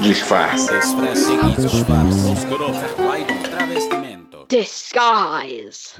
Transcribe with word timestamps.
Disfarce. 0.00 0.68
Disguise. 4.48 5.98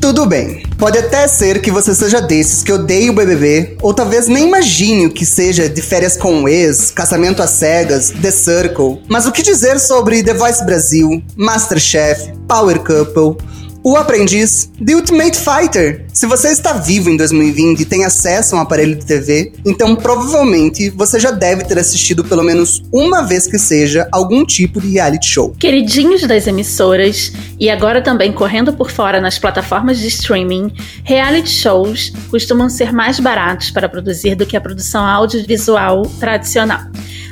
Tudo 0.00 0.24
bem, 0.24 0.62
pode 0.78 0.96
até 0.96 1.28
ser 1.28 1.60
que 1.60 1.70
você 1.70 1.94
seja 1.94 2.22
desses 2.22 2.62
que 2.62 2.72
odeia 2.72 3.10
o 3.10 3.14
BBB, 3.14 3.76
ou 3.82 3.92
talvez 3.92 4.26
nem 4.26 4.48
imagine 4.48 5.06
o 5.06 5.10
que 5.12 5.26
seja 5.26 5.68
de 5.68 5.82
férias 5.82 6.16
com 6.16 6.44
o 6.44 6.48
ex, 6.48 6.90
casamento 6.90 7.42
às 7.42 7.50
cegas, 7.50 8.10
The 8.10 8.30
Circle. 8.30 9.02
Mas 9.06 9.26
o 9.26 9.32
que 9.32 9.42
dizer 9.42 9.78
sobre 9.78 10.22
The 10.22 10.32
Voice 10.32 10.64
Brasil, 10.64 11.22
Masterchef, 11.36 12.32
Power 12.48 12.78
Couple, 12.78 13.36
o 13.84 13.98
Aprendiz, 13.98 14.70
The 14.82 14.94
Ultimate 14.94 15.36
Fighter. 15.36 16.06
Se 16.10 16.24
você 16.24 16.48
está 16.48 16.72
vivo 16.72 17.10
em 17.10 17.18
2020 17.18 17.80
e 17.80 17.84
tem 17.84 18.02
acesso 18.06 18.56
a 18.56 18.58
um 18.58 18.62
aparelho 18.62 18.96
de 18.96 19.04
TV, 19.04 19.52
então 19.62 19.94
provavelmente 19.94 20.88
você 20.88 21.20
já 21.20 21.30
deve 21.30 21.64
ter 21.64 21.78
assistido 21.78 22.24
pelo 22.24 22.42
menos 22.42 22.82
uma 22.90 23.20
vez 23.20 23.46
que 23.46 23.58
seja 23.58 24.08
algum 24.10 24.42
tipo 24.42 24.80
de 24.80 24.88
reality 24.88 25.26
show. 25.26 25.54
Queridinhos 25.58 26.22
das 26.22 26.46
emissoras 26.46 27.30
e 27.60 27.68
agora 27.68 28.00
também 28.00 28.32
correndo 28.32 28.72
por 28.72 28.90
fora 28.90 29.20
nas 29.20 29.38
plataformas 29.38 29.98
de 29.98 30.08
streaming, 30.08 30.72
reality 31.04 31.50
shows 31.50 32.10
costumam 32.30 32.70
ser 32.70 32.90
mais 32.90 33.20
baratos 33.20 33.70
para 33.70 33.86
produzir 33.86 34.34
do 34.34 34.46
que 34.46 34.56
a 34.56 34.62
produção 34.62 35.04
audiovisual 35.04 36.06
tradicional. 36.18 36.80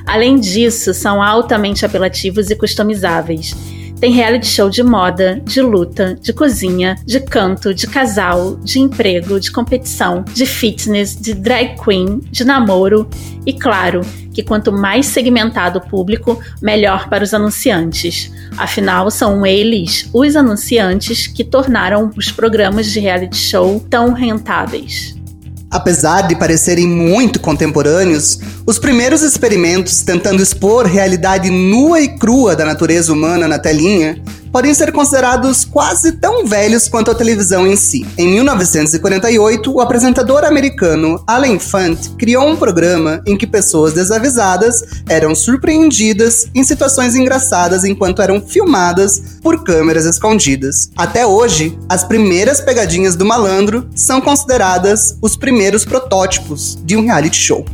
Além 0.06 0.38
disso, 0.38 0.92
são 0.92 1.22
altamente 1.22 1.86
apelativos 1.86 2.50
e 2.50 2.56
customizáveis. 2.56 3.54
Tem 4.02 4.10
reality 4.10 4.48
show 4.48 4.68
de 4.68 4.82
moda, 4.82 5.40
de 5.44 5.62
luta, 5.62 6.18
de 6.20 6.32
cozinha, 6.32 6.96
de 7.06 7.20
canto, 7.20 7.72
de 7.72 7.86
casal, 7.86 8.56
de 8.56 8.80
emprego, 8.80 9.38
de 9.38 9.52
competição, 9.52 10.24
de 10.34 10.44
fitness, 10.44 11.14
de 11.14 11.32
drag 11.32 11.76
queen, 11.80 12.18
de 12.28 12.44
namoro 12.44 13.08
e, 13.46 13.52
claro, 13.52 14.00
que 14.34 14.42
quanto 14.42 14.72
mais 14.72 15.06
segmentado 15.06 15.78
o 15.78 15.88
público, 15.88 16.36
melhor 16.60 17.08
para 17.08 17.22
os 17.22 17.32
anunciantes. 17.32 18.32
Afinal, 18.58 19.08
são 19.08 19.46
eles, 19.46 20.10
os 20.12 20.34
anunciantes, 20.34 21.28
que 21.28 21.44
tornaram 21.44 22.10
os 22.16 22.32
programas 22.32 22.90
de 22.90 22.98
reality 22.98 23.36
show 23.36 23.78
tão 23.88 24.14
rentáveis. 24.14 25.14
Apesar 25.72 26.28
de 26.28 26.36
parecerem 26.36 26.86
muito 26.86 27.40
contemporâneos, 27.40 28.38
os 28.66 28.78
primeiros 28.78 29.22
experimentos 29.22 30.02
tentando 30.02 30.42
expor 30.42 30.84
realidade 30.84 31.48
nua 31.48 31.98
e 31.98 32.08
crua 32.08 32.54
da 32.54 32.66
natureza 32.66 33.10
humana 33.10 33.48
na 33.48 33.58
telinha 33.58 34.22
podem 34.52 34.74
ser 34.74 34.92
considerados 34.92 35.64
quase 35.64 36.12
tão 36.12 36.46
velhos 36.46 36.86
quanto 36.86 37.10
a 37.10 37.14
televisão 37.14 37.66
em 37.66 37.74
si. 37.74 38.06
Em 38.18 38.28
1948, 38.28 39.72
o 39.72 39.80
apresentador 39.80 40.44
americano 40.44 41.22
Alan 41.26 41.58
Funt 41.58 42.10
criou 42.18 42.46
um 42.46 42.56
programa 42.56 43.22
em 43.26 43.36
que 43.36 43.46
pessoas 43.46 43.94
desavisadas 43.94 44.84
eram 45.08 45.34
surpreendidas 45.34 46.48
em 46.54 46.62
situações 46.62 47.16
engraçadas 47.16 47.84
enquanto 47.84 48.20
eram 48.20 48.42
filmadas 48.42 49.38
por 49.42 49.64
câmeras 49.64 50.04
escondidas. 50.04 50.90
Até 50.96 51.26
hoje, 51.26 51.78
as 51.88 52.04
primeiras 52.04 52.60
pegadinhas 52.60 53.16
do 53.16 53.24
malandro 53.24 53.88
são 53.94 54.20
consideradas 54.20 55.16
os 55.22 55.36
primeiros 55.36 55.84
protótipos 55.84 56.78
de 56.84 56.96
um 56.96 57.04
reality 57.04 57.36
show. 57.36 57.64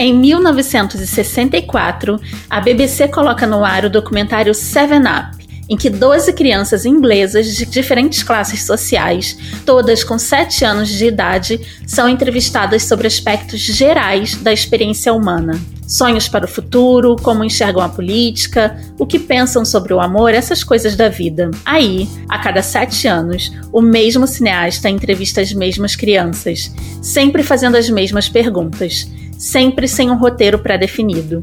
Em 0.00 0.14
1964, 0.14 2.20
a 2.48 2.60
BBC 2.60 3.08
coloca 3.08 3.44
no 3.48 3.64
ar 3.64 3.84
o 3.84 3.90
documentário 3.90 4.54
Seven 4.54 5.00
Up, 5.00 5.37
em 5.68 5.76
que 5.76 5.90
12 5.90 6.32
crianças 6.32 6.86
inglesas 6.86 7.54
de 7.54 7.66
diferentes 7.66 8.22
classes 8.22 8.64
sociais, 8.64 9.36
todas 9.66 10.02
com 10.02 10.18
7 10.18 10.64
anos 10.64 10.88
de 10.88 11.06
idade, 11.06 11.60
são 11.86 12.08
entrevistadas 12.08 12.84
sobre 12.84 13.06
aspectos 13.06 13.60
gerais 13.60 14.34
da 14.36 14.52
experiência 14.52 15.12
humana. 15.12 15.60
Sonhos 15.86 16.28
para 16.28 16.44
o 16.44 16.48
futuro, 16.48 17.16
como 17.16 17.42
enxergam 17.42 17.82
a 17.82 17.88
política, 17.88 18.78
o 18.98 19.06
que 19.06 19.18
pensam 19.18 19.64
sobre 19.64 19.94
o 19.94 20.00
amor, 20.00 20.34
essas 20.34 20.62
coisas 20.62 20.94
da 20.94 21.08
vida. 21.08 21.50
Aí, 21.64 22.06
a 22.28 22.38
cada 22.38 22.62
sete 22.62 23.08
anos, 23.08 23.50
o 23.72 23.80
mesmo 23.80 24.26
cineasta 24.26 24.90
entrevista 24.90 25.40
as 25.40 25.52
mesmas 25.52 25.96
crianças, 25.96 26.70
sempre 27.00 27.42
fazendo 27.42 27.76
as 27.76 27.88
mesmas 27.88 28.28
perguntas, 28.28 29.10
sempre 29.38 29.88
sem 29.88 30.10
um 30.10 30.18
roteiro 30.18 30.58
pré-definido. 30.58 31.40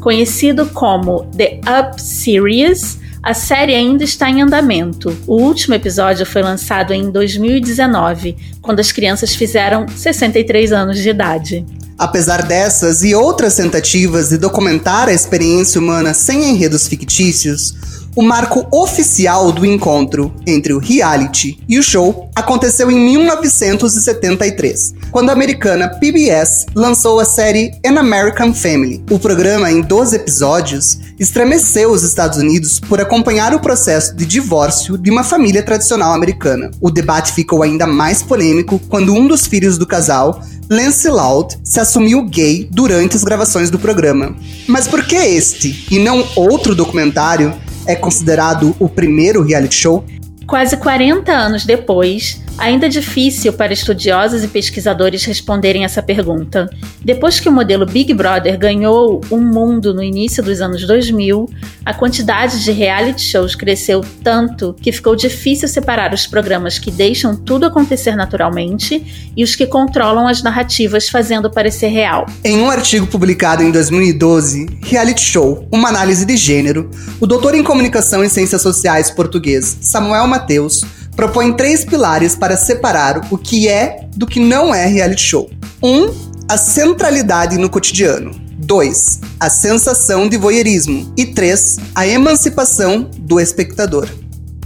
Conhecido 0.00 0.66
como 0.66 1.24
The 1.36 1.60
Up 1.80 2.00
Series, 2.00 3.00
a 3.22 3.34
série 3.34 3.74
ainda 3.74 4.04
está 4.04 4.30
em 4.30 4.42
andamento. 4.42 5.16
O 5.26 5.42
último 5.42 5.74
episódio 5.74 6.24
foi 6.24 6.42
lançado 6.42 6.92
em 6.92 7.10
2019, 7.10 8.36
quando 8.62 8.80
as 8.80 8.92
crianças 8.92 9.34
fizeram 9.34 9.86
63 9.88 10.72
anos 10.72 10.98
de 10.98 11.08
idade. 11.08 11.66
Apesar 11.98 12.42
dessas 12.42 13.02
e 13.02 13.14
outras 13.14 13.56
tentativas 13.56 14.28
de 14.28 14.38
documentar 14.38 15.08
a 15.08 15.12
experiência 15.12 15.80
humana 15.80 16.14
sem 16.14 16.48
enredos 16.48 16.86
fictícios, 16.86 17.74
o 18.14 18.22
marco 18.22 18.66
oficial 18.70 19.52
do 19.52 19.64
encontro 19.64 20.34
entre 20.46 20.72
o 20.72 20.78
reality 20.78 21.58
e 21.68 21.78
o 21.78 21.82
show 21.82 22.28
aconteceu 22.34 22.90
em 22.90 22.98
1973, 22.98 24.94
quando 25.10 25.30
a 25.30 25.32
americana 25.32 25.88
PBS 25.88 26.66
lançou 26.74 27.20
a 27.20 27.24
série 27.24 27.72
An 27.84 27.98
American 27.98 28.54
Family. 28.54 29.02
O 29.10 29.18
programa, 29.18 29.70
em 29.70 29.80
12 29.80 30.16
episódios, 30.16 30.98
estremeceu 31.18 31.90
os 31.90 32.02
Estados 32.02 32.38
Unidos 32.38 32.80
por 32.80 33.00
acompanhar 33.00 33.54
o 33.54 33.60
processo 33.60 34.14
de 34.14 34.24
divórcio 34.24 34.96
de 34.96 35.10
uma 35.10 35.24
família 35.24 35.62
tradicional 35.62 36.12
americana. 36.12 36.70
O 36.80 36.90
debate 36.90 37.32
ficou 37.32 37.62
ainda 37.62 37.86
mais 37.86 38.22
polêmico 38.22 38.80
quando 38.88 39.14
um 39.14 39.26
dos 39.26 39.46
filhos 39.46 39.78
do 39.78 39.86
casal 39.86 40.42
Lance 40.70 41.08
Loud 41.08 41.58
se 41.64 41.80
assumiu 41.80 42.22
gay 42.24 42.68
durante 42.70 43.16
as 43.16 43.24
gravações 43.24 43.70
do 43.70 43.78
programa. 43.78 44.36
Mas 44.66 44.86
por 44.86 45.04
que 45.04 45.16
este 45.16 45.86
e 45.90 45.98
não 45.98 46.26
outro 46.36 46.74
documentário 46.74 47.54
é 47.88 47.96
considerado 47.96 48.76
o 48.78 48.88
primeiro 48.88 49.42
reality 49.42 49.74
show? 49.74 50.04
Quase 50.46 50.76
40 50.76 51.32
anos 51.32 51.64
depois, 51.64 52.40
ainda 52.58 52.86
é 52.86 52.88
difícil 52.88 53.52
para 53.52 53.72
estudiosos 53.72 54.42
e 54.42 54.48
pesquisadores 54.48 55.24
responderem 55.24 55.84
essa 55.84 56.02
pergunta. 56.02 56.68
Depois 57.02 57.38
que 57.40 57.48
o 57.48 57.52
modelo 57.52 57.86
Big 57.86 58.12
Brother 58.12 58.58
ganhou 58.58 59.20
o 59.30 59.36
um 59.36 59.40
mundo 59.40 59.94
no 59.94 60.02
início 60.02 60.42
dos 60.42 60.60
anos 60.60 60.86
2000, 60.86 61.48
a 61.84 61.94
quantidade 61.94 62.62
de 62.62 62.72
reality 62.72 63.22
shows 63.22 63.54
cresceu 63.54 64.04
tanto 64.22 64.74
que 64.80 64.92
ficou 64.92 65.14
difícil 65.14 65.68
separar 65.68 66.12
os 66.12 66.26
programas 66.26 66.78
que 66.78 66.90
deixam 66.90 67.36
tudo 67.36 67.66
acontecer 67.66 68.16
naturalmente 68.16 69.30
e 69.36 69.44
os 69.44 69.54
que 69.54 69.66
controlam 69.66 70.26
as 70.26 70.42
narrativas 70.42 71.08
fazendo 71.08 71.50
parecer 71.50 71.88
real. 71.88 72.26
Em 72.44 72.60
um 72.60 72.70
artigo 72.70 73.06
publicado 73.06 73.62
em 73.62 73.70
2012, 73.70 74.66
Reality 74.82 75.22
Show, 75.22 75.66
uma 75.72 75.88
análise 75.88 76.24
de 76.24 76.36
gênero, 76.36 76.90
o 77.20 77.26
doutor 77.26 77.54
em 77.54 77.62
comunicação 77.62 78.24
e 78.24 78.28
ciências 78.28 78.60
sociais 78.60 79.10
português 79.10 79.78
Samuel 79.80 80.26
Mateus 80.26 80.82
propõe 81.18 81.52
três 81.52 81.84
pilares 81.84 82.36
para 82.36 82.56
separar 82.56 83.26
o 83.32 83.36
que 83.36 83.66
é 83.66 84.06
do 84.14 84.24
que 84.24 84.38
não 84.38 84.72
é 84.72 84.86
reality 84.86 85.22
show. 85.22 85.50
1. 85.82 85.88
Um, 85.88 86.14
a 86.48 86.56
centralidade 86.56 87.58
no 87.58 87.68
cotidiano. 87.68 88.30
2. 88.56 89.20
A 89.40 89.50
sensação 89.50 90.28
de 90.28 90.36
voyeurismo. 90.36 91.12
E 91.16 91.26
3. 91.26 91.78
A 91.92 92.06
emancipação 92.06 93.10
do 93.18 93.40
espectador. 93.40 94.08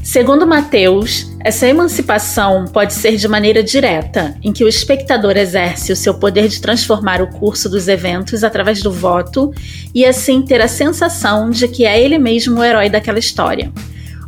Segundo 0.02 0.46
Mateus, 0.46 1.26
essa 1.42 1.66
emancipação 1.66 2.66
pode 2.66 2.92
ser 2.92 3.16
de 3.16 3.26
maneira 3.26 3.62
direta, 3.62 4.36
em 4.42 4.52
que 4.52 4.62
o 4.62 4.68
espectador 4.68 5.38
exerce 5.38 5.90
o 5.90 5.96
seu 5.96 6.12
poder 6.12 6.48
de 6.48 6.60
transformar 6.60 7.22
o 7.22 7.30
curso 7.30 7.66
dos 7.66 7.88
eventos 7.88 8.44
através 8.44 8.82
do 8.82 8.92
voto 8.92 9.54
e 9.94 10.04
assim 10.04 10.42
ter 10.42 10.60
a 10.60 10.68
sensação 10.68 11.48
de 11.48 11.66
que 11.66 11.86
é 11.86 11.98
ele 11.98 12.18
mesmo 12.18 12.60
o 12.60 12.64
herói 12.64 12.90
daquela 12.90 13.18
história 13.18 13.72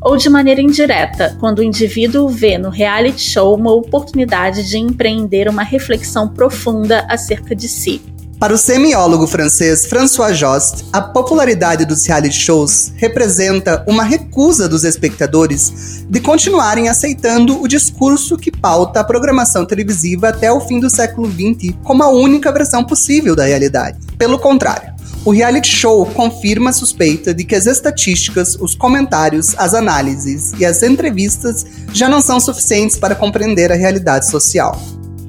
ou 0.05 0.17
de 0.17 0.29
maneira 0.29 0.61
indireta, 0.61 1.35
quando 1.41 1.61
o 1.61 1.63
indivíduo 1.63 2.29
vê 2.29 2.59
no 2.59 2.69
reality 2.69 3.23
show 3.23 3.55
uma 3.55 3.73
oportunidade 3.73 4.69
de 4.69 4.79
empreender 4.79 5.49
uma 5.49 5.63
reflexão 5.63 6.29
profunda 6.29 7.07
acerca 7.09 7.57
de 7.57 7.67
si. 7.67 8.14
Para 8.39 8.53
o 8.53 8.59
semiólogo 8.59 9.27
francês 9.27 9.87
François 9.87 10.37
Jost, 10.37 10.85
a 10.93 11.01
popularidade 11.01 11.85
dos 11.85 12.05
reality 12.05 12.37
shows 12.37 12.93
representa 12.97 13.85
uma 13.87 14.03
recusa 14.03 14.69
dos 14.69 14.85
espectadores 14.85 16.05
de 16.09 16.21
continuarem 16.21 16.89
aceitando 16.89 17.63
o 17.63 17.69
discurso 17.69 18.37
que 18.37 18.51
pauta 18.51 19.01
a 19.01 19.05
programação 19.05 19.65
televisiva 19.65 20.29
até 20.29 20.53
o 20.53 20.61
fim 20.61 20.81
do 20.81 20.91
século 20.91 21.31
XX 21.31 21.75
como 21.83 22.03
a 22.03 22.11
única 22.11 22.53
versão 22.53 22.85
possível 22.85 23.37
da 23.37 23.45
realidade. 23.45 23.99
Pelo 24.19 24.39
contrário, 24.39 24.93
o 25.25 25.31
reality 25.31 25.69
show 25.69 26.05
confirma 26.05 26.71
a 26.71 26.73
suspeita 26.73 27.33
de 27.33 27.45
que 27.45 27.55
as 27.55 27.67
estatísticas, 27.67 28.57
os 28.57 28.75
comentários, 28.75 29.55
as 29.57 29.73
análises 29.73 30.53
e 30.59 30.67
as 30.67 30.83
entrevistas 30.83 31.65
já 31.93 32.09
não 32.09 32.21
são 32.21 32.39
suficientes 32.39 32.99
para 32.99 33.15
compreender 33.15 33.73
a 33.73 33.77
realidade 33.77 34.29
social. 34.29 34.79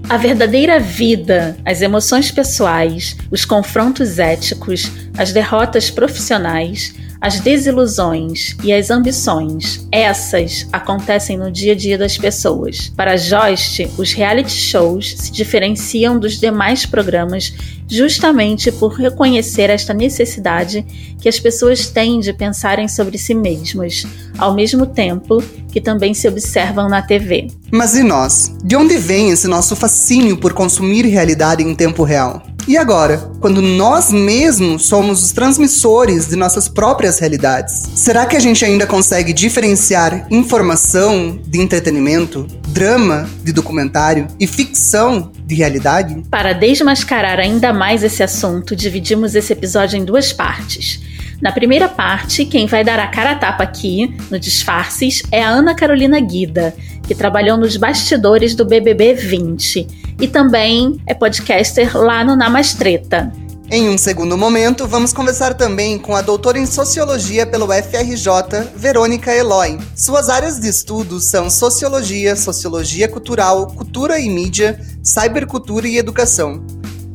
A 0.07 0.17
verdadeira 0.17 0.79
vida, 0.79 1.57
as 1.65 1.81
emoções 1.81 2.31
pessoais, 2.31 3.17
os 3.31 3.43
confrontos 3.43 4.19
éticos, 4.19 4.91
as 5.17 5.31
derrotas 5.31 5.89
profissionais, 5.89 6.93
as 7.25 7.39
desilusões 7.39 8.55
e 8.63 8.71
as 8.71 8.91
ambições, 8.91 9.87
essas 9.91 10.67
acontecem 10.71 11.39
no 11.39 11.51
dia 11.51 11.73
a 11.73 11.75
dia 11.75 11.97
das 11.97 12.19
pessoas. 12.19 12.93
Para 12.95 13.17
Joyce, 13.17 13.89
os 13.97 14.13
reality 14.13 14.51
shows 14.51 15.15
se 15.17 15.31
diferenciam 15.31 16.19
dos 16.19 16.39
demais 16.39 16.85
programas 16.85 17.51
justamente 17.89 18.71
por 18.71 18.93
reconhecer 18.93 19.71
esta 19.71 19.91
necessidade 19.91 20.85
que 21.19 21.27
as 21.27 21.39
pessoas 21.39 21.87
têm 21.87 22.19
de 22.19 22.31
pensarem 22.31 22.87
sobre 22.87 23.17
si 23.17 23.33
mesmas, 23.33 24.05
ao 24.37 24.53
mesmo 24.53 24.85
tempo 24.85 25.43
que 25.71 25.81
também 25.81 26.13
se 26.13 26.27
observam 26.27 26.87
na 26.87 27.01
TV. 27.01 27.47
Mas 27.71 27.95
e 27.95 28.03
nós? 28.03 28.55
De 28.63 28.75
onde 28.75 28.97
vem 28.99 29.31
esse 29.31 29.47
nosso 29.47 29.75
fascínio 29.75 30.37
por 30.37 30.53
consumir 30.53 31.07
realidade 31.07 31.63
em 31.63 31.73
tempo 31.73 32.03
real? 32.03 32.43
E 32.67 32.77
agora, 32.77 33.19
quando 33.39 33.61
nós 33.61 34.11
mesmos 34.11 34.87
somos 34.87 35.23
os 35.23 35.31
transmissores 35.31 36.27
de 36.27 36.35
nossas 36.35 36.67
próprias 36.67 37.19
realidades, 37.19 37.73
será 37.93 38.25
que 38.25 38.35
a 38.35 38.39
gente 38.39 38.65
ainda 38.65 38.87
consegue 38.87 39.31
diferenciar 39.33 40.25
informação 40.31 41.39
de 41.45 41.61
entretenimento, 41.61 42.47
drama 42.69 43.29
de 43.43 43.53
documentário 43.53 44.27
e 44.39 44.47
ficção 44.47 45.31
de 45.45 45.53
realidade? 45.53 46.23
Para 46.27 46.53
desmascarar 46.53 47.39
ainda 47.39 47.71
mais 47.71 48.01
esse 48.01 48.23
assunto, 48.23 48.75
dividimos 48.75 49.35
esse 49.35 49.53
episódio 49.53 49.97
em 49.97 50.03
duas 50.03 50.33
partes. 50.33 50.99
Na 51.39 51.51
primeira 51.51 51.87
parte, 51.87 52.45
quem 52.45 52.65
vai 52.65 52.83
dar 52.83 52.97
a 52.97 53.07
cara 53.07 53.33
a 53.33 53.35
tapa 53.35 53.63
aqui, 53.63 54.11
no 54.31 54.39
Disfarces, 54.39 55.21
é 55.31 55.43
a 55.43 55.49
Ana 55.49 55.75
Carolina 55.75 56.19
Guida, 56.19 56.75
que 57.07 57.13
trabalhou 57.13 57.57
nos 57.57 57.77
bastidores 57.77 58.55
do 58.55 58.65
BBB 58.65 59.13
20 59.13 60.04
e 60.19 60.27
também 60.27 60.99
é 61.07 61.13
podcaster 61.13 61.95
lá 61.97 62.23
no 62.23 62.35
Namastreta. 62.35 63.31
Em 63.69 63.89
um 63.89 63.97
segundo 63.97 64.37
momento, 64.37 64.87
vamos 64.87 65.11
conversar 65.11 65.55
também 65.55 65.97
com 65.97 66.15
a 66.15 66.21
doutora 66.21 66.59
em 66.59 66.67
Sociologia 66.67 67.47
pelo 67.47 67.67
FRJ, 67.67 68.69
Verônica 68.75 69.33
Eloy. 69.33 69.79
Suas 69.95 70.29
áreas 70.29 70.59
de 70.59 70.67
estudo 70.67 71.19
são 71.19 71.49
Sociologia, 71.49 72.35
Sociologia 72.35 73.07
Cultural, 73.07 73.67
Cultura 73.67 74.19
e 74.19 74.29
Mídia, 74.29 74.79
Cybercultura 75.01 75.87
e 75.87 75.97
Educação. 75.97 76.63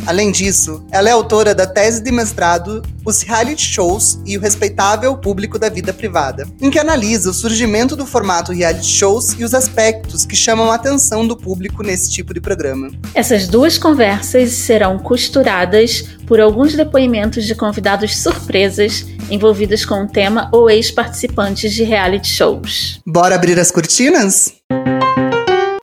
Além 0.07 0.31
disso, 0.33 0.85
ela 0.91 1.09
é 1.09 1.13
autora 1.13 1.55
da 1.55 1.67
tese 1.67 2.03
de 2.03 2.11
mestrado 2.11 2.83
Os 3.05 3.23
Reality 3.23 3.63
Shows 3.63 4.21
e 4.27 4.37
o 4.37 4.41
Respeitável 4.41 5.17
Público 5.17 5.59
da 5.59 5.69
Vida 5.69 5.93
Privada, 5.93 6.47
em 6.61 6.71
que 6.71 6.79
analisa 6.79 7.31
o 7.31 7.35
surgimento 7.35 7.95
do 7.95 8.07
formato 8.07 8.53
reality 8.53 8.87
shows 8.87 9.33
e 9.39 9.45
os 9.45 9.55
aspectos 9.55 10.25
que 10.25 10.35
chamam 10.35 10.71
a 10.71 10.75
atenção 10.75 11.27
do 11.27 11.37
público 11.37 11.83
nesse 11.83 12.11
tipo 12.11 12.33
de 12.35 12.41
programa. 12.41 12.91
Essas 13.15 13.47
duas 13.47 13.79
conversas 13.79 14.51
serão 14.51 14.99
costuradas 14.99 16.05
por 16.27 16.41
alguns 16.41 16.75
depoimentos 16.75 17.45
de 17.45 17.55
convidados 17.55 18.17
surpresas 18.17 19.07
envolvidos 19.31 19.85
com 19.85 20.05
o 20.05 20.09
tema 20.09 20.49
ou 20.53 20.69
ex-participantes 20.71 21.73
de 21.73 21.83
reality 21.85 22.29
shows. 22.29 23.01
Bora 23.07 23.35
abrir 23.35 23.59
as 23.59 23.71
cortinas? 23.71 24.53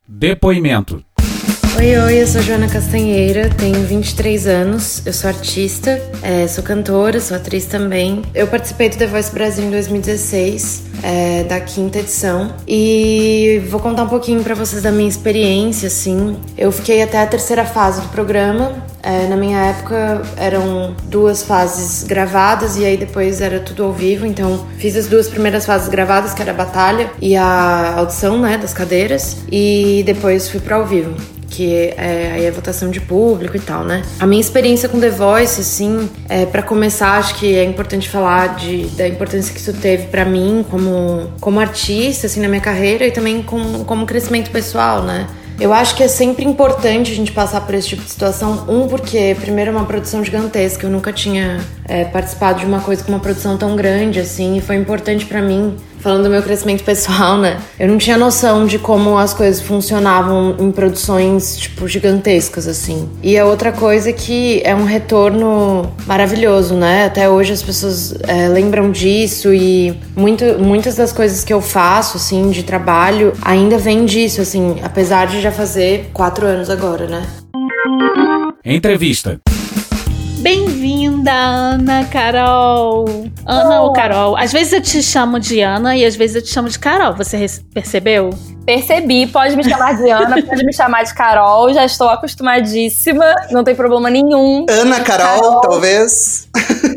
Depoimento 0.06 1.04
Oi, 1.78 1.96
oi, 1.96 2.22
eu 2.22 2.26
sou 2.26 2.42
Joana 2.42 2.66
Castanheira, 2.66 3.48
tenho 3.50 3.86
23 3.86 4.48
anos, 4.48 5.00
eu 5.06 5.12
sou 5.12 5.28
artista, 5.28 6.02
é, 6.22 6.44
sou 6.48 6.64
cantora, 6.64 7.20
sou 7.20 7.36
atriz 7.36 7.66
também. 7.66 8.22
Eu 8.34 8.48
participei 8.48 8.88
do 8.88 8.96
The 8.96 9.06
Voice 9.06 9.32
Brasil 9.32 9.64
em 9.64 9.70
2016, 9.70 10.82
é, 11.04 11.44
da 11.44 11.60
quinta 11.60 12.00
edição, 12.00 12.52
e 12.66 13.62
vou 13.70 13.78
contar 13.78 14.02
um 14.02 14.08
pouquinho 14.08 14.42
para 14.42 14.56
vocês 14.56 14.82
da 14.82 14.90
minha 14.90 15.08
experiência, 15.08 15.86
assim. 15.86 16.36
Eu 16.58 16.72
fiquei 16.72 17.00
até 17.00 17.22
a 17.22 17.26
terceira 17.28 17.64
fase 17.64 18.00
do 18.00 18.08
programa, 18.08 18.72
é, 19.00 19.28
na 19.28 19.36
minha 19.36 19.60
época 19.66 20.22
eram 20.36 20.96
duas 21.04 21.44
fases 21.44 22.02
gravadas 22.02 22.76
e 22.76 22.84
aí 22.84 22.96
depois 22.96 23.40
era 23.40 23.60
tudo 23.60 23.84
ao 23.84 23.92
vivo, 23.92 24.26
então 24.26 24.66
fiz 24.78 24.96
as 24.96 25.06
duas 25.06 25.28
primeiras 25.28 25.64
fases 25.64 25.86
gravadas, 25.86 26.34
que 26.34 26.42
era 26.42 26.50
a 26.50 26.54
batalha 26.54 27.08
e 27.22 27.36
a 27.36 27.94
audição, 27.98 28.36
né, 28.36 28.58
das 28.58 28.74
cadeiras, 28.74 29.36
e 29.48 30.02
depois 30.04 30.48
fui 30.48 30.58
para 30.58 30.74
ao 30.74 30.84
vivo 30.84 31.37
que 31.58 31.92
é 31.96 32.30
aí 32.34 32.46
a 32.46 32.52
votação 32.52 32.88
de 32.88 33.00
público 33.00 33.56
e 33.56 33.58
tal, 33.58 33.82
né? 33.82 34.02
A 34.20 34.26
minha 34.28 34.40
experiência 34.40 34.88
com 34.88 35.00
The 35.00 35.10
Voice, 35.10 35.60
assim, 35.60 36.08
é, 36.28 36.46
para 36.46 36.62
começar, 36.62 37.18
acho 37.18 37.34
que 37.34 37.56
é 37.56 37.64
importante 37.64 38.08
falar 38.08 38.54
de, 38.54 38.86
da 38.90 39.08
importância 39.08 39.52
que 39.52 39.58
isso 39.58 39.72
teve 39.72 40.06
para 40.06 40.24
mim 40.24 40.64
como, 40.70 41.32
como 41.40 41.58
artista, 41.58 42.28
assim, 42.28 42.40
na 42.40 42.46
minha 42.46 42.60
carreira 42.60 43.04
e 43.04 43.10
também 43.10 43.42
com, 43.42 43.82
como 43.82 44.06
crescimento 44.06 44.52
pessoal, 44.52 45.02
né? 45.02 45.26
Eu 45.58 45.72
acho 45.72 45.96
que 45.96 46.04
é 46.04 46.06
sempre 46.06 46.44
importante 46.44 47.10
a 47.10 47.14
gente 47.16 47.32
passar 47.32 47.62
por 47.62 47.74
esse 47.74 47.88
tipo 47.88 48.04
de 48.04 48.10
situação. 48.10 48.64
Um, 48.68 48.86
porque, 48.86 49.36
primeiro, 49.40 49.72
é 49.72 49.74
uma 49.74 49.84
produção 49.84 50.22
gigantesca. 50.22 50.86
Eu 50.86 50.90
nunca 50.90 51.12
tinha 51.12 51.58
é, 51.88 52.04
participado 52.04 52.60
de 52.60 52.66
uma 52.66 52.78
coisa 52.78 53.02
com 53.02 53.10
uma 53.10 53.18
produção 53.18 53.58
tão 53.58 53.74
grande, 53.74 54.20
assim, 54.20 54.56
e 54.56 54.60
foi 54.60 54.76
importante 54.76 55.26
para 55.26 55.42
mim 55.42 55.76
falando 56.00 56.24
do 56.24 56.30
meu 56.30 56.42
crescimento 56.42 56.84
pessoal, 56.84 57.38
né? 57.38 57.58
Eu 57.78 57.88
não 57.88 57.98
tinha 57.98 58.16
noção 58.16 58.66
de 58.66 58.78
como 58.78 59.18
as 59.18 59.34
coisas 59.34 59.60
funcionavam 59.60 60.56
em 60.58 60.70
produções, 60.70 61.56
tipo, 61.56 61.86
gigantescas, 61.86 62.66
assim. 62.66 63.08
E 63.22 63.38
a 63.38 63.44
outra 63.44 63.72
coisa 63.72 64.10
é 64.10 64.12
que 64.12 64.60
é 64.64 64.74
um 64.74 64.84
retorno 64.84 65.92
maravilhoso, 66.06 66.74
né? 66.74 67.06
Até 67.06 67.28
hoje 67.28 67.52
as 67.52 67.62
pessoas 67.62 68.14
é, 68.26 68.48
lembram 68.48 68.90
disso 68.90 69.52
e 69.52 69.98
muito, 70.16 70.44
muitas 70.58 70.96
das 70.96 71.12
coisas 71.12 71.44
que 71.44 71.52
eu 71.52 71.60
faço, 71.60 72.16
assim, 72.16 72.50
de 72.50 72.62
trabalho, 72.62 73.32
ainda 73.42 73.78
vem 73.78 74.04
disso, 74.04 74.40
assim, 74.40 74.76
apesar 74.82 75.26
de 75.26 75.40
já 75.40 75.52
fazer 75.52 76.10
quatro 76.12 76.46
anos 76.46 76.70
agora, 76.70 77.06
né? 77.06 77.22
Entrevista. 78.64 79.40
Bem-vinda, 80.38 81.32
Ana 81.32 82.04
Carol. 82.04 83.04
Ana 83.44 83.82
oh. 83.82 83.86
ou 83.86 83.92
Carol? 83.92 84.36
Às 84.36 84.52
vezes 84.52 84.72
eu 84.72 84.80
te 84.80 85.02
chamo 85.02 85.40
de 85.40 85.60
Ana 85.60 85.96
e 85.96 86.04
às 86.04 86.14
vezes 86.14 86.36
eu 86.36 86.42
te 86.42 86.48
chamo 86.48 86.68
de 86.68 86.78
Carol. 86.78 87.12
Você 87.14 87.44
percebeu? 87.74 88.30
Percebi. 88.64 89.26
Pode 89.26 89.56
me 89.56 89.64
chamar 89.64 89.96
de 89.96 90.08
Ana, 90.08 90.40
pode 90.46 90.64
me 90.64 90.72
chamar 90.72 91.02
de 91.02 91.12
Carol. 91.12 91.74
Já 91.74 91.84
estou 91.84 92.08
acostumadíssima. 92.08 93.24
Não 93.50 93.64
tem 93.64 93.74
problema 93.74 94.08
nenhum. 94.08 94.64
Ana 94.70 95.00
Carol, 95.00 95.40
Carol. 95.40 95.60
talvez. 95.60 96.48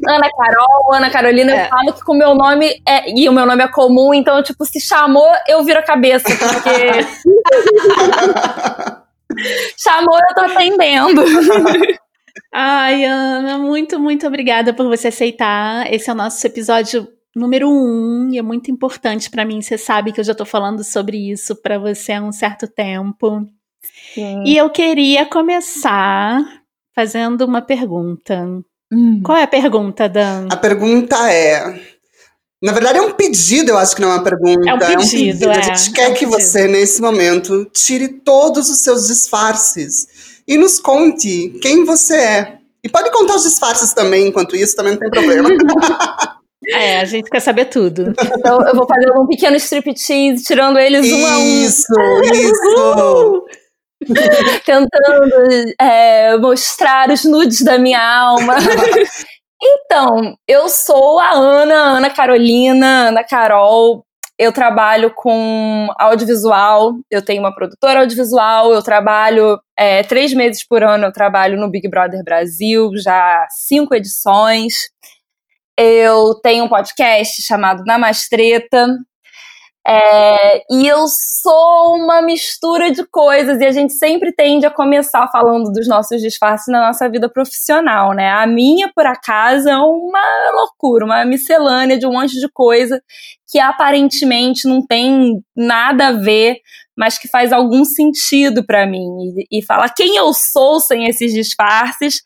Ana 0.08 0.30
Carol, 0.38 0.94
Ana 0.94 1.10
Carolina. 1.10 1.52
É. 1.52 1.66
Eu 1.66 1.70
falo 1.70 1.94
que 1.94 2.02
com 2.04 2.14
o 2.14 2.18
meu 2.18 2.36
nome 2.36 2.80
é. 2.88 3.12
E 3.12 3.28
o 3.28 3.34
meu 3.34 3.48
nome 3.48 3.64
é 3.64 3.68
comum, 3.68 4.14
então, 4.14 4.44
tipo, 4.44 4.64
se 4.66 4.80
chamou, 4.80 5.28
eu 5.48 5.64
viro 5.64 5.80
a 5.80 5.84
cabeça. 5.84 6.30
Porque. 6.30 7.06
chamou, 9.82 10.20
eu 10.30 10.36
tô 10.36 10.42
atendendo. 10.42 11.24
Ai, 12.53 13.06
Ana, 13.06 13.57
muito, 13.57 13.98
muito 14.00 14.27
obrigada 14.27 14.74
por 14.74 14.88
você 14.88 15.07
aceitar. 15.07 15.92
Esse 15.92 16.09
é 16.09 16.13
o 16.13 16.15
nosso 16.15 16.45
episódio 16.45 17.07
número 17.33 17.69
um 17.69 18.30
e 18.30 18.38
é 18.38 18.42
muito 18.42 18.69
importante 18.69 19.30
para 19.30 19.45
mim. 19.45 19.62
Você 19.62 19.77
sabe 19.77 20.12
que 20.12 20.19
eu 20.19 20.24
já 20.24 20.36
tô 20.36 20.44
falando 20.44 20.83
sobre 20.83 21.31
isso 21.31 21.56
para 21.56 21.80
você 21.80 22.12
há 22.12 22.21
um 22.21 22.31
certo 22.31 22.68
tempo. 22.68 23.48
Sim. 24.13 24.44
E 24.45 24.57
eu 24.57 24.69
queria 24.69 25.25
começar 25.25 26.44
fazendo 26.94 27.45
uma 27.45 27.62
pergunta. 27.62 28.45
Hum. 28.92 29.21
Qual 29.24 29.38
é 29.38 29.44
a 29.44 29.47
pergunta, 29.47 30.09
Dan? 30.09 30.47
A 30.51 30.57
pergunta 30.57 31.31
é. 31.31 31.80
Na 32.61 32.73
verdade, 32.73 32.99
é 32.99 33.02
um 33.02 33.14
pedido, 33.14 33.71
eu 33.71 33.78
acho 33.78 33.95
que 33.95 34.02
não 34.02 34.11
é 34.11 34.16
uma 34.16 34.23
pergunta. 34.23 34.69
É 34.69 34.73
um 34.73 34.78
pedido. 34.78 34.92
É 34.92 34.97
um 34.97 34.99
pedido. 34.99 35.52
É. 35.52 35.57
A 35.57 35.61
gente 35.61 35.94
quer 35.94 36.04
é 36.04 36.09
um 36.09 36.14
que 36.14 36.26
você, 36.26 36.68
nesse 36.68 37.02
momento, 37.02 37.66
tire 37.73 38.09
todos 38.09 38.69
os 38.69 38.80
seus 38.80 39.07
disfarces 39.07 40.20
e 40.48 40.57
nos 40.57 40.80
conte 40.80 41.57
quem 41.62 41.86
você 41.86 42.16
é. 42.16 42.57
E 42.83 42.90
pode 42.90 43.12
contar 43.12 43.36
os 43.36 43.44
disfarces 43.44 43.94
também, 43.94 44.28
enquanto 44.28 44.56
isso, 44.56 44.76
também 44.76 44.94
não 44.94 45.00
tem 45.00 45.10
problema. 45.10 45.50
É, 46.68 47.00
a 47.00 47.06
gente 47.06 47.28
quer 47.28 47.40
saber 47.40 47.66
tudo. 47.66 48.14
Então 48.38 48.62
eu 48.68 48.76
vou 48.76 48.86
fazer 48.86 49.12
um 49.18 49.26
pequeno 49.26 49.56
striptease, 49.56 50.44
tirando 50.44 50.78
eles 50.78 51.07
isso, 51.07 51.18
um 51.18 51.26
a 51.26 51.38
um. 51.38 51.42
Isso, 51.42 51.94
isso! 52.36 53.45
Tentando 54.64 55.74
é, 55.80 56.38
mostrar 56.38 57.10
os 57.10 57.26
nudes 57.26 57.64
da 57.64 57.80
minha 57.80 58.00
alma. 58.00 58.57
então, 59.60 60.36
eu 60.48 60.69
sou 60.69 61.19
a 61.19 61.31
Ana, 61.33 61.98
Ana 61.98 62.10
Carolina, 62.12 63.07
Ana 63.10 63.24
Carol 63.24 64.06
eu 64.42 64.52
trabalho 64.52 65.14
com 65.14 65.88
audiovisual, 66.00 66.95
eu 67.12 67.24
tenho 67.24 67.44
uma 67.44 67.54
produtora 67.54 68.00
audiovisual, 68.00 68.74
eu 68.74 68.81
trabalho 68.81 69.62
é, 69.78 70.02
três 70.02 70.33
meses 70.33 70.66
por 70.68 70.83
ano, 70.83 71.06
eu 71.06 71.12
trabalho 71.12 71.60
no 71.60 71.69
Big 71.69 71.88
Brother 71.88 72.24
Brasil, 72.24 72.90
já 72.98 73.45
cinco 73.52 73.94
edições. 73.94 74.90
Eu 75.78 76.33
tenho 76.42 76.66
um 76.66 76.68
podcast 76.68 77.40
chamado 77.44 77.83
Namastreta, 77.86 78.88
é, 79.88 80.64
e 80.69 80.88
eu 80.88 81.06
sou 81.07 81.95
uma 81.95 82.21
mistura 82.21 82.92
de 82.92 83.04
coisas, 83.06 83.59
e 83.59 83.66
a 83.66 83.71
gente 83.71 83.94
sempre 83.94 84.31
tende 84.31 84.66
a 84.66 84.71
começar 84.71 85.28
falando 85.31 85.71
dos 85.71 85.88
nossos 85.88 86.21
disfarces 86.21 86.68
na 86.68 86.88
nossa 86.88 87.09
vida 87.09 87.28
profissional, 87.28 88.14
né? 88.14 88.30
A 88.31 88.45
minha, 88.45 88.92
por 88.94 89.06
acaso, 89.07 89.68
é 89.68 89.78
uma 89.78 90.52
loucura, 90.54 91.06
uma 91.06 91.26
miscelânea 91.26 91.97
de 91.97 92.06
um 92.06 92.14
monte 92.14 92.40
de 92.40 92.47
coisa 92.54 93.02
que 93.52 93.59
aparentemente 93.59 94.68
não 94.68 94.85
tem 94.85 95.42
nada 95.56 96.09
a 96.09 96.14
ver, 96.14 96.57
mas 96.95 97.18
que 97.18 97.28
faz 97.28 97.52
algum 97.52 97.83
sentido 97.83 98.64
para 98.66 98.85
mim. 98.85 99.07
E, 99.52 99.59
e 99.59 99.66
falar 99.66 99.90
quem 99.90 100.16
eu 100.16 100.31
sou 100.33 100.80
sem 100.80 101.07
esses 101.07 101.33
disfarces 101.33 102.21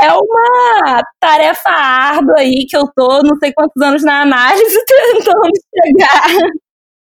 é 0.00 0.12
uma 0.12 1.02
tarefa 1.20 1.70
árdua 1.70 2.38
aí 2.38 2.66
que 2.68 2.76
eu 2.76 2.84
tô 2.94 3.22
não 3.22 3.36
sei 3.38 3.52
quantos 3.52 3.80
anos 3.80 4.02
na 4.04 4.22
análise 4.22 4.78
tentando 4.84 5.50
chegar. 5.72 6.63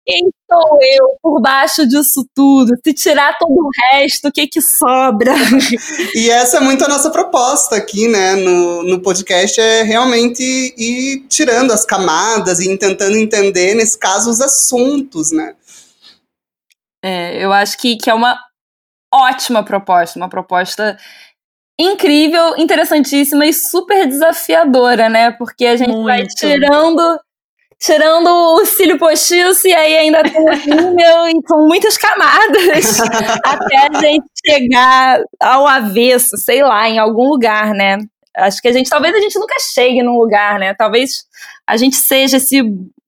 Quem 0.05 0.29
sou 0.51 0.77
eu 0.81 1.17
por 1.22 1.41
baixo 1.41 1.88
disso 1.88 2.27
tudo? 2.36 2.74
Se 2.86 2.93
tirar 2.93 3.38
todo 3.38 3.51
o 3.51 3.69
resto, 3.91 4.27
o 4.27 4.31
que 4.31 4.48
que 4.48 4.62
sobra? 4.62 5.33
E 6.13 6.29
essa 6.29 6.57
é 6.57 6.60
muito 6.60 6.83
a 6.83 6.88
nossa 6.88 7.10
proposta 7.10 7.75
aqui, 7.75 8.07
né, 8.07 8.36
no, 8.36 8.83
no 8.83 9.01
podcast, 9.01 9.60
é 9.60 9.83
realmente 9.83 10.43
ir 10.77 11.25
tirando 11.29 11.72
as 11.72 11.86
camadas 11.86 12.60
e 12.60 12.77
tentando 12.77 13.17
entender, 13.17 13.74
nesse 13.75 13.98
caso, 13.98 14.29
os 14.29 14.41
assuntos, 14.41 15.31
né? 15.31 15.55
É, 17.03 17.43
eu 17.43 17.51
acho 17.51 17.77
que, 17.77 17.98
que 17.98 18.10
é 18.10 18.13
uma 18.13 18.38
ótima 19.13 19.63
proposta, 19.63 20.19
uma 20.19 20.29
proposta 20.29 20.98
incrível, 21.79 22.55
interessantíssima 22.57 23.45
e 23.45 23.53
super 23.53 24.07
desafiadora, 24.07 25.10
né? 25.10 25.31
Porque 25.31 25.65
a 25.65 25.75
gente 25.75 25.91
Muito. 25.91 26.05
vai 26.05 26.25
tirando 26.27 27.19
tirando 27.80 28.27
o 28.27 28.65
cílio 28.65 28.98
postiço 28.98 29.68
e 29.68 29.74
aí 29.74 29.98
ainda 29.98 30.24
tem 30.24 30.42
o 30.42 30.53
rímel 30.53 31.30
e 31.30 31.44
com 31.44 31.68
muitas 31.68 31.98
camadas 31.98 33.00
até 33.44 33.77
a 33.77 34.00
gente 34.00 34.25
chegar 34.46 35.22
ao 35.39 35.68
avesso, 35.68 36.38
sei 36.38 36.63
lá, 36.63 36.89
em 36.89 37.00
algum 37.00 37.30
lugar, 37.30 37.74
né? 37.74 37.98
Acho 38.36 38.62
que 38.62 38.68
a 38.68 38.72
gente, 38.72 38.89
talvez 38.89 39.13
a 39.13 39.20
gente 39.20 39.38
nunca 39.38 39.56
chegue 39.74 40.01
num 40.01 40.18
lugar, 40.18 40.58
né? 40.58 40.74
Talvez 40.74 41.25
a 41.68 41.77
gente 41.77 41.96
seja 41.96 42.38
esse 42.38 42.62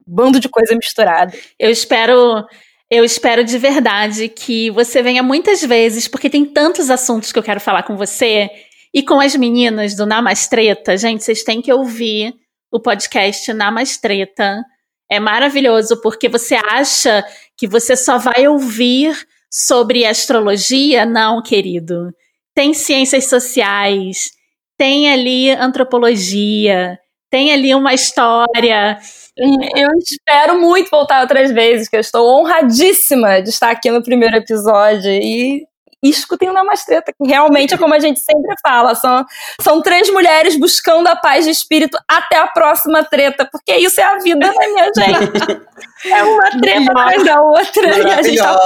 bando 0.05 0.39
de 0.39 0.47
coisa 0.47 0.75
misturada. 0.75 1.33
Eu 1.57 1.71
espero 1.71 2.45
eu 2.89 3.03
espero 3.03 3.43
de 3.43 3.57
verdade 3.57 4.29
que 4.29 4.69
você 4.69 5.01
venha 5.01 5.23
muitas 5.23 5.61
vezes, 5.63 6.07
porque 6.07 6.29
tem 6.29 6.45
tantos 6.45 6.91
assuntos 6.91 7.31
que 7.31 7.39
eu 7.39 7.43
quero 7.43 7.59
falar 7.59 7.83
com 7.83 7.97
você 7.97 8.49
e 8.93 9.01
com 9.01 9.19
as 9.19 9.35
meninas 9.35 9.95
do 9.95 10.05
Namastreta. 10.05 10.95
Gente, 10.95 11.23
vocês 11.23 11.43
têm 11.43 11.61
que 11.61 11.73
ouvir 11.73 12.35
o 12.71 12.79
podcast 12.79 13.51
Namastreta. 13.53 14.63
É 15.09 15.19
maravilhoso, 15.19 16.01
porque 16.01 16.27
você 16.27 16.55
acha 16.55 17.23
que 17.57 17.67
você 17.67 17.95
só 17.95 18.17
vai 18.17 18.47
ouvir 18.47 19.15
sobre 19.51 20.05
astrologia? 20.05 21.05
Não, 21.05 21.41
querido. 21.41 22.11
Tem 22.55 22.73
ciências 22.73 23.29
sociais, 23.29 24.31
tem 24.77 25.11
ali 25.11 25.51
antropologia, 25.51 26.97
tem 27.29 27.51
ali 27.51 27.75
uma 27.75 27.93
história 27.93 28.97
eu 29.37 29.89
espero 29.99 30.59
muito 30.59 30.89
voltar 30.89 31.21
outras 31.21 31.51
vezes, 31.51 31.89
que 31.89 31.95
eu 31.95 31.99
estou 31.99 32.39
honradíssima 32.39 33.41
de 33.41 33.49
estar 33.49 33.69
aqui 33.69 33.91
no 33.91 34.01
primeiro 34.01 34.37
episódio. 34.37 35.11
E 35.11 35.67
escutem 36.03 36.49
uma 36.49 36.63
mais 36.63 36.83
treta, 36.83 37.11
que 37.11 37.27
realmente 37.27 37.73
é 37.73 37.77
como 37.77 37.93
a 37.93 37.99
gente 37.99 38.19
sempre 38.19 38.53
fala, 38.61 38.95
são, 38.95 39.25
são 39.61 39.81
três 39.81 40.09
mulheres 40.09 40.57
buscando 40.57 41.07
a 41.07 41.15
paz 41.15 41.45
de 41.45 41.51
espírito 41.51 41.97
até 42.07 42.37
a 42.37 42.47
próxima 42.47 43.03
treta, 43.03 43.47
porque 43.51 43.75
isso 43.75 43.99
é 43.99 44.03
a 44.03 44.17
vida, 44.19 44.47
né, 44.47 44.67
minha 44.67 44.91
gente? 44.95 45.65
É 46.05 46.23
uma 46.23 46.51
treta 46.61 46.91
atrás 46.91 47.23
da 47.23 47.41
outra 47.41 47.97
e 47.97 48.11
a 48.11 48.21
gente 48.21 48.37
tá 48.37 48.59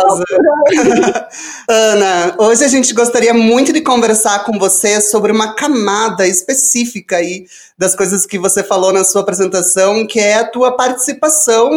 Ana, 1.69 2.35
hoje 2.37 2.65
a 2.65 2.67
gente 2.67 2.93
gostaria 2.93 3.33
muito 3.33 3.71
de 3.71 3.81
conversar 3.81 4.43
com 4.43 4.59
você 4.59 4.99
sobre 4.99 5.31
uma 5.31 5.55
camada 5.55 6.27
específica 6.27 7.17
aí 7.17 7.45
das 7.77 7.95
coisas 7.95 8.25
que 8.25 8.37
você 8.37 8.63
falou 8.63 8.91
na 8.91 9.03
sua 9.03 9.21
apresentação, 9.21 10.05
que 10.05 10.19
é 10.19 10.35
a 10.35 10.47
tua 10.47 10.75
participação 10.75 11.69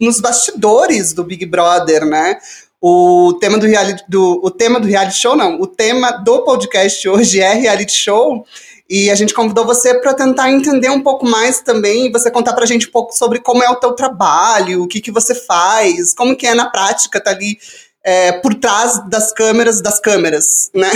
nos 0.00 0.20
bastidores 0.20 1.12
do 1.12 1.24
Big 1.24 1.44
Brother, 1.44 2.06
né? 2.06 2.38
O 2.80 3.34
tema 3.40 3.58
do 3.58 3.66
reality, 3.66 4.02
do, 4.08 4.40
o 4.42 4.50
tema 4.50 4.80
do 4.80 4.86
reality 4.86 5.18
show, 5.18 5.36
não. 5.36 5.60
O 5.60 5.66
tema 5.66 6.12
do 6.12 6.44
podcast 6.44 7.06
hoje 7.08 7.40
é 7.40 7.52
reality 7.52 7.92
show. 7.92 8.46
E 8.88 9.08
a 9.08 9.14
gente 9.14 9.32
convidou 9.34 9.64
você 9.64 10.00
para 10.00 10.14
tentar 10.14 10.50
entender 10.50 10.90
um 10.90 11.00
pouco 11.00 11.24
mais 11.24 11.60
também, 11.60 12.10
você 12.10 12.28
contar 12.28 12.54
para 12.54 12.64
a 12.64 12.66
gente 12.66 12.88
um 12.88 12.90
pouco 12.90 13.12
sobre 13.12 13.38
como 13.38 13.62
é 13.62 13.70
o 13.70 13.76
teu 13.76 13.92
trabalho, 13.92 14.82
o 14.82 14.88
que, 14.88 15.00
que 15.00 15.12
você 15.12 15.32
faz, 15.32 16.12
como 16.12 16.34
que 16.34 16.44
é 16.44 16.54
na 16.54 16.68
prática, 16.68 17.20
tá 17.20 17.30
ali 17.30 17.56
é, 18.02 18.32
por 18.32 18.52
trás 18.54 19.08
das 19.08 19.32
câmeras 19.32 19.80
das 19.80 20.00
câmeras, 20.00 20.70
né? 20.74 20.90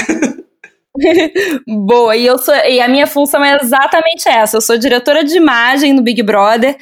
Boa, 1.68 2.16
e 2.16 2.26
eu 2.26 2.38
sou 2.38 2.54
e 2.54 2.80
a 2.80 2.88
minha 2.88 3.06
função 3.06 3.44
é 3.44 3.58
exatamente 3.62 4.28
essa. 4.28 4.56
Eu 4.56 4.60
sou 4.60 4.78
diretora 4.78 5.22
de 5.22 5.36
imagem 5.36 5.92
no 5.92 6.02
Big 6.02 6.22
Brother 6.22 6.76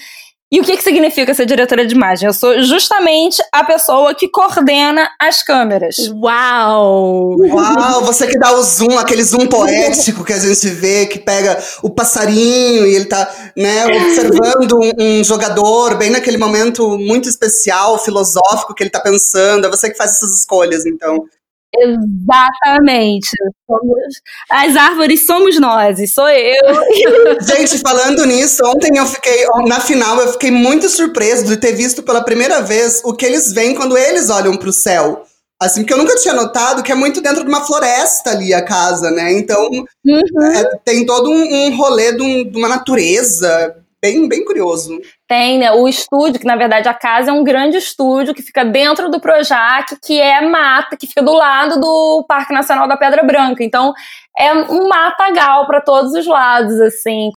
e 0.52 0.60
o 0.60 0.62
que, 0.62 0.76
que 0.76 0.82
significa 0.82 1.32
ser 1.32 1.46
diretora 1.46 1.86
de 1.86 1.94
imagem? 1.94 2.26
Eu 2.26 2.34
sou 2.34 2.60
justamente 2.60 3.42
a 3.50 3.64
pessoa 3.64 4.14
que 4.14 4.28
coordena 4.28 5.08
as 5.18 5.42
câmeras. 5.42 5.96
Uau! 6.14 7.38
Uau, 7.38 8.04
você 8.04 8.26
que 8.26 8.38
dá 8.38 8.52
o 8.52 8.62
zoom, 8.62 8.98
aquele 8.98 9.24
zoom 9.24 9.46
poético 9.46 10.22
que 10.22 10.34
a 10.34 10.38
gente 10.38 10.68
vê, 10.68 11.06
que 11.06 11.18
pega 11.18 11.58
o 11.82 11.88
passarinho 11.88 12.86
e 12.86 12.94
ele 12.94 13.06
tá, 13.06 13.34
né, 13.56 13.86
observando 13.86 14.78
um, 14.78 15.20
um 15.20 15.24
jogador 15.24 15.96
bem 15.96 16.10
naquele 16.10 16.36
momento 16.36 16.98
muito 16.98 17.30
especial, 17.30 17.98
filosófico 17.98 18.74
que 18.74 18.82
ele 18.82 18.90
tá 18.90 19.00
pensando. 19.00 19.66
É 19.66 19.70
você 19.70 19.88
que 19.88 19.96
faz 19.96 20.10
essas 20.10 20.38
escolhas, 20.38 20.84
então. 20.84 21.24
Exatamente. 21.74 23.30
Somos, 23.66 24.20
as 24.50 24.76
árvores 24.76 25.24
somos 25.24 25.58
nós, 25.58 25.98
e 25.98 26.06
sou 26.06 26.28
eu. 26.28 26.74
Gente, 27.40 27.78
falando 27.78 28.26
nisso, 28.26 28.62
ontem 28.66 28.98
eu 28.98 29.06
fiquei, 29.06 29.46
na 29.66 29.80
final, 29.80 30.20
eu 30.20 30.32
fiquei 30.32 30.50
muito 30.50 30.88
surpreso 30.88 31.46
de 31.46 31.56
ter 31.56 31.72
visto 31.72 32.02
pela 32.02 32.22
primeira 32.22 32.60
vez 32.60 33.00
o 33.04 33.14
que 33.14 33.24
eles 33.24 33.52
veem 33.52 33.74
quando 33.74 33.96
eles 33.96 34.28
olham 34.28 34.56
para 34.56 34.68
o 34.68 34.72
céu. 34.72 35.24
Assim, 35.60 35.84
que 35.84 35.92
eu 35.92 35.98
nunca 35.98 36.16
tinha 36.16 36.34
notado 36.34 36.82
que 36.82 36.90
é 36.90 36.94
muito 36.94 37.20
dentro 37.20 37.44
de 37.44 37.48
uma 37.48 37.64
floresta 37.64 38.30
ali 38.30 38.52
a 38.52 38.64
casa, 38.64 39.12
né? 39.12 39.32
Então, 39.32 39.62
uhum. 40.04 40.52
é, 40.56 40.76
tem 40.84 41.06
todo 41.06 41.30
um, 41.30 41.66
um 41.66 41.76
rolê 41.76 42.12
de, 42.12 42.20
um, 42.20 42.50
de 42.50 42.58
uma 42.58 42.68
natureza 42.68 43.76
bem, 44.02 44.28
bem 44.28 44.44
curioso. 44.44 45.00
Tem, 45.28 45.58
né? 45.58 45.70
O 45.72 45.86
estúdio, 45.86 46.40
que 46.40 46.46
na 46.46 46.56
verdade 46.56 46.88
a 46.88 46.94
casa 46.94 47.30
é 47.30 47.32
um 47.32 47.44
grande 47.44 47.76
estúdio 47.76 48.34
que 48.34 48.42
fica 48.42 48.64
dentro 48.64 49.08
do 49.08 49.20
Projac, 49.20 49.96
que 50.04 50.20
é 50.20 50.40
mata, 50.40 50.96
que 50.96 51.06
fica 51.06 51.22
do 51.22 51.32
lado 51.32 51.80
do 51.80 52.24
Parque 52.26 52.52
Nacional 52.52 52.88
da 52.88 52.96
Pedra 52.96 53.22
Branca. 53.22 53.62
Então, 53.62 53.94
é 54.36 54.52
um 54.52 54.88
matagal 54.88 55.66
para 55.66 55.80
todos 55.80 56.12
os 56.14 56.26
lados, 56.26 56.80
assim 56.80 57.30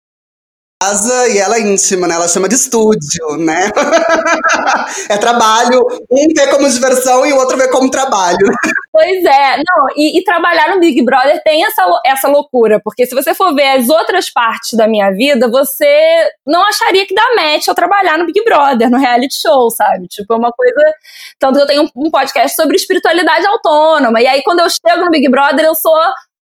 casa 0.83 1.29
e 1.29 1.37
ela 1.37 1.55
é 1.55 1.61
íntima, 1.61 2.07
né? 2.07 2.15
Ela 2.15 2.27
chama 2.27 2.49
de 2.49 2.55
estúdio, 2.55 3.37
né? 3.39 3.71
é 5.09 5.17
trabalho, 5.17 5.85
um 6.11 6.27
vê 6.35 6.47
como 6.47 6.69
diversão 6.69 7.25
e 7.25 7.31
o 7.31 7.37
outro 7.37 7.57
vê 7.57 7.69
como 7.69 7.89
trabalho. 7.89 8.37
Pois 8.95 9.25
é, 9.25 9.57
não, 9.57 9.87
e, 9.95 10.19
e, 10.19 10.23
trabalhar 10.23 10.69
no 10.69 10.79
Big 10.79 11.03
Brother 11.03 11.41
tem 11.43 11.65
essa, 11.65 11.83
essa 12.05 12.27
loucura, 12.27 12.79
porque 12.83 13.07
se 13.07 13.15
você 13.15 13.33
for 13.33 13.51
ver 13.55 13.69
as 13.69 13.89
outras 13.89 14.29
partes 14.29 14.73
da 14.73 14.87
minha 14.87 15.09
vida, 15.09 15.49
você 15.49 16.29
não 16.45 16.63
acharia 16.63 17.03
que 17.07 17.15
dá 17.15 17.23
match 17.35 17.67
eu 17.67 17.73
trabalhar 17.73 18.19
no 18.19 18.27
Big 18.27 18.43
Brother, 18.43 18.91
no 18.91 18.99
reality 18.99 19.33
show, 19.41 19.71
sabe? 19.71 20.07
Tipo, 20.07 20.35
é 20.35 20.37
uma 20.37 20.51
coisa. 20.51 20.93
Tanto 21.39 21.55
que 21.55 21.63
eu 21.63 21.65
tenho 21.65 21.89
um 21.95 22.11
podcast 22.11 22.55
sobre 22.55 22.75
espiritualidade 22.75 23.47
autônoma, 23.47 24.21
e 24.21 24.27
aí 24.27 24.43
quando 24.43 24.59
eu 24.59 24.67
chego 24.69 25.05
no 25.05 25.09
Big 25.09 25.27
Brother, 25.27 25.65
eu 25.65 25.73
sou 25.73 25.99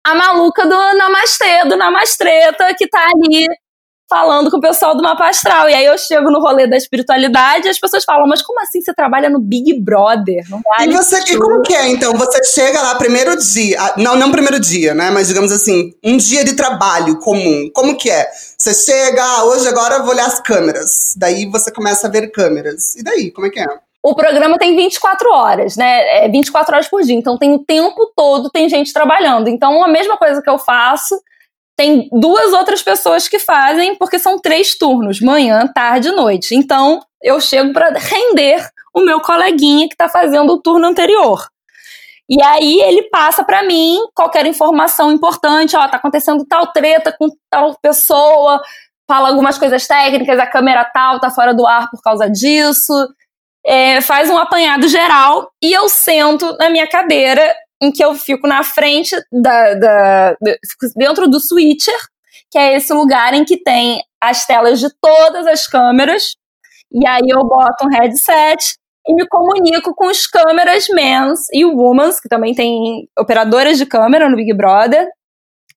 a 0.04 0.14
maluca 0.14 0.66
do 0.66 0.98
Namastê, 0.98 1.64
do 1.66 1.76
Namastreta, 1.76 2.74
que 2.74 2.86
tá 2.86 3.06
ali 3.06 3.48
falando 4.08 4.50
com 4.50 4.58
o 4.58 4.60
pessoal 4.60 4.96
do 4.96 5.02
mapa 5.02 5.28
astral. 5.28 5.68
E 5.68 5.74
aí 5.74 5.84
eu 5.84 5.96
chego 5.98 6.30
no 6.30 6.40
rolê 6.40 6.66
da 6.66 6.76
espiritualidade 6.76 7.66
e 7.66 7.70
as 7.70 7.78
pessoas 7.78 8.04
falam, 8.04 8.26
mas 8.26 8.42
como 8.42 8.60
assim 8.60 8.80
você 8.80 8.92
trabalha 8.94 9.28
no 9.28 9.38
Big 9.38 9.80
Brother? 9.80 10.44
e 10.80 10.92
você, 10.92 11.18
e 11.32 11.38
como 11.38 11.62
que 11.62 11.74
é, 11.74 11.88
então? 11.88 12.12
Você 12.14 12.44
chega 12.44 12.80
lá 12.82 12.94
primeiro 12.96 13.36
dia, 13.36 13.80
ah, 13.80 13.94
não, 13.96 14.16
não 14.16 14.30
primeiro 14.30 14.60
dia, 14.60 14.94
né? 14.94 15.10
Mas 15.10 15.28
digamos 15.28 15.52
assim, 15.52 15.92
um 16.02 16.16
dia 16.16 16.44
de 16.44 16.54
trabalho 16.54 17.18
comum. 17.18 17.70
Como 17.72 17.96
que 17.96 18.10
é? 18.10 18.28
Você 18.58 18.74
chega, 18.74 19.22
ah, 19.22 19.44
hoje 19.44 19.68
agora 19.68 19.96
eu 19.96 20.02
vou 20.02 20.10
olhar 20.10 20.26
as 20.26 20.40
câmeras. 20.40 21.14
Daí 21.16 21.46
você 21.46 21.70
começa 21.72 22.06
a 22.06 22.10
ver 22.10 22.30
câmeras. 22.30 22.94
E 22.96 23.02
daí, 23.02 23.30
como 23.30 23.46
é 23.46 23.50
que 23.50 23.60
é? 23.60 23.66
O 24.02 24.14
programa 24.14 24.58
tem 24.58 24.76
24 24.76 25.30
horas, 25.30 25.76
né? 25.76 26.24
É 26.24 26.28
24 26.28 26.74
horas 26.74 26.88
por 26.88 27.00
dia. 27.02 27.14
Então 27.14 27.38
tem 27.38 27.54
o 27.54 27.58
tempo 27.60 28.12
todo, 28.14 28.50
tem 28.50 28.68
gente 28.68 28.92
trabalhando. 28.92 29.48
Então 29.48 29.82
a 29.82 29.88
mesma 29.88 30.18
coisa 30.18 30.42
que 30.42 30.50
eu 30.50 30.58
faço 30.58 31.18
tem 31.76 32.08
duas 32.12 32.52
outras 32.52 32.82
pessoas 32.82 33.28
que 33.28 33.38
fazem, 33.38 33.96
porque 33.96 34.18
são 34.18 34.38
três 34.38 34.76
turnos, 34.76 35.20
manhã, 35.20 35.66
tarde 35.66 36.08
e 36.08 36.12
noite. 36.12 36.54
Então, 36.54 37.00
eu 37.22 37.40
chego 37.40 37.72
para 37.72 37.90
render 37.98 38.64
o 38.94 39.00
meu 39.00 39.20
coleguinha 39.20 39.88
que 39.88 39.94
está 39.94 40.08
fazendo 40.08 40.52
o 40.52 40.62
turno 40.62 40.86
anterior. 40.86 41.48
E 42.28 42.42
aí 42.42 42.80
ele 42.80 43.02
passa 43.10 43.44
para 43.44 43.62
mim 43.62 43.98
qualquer 44.14 44.46
informação 44.46 45.12
importante, 45.12 45.76
ó, 45.76 45.86
tá 45.88 45.98
acontecendo 45.98 46.46
tal 46.46 46.68
treta 46.68 47.14
com 47.18 47.28
tal 47.50 47.76
pessoa, 47.82 48.62
fala 49.06 49.28
algumas 49.28 49.58
coisas 49.58 49.86
técnicas, 49.86 50.38
a 50.38 50.46
câmera 50.46 50.84
tal 50.84 51.20
tá 51.20 51.30
fora 51.30 51.52
do 51.52 51.66
ar 51.66 51.90
por 51.90 52.00
causa 52.00 52.30
disso, 52.30 52.94
é, 53.66 54.00
faz 54.00 54.30
um 54.30 54.38
apanhado 54.38 54.88
geral 54.88 55.50
e 55.62 55.72
eu 55.72 55.88
sento 55.88 56.56
na 56.58 56.70
minha 56.70 56.88
cadeira 56.88 57.54
em 57.82 57.92
que 57.92 58.04
eu 58.04 58.14
fico 58.14 58.46
na 58.46 58.62
frente 58.62 59.16
da, 59.32 59.74
da, 59.74 60.36
dentro 60.96 61.28
do 61.28 61.40
switcher, 61.40 61.98
que 62.50 62.58
é 62.58 62.76
esse 62.76 62.92
lugar 62.92 63.34
em 63.34 63.44
que 63.44 63.62
tem 63.62 64.02
as 64.20 64.46
telas 64.46 64.80
de 64.80 64.88
todas 65.00 65.46
as 65.46 65.66
câmeras, 65.66 66.36
e 66.92 67.06
aí 67.06 67.28
eu 67.28 67.40
boto 67.40 67.84
um 67.84 67.90
headset 67.90 68.76
e 69.06 69.14
me 69.14 69.26
comunico 69.28 69.94
com 69.94 70.06
os 70.06 70.26
câmeras 70.26 70.86
mens 70.88 71.40
e 71.52 71.64
womans, 71.64 72.20
que 72.20 72.28
também 72.28 72.54
tem 72.54 73.08
operadoras 73.18 73.76
de 73.76 73.84
câmera 73.84 74.28
no 74.28 74.36
Big 74.36 74.54
Brother, 74.54 75.06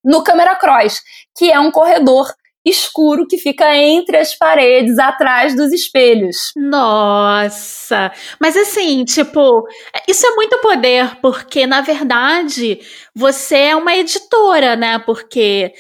no 0.03 0.23
Câmera 0.23 0.55
Cross, 0.55 1.01
que 1.35 1.51
é 1.51 1.59
um 1.59 1.71
corredor 1.71 2.33
escuro 2.69 3.27
que 3.27 3.37
fica 3.37 3.75
entre 3.75 4.17
as 4.17 4.35
paredes, 4.35 4.99
atrás 4.99 5.55
dos 5.55 5.71
espelhos. 5.71 6.51
Nossa! 6.55 8.11
Mas 8.39 8.55
assim, 8.55 9.03
tipo, 9.05 9.67
isso 10.07 10.25
é 10.25 10.35
muito 10.35 10.57
poder, 10.59 11.17
porque 11.21 11.65
na 11.65 11.81
verdade 11.81 12.79
você 13.15 13.57
é 13.57 13.75
uma 13.75 13.95
editora, 13.95 14.75
né? 14.75 14.99
Porque 14.99 15.73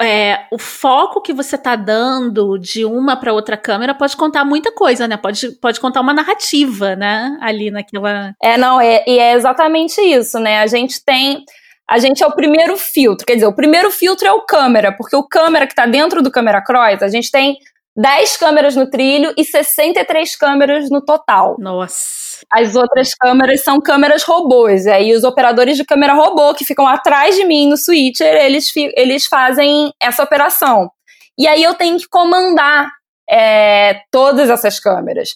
é, 0.00 0.46
o 0.50 0.58
foco 0.58 1.20
que 1.20 1.32
você 1.32 1.56
tá 1.56 1.76
dando 1.76 2.58
de 2.58 2.84
uma 2.84 3.16
para 3.16 3.32
outra 3.32 3.56
câmera 3.56 3.94
pode 3.94 4.16
contar 4.16 4.44
muita 4.44 4.72
coisa, 4.72 5.06
né? 5.06 5.16
Pode, 5.16 5.52
pode 5.60 5.80
contar 5.80 6.00
uma 6.00 6.12
narrativa, 6.14 6.96
né? 6.96 7.36
Ali 7.40 7.70
naquela. 7.70 8.32
É, 8.42 8.56
não, 8.56 8.80
é, 8.80 9.04
e 9.06 9.18
é 9.18 9.34
exatamente 9.34 10.00
isso, 10.00 10.38
né? 10.38 10.60
A 10.60 10.66
gente 10.66 11.04
tem 11.04 11.44
a 11.88 11.98
gente 11.98 12.22
é 12.22 12.26
o 12.26 12.34
primeiro 12.34 12.76
filtro. 12.76 13.26
Quer 13.26 13.34
dizer, 13.34 13.46
o 13.46 13.54
primeiro 13.54 13.90
filtro 13.90 14.26
é 14.26 14.32
o 14.32 14.42
câmera, 14.42 14.92
porque 14.92 15.14
o 15.14 15.26
câmera 15.26 15.66
que 15.66 15.72
está 15.72 15.86
dentro 15.86 16.22
do 16.22 16.30
câmera 16.30 16.62
cross, 16.62 17.02
a 17.02 17.08
gente 17.08 17.30
tem 17.30 17.56
10 17.96 18.36
câmeras 18.36 18.76
no 18.76 18.90
trilho 18.90 19.32
e 19.36 19.44
63 19.44 20.36
câmeras 20.36 20.90
no 20.90 21.00
total. 21.00 21.56
Nossa. 21.58 22.44
As 22.52 22.76
outras 22.76 23.14
câmeras 23.14 23.62
são 23.62 23.80
câmeras 23.80 24.22
robôs. 24.22 24.84
E 24.84 24.90
aí 24.90 25.14
os 25.14 25.24
operadores 25.24 25.76
de 25.76 25.84
câmera 25.84 26.12
robô 26.12 26.52
que 26.54 26.64
ficam 26.64 26.86
atrás 26.86 27.36
de 27.36 27.44
mim 27.44 27.68
no 27.68 27.76
switcher, 27.76 28.34
eles, 28.34 28.70
eles 28.94 29.26
fazem 29.26 29.92
essa 30.00 30.22
operação. 30.22 30.90
E 31.38 31.48
aí 31.48 31.62
eu 31.62 31.74
tenho 31.74 31.96
que 31.98 32.08
comandar 32.08 32.90
é, 33.30 34.00
todas 34.10 34.50
essas 34.50 34.78
câmeras. 34.78 35.34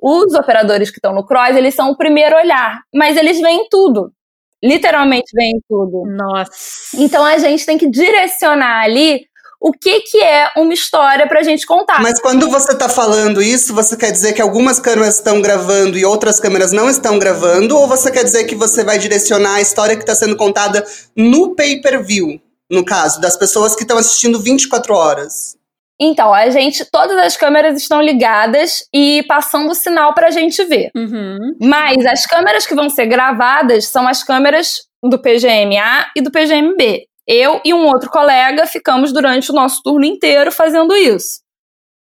Os 0.00 0.32
operadores 0.34 0.90
que 0.90 0.98
estão 0.98 1.12
no 1.12 1.26
cross, 1.26 1.56
eles 1.56 1.74
são 1.74 1.90
o 1.90 1.96
primeiro 1.96 2.36
olhar, 2.36 2.80
mas 2.94 3.16
eles 3.16 3.40
veem 3.40 3.68
tudo. 3.68 4.12
Literalmente 4.62 5.30
vem 5.34 5.60
tudo. 5.68 6.04
Nossa. 6.06 6.50
Então 6.96 7.24
a 7.24 7.38
gente 7.38 7.64
tem 7.64 7.78
que 7.78 7.88
direcionar 7.88 8.82
ali 8.82 9.26
o 9.60 9.72
que, 9.72 10.00
que 10.00 10.18
é 10.18 10.52
uma 10.56 10.72
história 10.72 11.26
pra 11.26 11.42
gente 11.42 11.66
contar. 11.66 12.00
Mas 12.00 12.20
quando 12.20 12.48
você 12.48 12.76
tá 12.76 12.88
falando 12.88 13.42
isso, 13.42 13.74
você 13.74 13.96
quer 13.96 14.12
dizer 14.12 14.32
que 14.32 14.40
algumas 14.40 14.78
câmeras 14.78 15.16
estão 15.16 15.40
gravando 15.40 15.98
e 15.98 16.04
outras 16.04 16.38
câmeras 16.38 16.72
não 16.72 16.88
estão 16.88 17.18
gravando? 17.18 17.76
Ou 17.76 17.88
você 17.88 18.10
quer 18.10 18.22
dizer 18.22 18.44
que 18.44 18.54
você 18.54 18.84
vai 18.84 18.98
direcionar 18.98 19.54
a 19.54 19.60
história 19.60 19.96
que 19.96 20.02
está 20.02 20.14
sendo 20.14 20.36
contada 20.36 20.84
no 21.16 21.54
pay-per-view? 21.54 22.40
No 22.70 22.84
caso, 22.84 23.20
das 23.20 23.36
pessoas 23.36 23.74
que 23.74 23.82
estão 23.82 23.98
assistindo 23.98 24.40
24 24.40 24.94
horas. 24.94 25.57
Então, 26.00 26.32
a 26.32 26.48
gente, 26.50 26.84
todas 26.84 27.18
as 27.18 27.36
câmeras 27.36 27.76
estão 27.80 28.00
ligadas 28.00 28.84
e 28.94 29.24
passando 29.26 29.70
o 29.70 29.74
sinal 29.74 30.14
para 30.14 30.28
a 30.28 30.30
gente 30.30 30.64
ver. 30.64 30.90
Uhum. 30.96 31.56
Mas 31.60 32.06
as 32.06 32.24
câmeras 32.24 32.66
que 32.66 32.74
vão 32.74 32.88
ser 32.88 33.06
gravadas 33.06 33.86
são 33.86 34.06
as 34.06 34.22
câmeras 34.22 34.82
do 35.02 35.20
PGMA 35.20 36.10
e 36.14 36.20
do 36.20 36.30
PGMB. 36.30 37.06
Eu 37.26 37.60
e 37.64 37.74
um 37.74 37.86
outro 37.86 38.08
colega 38.10 38.66
ficamos 38.66 39.12
durante 39.12 39.50
o 39.50 39.54
nosso 39.54 39.82
turno 39.82 40.04
inteiro 40.04 40.52
fazendo 40.52 40.94
isso. 40.94 41.40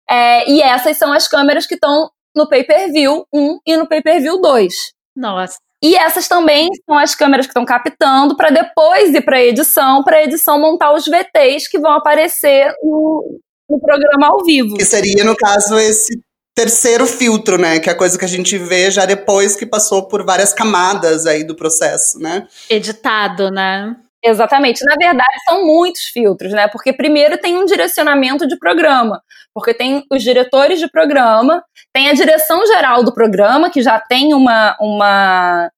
É, 0.09 0.49
e 0.49 0.61
essas 0.61 0.97
são 0.97 1.11
as 1.11 1.27
câmeras 1.27 1.67
que 1.67 1.75
estão 1.75 2.09
no 2.35 2.47
pay-per-view 2.47 3.25
1 3.33 3.59
e 3.65 3.77
no 3.77 3.87
pay-per-view 3.87 4.41
2. 4.41 4.73
Nossa. 5.15 5.57
E 5.83 5.95
essas 5.95 6.27
também 6.29 6.69
são 6.85 6.97
as 6.97 7.13
câmeras 7.13 7.45
que 7.45 7.51
estão 7.51 7.65
captando 7.65 8.37
para 8.37 8.49
depois 8.49 9.13
ir 9.13 9.21
para 9.21 9.37
a 9.37 9.43
edição, 9.43 10.01
para 10.01 10.17
a 10.17 10.23
edição 10.23 10.59
montar 10.59 10.93
os 10.93 11.05
VTs 11.05 11.69
que 11.69 11.77
vão 11.77 11.91
aparecer 11.91 12.73
no, 12.81 13.39
no 13.69 13.79
programa 13.79 14.27
ao 14.27 14.43
vivo. 14.43 14.75
Que 14.75 14.85
seria, 14.85 15.23
no 15.23 15.35
caso, 15.35 15.77
esse 15.77 16.19
terceiro 16.55 17.05
filtro, 17.05 17.57
né? 17.57 17.79
Que 17.79 17.89
é 17.89 17.93
a 17.93 17.97
coisa 17.97 18.17
que 18.17 18.25
a 18.25 18.27
gente 18.27 18.57
vê 18.57 18.91
já 18.91 19.05
depois 19.05 19.55
que 19.55 19.65
passou 19.65 20.07
por 20.07 20.25
várias 20.25 20.53
camadas 20.53 21.25
aí 21.25 21.43
do 21.43 21.55
processo, 21.55 22.19
né? 22.19 22.47
Editado, 22.69 23.49
né? 23.49 23.95
Exatamente. 24.23 24.85
Na 24.85 24.95
verdade, 24.95 25.43
são 25.45 25.65
muitos 25.65 26.03
filtros, 26.05 26.53
né? 26.53 26.67
Porque 26.69 26.93
primeiro 26.93 27.37
tem 27.37 27.57
um 27.57 27.65
direcionamento 27.65 28.47
de 28.47 28.57
programa, 28.57 29.21
porque 29.53 29.73
tem 29.73 30.05
os 30.09 30.23
diretores 30.23 30.79
de 30.79 30.89
programa, 30.89 31.61
tem 31.93 32.09
a 32.09 32.13
direção 32.13 32.65
geral 32.65 33.03
do 33.03 33.13
programa, 33.13 33.69
que 33.69 33.81
já 33.81 33.99
tem 33.99 34.33
uma, 34.33 34.77
uma 34.79 35.69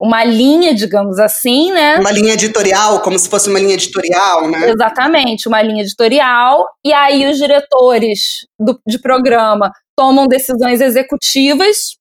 uma 0.00 0.24
linha, 0.24 0.74
digamos 0.74 1.18
assim, 1.18 1.70
né? 1.72 1.98
Uma 1.98 2.10
linha 2.10 2.32
editorial, 2.32 3.00
como 3.00 3.18
se 3.18 3.28
fosse 3.28 3.50
uma 3.50 3.58
linha 3.58 3.74
editorial, 3.74 4.48
né? 4.48 4.70
Exatamente, 4.70 5.46
uma 5.46 5.60
linha 5.60 5.82
editorial. 5.82 6.66
E 6.82 6.92
aí 6.92 7.28
os 7.30 7.36
diretores 7.36 8.46
do, 8.58 8.80
de 8.86 8.98
programa 8.98 9.70
tomam 9.94 10.26
decisões 10.26 10.80
executivas. 10.80 11.96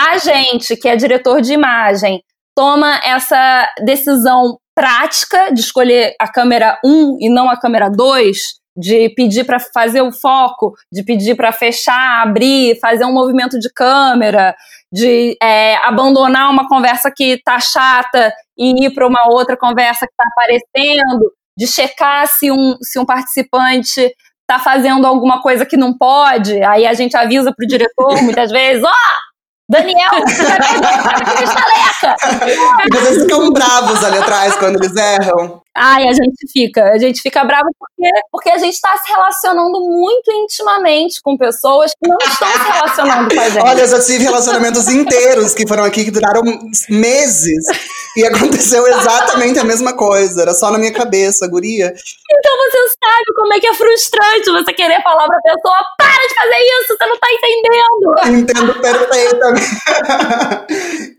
A 0.00 0.16
gente, 0.16 0.74
que 0.76 0.88
é 0.88 0.96
diretor 0.96 1.42
de 1.42 1.52
imagem, 1.52 2.22
toma 2.56 2.98
essa 3.04 3.68
decisão 3.84 4.58
prática 4.74 5.52
de 5.52 5.60
escolher 5.60 6.14
a 6.18 6.26
câmera 6.26 6.78
1 6.84 7.18
e 7.20 7.28
não 7.28 7.50
a 7.50 7.60
câmera 7.60 7.90
2, 7.90 8.54
de 8.76 9.08
pedir 9.10 9.44
para 9.44 9.58
fazer 9.60 10.02
o 10.02 10.12
foco, 10.12 10.74
de 10.92 11.02
pedir 11.02 11.36
para 11.36 11.52
fechar, 11.52 12.22
abrir, 12.22 12.78
fazer 12.80 13.04
um 13.04 13.12
movimento 13.12 13.58
de 13.58 13.72
câmera, 13.72 14.54
de 14.92 15.36
é, 15.42 15.76
abandonar 15.76 16.50
uma 16.50 16.68
conversa 16.68 17.10
que 17.14 17.40
tá 17.44 17.58
chata 17.60 18.32
e 18.56 18.86
ir 18.86 18.94
para 18.94 19.06
uma 19.06 19.28
outra 19.28 19.56
conversa 19.56 20.06
que 20.06 20.12
está 20.12 20.24
aparecendo, 20.24 21.32
de 21.56 21.66
checar 21.66 22.26
se 22.26 22.50
um, 22.50 22.76
se 22.82 22.98
um 22.98 23.04
participante 23.04 24.12
está 24.44 24.58
fazendo 24.58 25.06
alguma 25.06 25.40
coisa 25.40 25.64
que 25.64 25.76
não 25.76 25.96
pode, 25.96 26.62
aí 26.62 26.86
a 26.86 26.92
gente 26.92 27.16
avisa 27.16 27.52
pro 27.54 27.66
diretor 27.66 28.22
muitas 28.22 28.50
vezes, 28.50 28.84
ó, 28.84 28.88
oh, 28.88 29.24
Daniel, 29.70 30.10
você 30.26 30.42
vai 30.42 30.58
perder 31.24 31.44
estaleca! 31.44 32.16
Vocês 32.92 33.22
ficam 33.22 33.50
bravos 33.50 34.04
ali 34.04 34.18
atrás 34.18 34.54
quando 34.56 34.76
eles 34.76 34.94
erram. 34.94 35.63
Ai, 35.76 36.04
a 36.04 36.12
gente 36.12 36.52
fica. 36.52 36.84
A 36.92 36.98
gente 36.98 37.20
fica 37.20 37.42
bravo 37.44 37.68
porque, 37.76 38.10
porque 38.30 38.50
a 38.50 38.58
gente 38.58 38.74
está 38.74 38.96
se 38.96 39.10
relacionando 39.10 39.80
muito 39.80 40.30
intimamente 40.30 41.20
com 41.20 41.36
pessoas 41.36 41.90
que 41.92 42.08
não 42.08 42.16
estão 42.18 42.48
se 42.48 42.72
relacionando 42.72 43.34
com 43.34 43.40
a 43.40 43.48
gente. 43.48 43.64
Olha, 43.64 43.80
eu 43.80 43.88
já 43.88 44.00
tive 44.00 44.22
relacionamentos 44.22 44.88
inteiros 44.88 45.52
que 45.52 45.66
foram 45.66 45.82
aqui 45.82 46.04
que 46.04 46.12
duraram 46.12 46.42
meses. 46.88 47.64
E 48.16 48.24
aconteceu 48.24 48.86
exatamente 48.86 49.58
a 49.58 49.64
mesma 49.64 49.96
coisa. 49.96 50.42
Era 50.42 50.54
só 50.54 50.70
na 50.70 50.78
minha 50.78 50.92
cabeça, 50.92 51.48
guria. 51.48 51.86
Então 51.86 52.56
você 52.56 52.78
sabe 53.02 53.34
como 53.34 53.52
é 53.54 53.58
que 53.58 53.66
é 53.66 53.74
frustrante 53.74 54.50
você 54.50 54.72
querer 54.72 55.02
falar 55.02 55.26
pra 55.26 55.40
pessoa: 55.40 55.82
para 55.98 56.28
de 56.28 56.34
fazer 56.34 56.58
isso, 56.62 56.96
você 56.96 57.06
não 57.06 57.18
tá 57.18 57.26
entendendo. 57.32 58.14
Entendo 58.38 58.80
perfeitamente. 58.80 59.74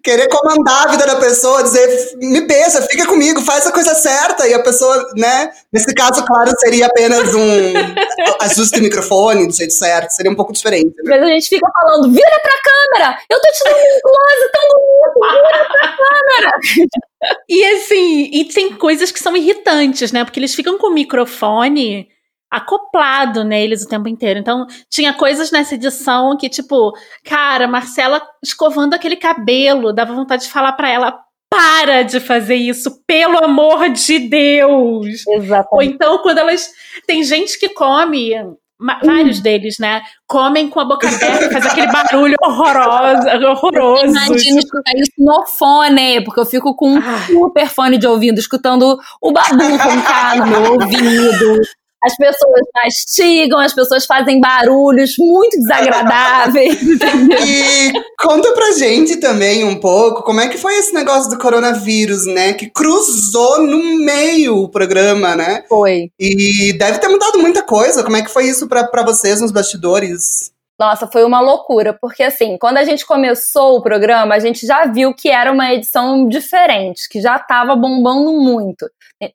querer 0.01 0.29
comandar 0.29 0.87
a 0.87 0.91
vida 0.91 1.05
da 1.07 1.15
pessoa, 1.15 1.63
dizer, 1.63 2.15
me 2.17 2.41
pensa, 2.47 2.81
fica 2.83 3.07
comigo, 3.07 3.41
faz 3.41 3.65
a 3.65 3.71
coisa 3.71 3.95
certa 3.95 4.44
e 4.47 4.53
a 4.53 4.63
pessoa, 4.63 5.11
né? 5.15 5.51
Nesse 5.71 5.93
caso, 5.93 6.25
claro, 6.25 6.51
seria 6.59 6.87
apenas 6.87 7.33
um 7.33 7.73
ajuste 8.41 8.79
o 8.79 8.83
microfone 8.83 9.47
do 9.47 9.53
jeito 9.53 9.73
certo, 9.73 10.11
seria 10.11 10.31
um 10.31 10.35
pouco 10.35 10.53
diferente. 10.53 10.95
Né? 10.97 11.03
Mas 11.05 11.23
a 11.23 11.27
gente 11.27 11.49
fica 11.49 11.67
falando, 11.81 12.11
vira 12.11 12.39
pra 12.41 12.53
câmera! 12.63 13.19
Eu 13.29 13.39
tô 13.39 13.47
te 13.51 13.63
dando 13.63 13.75
um 13.75 13.99
close 14.01 14.51
tão 14.51 14.61
bonito, 14.69 15.41
vira 15.41 15.65
pra 15.65 15.97
câmera! 15.97 16.57
E 17.49 17.65
assim, 17.65 18.29
e 18.31 18.45
tem 18.45 18.75
coisas 18.75 19.11
que 19.11 19.19
são 19.19 19.35
irritantes, 19.35 20.11
né? 20.11 20.23
Porque 20.23 20.39
eles 20.39 20.53
ficam 20.53 20.77
com 20.77 20.87
o 20.87 20.93
microfone 20.93 22.07
acoplado 22.51 23.43
neles 23.43 23.83
o 23.83 23.87
tempo 23.87 24.07
inteiro. 24.07 24.39
Então, 24.39 24.65
tinha 24.89 25.13
coisas 25.13 25.51
nessa 25.51 25.75
edição 25.75 26.37
que, 26.37 26.49
tipo, 26.49 26.93
cara, 27.23 27.67
Marcela 27.67 28.21
escovando 28.43 28.93
aquele 28.93 29.17
cabelo, 29.17 29.93
dava 29.93 30.13
vontade 30.13 30.43
de 30.43 30.49
falar 30.49 30.73
para 30.73 30.89
ela: 30.89 31.19
para 31.55 32.03
de 32.03 32.19
fazer 32.19 32.55
isso, 32.55 33.01
pelo 33.07 33.43
amor 33.43 33.89
de 33.89 34.19
Deus. 34.19 35.25
Exatamente. 35.27 35.67
Ou 35.71 35.81
então, 35.81 36.17
quando 36.19 36.39
elas. 36.39 36.69
Tem 37.07 37.23
gente 37.23 37.57
que 37.57 37.69
come. 37.69 38.33
Vários 38.77 39.39
hum. 39.39 39.41
deles, 39.41 39.77
né? 39.79 40.01
Comem 40.27 40.69
com 40.69 40.81
a 40.81 40.85
boca 40.85 41.07
aberta, 41.07 41.49
faz 41.49 41.65
aquele 41.65 41.87
barulho 41.87 42.35
horroroso, 42.43 43.25
horroroso. 43.47 44.05
Imagina 44.05 44.59
escutar 44.59 44.91
isso 44.97 45.13
no 45.17 45.45
fone, 45.45 46.21
porque 46.25 46.41
eu 46.41 46.45
fico 46.45 46.75
com 46.75 46.95
um 46.95 46.97
ah. 46.97 47.25
super 47.25 47.69
fone 47.69 47.97
de 47.97 48.05
ouvido, 48.05 48.37
escutando 48.37 48.99
o 49.21 49.31
babu 49.31 49.77
roncar 49.77 50.37
no 50.39 50.47
meu 50.47 50.73
ouvido 50.73 51.61
as 52.05 52.15
pessoas 52.15 52.61
mastigam, 52.75 53.59
as 53.59 53.73
pessoas 53.73 54.05
fazem 54.05 54.39
barulhos 54.39 55.15
muito 55.17 55.57
desagradáveis. 55.59 56.77
e 57.45 57.93
conta 58.19 58.51
pra 58.53 58.71
gente 58.73 59.17
também 59.17 59.63
um 59.63 59.75
pouco 59.75 60.23
como 60.23 60.39
é 60.39 60.47
que 60.47 60.57
foi 60.57 60.77
esse 60.77 60.93
negócio 60.93 61.29
do 61.29 61.37
coronavírus, 61.37 62.25
né? 62.27 62.53
Que 62.53 62.69
cruzou 62.69 63.61
no 63.61 64.05
meio 64.05 64.57
o 64.57 64.69
programa, 64.69 65.35
né? 65.35 65.63
Foi. 65.67 66.11
E 66.19 66.73
deve 66.77 66.99
ter 66.99 67.07
mudado 67.07 67.39
muita 67.39 67.63
coisa. 67.63 68.03
Como 68.03 68.17
é 68.17 68.21
que 68.21 68.31
foi 68.31 68.45
isso 68.47 68.67
para 68.67 69.03
vocês 69.03 69.41
nos 69.41 69.51
bastidores? 69.51 70.54
Nossa, 70.79 71.07
foi 71.07 71.23
uma 71.23 71.39
loucura, 71.39 71.97
porque 71.99 72.21
assim, 72.23 72.57
quando 72.59 72.77
a 72.77 72.83
gente 72.83 73.05
começou 73.05 73.77
o 73.77 73.81
programa, 73.81 74.35
a 74.35 74.39
gente 74.39 74.67
já 74.67 74.85
viu 74.85 75.13
que 75.13 75.29
era 75.29 75.51
uma 75.51 75.73
edição 75.73 76.27
diferente, 76.27 77.07
que 77.09 77.21
já 77.21 77.37
estava 77.37 77.75
bombando 77.75 78.33
muito. 78.33 78.85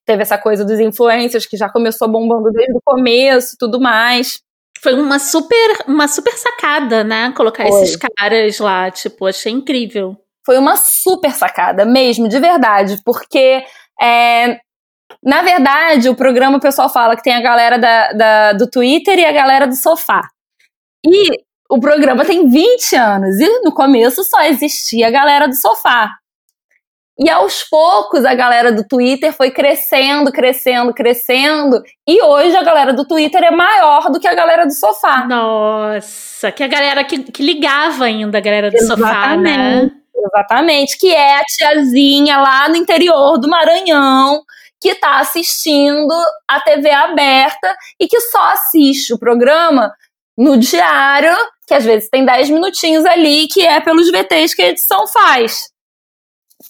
Teve 0.05 0.23
essa 0.23 0.37
coisa 0.37 0.65
dos 0.65 0.79
influencers 0.79 1.47
que 1.47 1.57
já 1.57 1.71
começou 1.71 2.07
bombando 2.09 2.51
desde 2.53 2.77
o 2.77 2.81
começo, 2.85 3.57
tudo 3.59 3.81
mais. 3.81 4.41
Foi 4.83 4.95
uma 4.95 5.19
super, 5.19 5.85
uma 5.89 6.09
super 6.09 6.33
sacada, 6.35 7.03
né? 7.05 7.33
Colocar 7.37 7.67
Foi. 7.67 7.83
esses 7.83 7.97
caras 7.97 8.59
lá, 8.59 8.91
tipo, 8.91 9.27
achei 9.27 9.53
incrível. 9.53 10.17
Foi 10.45 10.59
uma 10.59 10.77
super 10.77 11.33
sacada, 11.33 11.85
mesmo, 11.87 12.29
de 12.29 12.39
verdade, 12.39 12.99
porque 13.05 13.63
é, 14.01 14.59
Na 15.25 15.43
verdade, 15.43 16.09
o 16.09 16.15
programa 16.15 16.59
o 16.59 16.61
pessoal 16.61 16.89
fala 16.89 17.17
que 17.17 17.23
tem 17.23 17.35
a 17.35 17.41
galera 17.43 17.79
da, 17.79 18.13
da, 18.13 18.53
do 18.55 18.69
Twitter 18.71 19.19
e 19.19 19.25
a 19.25 19.33
galera 19.33 19.67
do 19.67 19.77
sofá. 19.77 20.23
E 21.07 21.31
o 21.69 21.79
programa 21.79 22.25
tem 22.25 22.49
20 22.49 22.97
anos 22.97 23.41
e 23.41 23.63
no 23.63 23.73
começo 23.73 24.25
só 24.25 24.43
existia 24.43 25.07
a 25.09 25.11
galera 25.11 25.47
do 25.47 25.55
sofá. 25.55 26.11
E 27.23 27.29
aos 27.29 27.63
poucos 27.65 28.25
a 28.25 28.35
galera 28.35 28.73
do 28.73 28.83
Twitter 28.83 29.33
foi 29.33 29.51
crescendo, 29.51 30.33
crescendo, 30.33 30.95
crescendo. 30.95 31.83
E 32.09 32.23
hoje 32.23 32.57
a 32.57 32.63
galera 32.63 32.95
do 32.95 33.07
Twitter 33.07 33.43
é 33.45 33.51
maior 33.51 34.11
do 34.11 34.19
que 34.19 34.27
a 34.27 34.35
galera 34.35 34.65
do 34.67 34.73
sofá. 34.73 35.27
Nossa, 35.27 36.51
que 36.51 36.63
a 36.63 36.67
galera 36.67 37.05
que, 37.05 37.23
que 37.25 37.43
ligava 37.43 38.07
ainda 38.07 38.39
a 38.39 38.41
galera 38.41 38.71
do 38.71 38.77
Exatamente. 38.77 39.15
sofá, 39.15 39.37
né? 39.37 39.91
Exatamente, 40.17 40.99
que 40.99 41.15
é 41.15 41.37
a 41.39 41.45
tiazinha 41.45 42.39
lá 42.39 42.69
no 42.69 42.77
interior 42.77 43.39
do 43.39 43.49
Maranhão 43.49 44.43
que 44.81 44.91
está 44.91 45.19
assistindo 45.21 46.13
a 46.49 46.59
TV 46.61 46.91
aberta 46.91 47.77
e 47.99 48.09
que 48.09 48.19
só 48.21 48.43
assiste 48.53 49.13
o 49.13 49.19
programa 49.19 49.93
no 50.41 50.57
diário, 50.57 51.37
que 51.67 51.75
às 51.75 51.85
vezes 51.85 52.09
tem 52.09 52.25
10 52.25 52.49
minutinhos 52.49 53.05
ali, 53.05 53.47
que 53.47 53.61
é 53.61 53.79
pelos 53.79 54.11
VTs 54.11 54.55
que 54.55 54.63
a 54.63 54.71
edição 54.71 55.07
faz. 55.07 55.69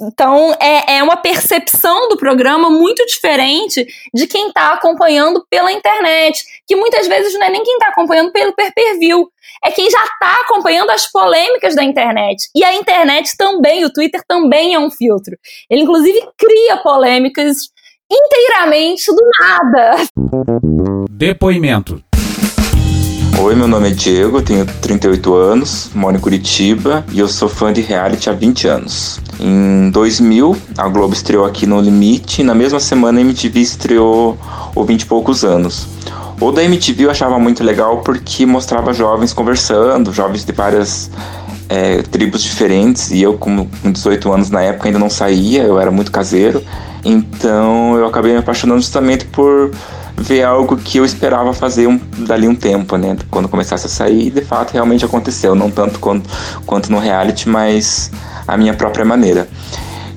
Então, 0.03 0.53
é, 0.61 0.97
é 0.97 1.03
uma 1.03 1.17
percepção 1.17 2.09
do 2.09 2.17
programa 2.17 2.69
muito 2.69 3.05
diferente 3.07 3.87
de 4.13 4.27
quem 4.27 4.49
está 4.49 4.73
acompanhando 4.73 5.45
pela 5.49 5.71
internet, 5.71 6.43
que 6.67 6.75
muitas 6.75 7.07
vezes 7.07 7.33
não 7.35 7.47
é 7.47 7.51
nem 7.51 7.63
quem 7.63 7.75
está 7.75 7.89
acompanhando 7.89 8.33
pelo 8.33 8.55
pay-per-view, 8.55 9.29
é 9.65 9.71
quem 9.71 9.89
já 9.89 10.03
está 10.03 10.41
acompanhando 10.43 10.91
as 10.91 11.07
polêmicas 11.07 11.77
da 11.77 11.85
internet. 11.85 12.49
E 12.55 12.65
a 12.65 12.75
internet 12.75 13.37
também, 13.37 13.85
o 13.85 13.93
Twitter 13.93 14.23
também 14.27 14.75
é 14.75 14.79
um 14.81 14.91
filtro. 14.91 15.37
Ele, 15.69 15.83
inclusive, 15.83 16.21
cria 16.37 16.77
polêmicas 16.79 17.57
inteiramente 18.11 19.13
do 19.15 19.23
nada. 19.39 19.97
Depoimento. 21.09 22.03
Oi, 23.43 23.55
meu 23.55 23.67
nome 23.67 23.89
é 23.89 23.91
Diego, 23.91 24.43
tenho 24.43 24.67
38 24.67 25.35
anos, 25.35 25.89
moro 25.95 26.15
em 26.15 26.21
Curitiba 26.21 27.03
e 27.11 27.21
eu 27.21 27.27
sou 27.27 27.49
fã 27.49 27.73
de 27.73 27.81
reality 27.81 28.29
há 28.29 28.35
20 28.35 28.69
anos. 28.69 29.19
Em 29.41 29.89
2000, 29.89 30.55
a 30.77 30.87
Globo 30.87 31.15
estreou 31.15 31.47
aqui 31.47 31.67
no 31.67 31.81
Limite 31.81 32.43
e 32.43 32.45
na 32.45 32.55
mesma 32.55 32.79
semana 32.79 33.19
a 33.19 33.23
MTV 33.23 33.61
estreou 33.61 34.37
o 34.75 34.85
20 34.85 35.01
e 35.01 35.07
poucos 35.07 35.43
anos. 35.43 35.87
O 36.39 36.53
da 36.53 36.63
MTV 36.63 37.07
eu 37.07 37.11
achava 37.11 37.39
muito 37.39 37.65
legal 37.65 38.03
porque 38.03 38.45
mostrava 38.45 38.93
jovens 38.93 39.33
conversando, 39.33 40.13
jovens 40.13 40.45
de 40.45 40.53
várias 40.53 41.11
é, 41.67 42.03
tribos 42.03 42.43
diferentes 42.43 43.11
e 43.11 43.23
eu 43.23 43.39
com 43.39 43.67
18 43.83 44.31
anos 44.31 44.51
na 44.51 44.61
época 44.61 44.87
ainda 44.87 44.99
não 44.99 45.09
saía, 45.09 45.63
eu 45.63 45.81
era 45.81 45.91
muito 45.91 46.13
caseiro. 46.13 46.63
Então 47.03 47.97
eu 47.97 48.07
acabei 48.07 48.33
me 48.33 48.39
apaixonando 48.39 48.83
justamente 48.83 49.25
por 49.25 49.71
ver 50.21 50.45
algo 50.45 50.77
que 50.77 50.99
eu 50.99 51.05
esperava 51.05 51.53
fazer 51.53 51.87
um, 51.87 51.99
dali 52.19 52.47
um 52.47 52.55
tempo, 52.55 52.97
né? 52.97 53.17
Quando 53.31 53.49
começasse 53.49 53.87
a 53.87 53.89
sair, 53.89 54.31
de 54.31 54.43
fato 54.43 54.73
realmente 54.73 55.05
aconteceu, 55.05 55.55
não 55.55 55.71
tanto 55.71 55.99
quanto, 55.99 56.29
quanto 56.67 56.93
no 56.93 56.99
reality, 56.99 57.49
mas 57.49 58.11
a 58.47 58.57
minha 58.57 58.75
própria 58.75 59.05
maneira. 59.05 59.49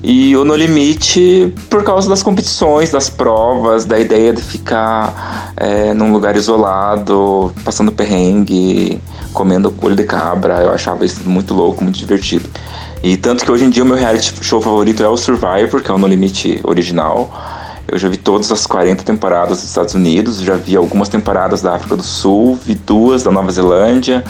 E 0.06 0.36
o 0.36 0.44
No 0.44 0.54
Limite, 0.54 1.54
por 1.70 1.82
causa 1.82 2.10
das 2.10 2.22
competições, 2.22 2.90
das 2.90 3.08
provas, 3.08 3.86
da 3.86 3.98
ideia 3.98 4.34
de 4.34 4.42
ficar 4.42 5.54
é, 5.56 5.94
num 5.94 6.12
lugar 6.12 6.36
isolado, 6.36 7.50
passando 7.64 7.90
perrengue, 7.90 9.00
comendo 9.32 9.70
colho 9.70 9.96
de 9.96 10.04
cabra, 10.04 10.60
eu 10.60 10.70
achava 10.70 11.06
isso 11.06 11.22
muito 11.24 11.54
louco, 11.54 11.82
muito 11.82 11.98
divertido. 11.98 12.46
E 13.02 13.16
tanto 13.16 13.46
que 13.46 13.50
hoje 13.50 13.64
em 13.64 13.70
dia 13.70 13.82
o 13.82 13.86
meu 13.86 13.96
reality 13.96 14.34
show 14.42 14.60
favorito 14.60 15.02
é 15.02 15.08
o 15.08 15.16
Survivor, 15.16 15.80
que 15.82 15.90
é 15.90 15.94
o 15.94 15.98
No 15.98 16.06
Limite 16.06 16.60
original. 16.64 17.32
Eu 17.86 17.98
já 17.98 18.08
vi 18.08 18.16
todas 18.16 18.50
as 18.50 18.66
40 18.66 19.02
temporadas 19.04 19.58
dos 19.58 19.68
Estados 19.68 19.94
Unidos, 19.94 20.40
já 20.40 20.56
vi 20.56 20.76
algumas 20.76 21.08
temporadas 21.08 21.62
da 21.62 21.74
África 21.74 21.96
do 21.96 22.02
Sul, 22.02 22.58
vi 22.64 22.74
duas 22.74 23.22
da 23.22 23.30
Nova 23.30 23.50
Zelândia 23.50 24.24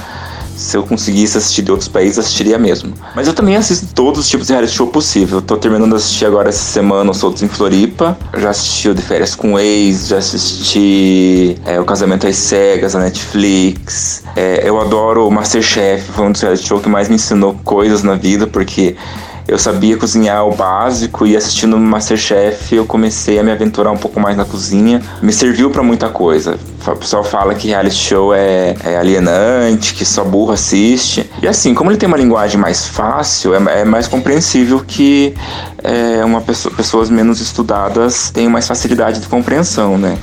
se 0.57 0.77
eu 0.77 0.83
conseguisse 0.83 1.37
assistir 1.37 1.63
de 1.63 1.71
outros 1.71 1.89
países, 1.89 2.19
assistiria 2.19 2.59
mesmo. 2.59 2.95
Mas 3.15 3.27
eu 3.27 3.35
também 3.35 3.57
assisto 3.57 3.87
todos 3.95 4.21
os 4.21 4.29
tipos 4.29 4.47
de 4.47 4.53
reality 4.53 4.73
show 4.73 4.87
possível. 4.87 5.43
tô 5.43 5.57
terminando 5.57 5.91
de 5.91 5.97
assistir 5.97 6.27
agora 6.27 6.49
essa 6.49 6.63
semana 6.63 7.11
os 7.11 7.19
Soltos 7.19 7.43
em 7.43 7.49
Floripa. 7.49 8.17
Já 8.37 8.51
assisti 8.51 8.89
o 8.89 8.95
De 8.95 9.03
Férias 9.03 9.35
com 9.35 9.55
o 9.55 9.59
Ex, 9.59 10.09
já 10.09 10.19
assisti 10.19 11.57
é, 11.65 11.81
O 11.81 11.85
Casamento 11.85 12.27
às 12.27 12.37
Cegas, 12.37 12.95
a 12.95 13.01
Netflix. 13.01 14.23
É, 14.37 14.69
eu 14.69 14.81
adoro 14.81 15.27
o 15.27 15.31
Masterchef, 15.31 16.13
foi 16.13 16.27
um 16.27 16.33
dos 16.33 16.41
reality 16.41 16.67
shows 16.67 16.83
que 16.83 16.89
mais 16.89 17.09
me 17.09 17.17
ensinou 17.17 17.59
coisas 17.65 18.03
na 18.03 18.15
vida, 18.15 18.47
porque 18.47 18.97
eu 19.47 19.59
sabia 19.59 19.97
cozinhar 19.97 20.47
o 20.47 20.55
básico 20.55 21.27
e 21.27 21.37
assistindo 21.37 21.77
Masterchef 21.79 22.75
eu 22.75 22.87
comecei 22.87 23.39
a 23.39 23.43
me 23.43 23.51
aventurar 23.51 23.91
um 23.91 23.97
pouco 23.97 24.19
mais 24.19 24.37
na 24.37 24.45
cozinha. 24.45 25.03
Me 25.21 25.33
serviu 25.33 25.71
para 25.71 25.83
muita 25.83 26.09
coisa. 26.09 26.59
O 26.87 26.97
pessoal 26.97 27.23
fala 27.23 27.55
que 27.55 27.69
reality 27.69 27.95
show 27.95 28.35
é, 28.35 28.75
é, 28.83 28.97
alienante, 28.97 29.95
que 29.95 30.05
só 30.05 30.25
burro 30.25 30.53
assiste. 30.53 31.31
E 31.43 31.49
assim, 31.49 31.75
como 31.75 31.91
ele 31.91 31.99
tem 31.99 32.07
uma 32.07 32.17
linguagem 32.17 32.59
mais 32.59 32.87
fácil, 32.87 33.55
é, 33.55 33.81
é 33.81 33.85
mais 33.85 34.09
compreensível 34.09 34.83
que 34.87 35.35
é, 35.83 36.25
uma 36.25 36.41
pessoa, 36.41 36.75
pessoas 36.75 37.11
menos 37.11 37.41
estudadas 37.41 38.31
tenham 38.31 38.51
mais 38.51 38.67
facilidade 38.67 39.21
de 39.21 39.29
compreensão, 39.29 39.99
né? 39.99 40.17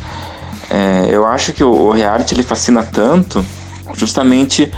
É, 0.69 1.07
eu 1.11 1.25
acho 1.27 1.53
que 1.53 1.63
o, 1.63 1.69
o 1.69 1.91
reality 1.91 2.33
ele 2.33 2.43
fascina 2.43 2.81
tanto 2.81 3.45
justamente 3.93 4.71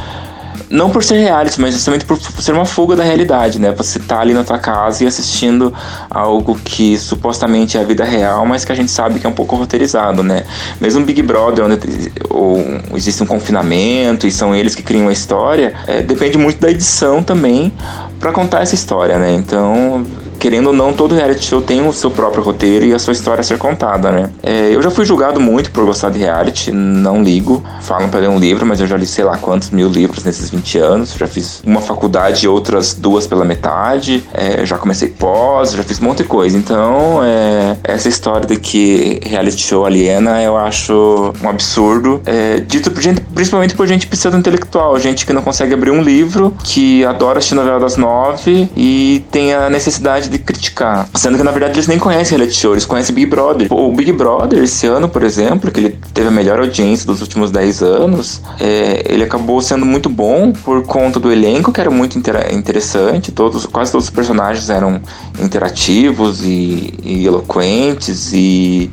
não 0.74 0.90
por 0.90 1.04
ser 1.04 1.20
reality, 1.20 1.62
mas 1.62 1.76
justamente 1.76 2.04
por 2.04 2.20
ser 2.20 2.52
uma 2.52 2.66
fuga 2.66 2.96
da 2.96 3.04
realidade, 3.04 3.60
né? 3.60 3.72
Você 3.74 4.00
tá 4.00 4.20
ali 4.20 4.34
na 4.34 4.44
tua 4.44 4.58
casa 4.58 5.04
e 5.04 5.08
assistindo 5.08 5.72
algo 6.10 6.60
que 6.66 6.98
supostamente 6.98 7.78
é 7.78 7.82
a 7.82 7.84
vida 7.84 8.04
real, 8.04 8.44
mas 8.48 8.66
que 8.66 8.72
a 8.72 8.76
gente 8.76 8.90
sabe 8.90 9.20
que 9.20 9.28
é 9.28 9.30
um 9.30 9.34
pouco 9.34 9.56
roteirizado, 9.56 10.24
né? 10.24 10.44
Mesmo 10.82 11.06
Big 11.06 11.22
Brother, 11.22 11.64
onde 11.66 12.12
ou, 12.28 12.58
existe 12.96 13.22
um 13.22 13.28
confinamento 13.28 14.26
e 14.26 14.32
são 14.32 14.56
eles 14.56 14.74
que 14.74 14.82
criam 14.82 15.10
a 15.10 15.14
história, 15.14 15.76
é, 15.86 16.02
depende 16.02 16.40
muito 16.40 16.60
da 16.60 16.72
edição 16.72 17.22
também 17.22 17.72
para 18.20 18.32
contar 18.32 18.64
essa 18.64 18.74
história, 18.74 19.20
né? 19.20 19.32
Então 19.32 20.04
querendo 20.43 20.67
ou 20.67 20.73
não, 20.73 20.91
todo 20.91 21.15
reality 21.15 21.45
show 21.45 21.62
tem 21.62 21.88
o 21.88 21.93
seu 21.93 22.12
próprio 22.12 22.43
roteiro 22.43 22.84
e 22.84 22.93
a 22.93 22.99
sua 22.99 23.13
história 23.13 23.39
a 23.39 23.43
ser 23.45 23.58
contada, 23.58 24.12
né? 24.12 24.29
É, 24.43 24.75
eu 24.75 24.82
já 24.82 24.91
fui 24.91 25.06
julgado 25.06 25.39
muito 25.39 25.71
por 25.71 25.86
gostar 25.86 26.10
de 26.10 26.19
reality, 26.19 26.69
não 26.69 27.23
ligo. 27.23 27.63
Falam 27.79 28.10
para 28.10 28.19
ler 28.19 28.27
um 28.27 28.38
livro, 28.38 28.65
mas 28.65 28.82
eu 28.82 28.86
já 28.86 28.97
li 28.97 29.06
sei 29.06 29.23
lá 29.23 29.38
quantos 29.38 29.69
mil 29.69 29.88
livros 29.88 30.21
nesses 30.25 30.49
20 30.49 30.77
anos. 30.79 31.15
Já 31.17 31.27
fiz 31.27 31.62
uma 31.65 31.79
faculdade 31.79 32.43
e 32.43 32.49
outras 32.49 32.93
duas 32.93 33.25
pela 33.25 33.45
metade. 33.45 34.21
É, 34.34 34.65
já 34.65 34.77
comecei 34.77 35.08
pós, 35.08 35.71
já 35.71 35.82
fiz 35.82 36.01
um 36.01 36.03
monte 36.03 36.17
de 36.17 36.23
coisa. 36.25 36.58
Então, 36.58 37.23
é, 37.23 37.77
essa 37.82 38.10
história 38.10 38.45
de 38.45 38.58
que 38.58 39.21
reality 39.25 39.62
show 39.62 39.86
aliena, 39.86 40.43
eu 40.43 40.58
acho 40.58 41.34
um 41.41 41.47
absurdo. 41.47 42.21
É, 42.25 42.60
dito 42.60 42.91
por 42.91 43.01
gente, 43.01 43.21
principalmente 43.21 43.75
por 43.75 43.88
gente 43.88 44.06
pseudo 44.08 44.36
intelectual, 44.36 44.99
gente 44.99 45.25
que 45.25 45.32
não 45.32 45.41
consegue 45.41 45.73
abrir 45.73 45.91
um 45.91 46.01
livro, 46.01 46.53
que 46.65 47.06
adora 47.06 47.38
assistir 47.38 47.56
novela 47.56 47.79
das 47.79 47.95
nove 47.95 48.67
e 48.75 49.23
tem 49.32 49.53
a 49.53 49.69
necessidade 49.69 50.33
de 50.34 50.39
criticar. 50.39 51.08
Sendo 51.13 51.38
que, 51.38 51.43
na 51.43 51.52
verdade, 51.52 51.76
eles 51.76 51.88
nem 51.88 52.00
conhecem 52.00 52.38
reality 52.38 52.58
show, 52.58 52.74
eles 52.74 52.86
conhecem 52.86 53.13
Big 53.13 53.28
Brother. 53.28 53.72
O 53.72 53.91
Big 53.91 54.12
Brother, 54.12 54.63
esse 54.63 54.88
ano, 54.88 55.08
por 55.08 55.24
exemplo, 55.24 55.72
que 55.72 55.80
ele 55.80 56.00
teve 56.13 56.28
a 56.28 56.32
melhor 56.32 56.60
audiência 56.60 57.06
dos 57.06 57.22
últimos 57.22 57.52
10 57.52 57.82
anos, 57.84 58.41
é, 58.60 59.04
ele 59.06 59.24
acabou 59.24 59.62
sendo 59.62 59.86
muito 59.86 60.10
bom 60.10 60.52
por 60.52 60.84
conta 60.84 61.19
do 61.19 61.32
elenco, 61.32 61.72
que 61.72 61.80
era 61.80 61.89
muito 61.89 62.17
interessante. 62.17 63.32
Todos, 63.32 63.65
quase 63.65 63.91
todos 63.91 64.06
os 64.06 64.12
personagens 64.12 64.69
eram 64.69 65.02
interativos 65.39 66.43
e, 66.43 66.93
e 67.04 67.26
eloquentes 67.26 68.34
e 68.34 68.91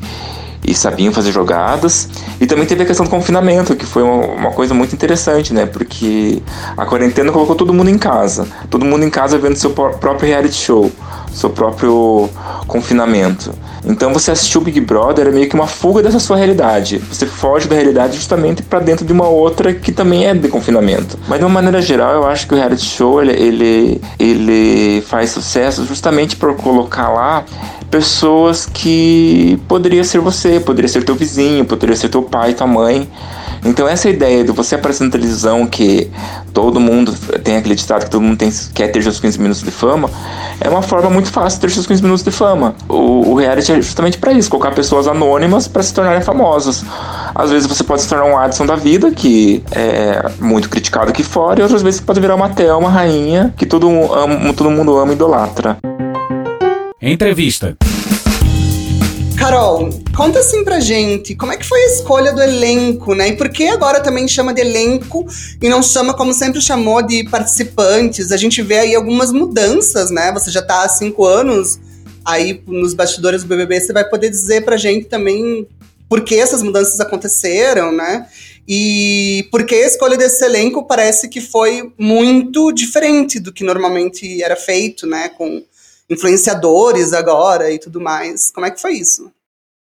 e 0.63 0.73
sabiam 0.73 1.11
fazer 1.11 1.31
jogadas. 1.31 2.07
E 2.39 2.45
também 2.45 2.65
teve 2.65 2.83
a 2.83 2.85
questão 2.85 3.05
do 3.05 3.09
confinamento, 3.09 3.75
que 3.75 3.85
foi 3.85 4.03
uma, 4.03 4.25
uma, 4.25 4.51
coisa 4.51 4.73
muito 4.73 4.93
interessante, 4.93 5.53
né? 5.53 5.65
Porque 5.65 6.41
a 6.77 6.85
quarentena 6.85 7.31
colocou 7.31 7.55
todo 7.55 7.73
mundo 7.73 7.89
em 7.89 7.97
casa. 7.97 8.47
Todo 8.69 8.85
mundo 8.85 9.03
em 9.03 9.09
casa 9.09 9.37
vendo 9.37 9.55
seu 9.55 9.71
próprio 9.71 10.27
reality 10.27 10.55
show, 10.55 10.91
seu 11.33 11.49
próprio 11.49 12.29
confinamento. 12.67 13.53
Então 13.85 14.13
você 14.13 14.31
assistiu 14.31 14.61
o 14.61 14.63
Big 14.63 14.79
Brother 14.79 15.27
é 15.27 15.31
meio 15.31 15.49
que 15.49 15.55
uma 15.55 15.67
fuga 15.67 16.03
dessa 16.03 16.19
sua 16.19 16.37
realidade. 16.37 16.99
Você 17.11 17.25
foge 17.25 17.67
da 17.67 17.75
realidade 17.75 18.15
justamente 18.15 18.61
para 18.61 18.79
dentro 18.79 19.05
de 19.05 19.11
uma 19.11 19.27
outra 19.27 19.73
que 19.73 19.91
também 19.91 20.27
é 20.27 20.33
de 20.33 20.47
confinamento. 20.47 21.17
Mas 21.27 21.39
de 21.39 21.45
uma 21.45 21.53
maneira 21.53 21.81
geral, 21.81 22.13
eu 22.13 22.27
acho 22.27 22.47
que 22.47 22.53
o 22.53 22.57
reality 22.57 22.85
show 22.85 23.21
ele, 23.21 23.31
ele, 23.31 24.01
ele 24.19 25.01
faz 25.07 25.31
sucesso 25.31 25.85
justamente 25.85 26.35
por 26.35 26.55
colocar 26.55 27.09
lá 27.09 27.43
pessoas 27.89 28.65
que 28.65 29.59
poderia 29.67 30.03
ser 30.03 30.19
você, 30.19 30.59
poderia 30.59 30.87
ser 30.87 31.03
teu 31.03 31.15
vizinho, 31.15 31.65
poderia 31.65 31.95
ser 31.95 32.07
teu 32.07 32.23
pai, 32.23 32.53
tua 32.53 32.67
mãe. 32.67 33.09
Então 33.63 33.87
essa 33.87 34.09
ideia 34.09 34.43
de 34.43 34.51
você 34.51 34.75
aparecer 34.75 35.03
na 35.03 35.11
televisão 35.11 35.67
que 35.67 36.09
todo 36.53 36.79
mundo 36.79 37.13
tem 37.43 37.57
acreditado 37.57 38.05
que 38.05 38.09
todo 38.09 38.21
mundo 38.21 38.37
tem, 38.37 38.51
quer 38.73 38.87
ter 38.87 39.03
seus 39.03 39.19
15 39.19 39.39
minutos 39.39 39.63
de 39.63 39.71
fama, 39.71 40.09
é 40.59 40.69
uma 40.69 40.81
forma 40.81 41.09
muito 41.09 41.31
fácil 41.31 41.59
de 41.59 41.67
ter 41.67 41.73
seus 41.73 41.85
15 41.85 42.01
minutos 42.01 42.23
de 42.23 42.31
fama. 42.31 42.75
O, 42.89 43.31
o 43.31 43.35
reality 43.35 43.71
é 43.71 43.75
justamente 43.75 44.17
para 44.17 44.31
isso, 44.33 44.49
colocar 44.49 44.71
pessoas 44.71 45.07
anônimas 45.07 45.67
para 45.67 45.83
se 45.83 45.93
tornarem 45.93 46.21
famosos. 46.21 46.83
Às 47.33 47.51
vezes 47.51 47.67
você 47.67 47.83
pode 47.83 48.01
se 48.01 48.09
tornar 48.09 48.25
um 48.25 48.37
Adson 48.37 48.65
da 48.65 48.75
vida, 48.75 49.11
que 49.11 49.63
é 49.71 50.29
muito 50.39 50.69
criticado 50.69 51.11
aqui 51.11 51.23
fora, 51.23 51.59
e 51.59 51.63
outras 51.63 51.81
vezes 51.81 51.99
você 51.99 52.05
pode 52.05 52.19
virar 52.19 52.35
uma 52.35 52.49
Thelma, 52.49 52.89
rainha, 52.89 53.53
que 53.55 53.65
todo, 53.65 53.87
ama, 54.13 54.53
todo 54.53 54.69
mundo 54.69 54.97
ama 54.97 55.13
e 55.13 55.15
idolatra. 55.15 55.77
Entrevista. 57.01 57.75
Carol, 59.41 59.89
conta 60.15 60.37
assim 60.37 60.63
pra 60.63 60.79
gente, 60.79 61.33
como 61.33 61.51
é 61.51 61.57
que 61.57 61.65
foi 61.65 61.81
a 61.81 61.87
escolha 61.87 62.31
do 62.31 62.43
elenco, 62.43 63.15
né? 63.15 63.29
E 63.29 63.35
por 63.35 63.49
que 63.49 63.67
agora 63.69 63.99
também 63.99 64.27
chama 64.27 64.53
de 64.53 64.61
elenco 64.61 65.25
e 65.59 65.67
não 65.67 65.81
chama 65.81 66.13
como 66.13 66.31
sempre 66.31 66.61
chamou 66.61 67.01
de 67.01 67.23
participantes? 67.23 68.31
A 68.31 68.37
gente 68.37 68.61
vê 68.61 68.77
aí 68.77 68.93
algumas 68.93 69.31
mudanças, 69.31 70.11
né? 70.11 70.31
Você 70.31 70.51
já 70.51 70.61
tá 70.61 70.83
há 70.83 70.89
cinco 70.89 71.25
anos 71.25 71.79
aí 72.23 72.61
nos 72.67 72.93
bastidores 72.93 73.41
do 73.41 73.47
BBB, 73.47 73.81
você 73.81 73.91
vai 73.91 74.07
poder 74.07 74.29
dizer 74.29 74.63
pra 74.63 74.77
gente 74.77 75.07
também 75.07 75.67
por 76.07 76.21
que 76.21 76.35
essas 76.35 76.61
mudanças 76.61 76.99
aconteceram, 76.99 77.91
né? 77.91 78.27
E 78.67 79.47
porque 79.49 79.73
a 79.73 79.87
escolha 79.87 80.17
desse 80.17 80.45
elenco 80.45 80.85
parece 80.85 81.27
que 81.27 81.41
foi 81.41 81.91
muito 81.97 82.71
diferente 82.71 83.39
do 83.39 83.51
que 83.51 83.63
normalmente 83.63 84.43
era 84.43 84.55
feito, 84.55 85.07
né? 85.07 85.29
Com 85.29 85.63
influenciadores 86.11 87.13
agora 87.13 87.71
e 87.71 87.79
tudo 87.79 88.01
mais. 88.01 88.51
Como 88.51 88.65
é 88.65 88.71
que 88.71 88.81
foi 88.81 88.93
isso? 88.93 89.31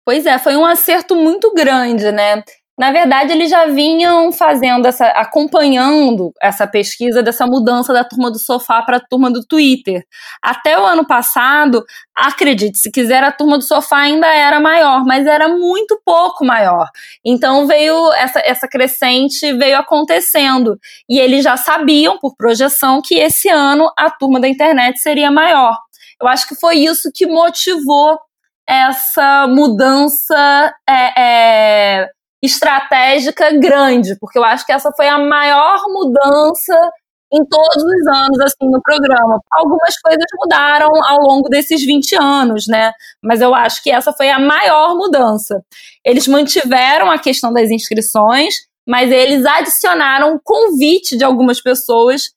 Pois 0.06 0.26
é, 0.26 0.38
foi 0.38 0.56
um 0.56 0.66
acerto 0.66 1.16
muito 1.16 1.54
grande, 1.54 2.12
né? 2.12 2.44
Na 2.78 2.92
verdade, 2.92 3.34
eles 3.34 3.50
já 3.50 3.66
vinham 3.66 4.32
fazendo 4.32 4.86
essa, 4.86 5.08
acompanhando 5.08 6.32
essa 6.40 6.68
pesquisa 6.68 7.24
dessa 7.24 7.48
mudança 7.48 7.92
da 7.92 8.04
turma 8.04 8.30
do 8.30 8.38
sofá 8.38 8.84
para 8.84 8.98
a 8.98 9.00
turma 9.00 9.32
do 9.32 9.44
Twitter. 9.44 10.06
Até 10.44 10.80
o 10.80 10.86
ano 10.86 11.04
passado, 11.04 11.84
acredite, 12.16 12.78
se 12.78 12.92
quiser, 12.92 13.24
a 13.24 13.32
turma 13.32 13.58
do 13.58 13.64
sofá 13.64 13.98
ainda 13.98 14.28
era 14.28 14.60
maior, 14.60 15.04
mas 15.06 15.26
era 15.26 15.48
muito 15.48 16.00
pouco 16.06 16.46
maior. 16.46 16.88
Então 17.26 17.66
veio 17.66 18.14
essa, 18.14 18.40
essa 18.46 18.68
crescente 18.68 19.52
veio 19.54 19.80
acontecendo. 19.80 20.78
E 21.10 21.20
eles 21.20 21.44
já 21.44 21.58
sabiam, 21.58 22.20
por 22.20 22.36
projeção, 22.36 23.02
que 23.02 23.16
esse 23.16 23.50
ano 23.50 23.92
a 23.98 24.12
turma 24.12 24.40
da 24.40 24.48
internet 24.48 25.00
seria 25.00 25.32
maior. 25.32 25.76
Eu 26.22 26.28
acho 26.28 26.48
que 26.48 26.56
foi 26.56 26.78
isso 26.78 27.12
que 27.14 27.26
motivou 27.26 28.20
essa 28.68 29.48
mudança 29.48 30.74
é, 30.88 31.22
é, 32.02 32.10
estratégica 32.42 33.52
grande, 33.58 34.18
porque 34.20 34.38
eu 34.38 34.44
acho 34.44 34.66
que 34.66 34.74
essa 34.74 34.92
foi 34.92 35.08
a 35.08 35.18
maior 35.18 35.84
mudança 35.88 36.76
em 37.32 37.46
todos 37.46 37.84
os 37.84 38.08
anos, 38.08 38.40
assim, 38.40 38.70
no 38.70 38.82
programa. 38.82 39.40
Algumas 39.52 40.00
coisas 40.00 40.26
mudaram 40.42 40.90
ao 41.06 41.20
longo 41.20 41.50
desses 41.50 41.86
20 41.86 42.16
anos, 42.16 42.68
né? 42.68 42.92
Mas 43.22 43.42
eu 43.42 43.54
acho 43.54 43.84
que 43.84 43.92
essa 43.92 44.14
foi 44.14 44.30
a 44.30 44.40
maior 44.40 44.96
mudança. 44.96 45.62
Eles 46.06 46.28
mantiveram 46.28 47.12
a 47.12 47.20
questão 47.20 47.52
das 47.52 47.70
inscrições, 47.70 48.56
mas 48.88 49.12
eles 49.12 49.46
adicionaram 49.46 50.36
o 50.36 50.40
convite 50.42 51.18
de 51.18 51.24
algumas 51.26 51.62
pessoas 51.62 52.32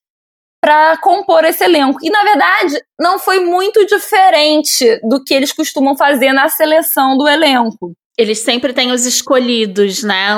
para 0.61 0.97
compor 0.99 1.45
esse 1.45 1.65
elenco. 1.65 1.99
E 2.03 2.11
na 2.11 2.23
verdade, 2.23 2.83
não 2.99 3.19
foi 3.19 3.41
muito 3.41 3.85
diferente 3.87 5.01
do 5.03 5.23
que 5.25 5.33
eles 5.33 5.53
costumam 5.53 5.97
fazer 5.97 6.33
na 6.33 6.49
seleção 6.49 7.17
do 7.17 7.27
elenco. 7.27 7.93
Eles 8.19 8.41
sempre 8.41 8.75
têm 8.75 8.93
os 8.93 9.07
escolhidos, 9.07 10.03
né? 10.03 10.37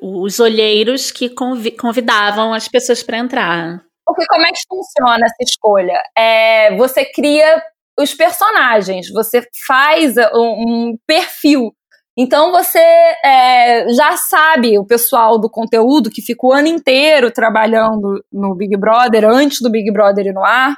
os 0.00 0.38
olheiros 0.38 1.10
que 1.10 1.28
convidavam 1.28 2.54
as 2.54 2.68
pessoas 2.68 3.02
para 3.02 3.18
entrar. 3.18 3.82
Porque 4.06 4.24
como 4.28 4.46
é 4.46 4.50
que 4.50 4.60
funciona 4.68 5.26
essa 5.26 5.42
escolha? 5.42 6.00
É, 6.16 6.76
você 6.76 7.04
cria 7.04 7.60
os 7.98 8.14
personagens, 8.14 9.08
você 9.10 9.42
faz 9.66 10.14
um, 10.34 10.92
um 10.92 10.98
perfil 11.06 11.72
então 12.16 12.52
você 12.52 12.78
é, 12.78 13.86
já 13.92 14.16
sabe, 14.16 14.78
o 14.78 14.86
pessoal 14.86 15.38
do 15.38 15.50
conteúdo 15.50 16.10
que 16.10 16.22
ficou 16.22 16.50
o 16.50 16.54
ano 16.54 16.68
inteiro 16.68 17.30
trabalhando 17.30 18.24
no 18.32 18.54
Big 18.54 18.76
Brother, 18.76 19.24
antes 19.24 19.60
do 19.60 19.70
Big 19.70 19.90
Brother 19.92 20.26
ir 20.26 20.32
no 20.32 20.44
ar, 20.44 20.76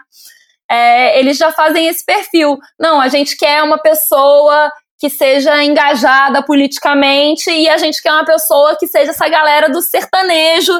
é, 0.71 1.19
eles 1.19 1.37
já 1.37 1.53
fazem 1.53 1.87
esse 1.87 2.05
perfil. 2.05 2.59
Não, 2.79 3.01
a 3.01 3.09
gente 3.09 3.37
quer 3.37 3.63
uma 3.63 3.79
pessoa 3.79 4.71
que 4.99 5.11
seja 5.11 5.63
engajada 5.63 6.43
politicamente 6.43 7.51
e 7.51 7.69
a 7.69 7.77
gente 7.77 8.03
quer 8.03 8.13
uma 8.13 8.25
pessoa 8.25 8.77
que 8.79 8.87
seja 8.87 9.11
essa 9.11 9.29
galera 9.29 9.69
do 9.69 9.83
sertanejo 9.83 10.73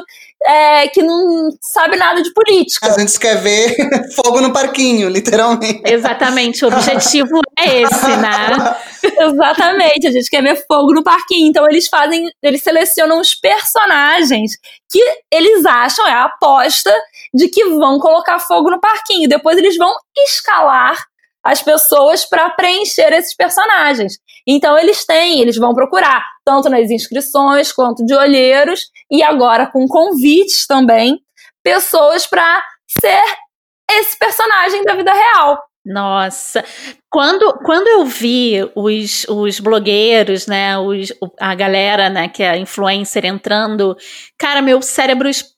é, 0.43 0.87
que 0.87 1.01
não 1.01 1.49
sabe 1.61 1.97
nada 1.97 2.21
de 2.21 2.31
política. 2.33 2.87
A 2.87 2.99
gente 2.99 3.19
quer 3.19 3.37
ver 3.37 3.75
fogo 4.15 4.41
no 4.41 4.53
parquinho, 4.53 5.09
literalmente. 5.09 5.81
Exatamente, 5.85 6.63
o 6.63 6.67
objetivo 6.67 7.39
é 7.57 7.81
esse, 7.81 8.17
né? 8.17 8.75
Exatamente, 9.19 10.07
a 10.07 10.11
gente 10.11 10.29
quer 10.29 10.41
ver 10.41 10.63
fogo 10.67 10.93
no 10.93 11.03
parquinho. 11.03 11.47
Então 11.47 11.65
eles 11.69 11.87
fazem, 11.87 12.29
eles 12.41 12.61
selecionam 12.61 13.19
os 13.19 13.33
personagens 13.35 14.51
que 14.89 15.01
eles 15.31 15.65
acham, 15.65 16.07
é 16.07 16.13
a 16.13 16.25
aposta 16.25 16.93
de 17.33 17.49
que 17.49 17.65
vão 17.65 17.99
colocar 17.99 18.39
fogo 18.39 18.69
no 18.69 18.79
parquinho. 18.79 19.27
Depois 19.27 19.57
eles 19.57 19.75
vão 19.75 19.93
escalar 20.17 20.97
as 21.43 21.61
pessoas 21.61 22.25
para 22.25 22.49
preencher 22.51 23.13
esses 23.13 23.35
personagens. 23.35 24.17
Então 24.47 24.77
eles 24.77 25.05
têm, 25.05 25.41
eles 25.41 25.57
vão 25.57 25.73
procurar, 25.73 26.23
tanto 26.45 26.69
nas 26.69 26.89
inscrições 26.89 27.71
quanto 27.71 28.05
de 28.05 28.13
olheiros, 28.13 28.81
e 29.11 29.21
agora 29.21 29.67
com 29.67 29.85
convites 29.87 30.65
também, 30.65 31.19
pessoas 31.61 32.25
para 32.25 32.63
ser 32.87 33.23
esse 33.91 34.17
personagem 34.17 34.83
da 34.83 34.95
vida 34.95 35.13
real. 35.13 35.61
Nossa, 35.85 36.65
quando, 37.09 37.59
quando 37.63 37.87
eu 37.87 38.05
vi 38.05 38.57
os, 38.75 39.25
os 39.29 39.59
blogueiros, 39.59 40.45
né, 40.45 40.77
os, 40.77 41.13
a 41.39 41.55
galera, 41.55 42.09
né, 42.09 42.27
que 42.27 42.43
é 42.43 42.57
influencer 42.57 43.25
entrando, 43.25 43.95
cara, 44.37 44.61
meu 44.61 44.81
cérebro 44.81 45.29
explodiu, 45.29 45.56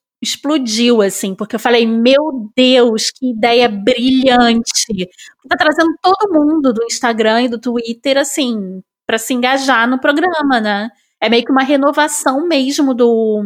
assim, 1.06 1.36
porque 1.36 1.56
eu 1.56 1.60
falei, 1.60 1.86
meu 1.86 2.52
Deus, 2.56 3.12
que 3.12 3.32
ideia 3.32 3.70
brilhante. 3.70 5.08
Tá 5.48 5.56
trazendo 5.58 5.92
todo 6.02 6.32
mundo 6.32 6.74
do 6.74 6.84
Instagram 6.84 7.44
e 7.44 7.50
do 7.50 7.60
Twitter, 7.60 8.18
assim, 8.18 8.82
para 9.06 9.18
se 9.18 9.34
engajar 9.34 9.88
no 9.88 10.00
programa, 10.00 10.60
né? 10.60 10.90
É 11.22 11.28
meio 11.28 11.44
que 11.44 11.52
uma 11.52 11.64
renovação 11.64 12.48
mesmo 12.48 12.94
do, 12.94 13.44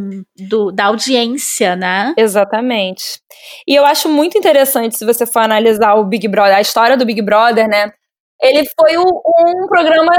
do, 0.48 0.72
da 0.72 0.86
audiência, 0.86 1.76
né? 1.76 2.14
Exatamente. 2.16 3.20
E 3.68 3.74
eu 3.74 3.84
acho 3.84 4.08
muito 4.08 4.38
interessante, 4.38 4.96
se 4.96 5.06
você 5.06 5.26
for 5.26 5.40
analisar 5.40 5.96
o 5.96 6.06
Big 6.06 6.28
Brother, 6.28 6.56
a 6.56 6.62
história 6.62 6.96
do 6.96 7.06
Big 7.06 7.22
Brother, 7.22 7.68
né? 7.68 7.92
Ele 8.44 8.68
foi 8.78 8.98
o, 8.98 9.06
um 9.06 9.68
programa, 9.68 10.12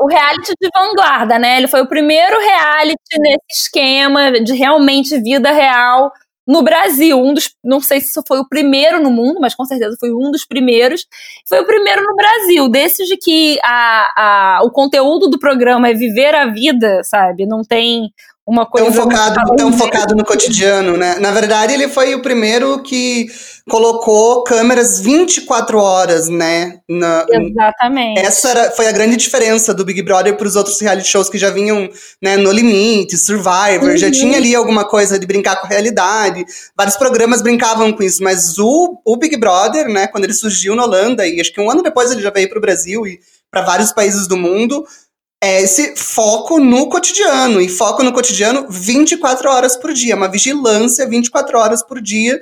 o 0.00 0.06
reality 0.06 0.52
de 0.60 0.68
vanguarda, 0.72 1.38
né? 1.38 1.56
Ele 1.58 1.66
foi 1.66 1.82
o 1.82 1.88
primeiro 1.88 2.38
reality 2.38 3.18
nesse 3.18 3.64
esquema 3.64 4.30
de 4.40 4.54
realmente 4.54 5.18
vida 5.20 5.50
real 5.50 6.12
no 6.46 6.62
Brasil. 6.62 7.18
Um 7.18 7.34
dos, 7.34 7.50
não 7.64 7.80
sei 7.80 8.00
se 8.00 8.20
foi 8.28 8.38
o 8.38 8.48
primeiro 8.48 9.02
no 9.02 9.10
mundo, 9.10 9.40
mas 9.40 9.56
com 9.56 9.64
certeza 9.64 9.96
foi 9.98 10.12
um 10.12 10.30
dos 10.30 10.44
primeiros. 10.44 11.04
Foi 11.48 11.60
o 11.60 11.66
primeiro 11.66 12.02
no 12.02 12.14
Brasil, 12.14 12.68
desses 12.68 13.08
de 13.08 13.16
que 13.16 13.58
a, 13.64 14.58
a, 14.58 14.60
o 14.62 14.70
conteúdo 14.70 15.28
do 15.28 15.38
programa 15.38 15.88
é 15.88 15.94
viver 15.94 16.34
a 16.34 16.46
vida, 16.46 17.02
sabe? 17.02 17.44
Não 17.44 17.62
tem 17.62 18.12
uma 18.46 18.66
coisa. 18.66 18.90
Tão 18.90 19.02
focado, 19.02 19.56
tão 19.56 19.72
focado 19.72 20.14
no 20.14 20.24
cotidiano, 20.24 20.96
né? 20.96 21.16
Na 21.18 21.30
verdade, 21.30 21.72
ele 21.72 21.88
foi 21.88 22.14
o 22.14 22.20
primeiro 22.20 22.82
que 22.82 23.26
colocou 23.68 24.44
câmeras 24.44 25.00
24 25.00 25.78
horas, 25.78 26.28
né? 26.28 26.80
Na, 26.86 27.24
Exatamente. 27.30 28.20
Essa 28.20 28.50
era, 28.50 28.70
foi 28.72 28.86
a 28.86 28.92
grande 28.92 29.16
diferença 29.16 29.72
do 29.72 29.84
Big 29.84 30.02
Brother 30.02 30.36
para 30.36 30.46
os 30.46 30.56
outros 30.56 30.78
reality 30.78 31.08
shows 31.08 31.30
que 31.30 31.38
já 31.38 31.48
vinham 31.48 31.88
né, 32.20 32.36
no 32.36 32.52
Limite, 32.52 33.16
Survivor, 33.16 33.90
uhum. 33.90 33.96
já 33.96 34.10
tinha 34.10 34.36
ali 34.36 34.54
alguma 34.54 34.84
coisa 34.84 35.18
de 35.18 35.26
brincar 35.26 35.56
com 35.56 35.66
a 35.66 35.70
realidade. 35.70 36.44
Vários 36.76 36.96
programas 36.96 37.40
brincavam 37.40 37.92
com 37.92 38.02
isso, 38.02 38.22
mas 38.22 38.58
o, 38.58 39.00
o 39.06 39.16
Big 39.16 39.38
Brother, 39.38 39.88
né, 39.88 40.06
quando 40.06 40.24
ele 40.24 40.34
surgiu 40.34 40.76
na 40.76 40.84
Holanda, 40.84 41.26
e 41.26 41.40
acho 41.40 41.52
que 41.52 41.60
um 41.60 41.70
ano 41.70 41.82
depois 41.82 42.10
ele 42.10 42.20
já 42.20 42.30
veio 42.30 42.50
para 42.50 42.58
o 42.58 42.62
Brasil 42.62 43.06
e 43.06 43.18
para 43.50 43.62
vários 43.62 43.92
países 43.92 44.26
do 44.26 44.36
mundo, 44.36 44.84
é 45.44 45.60
esse 45.60 45.94
foco 45.94 46.58
no 46.58 46.88
cotidiano. 46.88 47.60
E 47.60 47.68
foco 47.68 48.02
no 48.02 48.12
cotidiano 48.12 48.66
24 48.70 49.50
horas 49.50 49.76
por 49.76 49.92
dia. 49.92 50.16
Uma 50.16 50.30
vigilância 50.30 51.06
24 51.06 51.58
horas 51.58 51.82
por 51.82 52.00
dia 52.00 52.40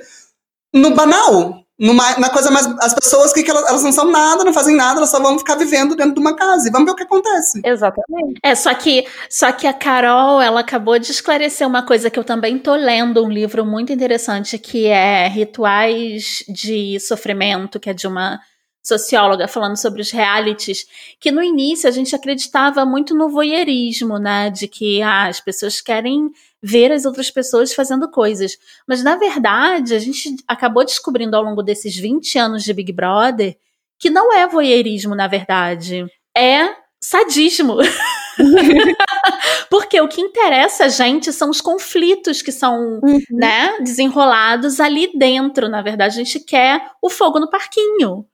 no 0.73 0.91
banal. 0.91 1.59
Numa, 1.77 2.17
na 2.17 2.29
coisa 2.29 2.49
mais. 2.49 2.65
As 2.79 2.93
pessoas 2.93 3.33
que, 3.33 3.43
que 3.43 3.51
elas, 3.51 3.67
elas, 3.67 3.83
não 3.83 3.91
são 3.91 4.09
nada, 4.09 4.45
não 4.45 4.53
fazem 4.53 4.75
nada, 4.75 4.99
elas 4.99 5.09
só 5.09 5.19
vão 5.19 5.37
ficar 5.37 5.55
vivendo 5.55 5.95
dentro 5.95 6.13
de 6.13 6.19
uma 6.21 6.33
casa. 6.33 6.69
E 6.69 6.71
vamos 6.71 6.85
ver 6.85 6.91
o 6.91 6.95
que 6.95 7.03
acontece. 7.03 7.61
Exatamente. 7.65 8.39
É, 8.41 8.55
só 8.55 8.73
que, 8.73 9.05
só 9.29 9.51
que 9.51 9.67
a 9.67 9.73
Carol, 9.73 10.41
ela 10.41 10.61
acabou 10.61 10.97
de 10.97 11.11
esclarecer 11.11 11.67
uma 11.67 11.83
coisa 11.83 12.09
que 12.09 12.17
eu 12.17 12.23
também 12.23 12.57
tô 12.57 12.73
lendo, 12.73 13.25
um 13.25 13.29
livro 13.29 13.65
muito 13.65 13.91
interessante, 13.91 14.57
que 14.57 14.85
é 14.85 15.27
Rituais 15.27 16.45
de 16.47 16.99
Sofrimento, 17.01 17.81
que 17.81 17.89
é 17.89 17.93
de 17.93 18.07
uma 18.07 18.39
socióloga 18.83 19.47
falando 19.47 19.77
sobre 19.77 20.01
os 20.01 20.11
realities, 20.11 20.85
que 21.19 21.31
no 21.31 21.41
início 21.41 21.87
a 21.87 21.91
gente 21.91 22.13
acreditava 22.13 22.85
muito 22.85 23.15
no 23.15 23.29
voyeurismo, 23.29 24.19
né? 24.19 24.49
De 24.49 24.67
que 24.67 25.01
ah, 25.01 25.27
as 25.27 25.39
pessoas 25.39 25.79
querem 25.79 26.29
ver 26.61 26.91
as 26.91 27.05
outras 27.05 27.31
pessoas 27.31 27.73
fazendo 27.73 28.11
coisas. 28.11 28.57
Mas 28.85 29.01
na 29.01 29.15
verdade, 29.15 29.95
a 29.95 29.99
gente 29.99 30.35
acabou 30.45 30.83
descobrindo 30.83 31.37
ao 31.37 31.43
longo 31.43 31.63
desses 31.63 31.95
20 31.95 32.37
anos 32.37 32.63
de 32.63 32.73
Big 32.73 32.91
Brother 32.91 33.57
que 33.97 34.09
não 34.09 34.33
é 34.33 34.45
voyeurismo, 34.45 35.15
na 35.15 35.27
verdade. 35.27 36.05
É 36.35 36.75
sadismo. 36.99 37.77
Porque 39.69 40.01
o 40.01 40.09
que 40.09 40.19
interessa 40.19 40.85
a 40.85 40.89
gente 40.89 41.31
são 41.31 41.49
os 41.49 41.61
conflitos 41.61 42.41
que 42.41 42.51
são, 42.51 42.99
uhum. 43.01 43.19
né, 43.31 43.77
desenrolados 43.79 44.81
ali 44.81 45.17
dentro. 45.17 45.69
Na 45.69 45.81
verdade, 45.81 46.19
a 46.19 46.23
gente 46.23 46.39
quer 46.41 46.91
o 47.01 47.09
fogo 47.09 47.39
no 47.39 47.49
parquinho 47.49 48.25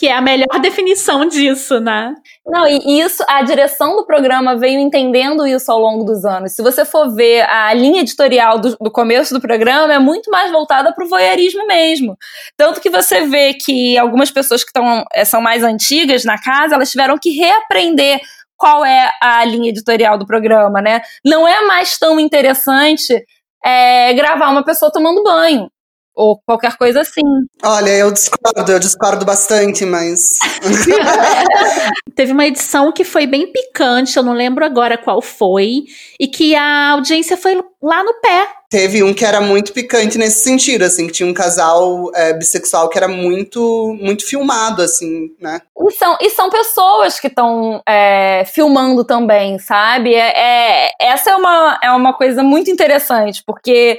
Que 0.00 0.08
é 0.08 0.14
a 0.14 0.20
melhor 0.22 0.48
definição 0.62 1.26
disso, 1.26 1.78
né? 1.78 2.14
Não, 2.46 2.66
e 2.66 3.02
isso, 3.02 3.22
a 3.28 3.42
direção 3.42 3.96
do 3.96 4.06
programa 4.06 4.56
veio 4.56 4.80
entendendo 4.80 5.46
isso 5.46 5.70
ao 5.70 5.78
longo 5.78 6.04
dos 6.04 6.24
anos. 6.24 6.52
Se 6.52 6.62
você 6.62 6.86
for 6.86 7.14
ver 7.14 7.42
a 7.42 7.74
linha 7.74 8.00
editorial 8.00 8.58
do, 8.58 8.74
do 8.80 8.90
começo 8.90 9.34
do 9.34 9.42
programa, 9.42 9.92
é 9.92 9.98
muito 9.98 10.30
mais 10.30 10.50
voltada 10.50 10.90
para 10.94 11.04
o 11.04 11.08
voyeurismo 11.08 11.66
mesmo. 11.66 12.16
Tanto 12.56 12.80
que 12.80 12.88
você 12.88 13.26
vê 13.26 13.52
que 13.52 13.98
algumas 13.98 14.30
pessoas 14.30 14.64
que 14.64 14.72
tão, 14.72 15.04
eh, 15.12 15.26
são 15.26 15.42
mais 15.42 15.62
antigas 15.62 16.24
na 16.24 16.40
casa, 16.40 16.76
elas 16.76 16.90
tiveram 16.90 17.18
que 17.18 17.36
reaprender 17.38 18.20
qual 18.56 18.82
é 18.82 19.12
a 19.22 19.44
linha 19.44 19.68
editorial 19.68 20.16
do 20.16 20.26
programa, 20.26 20.80
né? 20.80 21.02
Não 21.22 21.46
é 21.46 21.60
mais 21.66 21.98
tão 21.98 22.18
interessante 22.18 23.22
é, 23.62 24.14
gravar 24.14 24.48
uma 24.48 24.64
pessoa 24.64 24.90
tomando 24.90 25.22
banho 25.22 25.70
ou 26.14 26.38
qualquer 26.44 26.76
coisa 26.76 27.00
assim. 27.00 27.22
Olha, 27.62 27.90
eu 27.90 28.10
discordo, 28.12 28.72
eu 28.72 28.78
discordo 28.78 29.24
bastante, 29.24 29.84
mas. 29.84 30.38
Teve 32.14 32.32
uma 32.32 32.46
edição 32.46 32.92
que 32.92 33.04
foi 33.04 33.26
bem 33.26 33.50
picante, 33.50 34.16
eu 34.16 34.22
não 34.22 34.32
lembro 34.32 34.64
agora 34.64 34.98
qual 34.98 35.22
foi, 35.22 35.84
e 36.18 36.26
que 36.26 36.54
a 36.54 36.90
audiência 36.90 37.36
foi 37.36 37.54
lá 37.82 38.04
no 38.04 38.14
pé. 38.20 38.48
Teve 38.70 39.02
um 39.02 39.12
que 39.12 39.24
era 39.24 39.40
muito 39.40 39.72
picante 39.72 40.16
nesse 40.16 40.44
sentido, 40.44 40.84
assim, 40.84 41.08
que 41.08 41.12
tinha 41.12 41.28
um 41.28 41.34
casal 41.34 42.08
é, 42.14 42.32
bissexual 42.32 42.88
que 42.88 42.96
era 42.96 43.08
muito, 43.08 43.96
muito 44.00 44.24
filmado, 44.24 44.80
assim, 44.80 45.30
né? 45.40 45.60
E 45.76 45.90
são, 45.92 46.16
e 46.20 46.30
são 46.30 46.48
pessoas 46.48 47.18
que 47.18 47.26
estão 47.26 47.82
é, 47.88 48.44
filmando 48.46 49.02
também, 49.04 49.58
sabe? 49.58 50.14
É, 50.14 50.32
é, 50.36 50.90
essa 51.00 51.30
é 51.30 51.36
uma, 51.36 51.80
é 51.82 51.90
uma 51.90 52.12
coisa 52.12 52.44
muito 52.44 52.70
interessante, 52.70 53.42
porque 53.44 53.98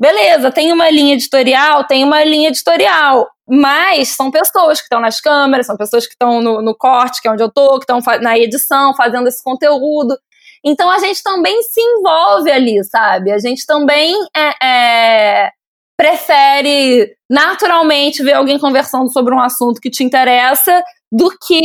Beleza, 0.00 0.52
tem 0.52 0.72
uma 0.72 0.88
linha 0.90 1.14
editorial, 1.14 1.84
tem 1.84 2.04
uma 2.04 2.22
linha 2.22 2.50
editorial, 2.50 3.28
mas 3.48 4.10
são 4.10 4.30
pessoas 4.30 4.78
que 4.78 4.84
estão 4.84 5.00
nas 5.00 5.20
câmeras, 5.20 5.66
são 5.66 5.76
pessoas 5.76 6.06
que 6.06 6.12
estão 6.12 6.40
no, 6.40 6.62
no, 6.62 6.76
corte, 6.76 7.20
que 7.20 7.26
é 7.26 7.32
onde 7.32 7.42
eu 7.42 7.50
tô, 7.50 7.80
que 7.80 7.84
estão 7.90 8.00
na 8.20 8.38
edição, 8.38 8.94
fazendo 8.94 9.26
esse 9.26 9.42
conteúdo. 9.42 10.16
Então 10.64 10.88
a 10.88 11.00
gente 11.00 11.20
também 11.22 11.60
se 11.62 11.80
envolve 11.80 12.50
ali, 12.50 12.82
sabe? 12.84 13.32
A 13.32 13.38
gente 13.38 13.66
também 13.66 14.14
é, 14.36 14.66
é, 14.66 15.50
prefere 15.96 17.16
naturalmente 17.28 18.22
ver 18.22 18.34
alguém 18.34 18.58
conversando 18.58 19.12
sobre 19.12 19.34
um 19.34 19.40
assunto 19.40 19.80
que 19.80 19.90
te 19.90 20.04
interessa 20.04 20.80
do 21.10 21.28
que 21.44 21.60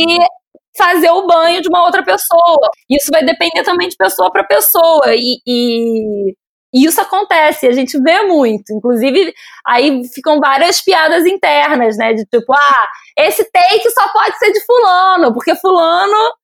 fazer 0.76 1.10
o 1.10 1.26
banho 1.26 1.62
de 1.62 1.68
uma 1.68 1.84
outra 1.84 2.02
pessoa. 2.04 2.68
Isso 2.90 3.10
vai 3.12 3.24
depender 3.24 3.62
também 3.62 3.88
de 3.88 3.96
pessoa 3.96 4.30
para 4.32 4.42
pessoa. 4.42 5.04
E, 5.14 5.38
e 5.46 6.34
e 6.74 6.84
isso 6.84 7.00
acontece, 7.00 7.68
a 7.68 7.72
gente 7.72 7.96
vê 8.02 8.22
muito. 8.22 8.72
Inclusive, 8.72 9.32
aí 9.64 10.02
ficam 10.08 10.40
várias 10.40 10.80
piadas 10.80 11.24
internas, 11.24 11.96
né? 11.96 12.12
De 12.14 12.24
tipo, 12.26 12.52
ah, 12.52 12.88
esse 13.16 13.44
take 13.44 13.88
só 13.90 14.08
pode 14.12 14.36
ser 14.38 14.50
de 14.50 14.60
fulano, 14.66 15.32
porque 15.32 15.54
fulano 15.54 16.34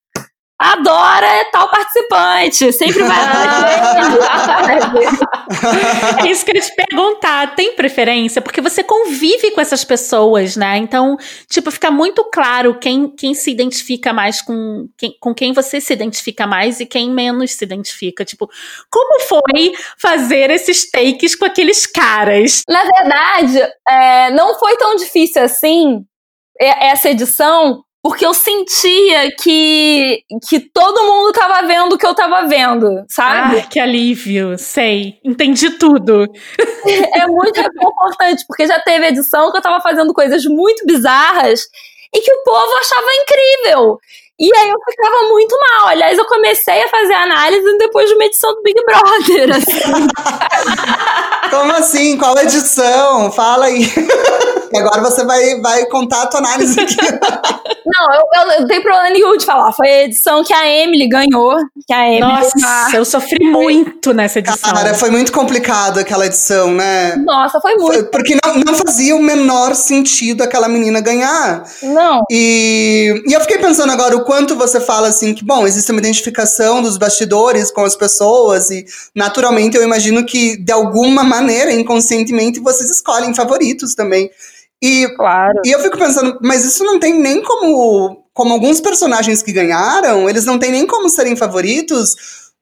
adora 0.61 1.47
tal 1.51 1.71
participante, 1.71 2.71
sempre 2.71 3.03
vai 3.03 3.19
É 6.23 6.31
isso 6.31 6.45
que 6.45 6.51
eu 6.51 6.57
ia 6.57 6.61
te 6.61 6.75
perguntar, 6.75 7.55
tem 7.55 7.75
preferência? 7.75 8.43
Porque 8.43 8.61
você 8.61 8.85
convive 8.85 9.53
com 9.53 9.61
essas 9.61 9.85
pessoas, 9.85 10.57
né? 10.57 10.77
Então, 10.77 11.17
tipo, 11.49 11.71
fica 11.71 11.91
muito 11.91 12.23
claro 12.25 12.79
quem, 12.79 13.09
quem 13.09 13.33
se 13.33 13.51
identifica 13.51 14.13
mais 14.13 14.43
com 14.43 14.87
quem, 14.99 15.17
com 15.19 15.35
quem 15.35 15.55
você 15.55 15.81
se 15.81 15.95
identifica 15.95 16.47
mais 16.47 16.79
e 16.79 16.85
quem 16.85 17.11
menos 17.11 17.53
se 17.53 17.65
identifica. 17.65 18.23
Tipo, 18.23 18.51
como 18.91 19.23
foi 19.23 19.73
fazer 19.97 20.51
esses 20.51 20.91
takes 20.91 21.35
com 21.35 21.47
aqueles 21.47 21.87
caras? 21.87 22.65
Na 22.69 22.85
verdade, 22.85 23.63
é, 23.89 24.31
não 24.33 24.59
foi 24.59 24.77
tão 24.77 24.95
difícil 24.97 25.43
assim 25.43 26.05
essa 26.61 27.09
edição, 27.09 27.83
porque 28.03 28.25
eu 28.25 28.33
sentia 28.33 29.31
que, 29.37 30.23
que 30.49 30.59
todo 30.61 31.03
mundo 31.03 31.33
tava 31.33 31.67
vendo 31.67 31.95
o 31.95 31.99
que 31.99 32.07
eu 32.07 32.15
tava 32.15 32.47
vendo, 32.47 33.05
sabe? 33.09 33.59
Ah, 33.59 33.67
que 33.67 33.79
alívio, 33.79 34.57
sei. 34.59 35.19
Entendi 35.25 35.71
tudo. 35.71 36.27
É 37.15 37.27
muito 37.27 37.61
reconfortante, 37.61 38.45
porque 38.47 38.67
já 38.67 38.81
teve 38.81 39.07
edição 39.07 39.51
que 39.51 39.59
eu 39.59 39.63
tava 39.63 39.83
fazendo 39.83 40.15
coisas 40.15 40.45
muito 40.47 40.87
bizarras 40.87 41.61
e 42.15 42.21
que 42.21 42.33
o 42.33 42.43
povo 42.43 42.73
achava 42.81 43.07
incrível. 43.23 43.99
E 44.41 44.51
aí 44.57 44.71
eu 44.71 44.77
ficava 44.89 45.29
muito 45.29 45.55
mal. 45.59 45.89
Aliás, 45.89 46.17
eu 46.17 46.25
comecei 46.25 46.83
a 46.83 46.89
fazer 46.89 47.13
análise 47.13 47.77
depois 47.77 48.09
de 48.09 48.15
uma 48.15 48.25
edição 48.25 48.55
do 48.55 48.63
Big 48.63 48.81
Brother. 48.87 49.57
Assim. 49.57 50.09
Como 51.51 51.73
assim? 51.73 52.17
Qual 52.17 52.39
edição? 52.39 53.31
Fala 53.31 53.67
aí. 53.67 53.83
E 54.73 54.79
agora 54.79 55.01
você 55.01 55.25
vai, 55.25 55.61
vai 55.61 55.87
contar 55.87 56.23
a 56.23 56.27
tua 56.27 56.41
análise 56.41 56.79
aqui. 56.81 56.97
Não, 57.87 58.15
eu, 58.15 58.21
eu, 58.35 58.53
eu 58.53 58.61
não 58.61 58.69
tenho 58.69 58.83
problema 58.83 59.11
nenhum 59.11 59.37
de 59.37 59.45
falar. 59.45 59.73
Foi 59.73 59.89
a 59.89 60.05
edição 60.05 60.45
que 60.45 60.53
a 60.53 60.69
Emily 60.69 61.09
ganhou. 61.09 61.57
Que 61.87 61.93
a 61.93 62.09
Emily 62.09 62.21
Nossa, 62.21 62.97
eu 62.97 63.05
sofri 63.05 63.45
muito 63.45 64.13
nessa 64.15 64.39
edição. 64.39 64.73
Cara, 64.73 64.95
foi 64.95 65.11
muito 65.11 65.33
complicado 65.33 65.99
aquela 65.99 66.27
edição, 66.27 66.73
né? 66.73 67.17
Nossa, 67.17 67.61
foi 67.61 67.75
muito. 67.75 67.93
Foi, 67.93 68.05
porque 68.05 68.37
não, 68.45 68.57
não 68.59 68.75
fazia 68.75 69.17
o 69.17 69.23
menor 69.23 69.75
sentido 69.75 70.43
aquela 70.43 70.69
menina 70.69 71.01
ganhar. 71.01 71.65
Não. 71.83 72.23
E, 72.31 73.23
e 73.27 73.33
eu 73.33 73.41
fiquei 73.41 73.59
pensando 73.59 73.91
agora 73.93 74.17
o 74.17 74.25
quanto 74.25 74.55
você 74.55 74.81
fala 74.81 75.09
assim 75.09 75.35
que, 75.35 75.45
bom, 75.45 75.67
existe 75.67 75.91
uma 75.91 76.01
identificação 76.01 76.83
dos 76.83 76.97
bastidores 76.97 77.71
com 77.73 77.85
as 77.85 77.97
pessoas 77.97 78.71
e 78.71 78.85
naturalmente 79.17 79.77
eu 79.77 79.83
imagino 79.83 80.25
que 80.25 80.57
de 80.57 80.73
alguma 80.73 81.25
maneira, 81.25 81.73
inconscientemente, 81.73 82.61
vocês 82.61 82.89
escolhem 82.91 83.35
favoritos 83.35 83.95
também. 83.95 84.31
E, 84.83 85.09
claro. 85.17 85.61
e 85.65 85.71
eu 85.71 85.81
fico 85.81 85.99
pensando, 85.99 86.39
mas 86.41 86.65
isso 86.65 86.83
não 86.85 86.99
tem 86.99 87.19
nem 87.19 87.43
como. 87.43 88.19
Como 88.33 88.55
alguns 88.55 88.81
personagens 88.81 89.43
que 89.43 89.53
ganharam, 89.53 90.31
eles 90.31 90.47
não 90.47 90.59
tem 90.59 90.71
nem 90.71 90.87
como 90.87 91.11
serem 91.11 91.37
favoritos 91.37 92.15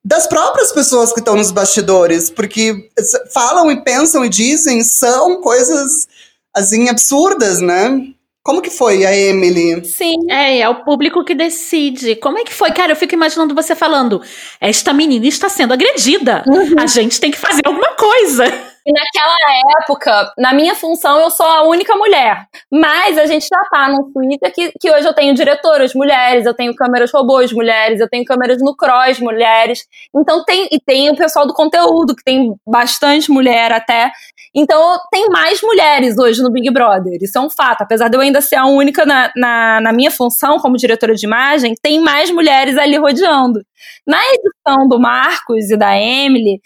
das 0.04 0.26
próprias 0.26 0.72
pessoas 0.72 1.12
que 1.12 1.20
estão 1.20 1.36
nos 1.36 1.50
bastidores, 1.50 2.30
porque 2.30 2.88
falam 3.32 3.70
e 3.70 3.84
pensam 3.84 4.24
e 4.24 4.28
dizem 4.28 4.82
são 4.82 5.40
coisas 5.40 6.08
assim 6.56 6.88
absurdas, 6.88 7.60
né? 7.60 8.00
Como 8.42 8.62
que 8.62 8.70
foi 8.70 9.04
a 9.04 9.14
Emily? 9.14 9.84
Sim. 9.84 10.14
É, 10.30 10.60
é 10.60 10.68
o 10.68 10.82
público 10.82 11.22
que 11.22 11.34
decide. 11.34 12.16
Como 12.16 12.38
é 12.38 12.44
que 12.44 12.54
foi? 12.54 12.72
Cara, 12.72 12.92
eu 12.92 12.96
fico 12.96 13.14
imaginando 13.14 13.54
você 13.54 13.74
falando: 13.74 14.22
esta 14.58 14.94
menina 14.94 15.26
está 15.26 15.50
sendo 15.50 15.74
agredida. 15.74 16.42
Uhum. 16.46 16.76
A 16.78 16.86
gente 16.86 17.20
tem 17.20 17.30
que 17.30 17.36
fazer 17.36 17.60
alguma 17.66 17.94
coisa. 17.94 18.44
E 18.88 18.92
naquela 18.92 19.36
época, 19.82 20.32
na 20.38 20.54
minha 20.54 20.74
função, 20.74 21.20
eu 21.20 21.28
sou 21.28 21.44
a 21.44 21.62
única 21.64 21.94
mulher. 21.94 22.46
Mas 22.72 23.18
a 23.18 23.26
gente 23.26 23.46
já 23.46 23.60
tá 23.70 23.86
num 23.86 24.10
Twitter 24.10 24.50
que, 24.50 24.72
que 24.80 24.90
hoje 24.90 25.06
eu 25.06 25.12
tenho 25.12 25.34
diretoras 25.34 25.92
mulheres, 25.92 26.46
eu 26.46 26.54
tenho 26.54 26.74
câmeras 26.74 27.12
robôs 27.12 27.52
mulheres, 27.52 28.00
eu 28.00 28.08
tenho 28.08 28.24
câmeras 28.24 28.62
no 28.62 28.74
cross 28.74 29.20
mulheres. 29.20 29.86
Então 30.16 30.42
tem. 30.42 30.68
E 30.72 30.80
tem 30.80 31.10
o 31.10 31.16
pessoal 31.16 31.46
do 31.46 31.52
conteúdo, 31.52 32.16
que 32.16 32.24
tem 32.24 32.54
bastante 32.66 33.30
mulher 33.30 33.72
até. 33.72 34.10
Então 34.54 34.98
tem 35.12 35.28
mais 35.28 35.60
mulheres 35.60 36.16
hoje 36.16 36.42
no 36.42 36.50
Big 36.50 36.70
Brother. 36.70 37.18
Isso 37.20 37.36
é 37.36 37.42
um 37.42 37.50
fato. 37.50 37.82
Apesar 37.82 38.08
de 38.08 38.16
eu 38.16 38.22
ainda 38.22 38.40
ser 38.40 38.56
a 38.56 38.64
única 38.64 39.04
na, 39.04 39.30
na, 39.36 39.80
na 39.82 39.92
minha 39.92 40.10
função 40.10 40.58
como 40.60 40.78
diretora 40.78 41.14
de 41.14 41.26
imagem, 41.26 41.74
tem 41.82 42.00
mais 42.00 42.30
mulheres 42.30 42.78
ali 42.78 42.96
rodeando. 42.96 43.60
Na 44.06 44.18
edição 44.24 44.88
do 44.88 44.98
Marcos 44.98 45.70
e 45.70 45.76
da 45.76 45.94
Emily 45.94 46.58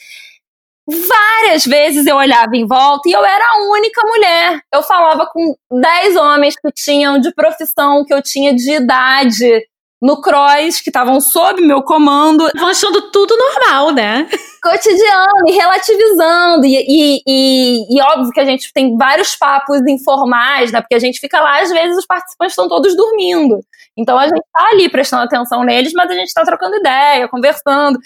Várias 0.86 1.64
vezes 1.64 2.06
eu 2.06 2.16
olhava 2.16 2.56
em 2.56 2.66
volta 2.66 3.08
e 3.08 3.12
eu 3.12 3.24
era 3.24 3.44
a 3.44 3.70
única 3.70 4.02
mulher. 4.04 4.60
Eu 4.72 4.82
falava 4.82 5.26
com 5.26 5.54
10 5.70 6.16
homens 6.16 6.56
que 6.56 6.72
tinham 6.72 7.20
de 7.20 7.32
profissão, 7.32 8.04
que 8.04 8.12
eu 8.12 8.20
tinha 8.20 8.54
de 8.54 8.72
idade 8.72 9.62
no 10.02 10.20
cross, 10.20 10.80
que 10.80 10.90
estavam 10.90 11.20
sob 11.20 11.62
meu 11.62 11.82
comando. 11.82 12.48
Estavam 12.48 12.68
achando 12.68 13.12
tudo 13.12 13.36
normal, 13.36 13.92
né? 13.92 14.28
Cotidiano 14.60 15.46
e 15.46 15.52
relativizando. 15.52 16.66
E, 16.66 16.76
e, 16.76 17.22
e, 17.24 17.96
e, 17.96 18.02
óbvio 18.02 18.32
que 18.32 18.40
a 18.40 18.44
gente 18.44 18.72
tem 18.72 18.96
vários 18.96 19.36
papos 19.36 19.80
informais, 19.86 20.72
né? 20.72 20.80
Porque 20.80 20.96
a 20.96 20.98
gente 20.98 21.20
fica 21.20 21.40
lá, 21.40 21.62
às 21.62 21.70
vezes 21.70 21.96
os 21.96 22.06
participantes 22.06 22.54
estão 22.54 22.68
todos 22.68 22.96
dormindo. 22.96 23.60
Então 23.96 24.18
a 24.18 24.24
gente 24.24 24.42
tá 24.52 24.68
ali 24.70 24.88
prestando 24.88 25.24
atenção 25.24 25.64
neles, 25.64 25.92
mas 25.94 26.10
a 26.10 26.14
gente 26.14 26.32
tá 26.32 26.44
trocando 26.44 26.76
ideia, 26.76 27.28
conversando. 27.28 27.98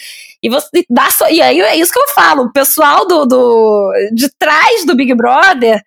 E 0.43 0.49
você 0.49 0.85
dá 0.91 1.11
só. 1.11 1.29
E 1.29 1.41
aí 1.41 1.61
é 1.61 1.77
isso 1.77 1.93
que 1.93 1.99
eu 1.99 2.09
falo. 2.09 2.45
O 2.45 2.53
pessoal 2.53 3.07
do, 3.07 3.25
do 3.25 3.93
de 4.13 4.29
trás 4.39 4.85
do 4.85 4.97
Big 4.97 5.15
Brother 5.15 5.81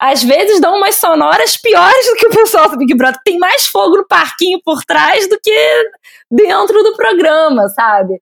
às 0.00 0.22
vezes 0.22 0.60
dão 0.60 0.76
umas 0.76 0.96
sonoras 0.96 1.58
piores 1.58 2.06
do 2.06 2.14
que 2.14 2.26
o 2.28 2.30
pessoal 2.30 2.70
do 2.70 2.78
Big 2.78 2.94
Brother. 2.94 3.20
Tem 3.22 3.38
mais 3.38 3.66
fogo 3.66 3.98
no 3.98 4.06
parquinho 4.06 4.58
por 4.64 4.82
trás 4.84 5.28
do 5.28 5.38
que 5.42 5.90
dentro 6.30 6.82
do 6.82 6.96
programa, 6.96 7.68
sabe? 7.68 8.20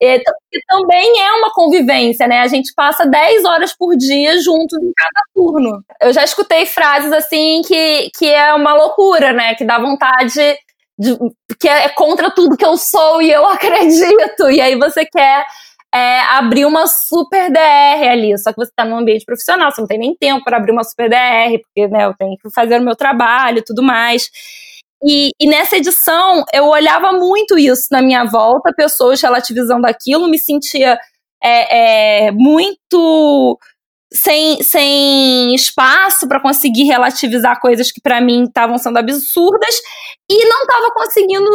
E, 0.00 0.22
também 0.68 1.20
é 1.20 1.32
uma 1.32 1.52
convivência, 1.52 2.26
né? 2.26 2.40
A 2.40 2.46
gente 2.46 2.72
passa 2.74 3.06
10 3.06 3.44
horas 3.44 3.76
por 3.76 3.96
dia 3.96 4.40
juntos 4.40 4.78
em 4.80 4.92
cada 4.96 5.22
turno. 5.34 5.82
Eu 6.00 6.12
já 6.12 6.24
escutei 6.24 6.66
frases 6.66 7.12
assim 7.12 7.62
que, 7.66 8.10
que 8.16 8.26
é 8.26 8.52
uma 8.54 8.74
loucura, 8.74 9.32
né? 9.32 9.54
Que 9.54 9.64
dá 9.64 9.78
vontade 9.78 10.56
de, 10.98 11.16
que 11.58 11.68
é 11.68 11.88
contra 11.90 12.30
tudo 12.30 12.56
que 12.56 12.64
eu 12.64 12.76
sou 12.76 13.22
e 13.22 13.30
eu 13.30 13.46
acredito. 13.48 14.50
E 14.50 14.60
aí 14.60 14.76
você 14.76 15.04
quer 15.04 15.44
é, 15.94 16.20
abrir 16.20 16.64
uma 16.64 16.86
super 16.86 17.50
DR 17.50 18.08
ali. 18.10 18.36
Só 18.38 18.50
que 18.52 18.56
você 18.56 18.70
está 18.70 18.84
num 18.84 18.98
ambiente 18.98 19.24
profissional, 19.24 19.70
você 19.70 19.80
não 19.80 19.88
tem 19.88 19.98
nem 19.98 20.14
tempo 20.14 20.44
para 20.44 20.56
abrir 20.56 20.72
uma 20.72 20.84
super 20.84 21.08
DR, 21.08 21.60
porque 21.62 21.88
né, 21.88 22.06
eu 22.06 22.14
tenho 22.14 22.36
que 22.38 22.50
fazer 22.50 22.80
o 22.80 22.84
meu 22.84 22.96
trabalho 22.96 23.58
e 23.58 23.64
tudo 23.64 23.82
mais. 23.82 24.30
E, 25.04 25.30
e, 25.40 25.48
nessa 25.48 25.76
edição, 25.76 26.44
eu 26.52 26.66
olhava 26.66 27.12
muito 27.12 27.58
isso 27.58 27.88
na 27.90 28.00
minha 28.00 28.24
volta, 28.24 28.72
pessoas 28.76 29.20
relativizando 29.20 29.86
aquilo, 29.86 30.28
me 30.28 30.38
sentia 30.38 30.96
é, 31.42 32.26
é, 32.26 32.30
muito 32.30 33.58
sem, 34.12 34.62
sem 34.62 35.54
espaço 35.54 36.28
para 36.28 36.40
conseguir 36.40 36.84
relativizar 36.84 37.60
coisas 37.60 37.90
que 37.90 38.00
para 38.00 38.20
mim 38.20 38.44
estavam 38.44 38.78
sendo 38.78 38.98
absurdas 38.98 39.74
e 40.30 40.48
não 40.48 40.62
estava 40.62 40.90
conseguindo 40.94 41.50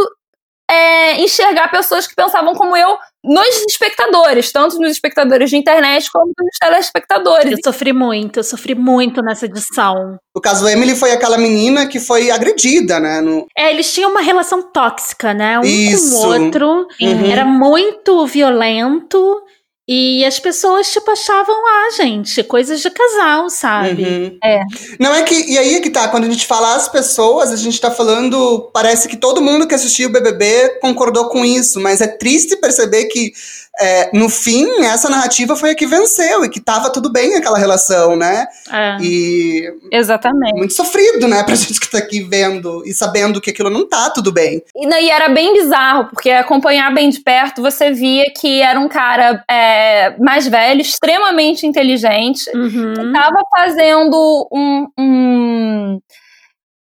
é, 0.70 1.22
enxergar 1.22 1.70
pessoas 1.70 2.06
que 2.06 2.16
pensavam 2.16 2.54
como 2.54 2.76
eu 2.76 2.98
nos 3.24 3.66
espectadores, 3.68 4.52
tanto 4.52 4.80
nos 4.80 4.92
espectadores 4.92 5.50
de 5.50 5.58
internet 5.58 6.10
como 6.12 6.28
nos 6.28 6.58
telespectadores. 6.60 7.52
Eu 7.52 7.58
sofri 7.64 7.92
muito, 7.92 8.40
eu 8.40 8.44
sofri 8.44 8.76
muito 8.76 9.22
nessa 9.22 9.46
edição. 9.46 10.18
O 10.36 10.40
caso 10.40 10.68
Emily 10.68 10.96
foi 10.96 11.12
aquela 11.12 11.38
menina 11.38 11.88
que 11.88 12.00
foi 12.00 12.32
agredida, 12.32 13.00
né? 13.00 13.22
No... 13.22 13.46
É, 13.58 13.72
eles 13.72 13.92
tinham 13.94 14.12
uma 14.12 14.22
relação 14.22 14.62
tóxica, 14.72 15.34
né? 15.34 15.60
Um 15.60 15.64
Isso. 15.64 16.12
com 16.12 16.28
o 16.28 16.28
outro. 16.28 16.88
Uhum. 17.02 17.32
Era 17.32 17.44
muito 17.44 18.26
violento. 18.28 19.42
E 19.90 20.26
as 20.26 20.38
pessoas, 20.38 20.92
tipo, 20.92 21.10
achavam, 21.10 21.56
ah, 21.56 21.90
gente, 21.96 22.44
coisas 22.44 22.82
de 22.82 22.90
casal, 22.90 23.50
sabe? 23.50 24.04
Uhum. 24.04 24.38
É. 24.44 24.60
Não 25.00 25.16
é 25.16 25.24
que. 25.24 25.50
E 25.50 25.58
aí 25.58 25.76
é 25.76 25.80
que 25.80 25.90
tá, 25.90 26.10
quando 26.10 26.26
a 26.26 26.30
gente 26.30 26.46
fala 26.46 26.76
as 26.76 26.90
pessoas, 26.90 27.54
a 27.54 27.56
gente 27.56 27.80
tá 27.80 27.90
falando. 27.90 28.70
Parece 28.74 29.08
que 29.08 29.16
todo 29.16 29.42
mundo 29.42 29.66
que 29.66 29.74
assistiu 29.74 30.10
o 30.10 30.12
BBB 30.12 30.80
concordou 30.82 31.30
com 31.30 31.46
isso, 31.46 31.80
mas 31.80 32.02
é 32.02 32.08
triste 32.08 32.58
perceber 32.58 33.06
que 33.06 33.32
é, 33.80 34.10
no 34.14 34.30
fim, 34.30 34.68
essa 34.84 35.10
narrativa 35.10 35.56
foi 35.56 35.72
a 35.72 35.76
que 35.76 35.86
venceu 35.86 36.44
e 36.44 36.50
que 36.50 36.60
tava 36.60 36.90
tudo 36.90 37.12
bem 37.12 37.36
aquela 37.36 37.58
relação, 37.58 38.16
né? 38.16 38.48
É. 38.72 38.98
E. 39.02 39.74
Exatamente. 39.92 40.58
Muito 40.58 40.74
sofrido, 40.74 41.28
né, 41.28 41.44
pra 41.44 41.54
gente 41.56 41.80
que 41.80 41.90
tá 41.90 42.00
aqui 42.00 42.22
vendo 42.22 42.84
e 42.86 42.94
sabendo 42.94 43.40
que 43.40 43.52
aquilo 43.52 43.70
não 43.70 43.88
tá 43.88 44.10
tudo 44.10 44.32
bem. 44.32 44.64
E, 44.76 44.88
e 44.88 45.10
era 45.10 45.30
bem 45.30 45.54
bizarro, 45.54 46.06
porque 46.06 46.32
acompanhar 46.32 46.94
bem 46.94 47.10
de 47.10 47.20
perto, 47.20 47.62
você 47.62 47.92
via 47.92 48.26
que 48.36 48.62
era 48.62 48.80
um 48.80 48.88
cara 48.88 49.44
é, 49.50 50.16
mais 50.20 50.48
velho, 50.48 50.82
extremamente 50.82 51.66
inteligente, 51.66 52.50
uhum. 52.56 52.94
que 52.94 53.12
tava 53.14 53.42
fazendo 53.56 54.48
um, 54.52 54.88
um 54.98 56.00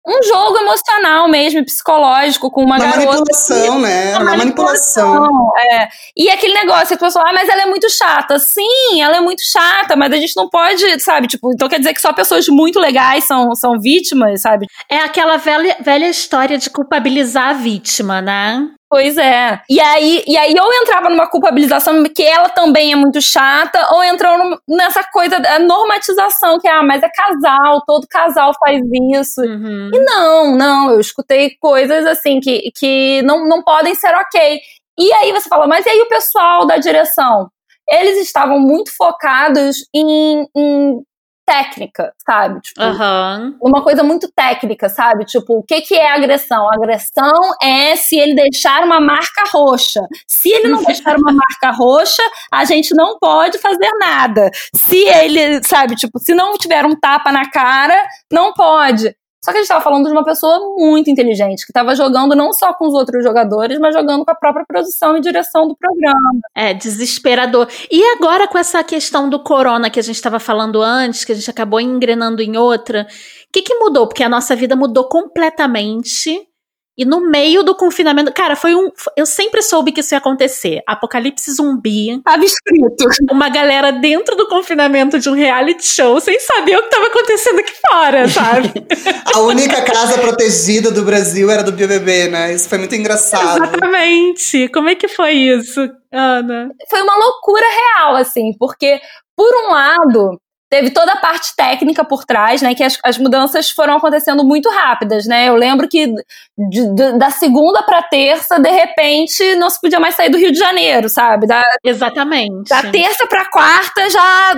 um 0.07 0.23
jogo 0.23 0.59
emocional 0.59 1.29
mesmo, 1.29 1.65
psicológico, 1.65 2.51
com 2.51 2.63
uma, 2.63 2.77
uma 2.77 2.85
garota. 2.85 3.07
Manipulação, 3.07 3.79
né? 3.79 4.17
Uma, 4.17 4.21
uma 4.21 4.37
manipulação, 4.37 5.21
manipulação. 5.21 5.51
É. 5.73 5.89
E 6.17 6.31
aquele 6.31 6.55
negócio 6.55 6.89
que 6.89 6.95
a 6.95 7.07
pessoa, 7.07 7.25
ah, 7.27 7.33
mas 7.33 7.49
ela 7.49 7.63
é 7.63 7.67
muito 7.67 7.89
chata. 7.89 8.39
Sim, 8.39 9.01
ela 9.01 9.17
é 9.17 9.21
muito 9.21 9.43
chata, 9.43 9.97
mas 9.97 10.13
a 10.13 10.17
gente 10.17 10.37
não 10.37 10.49
pode, 10.49 11.01
sabe? 11.03 11.27
Tipo, 11.27 11.53
então 11.53 11.69
quer 11.69 11.79
dizer 11.79 11.95
que 11.95 12.01
só 12.01 12.13
pessoas 12.13 12.47
muito 12.49 12.79
legais 12.79 13.25
são, 13.25 13.55
são 13.55 13.81
vítimas, 13.81 14.43
sabe? 14.43 14.67
É 14.91 14.99
aquela 14.99 15.39
velha, 15.39 15.77
velha 15.81 16.09
história 16.09 16.59
de 16.59 16.69
culpabilizar 16.69 17.49
a 17.49 17.53
vítima, 17.55 18.21
né? 18.21 18.69
Pois 18.95 19.17
é. 19.19 19.61
E 19.69 19.81
aí, 19.81 20.23
e 20.25 20.37
aí 20.37 20.55
ou 20.57 20.73
entrava 20.73 21.11
numa 21.11 21.27
culpabilização 21.27 22.05
que 22.05 22.23
ela 22.23 22.49
também 22.49 22.93
é 22.93 22.95
muito 22.95 23.21
chata, 23.21 23.89
ou 23.91 24.05
entrou 24.05 24.57
nessa 24.69 25.03
coisa 25.03 25.41
da 25.41 25.59
normatização, 25.59 26.61
que 26.61 26.69
ah, 26.69 26.81
mas 26.81 27.03
é 27.03 27.09
casal, 27.09 27.83
todo 27.85 28.07
casal 28.07 28.53
faz 28.57 28.81
isso. 29.13 29.41
Uhum. 29.41 29.91
E 29.93 29.99
não, 29.99 30.57
não, 30.57 30.91
eu 30.93 31.01
escutei 31.01 31.57
coisas 31.61 32.07
assim 32.07 32.39
que, 32.39 32.71
que 32.73 33.21
não, 33.23 33.49
não 33.49 33.65
podem 33.65 33.97
ser 33.97 34.15
ok. 34.15 34.61
E 34.97 35.13
aí 35.15 35.33
você 35.33 35.49
fala, 35.49 35.67
mas 35.67 35.85
e 35.87 35.91
aí 35.91 36.01
o 36.01 36.09
pessoal 36.09 36.65
da 36.65 36.77
direção? 36.77 37.49
Eles 37.91 38.17
estavam 38.19 38.61
muito 38.61 38.97
focados 38.97 39.79
em, 39.93 40.47
em 40.57 41.03
técnica, 41.47 42.13
sabe? 42.27 42.61
Tipo, 42.61 42.83
uhum. 42.83 43.57
uma 43.63 43.83
coisa 43.83 44.03
muito 44.03 44.31
técnica, 44.35 44.89
sabe? 44.89 45.25
Tipo, 45.25 45.59
o 45.59 45.63
que, 45.63 45.81
que 45.83 45.95
é 45.95 46.11
agressão? 46.11 46.67
Agressão 46.73 47.33
é 47.63 47.97
se 47.97 48.17
ele 48.17 48.35
deixar 48.35 48.83
uma 48.85 49.01
marca 49.01 49.45
roxa. 49.53 50.01
Se 50.27 50.51
ele 50.51 50.69
não 50.69 50.83
deixar 50.85 51.17
uma 51.17 51.33
marca 51.33 51.71
roxa, 51.77 52.23
a 52.53 52.65
gente 52.65 52.95
não 52.95 53.19
pode 53.19 53.59
fazer 53.59 53.91
nada. 53.99 54.51
Se 54.75 54.97
ele, 54.97 55.63
sabe, 55.65 55.95
tipo, 55.95 56.19
se 56.19 56.35
não 56.35 56.57
tiver 56.57 56.85
um 56.85 56.99
tapa 56.99 57.31
na 57.31 57.51
cara, 57.51 58.07
não 58.31 58.53
pode. 58.53 59.15
Só 59.45 59.51
que 59.51 59.59
a 59.59 59.61
gente 59.61 59.65
estava 59.65 59.85
falando 59.85 60.07
de 60.07 60.13
uma 60.13 60.25
pessoa 60.25 60.59
muito 60.75 61.11
inteligente, 61.11 61.67
que 61.67 61.71
estava 61.71 61.95
jogando 61.95 62.35
não 62.35 62.51
só 62.55 62.73
com 62.73 62.87
os 62.87 62.95
outros 62.95 63.23
jogadores, 63.23 63.79
mas 63.79 63.95
jogando 63.95 64.25
com 64.25 64.31
a 64.31 64.35
própria 64.35 64.65
produção 64.67 65.19
e 65.19 65.21
direção 65.21 65.69
do 65.69 65.77
programa. 65.77 66.41
É, 66.55 66.73
desesperador. 66.73 67.69
E 67.93 68.03
agora 68.17 68.49
com 68.49 68.57
essa 68.57 68.83
questão 68.83 69.29
do 69.29 69.39
corona 69.39 69.91
que 69.91 70.01
a 70.01 70.03
gente 70.03 70.17
estava 70.17 70.39
falando 70.41 70.81
antes, 70.81 71.27
que 71.27 71.33
a 71.33 71.35
gente 71.35 71.51
acabou 71.51 71.79
engrenando 71.79 72.41
em 72.41 72.57
outra, 72.57 73.03
o 73.03 73.53
que, 73.53 73.61
que 73.61 73.75
mudou? 73.75 74.07
Porque 74.07 74.23
a 74.23 74.31
nossa 74.31 74.57
vida 74.57 74.75
mudou 74.75 75.11
completamente 75.11 76.49
e 76.97 77.05
no 77.05 77.29
meio 77.29 77.65
do 77.65 77.75
confinamento, 77.75 78.33
cara, 78.33 78.55
foi 78.55 78.75
um. 78.75 78.89
Eu 79.17 79.27
sempre 79.27 79.63
soube 79.63 79.91
que 79.91 80.01
isso 80.01 80.15
ia 80.15 80.19
acontecer. 80.19 80.81
Apocalipse 80.87 81.53
zumbi. 81.53 82.21
Tava 82.23 82.45
escrito. 82.45 83.09
Uma 83.31 83.49
galera 83.49 83.91
dentro 83.91 84.37
do 84.37 84.47
confinamento 84.47 85.19
de 85.19 85.29
um 85.29 85.35
reality 85.35 85.85
show 85.85 86.21
sem 86.21 86.39
saber 86.39 86.77
o 86.77 86.83
que 86.85 86.91
tava 86.91 87.07
acontecendo 87.09 87.59
aqui 87.59 87.73
fora, 87.91 88.29
sabe? 88.29 88.73
A 89.35 89.41
única 89.41 89.83
casa 89.83 90.19
protegida 90.19 90.93
do 90.93 91.03
Brasil 91.03 91.51
era 91.51 91.65
do 91.65 91.73
BBB, 91.73 92.29
né? 92.29 92.55
Isso 92.55 92.69
foi 92.69 92.79
muito 92.79 92.95
engraçado. 92.95 93.65
Exatamente. 93.65 94.69
Como 94.69 94.89
é 94.89 94.95
que 94.95 95.09
foi 95.09 95.33
isso, 95.33 95.81
Ana? 96.13 96.71
Foi 96.89 97.03
uma 97.03 97.17
loucura 97.17 97.67
real, 97.67 98.17
assim, 98.17 98.53
porque, 98.57 99.01
por 99.37 99.53
um 99.67 99.73
lado, 99.73 100.41
teve 100.71 100.91
toda 100.91 101.13
a 101.13 101.17
parte 101.17 101.55
técnica 101.57 102.05
por 102.05 102.25
trás, 102.25 102.61
né? 102.63 102.75
Que 102.75 102.83
as, 102.83 102.99
as 103.05 103.19
mudanças 103.19 103.71
foram 103.71 103.97
acontecendo 103.97 104.45
muito 104.45 104.69
rápidas, 104.71 105.27
né? 105.27 105.49
Eu 105.49 105.55
lembro 105.55 105.89
que 105.89 106.07
de, 106.07 106.95
de, 106.95 107.19
da 107.19 107.31
segunda 107.31 107.83
para 107.83 108.03
terça, 108.03 108.59
de 108.59 108.71
repente, 108.71 109.55
não 109.57 109.71
se 109.71 109.81
podia 109.81 110.01
mais 110.01 110.15
sair 110.15 110.31
do 110.31 110.39
Rio 110.39 110.53
de 110.53 110.59
Janeiro, 110.59 111.09
sabe? 111.09 111.47
Da, 111.47 111.63
Exatamente. 111.85 112.69
Da 112.69 112.83
terça 112.91 113.27
para 113.27 113.51
quarta 113.51 114.11
já 114.11 114.55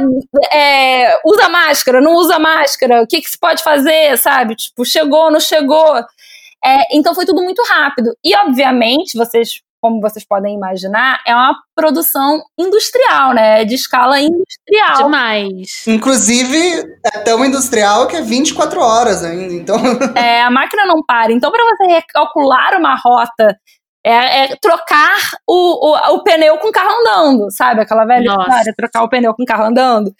é, 0.53 1.19
usa 1.25 1.49
máscara, 1.49 2.01
não 2.01 2.15
usa 2.15 2.39
máscara, 2.39 3.03
o 3.03 3.07
que, 3.07 3.21
que 3.21 3.31
se 3.31 3.39
pode 3.39 3.63
fazer, 3.63 4.17
sabe? 4.19 4.55
Tipo, 4.57 4.85
chegou, 4.85 5.31
não 5.31 5.41
chegou. 5.41 5.97
É, 6.65 6.97
então 6.97 7.15
foi 7.15 7.27
tudo 7.27 7.43
muito 7.43 7.63
rápido. 7.63 8.17
E, 8.25 8.35
obviamente, 8.37 9.17
vocês 9.17 9.61
como 9.87 10.01
vocês 10.01 10.26
podem 10.26 10.57
imaginar, 10.57 11.20
é 11.24 11.32
uma 11.32 11.55
produção 11.72 12.43
industrial, 12.59 13.32
né? 13.32 13.64
De 13.64 13.76
escala 13.76 14.18
industrial. 14.18 15.05
Demais. 15.05 15.87
Inclusive, 15.87 16.59
é 17.05 17.18
tão 17.20 17.45
industrial 17.45 18.09
que 18.09 18.16
é 18.16 18.20
24 18.20 18.80
horas 18.80 19.22
ainda, 19.22 19.55
então... 19.55 19.76
É, 20.16 20.43
a 20.43 20.51
máquina 20.51 20.84
não 20.87 21.05
para. 21.05 21.32
Então, 21.32 21.53
para 21.53 21.64
você 21.64 21.87
recalcular 21.87 22.76
uma 22.76 22.97
rota 22.97 23.57
é, 24.05 24.45
é, 24.45 24.57
trocar 24.57 25.16
o, 25.47 25.91
o, 25.91 26.14
o, 26.14 26.22
pneu 26.24 26.59
com 26.59 26.68
o 26.68 26.72
carro 26.72 26.91
andando, 27.01 27.49
sabe? 27.51 27.82
Aquela 27.82 28.05
velha 28.05 28.28
história, 28.28 28.74
trocar 28.76 29.05
o 29.05 29.09
pneu 29.09 29.34
com 29.34 29.45
o 29.45 29.47
carro 29.47 29.64
andando. 29.64 30.12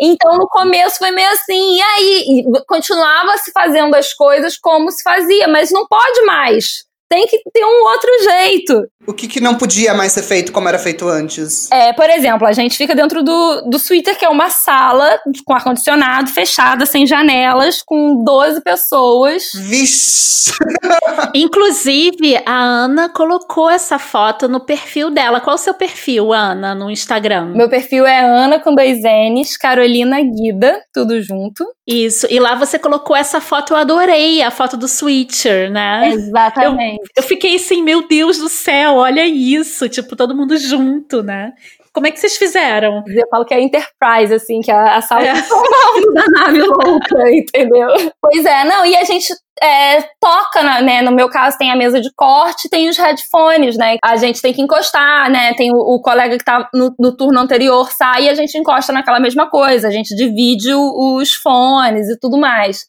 Então, 0.00 0.36
no 0.36 0.46
começo 0.46 0.98
foi 0.98 1.10
meio 1.10 1.30
assim, 1.32 1.76
e 1.76 1.82
aí? 1.82 2.44
continuava 2.68 3.36
se 3.38 3.50
fazendo 3.50 3.96
as 3.96 4.12
coisas 4.12 4.56
como 4.56 4.92
se 4.92 5.02
fazia, 5.02 5.48
mas 5.48 5.72
não 5.72 5.88
pode 5.88 6.22
mais 6.22 6.87
tem 7.08 7.26
que 7.26 7.38
ter 7.52 7.64
um 7.64 7.84
outro 7.84 8.10
jeito. 8.22 8.88
O 9.06 9.14
que, 9.14 9.26
que 9.26 9.40
não 9.40 9.54
podia 9.54 9.94
mais 9.94 10.12
ser 10.12 10.22
feito 10.22 10.52
como 10.52 10.68
era 10.68 10.78
feito 10.78 11.08
antes? 11.08 11.70
É, 11.72 11.94
por 11.94 12.10
exemplo, 12.10 12.46
a 12.46 12.52
gente 12.52 12.76
fica 12.76 12.94
dentro 12.94 13.22
do, 13.22 13.62
do 13.62 13.78
suíter, 13.78 14.16
que 14.18 14.24
é 14.24 14.28
uma 14.28 14.50
sala 14.50 15.18
com 15.46 15.54
ar-condicionado, 15.54 16.30
fechada, 16.30 16.84
sem 16.84 17.06
janelas, 17.06 17.82
com 17.82 18.22
12 18.22 18.60
pessoas. 18.60 19.44
Vixe! 19.54 20.52
Inclusive, 21.34 22.36
a 22.44 22.54
Ana 22.54 23.08
colocou 23.08 23.70
essa 23.70 23.98
foto 23.98 24.46
no 24.46 24.60
perfil 24.60 25.10
dela. 25.10 25.40
Qual 25.40 25.54
o 25.54 25.58
seu 25.58 25.72
perfil, 25.72 26.32
Ana, 26.32 26.74
no 26.74 26.90
Instagram? 26.90 27.52
Meu 27.54 27.68
perfil 27.68 28.06
é 28.06 28.20
Ana 28.20 28.60
com 28.60 28.74
dois 28.74 29.00
N's, 29.02 29.56
Carolina 29.56 30.20
Guida, 30.20 30.82
tudo 30.92 31.22
junto. 31.22 31.64
Isso, 31.86 32.26
e 32.28 32.38
lá 32.38 32.54
você 32.54 32.78
colocou 32.78 33.16
essa 33.16 33.40
foto, 33.40 33.72
eu 33.72 33.78
adorei, 33.78 34.42
a 34.42 34.50
foto 34.50 34.76
do 34.76 34.86
switcher, 34.86 35.70
né? 35.70 36.10
Exatamente. 36.10 36.97
Eu, 36.97 36.97
eu 37.16 37.22
fiquei 37.22 37.56
assim, 37.56 37.82
meu 37.82 38.06
Deus 38.06 38.38
do 38.38 38.48
céu, 38.48 38.96
olha 38.96 39.26
isso, 39.26 39.88
tipo, 39.88 40.16
todo 40.16 40.36
mundo 40.36 40.56
junto, 40.56 41.22
né? 41.22 41.52
Como 41.92 42.06
é 42.06 42.10
que 42.12 42.20
vocês 42.20 42.36
fizeram? 42.36 43.02
Eu 43.08 43.26
falo 43.28 43.44
que 43.44 43.52
é 43.52 43.60
Enterprise, 43.60 44.32
assim, 44.32 44.60
que 44.60 44.70
é 44.70 44.74
a 44.74 45.00
sala 45.00 45.26
é. 45.26 45.32
da 45.34 46.24
nave 46.28 46.62
louca, 46.62 47.30
entendeu? 47.32 47.88
Pois 48.22 48.44
é, 48.44 48.64
não, 48.64 48.86
e 48.86 48.94
a 48.96 49.02
gente 49.02 49.34
é, 49.60 50.02
toca, 50.20 50.62
né? 50.80 51.02
No 51.02 51.10
meu 51.10 51.28
caso, 51.28 51.58
tem 51.58 51.70
a 51.70 51.76
mesa 51.76 52.00
de 52.00 52.10
corte, 52.14 52.68
tem 52.68 52.88
os 52.88 52.96
headphones, 52.96 53.76
né? 53.76 53.96
A 54.04 54.16
gente 54.16 54.40
tem 54.40 54.52
que 54.52 54.62
encostar, 54.62 55.30
né? 55.30 55.54
Tem 55.54 55.72
o, 55.72 55.76
o 55.76 56.00
colega 56.00 56.38
que 56.38 56.44
tá 56.44 56.68
no, 56.72 56.94
no, 56.98 57.16
turno 57.16 57.40
anterior 57.40 57.90
sai 57.90 58.24
e 58.24 58.28
a 58.28 58.34
gente 58.34 58.56
encosta 58.56 58.92
naquela 58.92 59.18
mesma 59.18 59.50
coisa. 59.50 59.88
A 59.88 59.90
gente 59.90 60.14
divide 60.14 60.72
o, 60.72 61.16
os 61.16 61.34
fones 61.34 62.08
e 62.08 62.18
tudo 62.18 62.38
mais. 62.38 62.86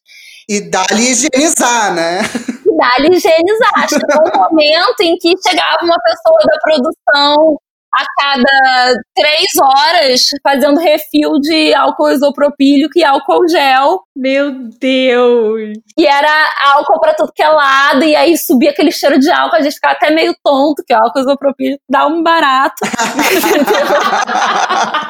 E 0.48 0.62
dá-lhe 0.62 1.12
higienizar, 1.12 1.94
né? 1.94 2.22
dá-lhe 2.80 3.16
higienizar. 3.16 3.88
Chegou 3.90 4.24
um 4.26 4.38
momento 4.40 5.02
em 5.02 5.18
que 5.18 5.36
chegava 5.46 5.78
uma 5.84 5.98
pessoa 6.02 6.40
da 6.46 6.58
produção 6.64 7.60
a 7.94 8.06
cada 8.20 8.94
três 9.16 9.48
horas 9.62 10.22
fazendo 10.44 10.80
refil 10.80 11.34
de 11.42 11.74
álcool 11.74 12.12
isopropílico 12.12 12.98
e 12.98 13.04
álcool 13.04 13.48
gel. 13.48 14.02
Meu 14.16 14.52
Deus! 14.80 15.78
E 15.98 16.06
era 16.06 16.50
álcool 16.74 17.00
pra 17.00 17.14
tudo 17.14 17.32
que 17.34 17.42
é 17.42 17.48
lado, 17.48 18.04
e 18.04 18.16
aí 18.16 18.38
subia 18.38 18.72
aquele 18.72 18.92
cheiro 18.92 19.18
de 19.20 19.30
álcool, 19.32 19.56
a 19.56 19.62
gente 19.62 19.76
ficava 19.76 19.96
até 19.96 20.12
meio 20.12 20.36
tonto, 20.44 20.84
que 20.86 20.94
o 20.94 20.98
álcool 20.98 21.20
isopropílico 21.20 21.82
dá 21.90 22.06
um 22.06 22.22
barato. 22.22 22.76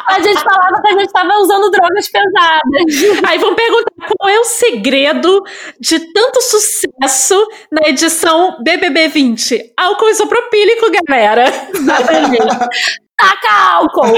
a 0.07 0.19
gente 0.21 0.41
falava 0.41 0.81
que 0.81 0.87
a 0.87 0.91
gente 0.91 1.07
estava 1.07 1.33
usando 1.39 1.71
drogas 1.71 2.09
pesadas. 2.09 3.21
Aí 3.27 3.37
vão 3.39 3.55
perguntar 3.55 3.91
qual 4.17 4.29
é 4.29 4.39
o 4.39 4.45
segredo 4.45 5.43
de 5.79 5.99
tanto 6.13 6.41
sucesso 6.41 7.47
na 7.71 7.89
edição 7.89 8.57
BBB 8.63 9.07
20? 9.09 9.73
Álcool 9.77 10.09
isopropílico, 10.09 10.91
galera. 11.07 11.45
Exatamente. 11.73 12.68
Taca 13.17 13.51
álcool! 13.73 14.15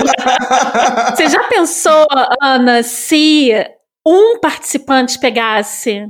Você 1.15 1.27
já 1.27 1.43
pensou, 1.43 2.05
Ana, 2.41 2.83
se 2.83 3.51
um 4.05 4.39
participante 4.39 5.19
pegasse 5.19 6.05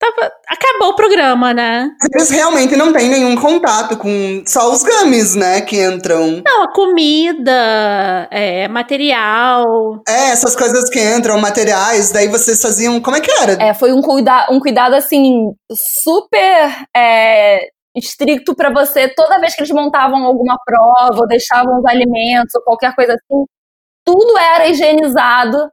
Tava, 0.00 0.30
acabou 0.48 0.90
o 0.90 0.94
programa, 0.94 1.52
né? 1.52 1.90
Eles 2.14 2.30
realmente 2.30 2.76
não 2.76 2.92
têm 2.92 3.08
nenhum 3.08 3.34
contato 3.34 3.96
com 3.96 4.44
só 4.46 4.70
os 4.70 4.84
gummies, 4.84 5.34
né, 5.34 5.60
que 5.60 5.82
entram. 5.82 6.40
Não, 6.44 6.62
a 6.62 6.72
comida, 6.72 8.28
é, 8.30 8.68
material. 8.68 10.00
É, 10.06 10.30
essas 10.30 10.54
coisas 10.54 10.88
que 10.88 11.00
entram, 11.00 11.40
materiais, 11.40 12.12
daí 12.12 12.28
vocês 12.28 12.62
faziam. 12.62 13.00
Como 13.00 13.16
é 13.16 13.20
que 13.20 13.30
era? 13.32 13.60
É, 13.60 13.74
foi 13.74 13.92
um, 13.92 14.00
cuida 14.00 14.46
um 14.52 14.60
cuidado 14.60 14.94
assim, 14.94 15.50
super 16.04 16.86
é, 16.96 17.66
estricto 17.98 18.54
para 18.54 18.70
você. 18.70 19.08
Toda 19.08 19.38
vez 19.40 19.54
que 19.54 19.62
eles 19.62 19.72
montavam 19.72 20.24
alguma 20.24 20.56
prova, 20.64 21.20
ou 21.20 21.26
deixavam 21.26 21.78
os 21.78 21.84
alimentos, 21.86 22.54
ou 22.54 22.62
qualquer 22.62 22.94
coisa 22.94 23.14
assim, 23.14 23.44
tudo 24.04 24.38
era 24.38 24.68
higienizado 24.68 25.70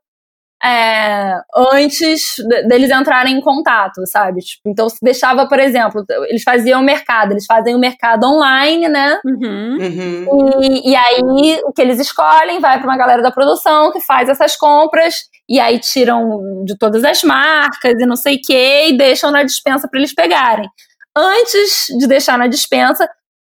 é, 0.64 1.40
antes 1.74 2.36
deles 2.68 2.90
entrarem 2.90 3.38
em 3.38 3.42
contato, 3.42 4.02
sabe? 4.08 4.42
Tipo, 4.42 4.68
então, 4.68 4.90
se 4.90 4.98
deixava, 5.02 5.48
por 5.48 5.60
exemplo, 5.60 6.04
eles 6.28 6.42
faziam 6.44 6.82
o 6.82 6.84
mercado, 6.84 7.34
eles 7.34 7.46
fazem 7.46 7.76
o 7.76 7.80
mercado 7.80 8.26
online, 8.26 8.88
né? 8.88 9.20
Uhum. 9.24 9.78
Uhum. 9.80 10.62
E, 10.64 10.92
e, 10.92 10.96
aí, 10.96 11.62
o 11.66 11.72
que 11.72 11.82
eles 11.82 12.00
escolhem 12.00 12.60
vai 12.60 12.80
para 12.80 12.90
uma 12.90 12.98
galera 12.98 13.22
da 13.22 13.32
produção 13.32 13.92
que 13.92 14.02
faz 14.02 14.28
essas 14.28 14.56
compras, 14.56 15.16
e 15.48 15.60
aí 15.60 15.78
tiram 15.80 16.64
de 16.66 16.76
todas 16.78 17.04
as 17.04 17.22
marcas 17.22 17.94
e 18.00 18.06
não 18.06 18.16
sei 18.16 18.38
o 18.38 18.42
que, 18.42 18.88
e 18.88 18.98
deixam 18.98 19.32
na 19.32 19.44
dispensa 19.44 19.88
para 19.88 20.00
eles 20.00 20.16
pegarem. 20.16 20.68
Antes 21.18 21.86
de 21.97 22.07
deixar 22.07 22.38
na 22.38 22.47
dispensa, 22.47 23.09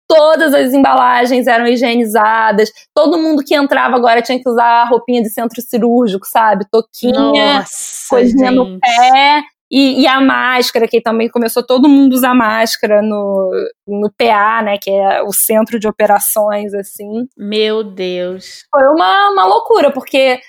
todas 0.07 0.53
as 0.53 0.73
embalagens 0.73 1.47
eram 1.47 1.65
higienizadas, 1.65 2.69
todo 2.93 3.17
mundo 3.17 3.43
que 3.43 3.55
entrava 3.55 3.95
agora 3.95 4.21
tinha 4.21 4.41
que 4.41 4.49
usar 4.49 4.81
a 4.81 4.85
roupinha 4.85 5.21
de 5.21 5.29
centro 5.29 5.61
cirúrgico, 5.61 6.25
sabe? 6.27 6.65
Toquinha, 6.69 7.59
Nossa, 7.59 8.09
coisinha 8.09 8.51
gente. 8.51 8.55
no 8.55 8.79
pé. 8.79 9.43
E, 9.71 10.03
e, 10.03 10.07
a 10.07 10.21
máscara, 10.21 10.87
que 10.87 11.01
também 11.01 11.27
começou 11.27 11.65
todo 11.65 11.89
mundo 11.89 12.13
a 12.13 12.17
usar 12.17 12.35
máscara 12.35 13.01
no, 13.01 13.49
no 13.87 14.11
PA, 14.15 14.61
né? 14.61 14.77
Que 14.79 14.91
é 14.91 15.23
o 15.23 15.33
centro 15.33 15.79
de 15.79 15.87
operações, 15.87 16.75
assim. 16.75 17.27
Meu 17.35 17.83
Deus. 17.83 18.65
Foi 18.69 18.83
uma, 18.89 19.31
uma 19.31 19.45
loucura, 19.47 19.89
porque 19.89 20.39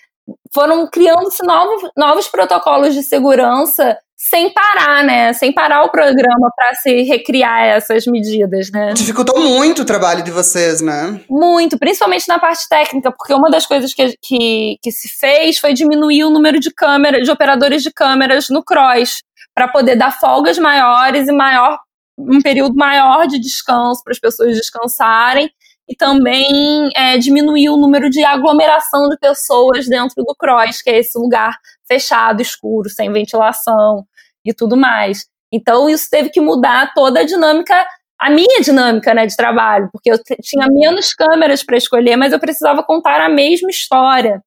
foram 0.52 0.86
criando-se 0.90 1.42
novos, 1.42 1.90
novos 1.96 2.28
protocolos 2.28 2.92
de 2.92 3.02
segurança 3.02 3.98
sem 4.16 4.50
parar, 4.50 5.04
né? 5.04 5.32
Sem 5.32 5.52
parar 5.52 5.84
o 5.84 5.90
programa 5.90 6.50
para 6.56 6.74
se 6.74 7.02
recriar 7.02 7.64
essas 7.64 8.06
medidas, 8.06 8.70
né? 8.70 8.92
Dificultou 8.92 9.40
muito 9.40 9.82
o 9.82 9.84
trabalho 9.84 10.22
de 10.22 10.30
vocês, 10.30 10.80
né? 10.80 11.20
Muito, 11.28 11.78
principalmente 11.78 12.28
na 12.28 12.38
parte 12.38 12.68
técnica, 12.68 13.12
porque 13.12 13.34
uma 13.34 13.50
das 13.50 13.66
coisas 13.66 13.92
que, 13.92 14.16
que, 14.22 14.78
que 14.82 14.92
se 14.92 15.08
fez 15.08 15.58
foi 15.58 15.74
diminuir 15.74 16.24
o 16.24 16.30
número 16.30 16.60
de 16.60 16.70
câmeras, 16.72 17.22
de 17.22 17.30
operadores 17.30 17.82
de 17.82 17.92
câmeras 17.92 18.48
no 18.48 18.62
cross, 18.62 19.22
para 19.54 19.68
poder 19.68 19.96
dar 19.96 20.12
folgas 20.12 20.58
maiores 20.58 21.28
e 21.28 21.32
maior 21.32 21.78
um 22.16 22.40
período 22.40 22.76
maior 22.76 23.26
de 23.26 23.40
descanso 23.40 24.02
para 24.04 24.12
as 24.12 24.20
pessoas 24.20 24.56
descansarem 24.56 25.50
e 25.88 25.94
também 25.94 26.88
é, 26.96 27.18
diminuir 27.18 27.68
o 27.68 27.76
número 27.76 28.08
de 28.08 28.24
aglomeração 28.24 29.08
de 29.08 29.18
pessoas 29.18 29.86
dentro 29.86 30.24
do 30.24 30.34
cross, 30.34 30.80
que 30.80 30.90
é 30.90 30.98
esse 30.98 31.18
lugar 31.18 31.56
fechado, 31.86 32.40
escuro, 32.40 32.88
sem 32.88 33.12
ventilação 33.12 34.06
e 34.44 34.54
tudo 34.54 34.76
mais. 34.76 35.26
Então 35.52 35.88
isso 35.88 36.08
teve 36.10 36.30
que 36.30 36.40
mudar 36.40 36.92
toda 36.94 37.20
a 37.20 37.24
dinâmica, 37.24 37.86
a 38.18 38.30
minha 38.30 38.60
dinâmica 38.60 39.12
né, 39.12 39.26
de 39.26 39.36
trabalho, 39.36 39.88
porque 39.92 40.10
eu 40.10 40.18
tinha 40.42 40.66
menos 40.68 41.12
câmeras 41.12 41.62
para 41.62 41.76
escolher, 41.76 42.16
mas 42.16 42.32
eu 42.32 42.40
precisava 42.40 42.82
contar 42.82 43.20
a 43.20 43.28
mesma 43.28 43.70
história. 43.70 44.42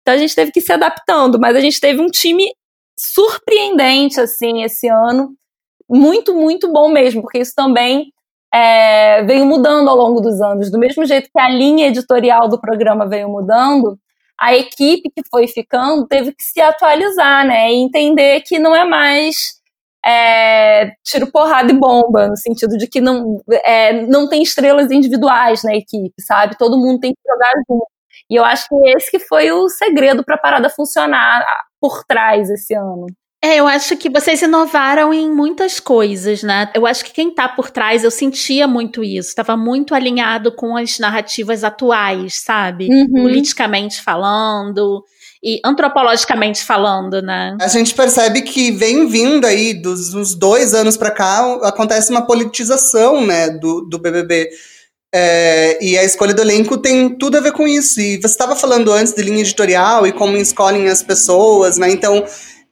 Então 0.00 0.14
a 0.14 0.18
gente 0.18 0.34
teve 0.34 0.50
que 0.50 0.58
ir 0.58 0.62
se 0.62 0.72
adaptando, 0.72 1.38
mas 1.38 1.54
a 1.54 1.60
gente 1.60 1.80
teve 1.80 2.02
um 2.02 2.08
time 2.08 2.44
surpreendente 2.98 4.20
assim 4.20 4.62
esse 4.62 4.88
ano, 4.88 5.30
muito 5.88 6.34
muito 6.34 6.72
bom 6.72 6.88
mesmo, 6.88 7.22
porque 7.22 7.38
isso 7.38 7.54
também 7.54 8.12
é, 8.52 9.22
veio 9.24 9.46
mudando 9.46 9.88
ao 9.88 9.96
longo 9.96 10.20
dos 10.20 10.40
anos. 10.40 10.70
Do 10.70 10.78
mesmo 10.78 11.04
jeito 11.06 11.30
que 11.32 11.40
a 11.40 11.48
linha 11.48 11.88
editorial 11.88 12.48
do 12.48 12.60
programa 12.60 13.08
veio 13.08 13.28
mudando, 13.28 13.98
a 14.38 14.54
equipe 14.54 15.10
que 15.10 15.22
foi 15.30 15.46
ficando 15.48 16.06
teve 16.06 16.32
que 16.32 16.42
se 16.42 16.60
atualizar, 16.60 17.46
né? 17.46 17.72
E 17.72 17.76
entender 17.76 18.42
que 18.42 18.58
não 18.58 18.74
é 18.74 18.84
mais 18.84 19.60
é, 20.04 20.92
tiro, 21.04 21.30
porrada 21.30 21.72
e 21.72 21.78
bomba, 21.78 22.28
no 22.28 22.36
sentido 22.36 22.76
de 22.76 22.88
que 22.88 23.00
não, 23.00 23.40
é, 23.64 24.04
não 24.06 24.28
tem 24.28 24.42
estrelas 24.42 24.90
individuais 24.90 25.62
na 25.62 25.74
equipe, 25.74 26.14
sabe? 26.20 26.58
Todo 26.58 26.78
mundo 26.78 27.00
tem 27.00 27.12
que 27.12 27.20
jogar 27.26 27.52
junto. 27.68 27.86
E 28.28 28.36
eu 28.36 28.44
acho 28.44 28.66
que 28.68 28.74
esse 28.96 29.10
que 29.10 29.18
foi 29.20 29.52
o 29.52 29.68
segredo 29.68 30.24
para 30.24 30.34
a 30.36 30.38
parada 30.38 30.70
funcionar 30.70 31.44
por 31.80 32.04
trás 32.04 32.50
esse 32.50 32.74
ano. 32.74 33.06
É, 33.44 33.56
eu 33.56 33.66
acho 33.66 33.96
que 33.96 34.08
vocês 34.08 34.40
inovaram 34.40 35.12
em 35.12 35.28
muitas 35.28 35.80
coisas, 35.80 36.44
né? 36.44 36.70
Eu 36.74 36.86
acho 36.86 37.04
que 37.04 37.12
quem 37.12 37.34
tá 37.34 37.48
por 37.48 37.70
trás, 37.70 38.04
eu 38.04 38.10
sentia 38.10 38.68
muito 38.68 39.02
isso. 39.02 39.30
Estava 39.30 39.56
muito 39.56 39.96
alinhado 39.96 40.52
com 40.52 40.76
as 40.76 41.00
narrativas 41.00 41.64
atuais, 41.64 42.40
sabe? 42.40 42.88
Uhum. 42.88 43.22
Politicamente 43.22 44.00
falando 44.00 45.04
e 45.42 45.60
antropologicamente 45.64 46.64
falando, 46.64 47.20
né? 47.20 47.56
A 47.60 47.66
gente 47.66 47.92
percebe 47.94 48.42
que 48.42 48.70
vem 48.70 49.08
vindo 49.08 49.44
aí, 49.44 49.74
dos 49.74 50.14
uns 50.14 50.36
dois 50.36 50.72
anos 50.72 50.96
para 50.96 51.10
cá, 51.10 51.58
acontece 51.64 52.12
uma 52.12 52.24
politização, 52.24 53.26
né, 53.26 53.50
do, 53.50 53.80
do 53.80 53.98
BBB. 53.98 54.50
É, 55.12 55.84
e 55.84 55.98
a 55.98 56.04
escolha 56.04 56.32
do 56.32 56.40
elenco 56.40 56.78
tem 56.78 57.18
tudo 57.18 57.36
a 57.38 57.40
ver 57.40 57.52
com 57.52 57.66
isso. 57.66 58.00
E 58.00 58.18
você 58.18 58.28
estava 58.28 58.54
falando 58.54 58.92
antes 58.92 59.12
de 59.12 59.20
linha 59.20 59.40
editorial 59.40 60.06
e 60.06 60.12
como 60.12 60.36
escolhem 60.36 60.88
as 60.88 61.02
pessoas, 61.02 61.76
né? 61.76 61.90
Então, 61.90 62.24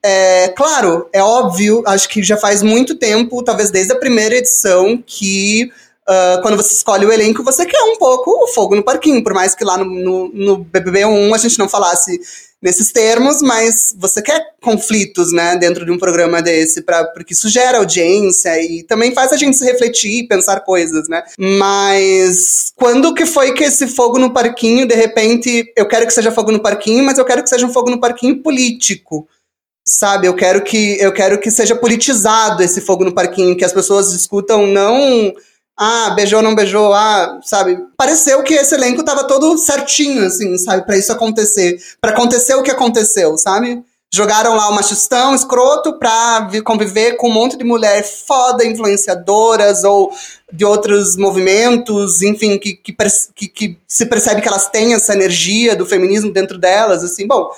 é, 0.02 0.48
claro, 0.48 1.08
é 1.12 1.22
óbvio, 1.22 1.82
acho 1.86 2.08
que 2.08 2.22
já 2.22 2.36
faz 2.36 2.62
muito 2.62 2.94
tempo, 2.96 3.42
talvez 3.42 3.70
desde 3.70 3.92
a 3.92 3.98
primeira 3.98 4.34
edição, 4.36 5.02
que 5.06 5.70
uh, 6.08 6.40
quando 6.42 6.56
você 6.56 6.74
escolhe 6.74 7.04
o 7.04 7.12
elenco, 7.12 7.42
você 7.42 7.66
quer 7.66 7.82
um 7.82 7.96
pouco 7.96 8.30
o 8.30 8.48
fogo 8.48 8.74
no 8.74 8.82
parquinho, 8.82 9.22
por 9.22 9.34
mais 9.34 9.54
que 9.54 9.64
lá 9.64 9.76
no, 9.76 9.84
no, 9.84 10.28
no 10.32 10.64
BBB1 10.64 11.34
a 11.34 11.38
gente 11.38 11.58
não 11.58 11.68
falasse 11.68 12.18
nesses 12.62 12.92
termos, 12.92 13.40
mas 13.40 13.94
você 13.98 14.20
quer 14.20 14.42
conflitos, 14.60 15.32
né, 15.32 15.56
dentro 15.56 15.84
de 15.84 15.90
um 15.90 15.98
programa 15.98 16.42
desse, 16.42 16.82
pra, 16.82 17.04
porque 17.06 17.32
isso 17.32 17.48
gera 17.48 17.78
audiência 17.78 18.60
e 18.62 18.82
também 18.82 19.14
faz 19.14 19.32
a 19.32 19.36
gente 19.36 19.56
se 19.56 19.64
refletir 19.64 20.20
e 20.20 20.28
pensar 20.28 20.60
coisas, 20.60 21.08
né? 21.08 21.22
Mas 21.38 22.70
quando 22.76 23.14
que 23.14 23.24
foi 23.24 23.54
que 23.54 23.64
esse 23.64 23.86
fogo 23.86 24.18
no 24.18 24.32
parquinho, 24.32 24.86
de 24.86 24.94
repente, 24.94 25.72
eu 25.74 25.88
quero 25.88 26.06
que 26.06 26.12
seja 26.12 26.30
fogo 26.30 26.52
no 26.52 26.60
parquinho, 26.60 27.02
mas 27.02 27.16
eu 27.16 27.24
quero 27.24 27.42
que 27.42 27.48
seja 27.48 27.66
um 27.66 27.72
fogo 27.72 27.90
no 27.90 28.00
parquinho 28.00 28.42
político? 28.42 29.26
Sabe, 29.90 30.28
eu 30.28 30.34
quero 30.34 30.62
que 30.62 30.96
eu 31.00 31.12
quero 31.12 31.40
que 31.40 31.50
seja 31.50 31.74
politizado 31.74 32.62
esse 32.62 32.80
fogo 32.80 33.04
no 33.04 33.12
parquinho, 33.12 33.56
que 33.56 33.64
as 33.64 33.72
pessoas 33.72 34.12
discutam 34.12 34.66
não 34.66 35.34
ah, 35.76 36.10
beijou, 36.10 36.42
não 36.42 36.54
beijou, 36.54 36.92
ah, 36.92 37.40
sabe? 37.42 37.78
Pareceu 37.96 38.42
que 38.42 38.52
esse 38.52 38.74
elenco 38.74 39.02
tava 39.02 39.24
todo 39.24 39.56
certinho, 39.56 40.26
assim, 40.26 40.58
sabe, 40.58 40.84
para 40.84 40.98
isso 40.98 41.10
acontecer. 41.10 41.78
para 42.00 42.12
acontecer 42.12 42.54
o 42.54 42.62
que 42.62 42.70
aconteceu, 42.70 43.36
sabe? 43.38 43.82
Jogaram 44.12 44.54
lá 44.54 44.68
o 44.68 44.74
machistão 44.74 45.34
escroto 45.34 45.98
pra 45.98 46.50
conviver 46.64 47.16
com 47.16 47.30
um 47.30 47.32
monte 47.32 47.56
de 47.56 47.64
mulher 47.64 48.02
foda, 48.02 48.64
influenciadoras 48.64 49.82
ou 49.82 50.12
de 50.52 50.64
outros 50.66 51.16
movimentos, 51.16 52.20
enfim, 52.20 52.58
que, 52.58 52.74
que, 52.74 52.94
que, 53.34 53.48
que 53.48 53.78
se 53.88 54.04
percebe 54.04 54.42
que 54.42 54.48
elas 54.48 54.68
têm 54.68 54.94
essa 54.94 55.14
energia 55.14 55.74
do 55.74 55.86
feminismo 55.86 56.30
dentro 56.30 56.58
delas, 56.58 57.02
assim, 57.02 57.26
bom, 57.26 57.50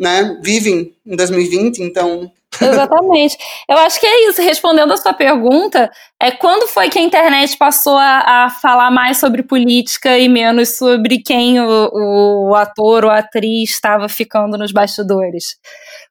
né? 0.00 0.40
Vivem 0.42 0.94
em 1.06 1.14
2020, 1.14 1.80
então 1.80 2.32
Exatamente. 2.60 3.38
Eu 3.68 3.78
acho 3.78 4.00
que 4.00 4.06
é 4.06 4.28
isso. 4.28 4.42
Respondendo 4.42 4.92
a 4.92 4.96
sua 4.96 5.12
pergunta, 5.12 5.90
é 6.20 6.30
quando 6.30 6.66
foi 6.66 6.90
que 6.90 6.98
a 6.98 7.02
internet 7.02 7.56
passou 7.56 7.96
a, 7.96 8.44
a 8.44 8.50
falar 8.50 8.90
mais 8.90 9.18
sobre 9.18 9.42
política 9.42 10.18
e 10.18 10.28
menos 10.28 10.76
sobre 10.76 11.22
quem 11.22 11.60
o, 11.60 12.48
o 12.50 12.54
ator 12.54 13.04
ou 13.04 13.10
atriz 13.10 13.70
estava 13.70 14.08
ficando 14.08 14.58
nos 14.58 14.72
bastidores? 14.72 15.56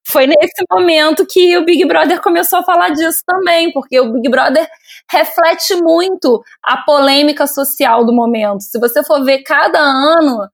Foi 0.08 0.26
nesse 0.26 0.64
momento 0.72 1.26
que 1.26 1.58
o 1.58 1.66
Big 1.66 1.86
Brother 1.86 2.22
começou 2.22 2.60
a 2.60 2.64
falar 2.64 2.90
disso 2.92 3.20
também, 3.26 3.72
porque 3.72 4.00
o 4.00 4.14
Big 4.14 4.30
Brother 4.30 4.68
reflete 5.12 5.76
muito 5.76 6.42
a 6.64 6.78
polêmica 6.78 7.46
social 7.48 8.06
do 8.06 8.14
momento. 8.14 8.62
Se 8.62 8.80
você 8.80 9.04
for 9.04 9.24
ver 9.24 9.44
cada 9.44 9.80
ano, 9.80 10.48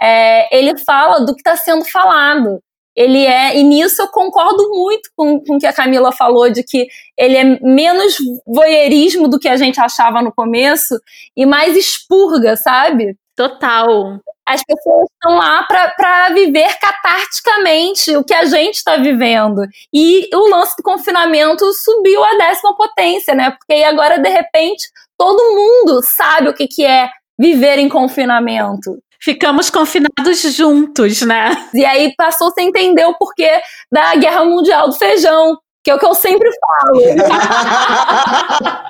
é, 0.00 0.56
ele 0.56 0.78
fala 0.78 1.24
do 1.24 1.34
que 1.34 1.40
está 1.40 1.56
sendo 1.56 1.84
falado 1.84 2.60
ele 3.00 3.24
é, 3.24 3.56
e 3.56 3.62
nisso 3.62 4.02
eu 4.02 4.08
concordo 4.08 4.68
muito 4.68 5.08
com, 5.16 5.40
com 5.40 5.56
o 5.56 5.58
que 5.58 5.66
a 5.66 5.72
Camila 5.72 6.12
falou, 6.12 6.50
de 6.50 6.62
que 6.62 6.86
ele 7.16 7.34
é 7.34 7.44
menos 7.62 8.18
voyeurismo 8.46 9.26
do 9.26 9.38
que 9.38 9.48
a 9.48 9.56
gente 9.56 9.80
achava 9.80 10.20
no 10.20 10.30
começo 10.30 11.00
e 11.34 11.46
mais 11.46 11.74
expurga, 11.74 12.56
sabe? 12.56 13.16
Total. 13.34 14.18
As 14.46 14.62
pessoas 14.62 15.06
estão 15.14 15.34
lá 15.38 15.66
para 15.66 16.28
viver 16.34 16.68
catarticamente 16.78 18.14
o 18.16 18.22
que 18.22 18.34
a 18.34 18.44
gente 18.44 18.74
está 18.74 18.98
vivendo. 18.98 19.62
E 19.94 20.28
o 20.34 20.50
lance 20.50 20.76
do 20.76 20.82
confinamento 20.82 21.64
subiu 21.72 22.22
a 22.22 22.36
décima 22.36 22.76
potência, 22.76 23.34
né? 23.34 23.52
Porque 23.52 23.72
aí 23.72 23.84
agora, 23.84 24.18
de 24.18 24.28
repente, 24.28 24.86
todo 25.16 25.54
mundo 25.54 26.02
sabe 26.02 26.50
o 26.50 26.54
que, 26.54 26.68
que 26.68 26.84
é 26.84 27.08
viver 27.38 27.78
em 27.78 27.88
confinamento 27.88 28.98
ficamos 29.22 29.70
confinados 29.70 30.42
juntos, 30.54 31.22
né? 31.22 31.50
E 31.74 31.84
aí 31.84 32.14
passou 32.16 32.50
sem 32.52 32.68
entender 32.68 33.04
o 33.04 33.16
porquê 33.16 33.60
da 33.90 34.14
Guerra 34.16 34.44
Mundial 34.44 34.88
do 34.88 34.94
Feijão, 34.94 35.58
que 35.84 35.90
é 35.90 35.94
o 35.94 35.98
que 35.98 36.06
eu 36.06 36.14
sempre 36.14 36.50
falo. 36.60 37.00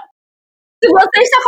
Se 0.82 0.88
você 0.88 1.20
está 1.20 1.38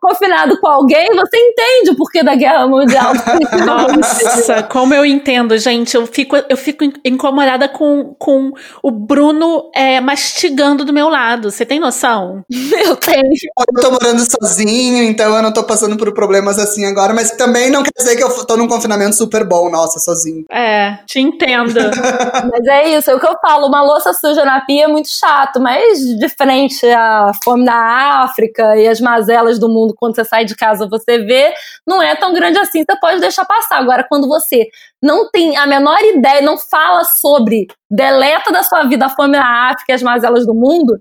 confinado 0.00 0.60
com 0.60 0.68
alguém, 0.68 1.08
você 1.12 1.36
entende 1.36 1.90
o 1.90 1.96
porquê 1.96 2.22
da 2.22 2.36
guerra 2.36 2.68
mundial. 2.68 3.12
Nossa, 3.66 4.62
como 4.62 4.94
eu 4.94 5.04
entendo, 5.04 5.58
gente. 5.58 5.96
Eu 5.96 6.06
fico, 6.06 6.36
eu 6.48 6.56
fico 6.56 6.84
incomodada 7.04 7.68
com, 7.68 8.14
com 8.16 8.52
o 8.80 8.90
Bruno 8.92 9.70
é, 9.74 10.00
mastigando 10.00 10.84
do 10.84 10.92
meu 10.92 11.08
lado. 11.08 11.50
Você 11.50 11.66
tem 11.66 11.80
noção? 11.80 12.44
Eu 12.80 12.94
tenho. 12.96 13.22
Eu 13.24 13.82
tô 13.82 13.90
morando 13.90 14.22
sozinho, 14.40 15.02
então 15.02 15.34
eu 15.34 15.42
não 15.42 15.52
tô 15.52 15.64
passando 15.64 15.96
por 15.96 16.14
problemas 16.14 16.58
assim 16.58 16.84
agora, 16.84 17.12
mas 17.12 17.32
também 17.32 17.70
não 17.70 17.82
quer 17.82 17.92
dizer 17.96 18.16
que 18.16 18.22
eu 18.22 18.46
tô 18.46 18.56
num 18.56 18.68
confinamento 18.68 19.16
super 19.16 19.44
bom, 19.44 19.68
nossa, 19.68 19.98
sozinho. 19.98 20.44
É, 20.50 20.98
te 21.06 21.18
entendo. 21.18 21.74
mas 22.52 22.66
é 22.68 22.88
isso, 22.90 23.10
é 23.10 23.14
o 23.14 23.20
que 23.20 23.26
eu 23.26 23.36
falo. 23.42 23.66
Uma 23.66 23.82
louça 23.82 24.12
suja 24.12 24.44
na 24.44 24.60
pia 24.60 24.84
é 24.84 24.88
muito 24.88 25.08
chato, 25.08 25.60
mas 25.60 25.98
de 25.98 26.28
frente 26.28 26.86
à 26.86 27.32
fome 27.42 27.64
na 27.64 28.22
África 28.22 28.59
e 28.76 28.86
as 28.86 29.00
mazelas 29.00 29.58
do 29.58 29.68
mundo 29.68 29.94
quando 29.96 30.14
você 30.14 30.24
sai 30.24 30.44
de 30.44 30.54
casa 30.54 30.88
você 30.88 31.18
vê, 31.18 31.52
não 31.86 32.02
é 32.02 32.14
tão 32.14 32.32
grande 32.32 32.58
assim, 32.58 32.84
você 32.84 32.98
pode 33.00 33.20
deixar 33.20 33.44
passar. 33.44 33.78
Agora, 33.78 34.04
quando 34.08 34.28
você 34.28 34.68
não 35.02 35.30
tem 35.30 35.56
a 35.56 35.66
menor 35.66 35.98
ideia, 36.02 36.42
não 36.42 36.58
fala 36.58 37.04
sobre, 37.04 37.66
deleta 37.90 38.52
da 38.52 38.62
sua 38.62 38.84
vida 38.84 39.06
a 39.06 39.10
fome 39.10 39.36
na 39.36 39.70
África 39.70 39.92
e 39.92 39.94
as 39.94 40.02
mazelas 40.02 40.46
do 40.46 40.54
mundo, 40.54 40.98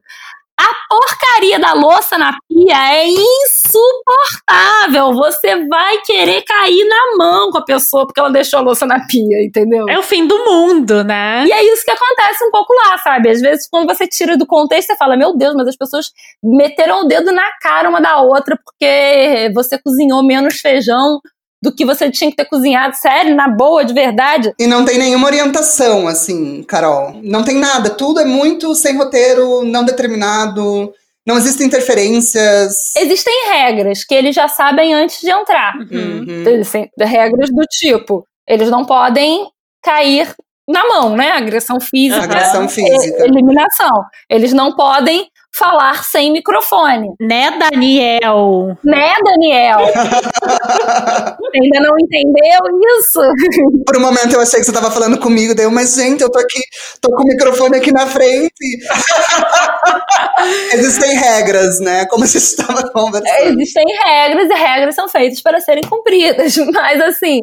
a 0.60 0.68
porcaria 0.89 1.57
da 1.57 1.72
louça 1.72 2.18
na 2.18 2.38
pia 2.47 2.93
é 2.93 3.07
insuportável. 3.07 5.14
Você 5.14 5.66
vai 5.68 6.01
querer 6.01 6.41
cair 6.41 6.86
na 6.86 7.16
mão 7.18 7.49
com 7.49 7.60
a 7.60 7.64
pessoa 7.64 8.05
porque 8.05 8.20
ela 8.20 8.30
deixou 8.30 8.60
a 8.60 8.64
louça 8.64 8.86
na 8.86 8.99
pia, 9.07 9.41
entendeu? 9.41 9.88
É 9.88 9.97
o 9.97 10.03
fim 10.03 10.28
do 10.28 10.38
mundo, 10.43 11.01
né? 11.05 11.45
E 11.47 11.51
é 11.51 11.64
isso 11.64 11.86
que 11.86 11.91
acontece 11.91 12.43
um 12.43 12.51
pouco 12.51 12.74
lá, 12.74 12.97
sabe? 12.97 13.30
Às 13.30 13.39
vezes, 13.39 13.70
quando 13.70 13.88
você 13.88 14.05
tira 14.05 14.36
do 14.38 14.45
contexto, 14.45 14.88
você 14.88 14.97
fala: 14.97 15.16
Meu 15.16 15.38
Deus, 15.38 15.55
mas 15.55 15.70
as 15.70 15.78
pessoas 15.78 16.12
meteram 16.43 17.03
o 17.03 17.07
dedo 17.07 17.32
na 17.32 17.49
cara 17.62 17.88
uma 17.88 18.01
da 18.01 18.20
outra 18.22 18.60
porque 18.64 19.49
você 19.53 19.82
cozinhou 19.82 20.22
menos 20.22 20.60
feijão 20.60 21.22
do 21.62 21.74
que 21.74 21.86
você 21.86 22.10
tinha 22.10 22.30
que 22.30 22.38
ter 22.38 22.45
cozinhado, 22.45 22.95
sério, 22.95 23.36
na 23.36 23.47
boa, 23.47 23.84
de 23.84 23.93
verdade. 23.93 24.53
E 24.57 24.66
não 24.66 24.86
tem 24.86 24.97
nenhuma 24.97 25.28
orientação, 25.28 26.07
assim, 26.07 26.64
Carol. 26.64 27.20
Não 27.22 27.43
tem 27.43 27.55
nada. 27.55 27.89
Tudo 27.89 28.20
é 28.20 28.26
muito 28.26 28.74
sem 28.76 28.97
roteiro, 28.97 29.64
não 29.66 29.84
determinado. 29.84 30.93
Não 31.26 31.38
existem 31.38 31.68
interferências. 31.68 32.95
Existem 32.95 33.51
regras 33.51 34.03
que 34.03 34.16
eles 34.16 34.34
já 34.34 34.47
sabem 34.47 34.93
antes 34.93 35.20
de 35.20 35.30
entrar. 35.30 35.76
Uhum. 35.76 36.43
Regras 36.97 37.49
do 37.51 37.64
tipo: 37.70 38.26
eles 38.47 38.70
não 38.70 38.86
podem 38.86 39.47
cair 39.84 40.34
na 40.68 40.88
mão, 40.88 41.16
né? 41.16 41.32
Agressão 41.32 41.80
física. 41.80 42.24
Agressão 42.24 42.70
física. 42.70 43.26
Eliminação. 43.26 44.03
Eles 44.30 44.53
não 44.53 44.76
podem 44.76 45.28
falar 45.54 46.04
sem 46.04 46.32
microfone. 46.32 47.10
Né, 47.20 47.52
Daniel? 47.52 48.78
Né, 48.84 49.14
Daniel? 49.24 49.80
Ainda 51.54 51.80
não 51.82 51.95
entendeu 52.00 52.60
isso? 52.97 53.20
Por 53.86 53.97
um 53.97 54.02
momento 54.02 54.34
eu 54.34 54.41
achei 54.41 54.60
que 54.60 54.66
você 54.66 54.72
estava 54.72 54.91
falando 54.91 55.20
comigo, 55.20 55.56
daí 55.56 55.66
eu, 55.66 55.72
mas 55.72 55.95
gente, 55.95 56.22
eu 56.22 56.32
tô 56.32 56.39
aqui, 56.39 56.60
tô 57.02 57.10
com 57.10 57.24
o 57.24 57.28
microfone 57.28 57.78
aqui 57.78 57.91
na 57.91 58.08
frente. 58.08 58.54
Existem 60.74 61.16
regras, 61.16 61.80
né? 61.80 62.06
Como 62.06 62.26
você 62.26 62.38
estava 62.38 62.89
conversando. 62.91 63.60
Existem 63.60 63.86
regras 64.06 64.50
e 64.50 64.54
regras 64.54 64.95
são 64.95 65.10
feitas 65.10 65.41
para 65.41 65.60
serem 65.60 65.84
cumpridas. 65.84 66.56
Mas 66.74 67.02
assim, 67.02 67.41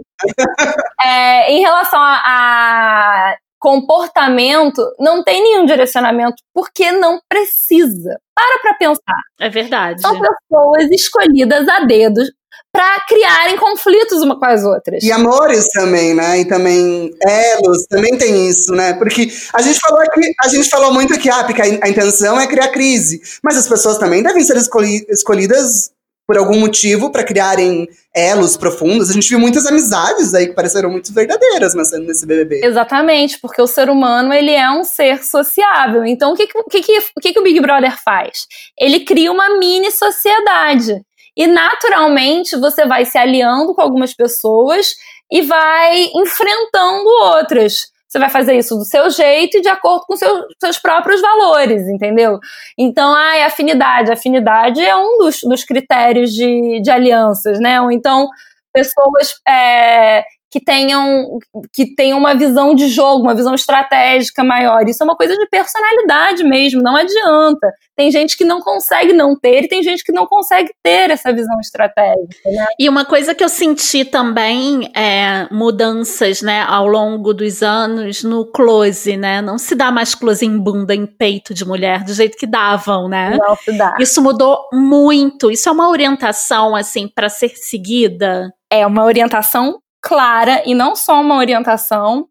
é, 1.03 1.53
em 1.53 1.61
relação 1.61 2.01
a, 2.01 2.23
a 2.25 3.37
comportamento 3.59 4.83
não 4.99 5.23
tem 5.23 5.43
nenhum 5.43 5.67
direcionamento 5.67 6.37
porque 6.55 6.93
não 6.93 7.21
precisa. 7.29 8.19
Para 8.35 8.61
pra 8.61 8.75
pensar. 8.75 9.21
É 9.41 9.49
verdade. 9.49 10.01
São 10.01 10.13
pessoas 10.13 10.91
escolhidas 10.91 11.67
a 11.69 11.81
dedos 11.81 12.31
para 12.73 13.01
criarem 13.07 13.57
conflitos 13.57 14.21
uma 14.21 14.39
com 14.39 14.45
as 14.45 14.63
outras. 14.63 15.03
E 15.03 15.11
amores 15.11 15.67
também, 15.69 16.15
né? 16.15 16.41
E 16.41 16.45
também 16.45 17.11
elos, 17.23 17.87
também 17.89 18.19
tem 18.19 18.51
isso, 18.51 18.73
né? 18.73 18.93
Porque 18.93 19.29
a 19.55 19.63
gente 19.63 19.81
falou 19.81 20.01
aqui, 20.01 20.33
a 20.43 20.49
gente 20.49 20.69
falou 20.69 20.93
muito 20.93 21.15
aqui, 21.15 21.31
ah, 21.31 21.45
porque 21.45 21.63
a, 21.63 21.89
intenção 21.89 22.39
é 22.39 22.47
criar 22.47 22.69
crise. 22.69 23.23
Mas 23.43 23.57
as 23.57 23.67
pessoas 23.67 23.97
também 23.97 24.23
devem 24.23 24.45
ser 24.45 24.57
escolhi 24.57 25.07
escolhidas 25.09 25.91
por 26.27 26.37
algum 26.37 26.59
motivo 26.59 27.11
para 27.11 27.22
criarem 27.22 27.89
elos 28.14 28.57
profundos. 28.57 29.11
A 29.11 29.12
gente 29.12 29.29
viu 29.29 29.39
muitas 29.39 29.64
amizades 29.66 30.35
aí 30.35 30.49
que 30.49 30.55
pareceram 30.55 30.91
muito 30.91 31.12
verdadeiras 31.12 31.74
nesse 31.74 32.27
BBB. 32.27 32.64
Exatamente, 32.64 33.39
porque 33.41 33.62
o 33.62 33.66
ser 33.66 33.89
humano 33.89 34.33
ele 34.33 34.51
é 34.51 34.68
um 34.70 34.83
ser 34.83 35.22
sociável. 35.22 36.05
Então 36.05 36.33
o 36.33 36.35
que, 36.35 36.47
que, 36.47 36.81
que, 36.83 36.99
o, 37.16 37.20
que, 37.20 37.33
que 37.33 37.39
o 37.39 37.43
Big 37.43 37.61
Brother 37.61 37.97
faz? 38.03 38.47
Ele 38.79 39.01
cria 39.01 39.31
uma 39.31 39.57
mini 39.59 39.91
sociedade. 39.91 41.01
E 41.37 41.47
naturalmente 41.47 42.57
você 42.57 42.87
vai 42.87 43.05
se 43.05 43.18
aliando 43.18 43.74
com 43.74 43.83
algumas 43.83 44.14
pessoas 44.14 44.95
e 45.31 45.43
vai 45.43 46.09
enfrentando 46.14 47.09
outras. 47.22 47.95
Você 48.09 48.19
vai 48.19 48.31
fazer 48.31 48.57
isso 48.57 48.77
do 48.77 48.85
seu 48.85 49.11
jeito 49.11 49.59
e 49.59 49.61
de 49.61 49.69
acordo 49.69 50.05
com 50.07 50.17
seu, 50.17 50.45
seus 50.61 50.79
próprios 50.79 51.21
valores, 51.21 51.89
entendeu? 51.89 52.39
Então, 52.79 53.13
ai, 53.15 53.43
afinidade. 53.43 54.13
Afinidade 54.13 54.81
é 54.81 54.97
um 54.97 55.19
dos, 55.19 55.41
dos 55.43 55.65
critérios 55.65 56.33
de, 56.33 56.81
de 56.81 56.91
alianças, 56.91 57.59
né? 57.59 57.81
Ou 57.81 57.91
então, 57.91 58.29
pessoas 58.73 59.41
é, 59.49 60.25
que 60.57 60.65
tenham, 60.65 61.39
que 61.71 61.95
tenham 61.95 62.19
uma 62.19 62.35
visão 62.35 62.75
de 62.75 62.89
jogo, 62.89 63.25
uma 63.25 63.35
visão 63.35 63.55
estratégica 63.55 64.43
maior. 64.43 64.89
Isso 64.89 65.03
é 65.03 65.05
uma 65.05 65.15
coisa 65.15 65.37
de 65.37 65.47
personalidade 65.51 66.43
mesmo, 66.45 66.81
não 66.83 66.97
adianta. 66.97 67.71
Tem 67.95 68.11
gente 68.11 68.39
que 68.39 68.45
não 68.45 68.63
consegue 68.63 69.13
não 69.13 69.39
ter 69.39 69.65
e 69.65 69.69
tem 69.69 69.83
gente 69.83 70.03
que 70.03 70.13
não 70.13 70.27
consegue 70.27 70.73
ter 70.83 71.11
essa 71.11 71.31
visão 71.31 71.61
estratégica. 71.61 72.51
Né? 72.51 72.65
E 72.79 72.89
uma 72.89 73.05
coisa 73.05 73.35
que 73.35 73.45
eu 73.45 73.51
senti 73.51 74.03
também 74.03 74.91
é 74.97 75.47
mudanças 75.53 76.41
né, 76.41 76.65
ao 76.67 76.87
longo 76.87 77.35
dos 77.35 77.63
anos 77.63 78.25
no 78.25 78.47
close, 78.47 79.15
né? 79.15 79.43
Não 79.43 79.59
se 79.59 79.75
dá 79.75 79.93
mais 79.93 80.15
close 80.15 80.47
em 80.47 80.59
bunda, 80.59 80.95
em 80.95 81.05
peito 81.05 81.53
de 81.53 81.67
mulher, 81.67 82.03
do 82.03 82.15
jeito 82.15 82.39
que 82.39 82.47
davam, 82.47 83.09
né? 83.09 83.37
Não 83.37 83.57
se 83.57 83.77
dá. 83.77 83.95
Isso 84.01 84.23
mudou 84.23 84.59
muito. 84.73 85.51
Isso 85.51 85.69
é 85.69 85.73
uma 85.73 85.91
orientação, 85.91 86.75
assim, 86.75 87.09
para 87.09 87.29
ser 87.29 87.51
seguida? 87.57 88.51
É 88.71 88.87
uma 88.87 89.05
orientação 89.05 89.81
clara 90.07 90.63
e 90.65 90.73
não 90.73 90.95
só 90.95 91.21
uma 91.21 91.37
orientação, 91.37 92.29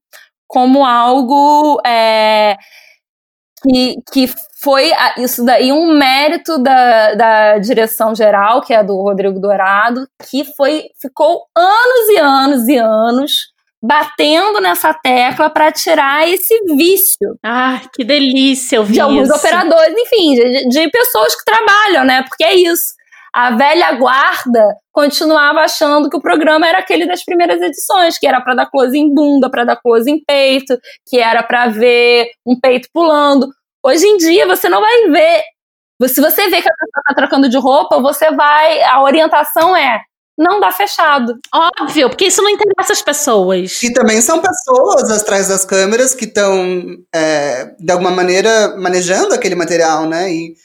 como 0.48 0.86
algo 0.86 1.82
é, 1.86 2.56
que, 3.62 3.98
que 4.14 4.30
foi 4.62 4.92
isso 5.18 5.44
daí 5.44 5.74
um 5.74 5.94
mérito 5.94 6.58
da, 6.58 7.14
da 7.16 7.58
direção 7.58 8.16
geral, 8.16 8.62
que 8.62 8.74
é 8.74 8.82
do 8.82 8.96
Rodrigo 8.96 9.42
Dourado, 9.42 10.08
que 10.30 10.46
foi 10.56 10.86
ficou 11.02 11.44
anos 11.56 12.10
e 12.10 12.18
anos 12.18 12.68
e 12.70 12.78
anos 12.78 13.32
batendo 13.84 14.62
nessa 14.62 14.94
tecla 14.94 15.50
para 15.50 15.72
tirar 15.72 16.28
esse 16.28 16.60
vício. 16.76 17.38
Ah, 17.44 17.82
que 17.94 18.04
delícia 18.04 18.80
ouvir 18.80 18.94
De 18.94 19.02
alguns 19.02 19.28
isso. 19.28 19.38
operadores, 19.38 19.94
enfim, 19.96 20.34
de, 20.34 20.70
de 20.70 20.90
pessoas 20.90 21.36
que 21.36 21.46
trabalham, 21.46 22.06
né? 22.06 22.24
Porque 22.24 22.44
é 22.44 22.56
isso 22.56 22.96
a 23.36 23.52
velha 23.52 23.92
guarda 23.92 24.78
continuava 24.96 25.60
achando 25.60 26.10
que 26.10 26.16
o 26.16 26.22
programa 26.22 26.66
era 26.66 26.80
aquele 26.80 27.06
das 27.06 27.22
primeiras 27.24 27.62
edições, 27.62 28.18
que 28.18 28.26
era 28.26 28.40
para 28.40 28.56
dar 28.56 28.72
close 28.72 28.98
em 28.98 29.14
bunda, 29.14 29.52
para 29.52 29.66
dar 29.66 29.76
close 29.76 30.10
em 30.10 30.24
peito, 30.24 30.80
que 31.06 31.20
era 31.20 31.44
para 31.44 31.68
ver 31.68 32.30
um 32.48 32.58
peito 32.58 32.88
pulando. 32.94 33.50
Hoje 33.86 34.08
em 34.08 34.16
dia, 34.16 34.48
você 34.48 34.70
não 34.70 34.80
vai 34.80 35.10
ver. 35.10 35.44
Se 36.08 36.22
você 36.22 36.50
vê 36.50 36.62
que 36.62 36.70
a 36.70 36.74
pessoa 36.74 37.04
tá 37.08 37.14
trocando 37.14 37.50
de 37.50 37.58
roupa, 37.58 38.00
você 38.00 38.32
vai. 38.32 38.82
A 38.84 39.04
orientação 39.04 39.76
é 39.76 40.00
não 40.38 40.60
dá 40.60 40.72
fechado. 40.72 41.34
Óbvio, 41.54 42.10
porque 42.10 42.28
isso 42.28 42.42
não 42.42 42.50
interessa 42.50 42.94
as 42.94 43.02
pessoas. 43.02 43.82
E 43.84 43.94
também 43.94 44.22
são 44.22 44.42
pessoas 44.42 45.12
atrás 45.12 45.48
das 45.48 45.66
câmeras 45.66 46.14
que 46.14 46.26
estão, 46.26 46.98
é, 47.14 47.74
de 47.80 47.92
alguma 47.92 48.12
maneira, 48.12 48.76
manejando 48.78 49.34
aquele 49.34 49.56
material, 49.56 50.06
né? 50.06 50.32
E, 50.32 50.56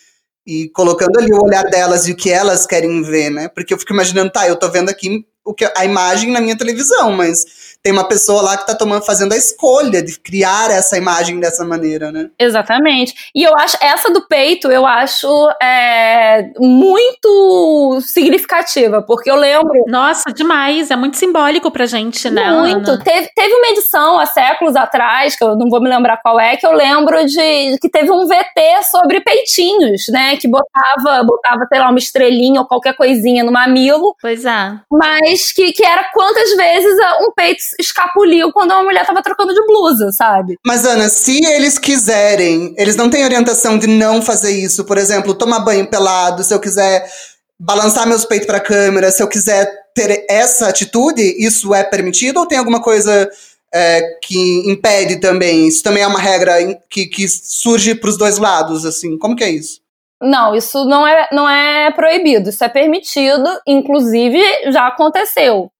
e 0.47 0.68
colocando 0.70 1.18
ali 1.18 1.32
o 1.32 1.43
olhar 1.43 1.64
delas 1.64 2.07
e 2.07 2.12
o 2.12 2.16
que 2.16 2.30
elas 2.30 2.66
querem 2.66 3.03
ver, 3.03 3.30
né? 3.30 3.49
Porque 3.49 3.74
eu 3.74 3.78
fico 3.78 3.93
imaginando, 3.93 4.32
tá, 4.32 4.49
eu 4.49 4.57
tô 4.57 4.68
vendo 4.70 4.88
aqui 4.88 5.24
o 5.45 5.55
que, 5.55 5.70
a 5.76 5.84
imagem 5.84 6.30
na 6.32 6.41
minha 6.41 6.57
televisão, 6.57 7.12
mas 7.12 7.45
tem 7.83 7.93
uma 7.93 8.07
pessoa 8.07 8.43
lá 8.43 8.57
que 8.57 8.62
está 8.62 8.74
tomando, 8.74 9.05
fazendo 9.05 9.33
a 9.33 9.37
escolha 9.37 10.03
de 10.03 10.18
criar 10.18 10.70
essa 10.70 10.99
imagem 10.99 11.41
dessa 11.41 11.64
maneira, 11.64 12.12
né? 12.12 12.31
Exatamente. 12.39 13.14
E 13.35 13.43
eu 13.43 13.57
acho, 13.57 13.76
essa 13.81 14.11
do 14.11 14.26
peito, 14.26 14.70
eu 14.70 14.87
acho 14.87 15.28
é, 15.62 16.51
muito 16.59 18.01
significativa, 18.03 19.03
porque 19.03 19.31
eu 19.31 19.37
lembro. 19.37 19.85
Nossa, 19.87 20.31
demais. 20.33 20.91
É 20.91 20.97
muito 20.97 21.16
simbólico 21.16 21.70
pra 21.70 21.87
gente, 21.87 22.28
né? 22.28 22.51
Muito. 22.51 22.99
Teve, 23.03 23.31
teve 23.35 23.55
uma 23.55 23.68
edição 23.68 24.18
há 24.18 24.26
séculos 24.26 24.76
atrás, 24.76 25.37
que 25.37 25.43
eu 25.43 25.57
não 25.57 25.70
vou 25.70 25.81
me 25.81 25.89
lembrar 25.89 26.18
qual 26.18 26.39
é, 26.39 26.57
que 26.57 26.66
eu 26.66 26.72
lembro 26.72 27.24
de 27.26 27.78
que 27.81 27.89
teve 27.89 28.11
um 28.11 28.26
VT 28.26 28.83
sobre 28.91 29.20
peitinhos, 29.20 30.03
né? 30.09 30.37
Que 30.37 30.49
botava, 30.49 31.22
botava, 31.24 31.66
sei 31.66 31.81
lá, 31.81 31.89
uma 31.89 31.99
estrelinha 31.99 32.61
ou 32.61 32.66
qualquer 32.66 32.95
coisinha 32.95 33.43
no 33.43 33.53
mamilo. 33.53 34.14
Pois 34.20 34.45
é. 34.45 34.74
Mas 34.91 35.51
que, 35.53 35.72
que 35.72 35.85
era 35.85 36.05
quantas 36.12 36.55
vezes 36.55 36.95
um 37.22 37.33
peito 37.33 37.70
escapuliu 37.79 38.53
quando 38.53 38.73
uma 38.73 38.83
mulher 38.83 39.07
tava 39.07 39.23
trocando 39.23 39.55
de 39.55 39.64
blusa, 39.66 40.11
sabe? 40.12 40.57
Mas, 40.64 40.85
Ana, 40.85 41.09
se 41.09 41.45
eles 41.45 41.79
quiserem, 41.79 42.75
eles 42.77 42.97
não 42.97 43.11
têm 43.11 43.25
orientação 43.25 43.79
de 43.79 43.87
não 43.87 44.23
fazer 44.23 44.53
isso. 44.53 44.85
Por 44.85 44.99
exemplo, 44.99 45.35
tomar 45.35 45.61
banho 45.61 45.87
pelado, 45.87 46.43
se 46.43 46.53
eu 46.53 46.61
quiser 46.61 47.11
balançar 47.59 48.07
meus 48.07 48.25
peitos 48.25 48.47
pra 48.47 48.61
câmera, 48.61 49.11
se 49.11 49.23
eu 49.23 49.29
quiser 49.29 49.71
ter 49.95 50.25
essa 50.29 50.68
atitude, 50.68 51.23
isso 51.39 51.75
é 51.75 51.85
permitido 51.85 52.39
ou 52.39 52.47
tem 52.47 52.59
alguma 52.59 52.81
coisa 52.81 53.31
é, 53.73 54.18
que 54.23 54.71
impede 54.71 55.16
também? 55.21 55.68
Isso 55.68 55.83
também 55.83 56.03
é 56.03 56.07
uma 56.07 56.18
regra 56.18 56.55
que, 56.89 57.07
que 57.07 57.29
surge 57.29 57.95
pros 57.95 58.16
dois 58.16 58.39
lados, 58.39 58.85
assim. 58.85 59.18
Como 59.18 59.37
que 59.37 59.45
é 59.45 59.51
isso? 59.51 59.81
Não, 60.23 60.55
isso 60.55 60.85
não 60.85 61.07
é, 61.07 61.29
não 61.33 61.49
é 61.49 61.91
proibido, 61.93 62.51
isso 62.51 62.62
é 62.62 62.68
permitido, 62.68 63.49
inclusive 63.66 64.39
já 64.71 64.87
aconteceu. 64.87 65.71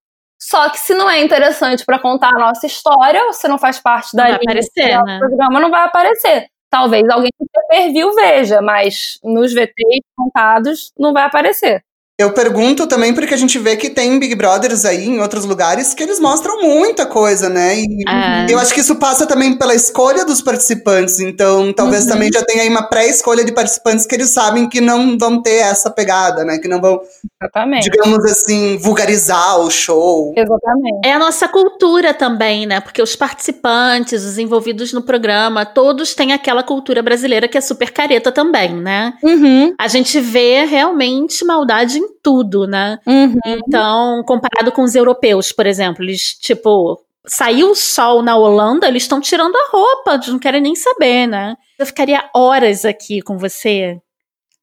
Só 0.43 0.71
que 0.71 0.79
se 0.79 0.95
não 0.95 1.09
é 1.09 1.21
interessante 1.21 1.85
para 1.85 1.99
contar 1.99 2.31
a 2.35 2.39
nossa 2.39 2.67
história, 2.67 3.25
ou 3.27 3.33
se 3.33 3.47
não 3.47 3.59
faz 3.59 3.79
parte 3.79 4.17
da 4.17 4.25
linha 4.25 4.37
aparecer, 4.37 4.99
do 4.99 5.05
né? 5.05 5.19
programa, 5.19 5.61
não 5.61 5.71
vai 5.71 5.85
aparecer. 5.85 6.47
Talvez 6.71 7.09
alguém 7.11 7.31
que 7.37 7.45
per 7.69 8.15
veja, 8.15 8.63
mas 8.63 9.19
nos 9.23 9.53
VTs 9.53 10.05
contados 10.17 10.93
não 10.97 11.13
vai 11.13 11.25
aparecer. 11.25 11.85
Eu 12.21 12.33
pergunto 12.35 12.87
também 12.87 13.15
porque 13.15 13.33
a 13.33 13.37
gente 13.37 13.59
vê 13.59 13.77
que 13.77 13.89
tem 13.89 14.19
Big 14.19 14.35
Brothers 14.35 14.85
aí 14.85 15.07
em 15.07 15.21
outros 15.21 15.47
lugares 15.47 15.95
que 15.95 16.03
eles 16.03 16.21
mostram 16.21 16.61
muita 16.61 17.07
coisa, 17.07 17.49
né? 17.49 17.77
E 17.81 17.87
Ah. 18.07 18.47
eu 18.47 18.59
acho 18.59 18.75
que 18.75 18.81
isso 18.81 18.95
passa 18.97 19.25
também 19.27 19.57
pela 19.57 19.75
escolha 19.75 20.23
dos 20.23 20.43
participantes. 20.43 21.19
Então, 21.19 21.73
talvez 21.73 22.05
Uhum. 22.05 22.11
também 22.11 22.31
já 22.31 22.45
tenha 22.45 22.63
aí 22.63 22.69
uma 22.69 22.89
pré-escolha 22.91 23.43
de 23.43 23.53
participantes 23.53 24.05
que 24.05 24.15
eles 24.15 24.29
sabem 24.31 24.69
que 24.69 24.83
não 24.83 25.17
vão 25.17 25.41
ter 25.41 25.61
essa 25.61 25.89
pegada, 25.91 26.45
né? 26.45 26.59
Que 26.59 26.69
não 26.69 26.79
vão, 26.79 27.01
Exatamente. 27.43 27.89
digamos 27.91 28.23
assim, 28.27 28.77
vulgarizar 28.77 29.59
o 29.61 29.71
show. 29.71 30.35
Exatamente. 30.37 31.01
É 31.09 31.13
a 31.15 31.19
nossa 31.19 31.49
cultura 31.49 32.13
também, 32.13 32.67
né? 32.67 32.81
Porque 32.81 33.01
os 33.01 33.17
participantes, 33.17 34.23
os 34.25 34.37
envolvidos 34.37 34.93
no 34.93 35.01
programa, 35.03 35.65
todos 35.65 36.15
têm 36.15 36.35
aquela 36.35 36.63
cultura 36.63 37.03
brasileira 37.03 37.49
que 37.49 37.57
é 37.57 37.63
super 37.63 37.91
careta 37.91 38.31
também, 38.31 38.75
né? 38.75 39.15
Uhum, 39.23 39.73
A 39.79 39.89
gente 39.89 40.21
vê 40.21 40.67
realmente 40.67 41.43
maldade 41.47 41.99
em 41.99 42.10
tudo, 42.23 42.67
né? 42.67 42.99
uhum. 43.07 43.37
Então, 43.47 44.23
comparado 44.25 44.73
com 44.73 44.83
os 44.83 44.95
europeus, 44.95 45.53
por 45.53 45.67
exemplo, 45.67 46.05
eles, 46.05 46.35
tipo, 46.35 47.01
saiu 47.27 47.71
o 47.71 47.75
sol 47.75 48.23
na 48.23 48.37
Holanda, 48.37 48.89
eles 48.89 49.05
estão 49.05 49.21
tirando 49.21 49.55
a 49.57 49.69
roupa, 49.71 50.15
eles 50.15 50.29
não 50.29 50.39
querem 50.39 50.61
nem 50.61 50.75
saber, 50.75 51.27
né? 51.27 51.57
Eu 51.79 51.87
ficaria 51.87 52.29
horas 52.35 52.85
aqui 52.85 53.23
com 53.23 53.39
você 53.39 54.01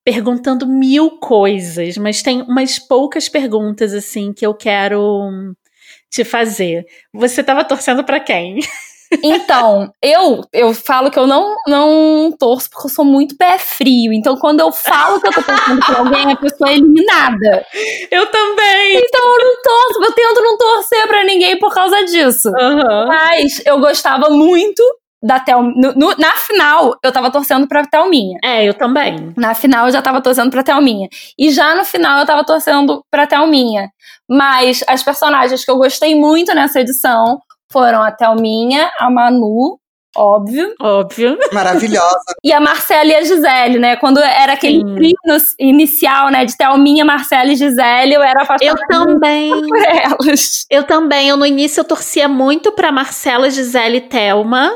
perguntando 0.07 0.65
mil 0.65 1.17
coisas, 1.19 1.97
mas 1.97 2.21
tem 2.21 2.41
umas 2.43 2.79
poucas 2.79 3.27
perguntas, 3.27 3.93
assim, 3.93 4.31
que 4.31 4.45
eu 4.45 4.53
quero 4.53 5.53
te 6.09 6.23
fazer. 6.23 6.85
Você 7.13 7.43
tava 7.43 7.65
torcendo 7.65 8.05
pra 8.05 8.17
quem? 8.17 8.59
Então, 9.23 9.91
eu, 10.01 10.41
eu 10.53 10.73
falo 10.73 11.09
que 11.09 11.17
eu 11.19 11.25
não, 11.27 11.55
não 11.67 12.31
torço 12.37 12.69
porque 12.69 12.87
eu 12.87 12.91
sou 12.91 13.05
muito 13.05 13.37
pé 13.37 13.57
frio. 13.57 14.11
Então, 14.13 14.35
quando 14.37 14.59
eu 14.59 14.71
falo 14.71 15.19
que 15.21 15.27
eu 15.27 15.33
tô 15.33 15.41
torcendo 15.43 15.79
pra 15.85 15.99
alguém, 15.99 16.31
a 16.31 16.35
pessoa 16.35 16.69
é 16.69 16.73
eliminada. 16.73 17.65
Eu 18.11 18.25
também! 18.31 18.97
Então, 18.97 19.21
eu 19.21 19.45
não 19.45 19.61
torço, 19.61 20.03
eu 20.03 20.11
tento 20.13 20.41
não 20.41 20.57
torcer 20.57 21.07
pra 21.07 21.23
ninguém 21.23 21.57
por 21.59 21.73
causa 21.73 22.03
disso. 22.05 22.49
Aham. 22.59 23.07
Mas 23.07 23.61
eu 23.65 23.79
gostava 23.79 24.29
muito 24.29 24.83
da 25.23 25.39
Tel... 25.39 25.63
no- 25.63 25.93
no- 25.93 26.15
na 26.17 26.33
final, 26.33 26.95
eu 27.03 27.11
tava 27.11 27.31
torcendo 27.31 27.67
pra 27.67 27.85
Thelminha. 27.85 28.37
É, 28.43 28.65
eu 28.67 28.73
também. 28.73 29.33
Na 29.35 29.55
final, 29.55 29.87
eu 29.87 29.91
já 29.91 30.01
tava 30.01 30.21
torcendo 30.21 30.51
pra 30.51 30.63
Thelminha. 30.63 31.07
E 31.39 31.49
já 31.49 31.73
no 31.75 31.83
final, 31.83 32.19
eu 32.19 32.25
tava 32.25 32.43
torcendo 32.45 33.03
pra 33.09 33.25
Thelminha. 33.25 33.89
Mas 34.29 34.83
as 34.87 35.01
personagens 35.03 35.63
que 35.65 35.71
eu 35.71 35.77
gostei 35.77 36.13
muito 36.13 36.53
nessa 36.53 36.81
edição 36.81 37.39
foram 37.71 38.01
a 38.01 38.11
Thelminha, 38.11 38.89
a 38.99 39.09
Manu, 39.09 39.79
óbvio, 40.15 40.73
Óbvio. 40.81 41.37
Maravilhosa. 41.53 42.17
e 42.43 42.51
a 42.51 42.59
Marcela 42.59 43.05
e 43.11 43.15
a 43.15 43.23
Gisele, 43.23 43.77
né? 43.77 43.95
Quando 43.97 44.19
era 44.19 44.53
aquele 44.53 44.83
trio 44.95 45.15
inicial, 45.59 46.29
né? 46.31 46.43
De 46.45 46.57
Thelminha, 46.57 47.05
Marcela 47.05 47.51
e 47.51 47.55
Gisele, 47.55 48.13
eu 48.15 48.23
era 48.23 48.39
Eu 48.61 48.73
apaixonada 48.73 48.87
também. 48.89 49.51
por 49.67 49.77
elas. 49.77 50.65
Eu 50.71 50.83
também. 50.83 51.29
Eu 51.29 51.37
no 51.37 51.45
início 51.45 51.81
eu 51.81 51.85
torcia 51.85 52.27
muito 52.27 52.71
pra 52.71 52.91
Marcela, 52.91 53.49
Gisele 53.49 53.97
e 53.97 54.01
Thelma. 54.01 54.71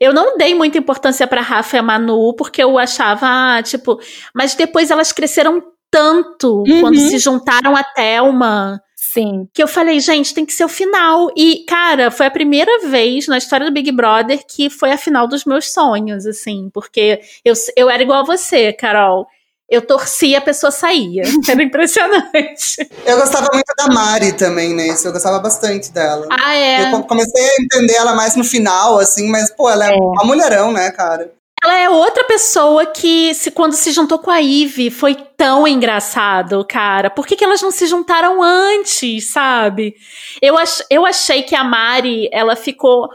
Eu 0.00 0.12
não 0.12 0.36
dei 0.36 0.54
muita 0.54 0.78
importância 0.78 1.26
pra 1.26 1.40
Rafa 1.40 1.76
e 1.76 1.78
a 1.80 1.82
Manu, 1.82 2.34
porque 2.36 2.62
eu 2.62 2.78
achava, 2.78 3.26
ah, 3.56 3.62
tipo. 3.62 3.98
Mas 4.34 4.54
depois 4.54 4.90
elas 4.92 5.10
cresceram 5.12 5.60
tanto 5.90 6.58
Uhum. 6.68 6.80
quando 6.82 6.98
se 6.98 7.18
juntaram 7.18 7.74
a 7.74 7.82
Thelma. 7.82 8.80
Sim. 9.18 9.48
Que 9.52 9.62
eu 9.62 9.66
falei, 9.68 9.98
gente, 9.98 10.32
tem 10.32 10.46
que 10.46 10.52
ser 10.52 10.64
o 10.64 10.68
final. 10.68 11.28
E, 11.36 11.64
cara, 11.66 12.10
foi 12.10 12.26
a 12.26 12.30
primeira 12.30 12.88
vez 12.88 13.26
na 13.26 13.36
história 13.36 13.66
do 13.66 13.72
Big 13.72 13.90
Brother 13.90 14.44
que 14.46 14.70
foi 14.70 14.92
a 14.92 14.96
final 14.98 15.26
dos 15.26 15.44
meus 15.44 15.72
sonhos, 15.72 16.24
assim. 16.24 16.70
Porque 16.72 17.20
eu, 17.44 17.54
eu 17.76 17.90
era 17.90 18.02
igual 18.02 18.20
a 18.20 18.24
você, 18.26 18.72
Carol. 18.72 19.26
Eu 19.68 19.82
torcia, 19.82 20.38
a 20.38 20.40
pessoa 20.40 20.70
saía. 20.70 21.24
Era 21.46 21.62
impressionante. 21.62 22.88
Eu 23.04 23.18
gostava 23.18 23.48
muito 23.52 23.70
da 23.76 23.88
Mari 23.88 24.32
também, 24.32 24.74
né? 24.74 24.88
Isso, 24.88 25.06
eu 25.06 25.12
gostava 25.12 25.38
bastante 25.40 25.92
dela. 25.92 26.26
Ah, 26.30 26.54
é. 26.54 26.84
Eu 26.84 26.90
co- 26.90 27.06
comecei 27.06 27.44
a 27.44 27.62
entender 27.62 27.92
ela 27.96 28.14
mais 28.14 28.34
no 28.34 28.44
final, 28.44 28.98
assim, 28.98 29.28
mas, 29.28 29.50
pô, 29.50 29.68
ela 29.68 29.92
é, 29.92 29.94
uma 29.94 30.24
mulherão, 30.24 30.72
né, 30.72 30.90
cara? 30.90 31.30
Ela 31.62 31.78
é 31.78 31.90
outra 31.90 32.24
pessoa 32.24 32.86
que, 32.86 33.34
se, 33.34 33.50
quando 33.50 33.72
se 33.72 33.90
juntou 33.90 34.18
com 34.18 34.30
a 34.30 34.38
Ivy, 34.38 34.90
foi 34.90 35.14
tão 35.14 35.66
engraçado, 35.66 36.64
cara. 36.64 37.10
Por 37.10 37.26
que, 37.26 37.36
que 37.36 37.44
elas 37.44 37.60
não 37.60 37.70
se 37.70 37.86
juntaram 37.86 38.42
antes, 38.42 39.26
sabe? 39.26 39.94
Eu, 40.40 40.56
ach, 40.56 40.80
eu 40.90 41.04
achei 41.04 41.42
que 41.42 41.54
a 41.54 41.64
Mari, 41.64 42.28
ela 42.32 42.54
ficou. 42.54 43.08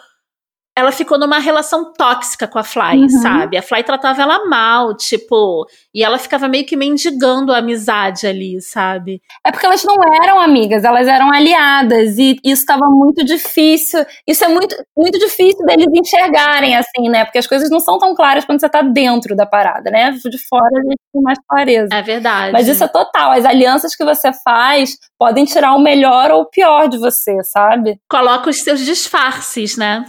Ela 0.75 0.91
ficou 0.91 1.19
numa 1.19 1.37
relação 1.37 1.93
tóxica 1.93 2.47
com 2.47 2.57
a 2.57 2.63
Fly, 2.63 3.01
Uhum. 3.03 3.09
sabe? 3.09 3.57
A 3.57 3.61
Fly 3.61 3.83
tratava 3.83 4.21
ela 4.23 4.45
mal, 4.47 4.95
tipo. 4.97 5.67
E 5.93 6.03
ela 6.03 6.17
ficava 6.17 6.47
meio 6.47 6.65
que 6.65 6.75
mendigando 6.75 7.53
a 7.53 7.57
amizade 7.59 8.25
ali, 8.25 8.59
sabe? 8.59 9.21
É 9.45 9.51
porque 9.51 9.65
elas 9.67 9.83
não 9.83 9.95
eram 10.23 10.39
amigas, 10.39 10.83
elas 10.83 11.07
eram 11.07 11.31
aliadas 11.31 12.17
e 12.17 12.39
isso 12.43 12.61
estava 12.63 12.87
muito 12.89 13.23
difícil. 13.23 14.03
Isso 14.27 14.43
é 14.43 14.47
muito, 14.47 14.75
muito 14.97 15.19
difícil 15.19 15.63
deles 15.65 15.85
enxergarem 15.93 16.75
assim, 16.75 17.07
né? 17.07 17.23
Porque 17.23 17.37
as 17.37 17.45
coisas 17.45 17.69
não 17.69 17.79
são 17.79 17.99
tão 17.99 18.15
claras 18.15 18.43
quando 18.43 18.59
você 18.59 18.67
tá 18.69 18.81
dentro 18.81 19.35
da 19.35 19.45
parada, 19.45 19.91
né? 19.91 20.09
De 20.11 20.37
fora 20.47 20.65
a 20.75 20.81
gente 20.81 20.97
tem 21.13 21.21
mais 21.21 21.37
clareza. 21.47 21.89
É 21.93 22.01
verdade. 22.01 22.51
Mas 22.51 22.67
isso 22.67 22.83
é 22.83 22.87
total. 22.87 23.31
As 23.31 23.45
alianças 23.45 23.95
que 23.95 24.03
você 24.03 24.31
faz 24.43 24.97
podem 25.19 25.45
tirar 25.45 25.75
o 25.75 25.79
melhor 25.79 26.31
ou 26.31 26.41
o 26.41 26.49
pior 26.49 26.87
de 26.89 26.97
você, 26.97 27.43
sabe? 27.43 27.99
Coloca 28.09 28.49
os 28.49 28.57
seus 28.61 28.79
disfarces, 28.83 29.77
né? 29.77 30.03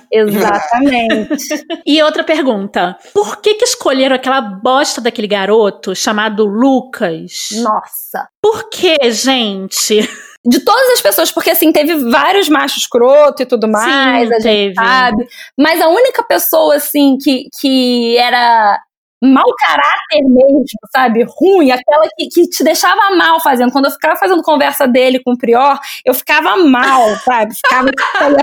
Exatamente. 0.56 1.64
E 1.86 2.02
outra 2.02 2.24
pergunta: 2.24 2.96
por 3.12 3.40
que 3.40 3.54
que 3.54 3.64
escolheram 3.64 4.16
aquela 4.16 4.40
bosta 4.40 5.00
daquele 5.00 5.26
garoto 5.26 5.94
chamado 5.94 6.44
Lucas? 6.46 7.48
Nossa. 7.52 8.28
Por 8.40 8.68
que, 8.70 8.96
gente? 9.10 10.08
De 10.46 10.60
todas 10.60 10.90
as 10.90 11.00
pessoas, 11.00 11.32
porque 11.32 11.50
assim, 11.50 11.72
teve 11.72 11.94
vários 12.10 12.48
machos 12.48 12.82
escroto 12.82 13.42
e 13.42 13.46
tudo 13.46 13.66
mais, 13.66 14.28
Sim, 14.28 14.34
a 14.34 14.34
gente 14.34 14.42
teve. 14.42 14.74
sabe. 14.74 15.26
Mas 15.58 15.80
a 15.80 15.88
única 15.88 16.22
pessoa, 16.22 16.76
assim, 16.76 17.16
que, 17.16 17.48
que 17.60 18.16
era 18.18 18.78
mau 19.24 19.46
caráter 19.58 20.22
mesmo, 20.22 20.64
sabe? 20.94 21.24
Ruim, 21.26 21.70
aquela 21.70 22.06
que, 22.16 22.28
que 22.28 22.48
te 22.48 22.62
deixava 22.62 23.14
mal 23.16 23.40
fazendo. 23.40 23.72
Quando 23.72 23.86
eu 23.86 23.90
ficava 23.90 24.16
fazendo 24.16 24.42
conversa 24.42 24.86
dele 24.86 25.22
com 25.22 25.32
o 25.32 25.38
Prior, 25.38 25.78
eu 26.04 26.14
ficava 26.14 26.56
mal, 26.56 27.08
sabe? 27.24 27.54
Ficava 27.54 27.90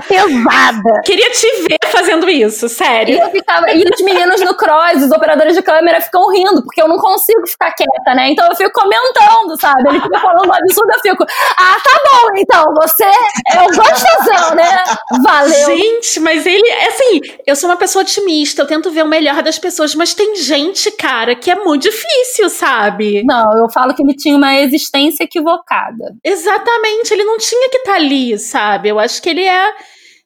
pesada. 0.08 1.00
Queria 1.04 1.30
te 1.30 1.46
ver 1.68 1.78
fazendo 1.90 2.28
isso, 2.28 2.68
sério. 2.68 3.16
E 3.16 3.18
eu 3.18 3.30
ficava, 3.30 3.70
e 3.70 3.82
os 3.82 4.04
meninos 4.04 4.40
no 4.40 4.56
cross, 4.56 5.02
os 5.02 5.10
operadores 5.10 5.54
de 5.54 5.62
câmera 5.62 6.00
ficam 6.00 6.30
rindo, 6.30 6.62
porque 6.62 6.82
eu 6.82 6.88
não 6.88 6.98
consigo 6.98 7.46
ficar 7.46 7.72
quieta, 7.72 8.14
né? 8.14 8.30
Então 8.30 8.46
eu 8.48 8.56
fico 8.56 8.72
comentando, 8.72 9.60
sabe? 9.60 9.88
Ele 9.88 10.00
fica 10.00 10.18
falando 10.18 10.48
um 10.48 10.54
absurdo, 10.54 10.92
eu 10.92 11.00
fico, 11.00 11.24
ah, 11.56 11.76
tá 11.82 12.00
bom, 12.10 12.36
então, 12.36 12.64
você 12.80 13.04
é 13.04 13.60
um 13.60 13.66
gostosão, 13.66 14.54
né? 14.54 14.84
Valeu. 15.22 15.66
Gente, 15.66 16.20
mas 16.20 16.46
ele, 16.46 16.70
assim, 16.88 17.20
eu 17.46 17.54
sou 17.54 17.68
uma 17.68 17.76
pessoa 17.76 18.02
otimista, 18.02 18.62
eu 18.62 18.66
tento 18.66 18.90
ver 18.90 19.04
o 19.04 19.08
melhor 19.08 19.42
das 19.42 19.58
pessoas, 19.58 19.94
mas 19.94 20.14
tem 20.14 20.36
gente, 20.36 20.71
cara, 20.98 21.34
que 21.34 21.50
é 21.50 21.54
muito 21.56 21.82
difícil, 21.82 22.48
sabe? 22.50 23.22
Não, 23.24 23.58
eu 23.58 23.70
falo 23.70 23.94
que 23.94 24.02
ele 24.02 24.14
tinha 24.14 24.36
uma 24.36 24.58
existência 24.60 25.24
equivocada. 25.24 26.14
Exatamente, 26.24 27.12
ele 27.12 27.24
não 27.24 27.38
tinha 27.38 27.68
que 27.68 27.78
estar 27.78 27.92
tá 27.92 27.96
ali, 27.96 28.38
sabe? 28.38 28.88
Eu 28.88 28.98
acho 28.98 29.20
que 29.20 29.28
ele 29.28 29.44
é, 29.44 29.72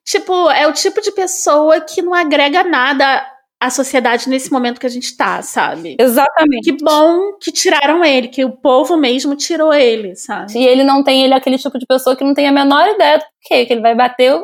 tipo, 0.04 0.50
é 0.50 0.66
o 0.66 0.72
tipo 0.72 1.00
de 1.00 1.10
pessoa 1.12 1.80
que 1.80 2.02
não 2.02 2.14
agrega 2.14 2.64
nada 2.64 3.26
à 3.60 3.70
sociedade 3.70 4.28
nesse 4.28 4.52
momento 4.52 4.80
que 4.80 4.86
a 4.86 4.90
gente 4.90 5.16
tá, 5.16 5.40
sabe? 5.42 5.96
Exatamente. 5.98 6.70
Que 6.70 6.84
bom 6.84 7.32
que 7.40 7.50
tiraram 7.50 8.04
ele, 8.04 8.28
que 8.28 8.44
o 8.44 8.50
povo 8.50 8.96
mesmo 8.96 9.34
tirou 9.34 9.72
ele, 9.72 10.14
sabe? 10.14 10.58
E 10.58 10.66
ele 10.66 10.84
não 10.84 11.02
tem, 11.02 11.24
ele 11.24 11.34
é 11.34 11.36
aquele 11.36 11.58
tipo 11.58 11.78
de 11.78 11.86
pessoa 11.86 12.14
que 12.14 12.24
não 12.24 12.34
tem 12.34 12.46
a 12.46 12.52
menor 12.52 12.86
ideia 12.88 13.18
do 13.18 13.24
que, 13.42 13.66
que 13.66 13.72
ele 13.72 13.80
vai 13.80 13.94
bater 13.94 14.34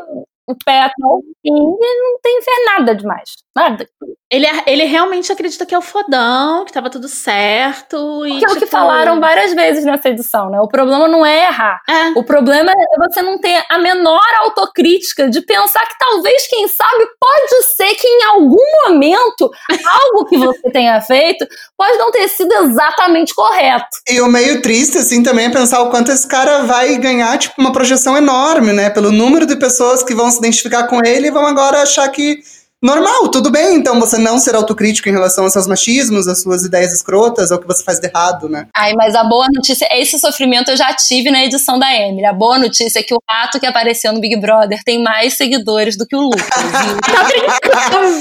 o 0.46 0.57
pé 0.64 0.82
até 0.82 1.05
o 1.05 1.20
fim 1.20 1.50
e 1.50 2.03
não 2.03 2.20
tem 2.20 2.42
fé 2.42 2.50
nada 2.66 2.94
demais. 2.94 3.30
Nada. 3.55 3.86
Ele, 4.30 4.46
ele 4.66 4.84
realmente 4.84 5.30
acredita 5.30 5.66
que 5.66 5.74
é 5.74 5.78
o 5.78 5.82
fodão, 5.82 6.64
que 6.64 6.72
tava 6.72 6.88
tudo 6.88 7.07
certo. 7.07 8.26
E, 8.26 8.38
que 8.38 8.46
é 8.46 8.48
o 8.48 8.55
que 8.55 8.61
tipo, 8.61 8.70
falaram 8.70 9.20
várias 9.20 9.53
vezes 9.53 9.84
nessa 9.84 10.09
edição, 10.09 10.48
né? 10.48 10.59
O 10.59 10.68
problema 10.68 11.07
não 11.07 11.24
é 11.24 11.48
errar. 11.48 11.78
É. 11.86 12.18
O 12.18 12.24
problema 12.24 12.72
é 12.72 13.09
você 13.09 13.20
não 13.20 13.38
ter 13.38 13.62
a 13.68 13.78
menor 13.78 14.26
autocrítica 14.40 15.28
de 15.28 15.42
pensar 15.42 15.82
que 15.82 15.98
talvez, 15.98 16.46
quem 16.46 16.66
sabe, 16.66 17.07
pode 17.20 17.66
ser 17.76 17.94
que 17.94 18.09
em 18.09 18.24
algum 18.24 18.86
momento 18.86 19.50
algo 19.86 20.24
que 20.24 20.38
você 20.38 20.70
tenha 20.72 20.98
feito 21.03 21.46
pode 21.76 21.98
não 21.98 22.11
ter 22.11 22.28
sido 22.28 22.55
exatamente 22.55 23.34
correto. 23.34 23.98
E 24.09 24.18
o 24.22 24.28
meio 24.28 24.62
triste, 24.62 24.96
assim, 24.96 25.22
também 25.22 25.46
é 25.46 25.50
pensar 25.50 25.82
o 25.82 25.90
quanto 25.90 26.11
esse 26.11 26.26
cara 26.26 26.62
vai 26.62 26.96
ganhar, 26.96 27.36
tipo, 27.36 27.61
uma 27.61 27.72
projeção 27.72 28.16
enorme, 28.16 28.72
né? 28.72 28.88
Pelo 28.88 29.12
número 29.12 29.44
de 29.44 29.57
pessoas 29.57 30.03
que 30.03 30.14
vão 30.14 30.30
se 30.30 30.38
identificar 30.38 30.86
com 30.86 31.05
ele 31.05 31.28
e 31.28 31.30
vão 31.30 31.46
agora 31.46 31.82
achar 31.82 32.09
que 32.09 32.40
normal, 32.83 33.28
tudo 33.30 33.51
bem, 33.51 33.76
então 33.76 34.01
você 34.01 34.18
não 34.18 34.39
ser 34.39 34.57
autocrítico 34.57 35.09
em 35.09 35.12
relação 35.12 35.45
aos 35.45 35.53
seus 35.53 35.68
machismos, 35.68 36.26
às 36.26 36.43
suas 36.43 36.64
ideias 36.64 36.93
escrotas, 36.93 37.53
ao 37.53 37.61
que 37.61 37.66
você 37.66 37.85
faz 37.85 38.01
de 38.01 38.09
errado, 38.09 38.49
né? 38.49 38.66
Ai, 38.76 38.93
mas 38.95 39.14
a 39.14 39.22
boa 39.22 39.47
notícia, 39.55 39.87
esse 39.93 40.18
sofrimento 40.18 40.72
eu 40.72 40.76
já 40.76 40.93
tive 40.95 41.30
na 41.30 41.45
edição 41.45 41.78
da 41.78 41.95
Emily. 41.95 42.26
A 42.26 42.33
boa 42.33 42.59
notícia 42.59 42.99
é 42.99 43.03
que 43.03 43.14
o 43.14 43.22
rato 43.30 43.61
que 43.61 43.66
apareceu 43.66 44.12
no 44.12 44.20
Big 44.20 44.37
Brother 44.41 44.83
tem 44.85 45.01
mais 45.01 45.35
seguidores 45.35 45.97
do 45.97 46.07
que 46.07 46.16
o 46.16 46.22
Lucas. 46.22 46.43
tá 47.09 47.24
brincando! 47.24 48.12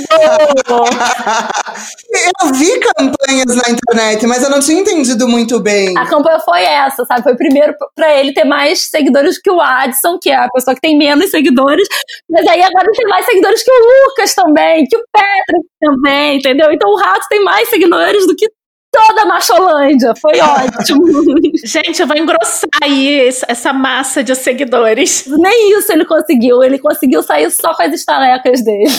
eu 2.43 2.53
vi 2.53 2.79
campanhas 2.79 3.55
na 3.55 3.63
internet, 3.71 4.27
mas 4.27 4.43
eu 4.43 4.49
não 4.49 4.59
tinha 4.59 4.79
entendido 4.79 5.27
muito 5.27 5.59
bem. 5.59 5.97
A 5.97 6.05
campanha 6.05 6.39
foi 6.39 6.61
essa, 6.63 7.03
sabe? 7.05 7.23
Foi 7.23 7.35
primeiro 7.35 7.73
pra 7.95 8.15
ele 8.15 8.31
ter 8.31 8.43
mais 8.43 8.89
seguidores 8.89 9.41
que 9.41 9.49
o 9.49 9.59
Adson, 9.59 10.19
que 10.19 10.29
é 10.29 10.35
a 10.35 10.49
pessoa 10.49 10.75
que 10.75 10.81
tem 10.81 10.95
menos 10.95 11.31
seguidores, 11.31 11.87
mas 12.29 12.45
aí 12.47 12.61
agora 12.61 12.85
ele 12.85 12.97
tem 12.97 13.07
mais 13.07 13.25
seguidores 13.25 13.63
que 13.63 13.71
o 13.71 14.07
Lucas 14.07 14.35
também 14.35 14.50
também, 14.51 14.85
que 14.85 14.97
o 14.97 15.03
Patrick 15.11 15.67
também, 15.79 16.37
entendeu? 16.37 16.71
Então 16.71 16.89
o 16.89 16.97
Rato 16.97 17.27
tem 17.29 17.43
mais 17.43 17.69
seguidores 17.69 18.27
do 18.27 18.35
que 18.35 18.47
toda 18.91 19.21
a 19.21 19.25
Macholândia. 19.25 20.13
Foi 20.19 20.39
ótimo. 20.39 21.05
Gente, 21.63 22.01
eu 22.01 22.07
vou 22.07 22.17
engrossar 22.17 22.69
aí 22.83 23.29
essa 23.47 23.71
massa 23.71 24.23
de 24.23 24.35
seguidores. 24.35 25.25
Nem 25.27 25.77
isso 25.77 25.91
ele 25.91 26.05
conseguiu. 26.05 26.61
Ele 26.61 26.77
conseguiu 26.77 27.23
sair 27.23 27.49
só 27.49 27.73
com 27.73 27.83
as 27.83 27.93
estalecas 27.93 28.63
dele. 28.63 28.91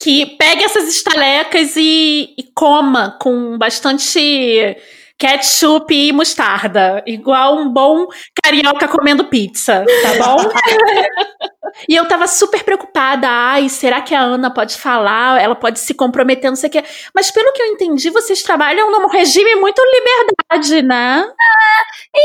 Que 0.00 0.26
pegue 0.26 0.62
essas 0.62 0.88
estalecas 0.88 1.74
e, 1.76 2.34
e 2.38 2.42
coma 2.54 3.16
com 3.20 3.58
bastante 3.58 4.76
ketchup 5.18 5.94
e 5.94 6.12
mostarda, 6.12 7.02
igual 7.06 7.56
um 7.56 7.72
bom 7.72 8.06
carioca 8.42 8.86
comendo 8.86 9.24
pizza, 9.24 9.84
tá 10.02 10.24
bom? 10.24 10.36
e 11.88 11.96
eu 11.96 12.06
tava 12.06 12.26
super 12.26 12.62
preocupada. 12.62 13.26
Ai, 13.28 13.68
será 13.68 14.02
que 14.02 14.14
a 14.14 14.20
Ana 14.20 14.52
pode 14.52 14.76
falar? 14.76 15.40
Ela 15.40 15.54
pode 15.54 15.78
se 15.80 15.94
comprometer, 15.94 16.50
não 16.50 16.56
sei 16.56 16.68
o 16.68 16.72
quê. 16.72 16.84
Mas 17.14 17.30
pelo 17.30 17.52
que 17.52 17.62
eu 17.62 17.66
entendi, 17.66 18.10
vocês 18.10 18.42
trabalham 18.42 18.90
num 18.90 19.08
regime 19.08 19.54
muito 19.56 19.80
liberdade, 19.80 20.82
né? 20.82 21.24
Ah, 21.26 21.82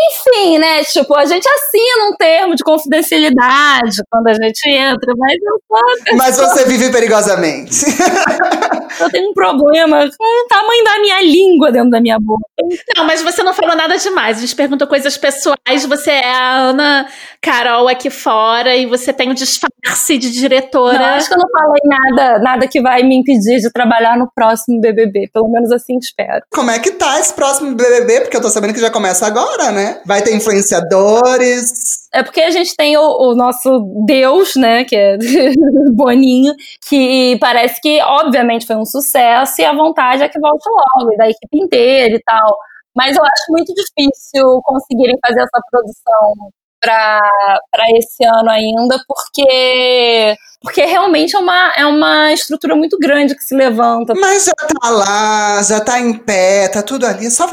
enfim, 0.10 0.58
né? 0.58 0.84
Tipo, 0.84 1.16
a 1.16 1.26
gente 1.26 1.48
assina 1.48 2.10
um 2.12 2.16
termo 2.18 2.56
de 2.56 2.64
confidencialidade 2.64 4.02
quando 4.10 4.28
a 4.28 4.34
gente 4.34 4.70
entra, 4.70 5.14
mas 5.18 5.38
eu 5.42 5.62
sou. 5.68 6.18
Mas 6.18 6.38
você 6.38 6.66
vive 6.66 6.92
perigosamente. 6.92 7.86
eu 9.02 9.10
tenho 9.10 9.30
um 9.30 9.34
problema 9.34 10.10
com 10.18 10.46
o 10.46 10.48
tamanho 10.48 10.84
da 10.84 11.00
minha 11.00 11.22
língua 11.22 11.72
dentro 11.72 11.90
da 11.90 12.02
minha 12.02 12.18
boca. 12.20 12.44
Não, 12.96 13.06
mas 13.06 13.22
você 13.22 13.44
não 13.44 13.54
falou 13.54 13.76
nada 13.76 13.98
demais. 13.98 14.38
A 14.38 14.42
gente 14.42 14.56
perguntou 14.56 14.88
coisas 14.88 15.18
pessoais. 15.18 15.86
Você 15.86 16.12
é 16.12 16.32
a 16.32 16.58
Ana 16.58 17.08
Carol 17.42 17.88
aqui 17.88 18.10
fora 18.10 18.76
e 18.76 18.86
você 18.86 19.12
tem 19.12 19.30
o 19.30 19.32
um 19.32 19.34
disfarce 19.34 20.18
de 20.18 20.32
diretora. 20.32 20.98
Não, 20.98 21.06
acho 21.06 21.28
que 21.28 21.34
eu 21.34 21.40
não 21.40 21.50
falei 21.50 21.82
nada, 21.86 22.40
nada 22.40 22.68
que 22.68 22.82
vai 22.82 23.04
me 23.04 23.16
impedir 23.16 23.60
de 23.60 23.72
trabalhar 23.72 24.18
no 24.18 24.30
próximo 24.34 24.80
BBB. 24.80 25.30
Pelo 25.34 25.50
menos 25.50 25.72
assim 25.72 25.98
espero. 25.98 26.44
Como 26.52 26.72
é 26.72 26.80
que 26.80 26.92
tá 26.92 27.20
esse 27.20 27.34
próximo 27.34 27.76
BBB? 27.76 28.22
Porque 28.22 28.38
eu 28.38 28.42
tô 28.42 28.50
sabendo 28.50 28.74
que 28.74 28.82
já 28.82 28.90
começa 28.90 29.26
agora, 29.26 29.72
né? 29.72 30.02
Vai 30.06 30.22
ter 30.22 30.36
influenciadores. 30.36 32.01
É 32.14 32.24
porque 32.24 32.42
a 32.42 32.52
gente 32.52 32.76
tem 32.76 32.98
o, 32.98 33.02
o 33.02 33.36
nosso 33.36 33.80
Deus, 34.06 34.56
né? 34.56 34.84
Que 34.84 34.96
é 34.96 35.18
Boninho, 35.96 36.54
que 36.88 37.38
parece 37.40 37.80
que, 37.82 38.02
obviamente, 38.02 38.68
foi 38.68 38.76
um 38.76 38.86
sucesso 38.86 39.62
e 39.62 39.66
a 39.66 39.74
vontade 39.74 40.24
é 40.24 40.30
que 40.30 40.40
volte 40.40 40.68
logo, 40.70 41.14
e 41.14 41.18
da 41.18 41.30
equipe 41.30 41.58
inteira 41.58 42.16
e 42.16 42.22
tal. 42.24 42.58
Mas 42.96 43.16
eu 43.16 43.24
acho 43.24 43.46
muito 43.50 43.74
difícil 43.74 44.62
conseguirem 44.64 45.18
fazer 45.26 45.42
essa 45.42 45.62
produção 45.72 46.52
para 46.82 47.22
esse 47.96 48.26
ano 48.26 48.50
ainda, 48.50 49.00
porque 49.08 50.36
porque 50.62 50.86
realmente 50.86 51.36
é 51.36 51.40
uma, 51.40 51.74
é 51.76 51.86
uma 51.88 52.32
estrutura 52.32 52.76
muito 52.76 52.96
grande 53.00 53.36
que 53.36 53.44
se 53.44 53.56
levanta. 53.56 54.14
Mas 54.14 54.46
já 54.46 54.54
tá 54.54 54.90
lá, 54.92 55.64
já 55.64 55.80
tá 55.80 56.00
em 56.00 56.14
pé, 56.14 56.68
tá 56.68 56.84
tudo 56.84 57.08
ali. 57.08 57.32
Só 57.32 57.48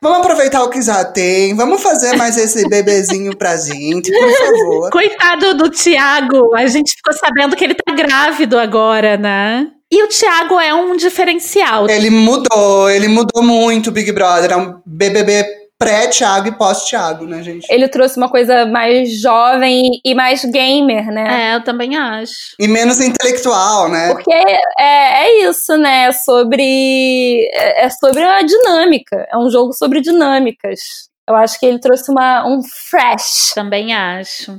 vamos 0.00 0.18
aproveitar 0.18 0.64
o 0.64 0.68
que 0.68 0.82
já 0.82 1.04
tem, 1.04 1.54
vamos 1.54 1.80
fazer 1.80 2.16
mais 2.16 2.36
esse 2.36 2.66
bebezinho 2.68 3.36
pra 3.36 3.56
gente, 3.56 4.10
por 4.10 4.32
favor. 4.32 4.90
Coitado 4.90 5.54
do 5.54 5.70
Tiago, 5.70 6.56
a 6.56 6.66
gente 6.66 6.94
ficou 6.96 7.12
sabendo 7.12 7.54
que 7.54 7.62
ele 7.62 7.74
tá 7.74 7.92
grávido 7.94 8.58
agora, 8.58 9.16
né? 9.16 9.68
E 9.88 10.02
o 10.02 10.08
Thiago 10.08 10.58
é 10.58 10.74
um 10.74 10.96
diferencial. 10.96 11.88
Ele 11.88 12.10
mudou, 12.10 12.90
ele 12.90 13.06
mudou 13.06 13.44
muito 13.44 13.90
o 13.90 13.92
Big 13.92 14.10
Brother. 14.10 14.50
É 14.50 14.56
um 14.56 14.80
BBB 14.84 15.63
pré-Thiago 15.84 16.48
e 16.48 16.52
pós-Thiago, 16.52 17.26
né, 17.26 17.42
gente? 17.42 17.66
Ele 17.70 17.88
trouxe 17.88 18.16
uma 18.16 18.28
coisa 18.28 18.66
mais 18.66 19.20
jovem 19.20 20.00
e 20.04 20.14
mais 20.14 20.44
gamer, 20.44 21.06
né? 21.06 21.52
É, 21.52 21.56
eu 21.56 21.64
também 21.64 21.96
acho. 21.96 22.32
E 22.58 22.66
menos 22.66 23.00
intelectual, 23.00 23.88
né? 23.88 24.12
Porque 24.12 24.32
é, 24.32 25.24
é 25.24 25.48
isso, 25.48 25.76
né? 25.76 26.06
É 26.06 26.12
sobre, 26.12 27.48
é, 27.52 27.84
é 27.84 27.90
sobre 27.90 28.22
a 28.22 28.42
dinâmica. 28.42 29.26
É 29.30 29.36
um 29.36 29.50
jogo 29.50 29.72
sobre 29.72 30.00
dinâmicas. 30.00 30.80
Eu 31.28 31.36
acho 31.36 31.58
que 31.58 31.66
ele 31.66 31.78
trouxe 31.78 32.10
uma, 32.10 32.46
um 32.46 32.62
fresh. 32.62 33.52
Também 33.54 33.94
acho. 33.94 34.58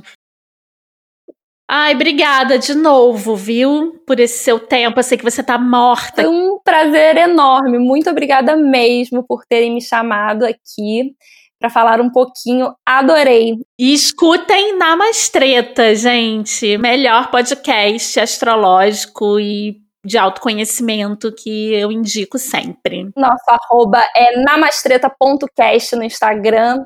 Ai, 1.68 1.94
obrigada 1.94 2.58
de 2.58 2.74
novo, 2.74 3.34
viu? 3.34 4.00
Por 4.06 4.20
esse 4.20 4.38
seu 4.44 4.60
tempo. 4.60 5.00
Eu 5.00 5.02
sei 5.02 5.18
que 5.18 5.24
você 5.24 5.42
tá 5.42 5.58
morta. 5.58 6.22
Foi 6.22 6.30
um 6.30 6.60
prazer 6.62 7.16
enorme. 7.16 7.78
Muito 7.78 8.08
obrigada 8.08 8.56
mesmo 8.56 9.24
por 9.26 9.44
terem 9.44 9.74
me 9.74 9.82
chamado 9.82 10.44
aqui 10.44 11.12
para 11.58 11.68
falar 11.68 12.00
um 12.00 12.08
pouquinho. 12.08 12.72
Adorei. 12.86 13.56
E 13.76 13.92
escutem 13.92 14.78
Namastreta, 14.78 15.92
gente. 15.96 16.78
Melhor 16.78 17.32
podcast 17.32 18.20
astrológico 18.20 19.40
e 19.40 19.78
de 20.04 20.16
autoconhecimento 20.16 21.34
que 21.34 21.74
eu 21.74 21.90
indico 21.90 22.38
sempre. 22.38 23.10
Nosso 23.16 23.44
arroba 23.48 24.00
é 24.16 24.40
namastreta.cast 24.40 25.96
no 25.96 26.04
Instagram. 26.04 26.84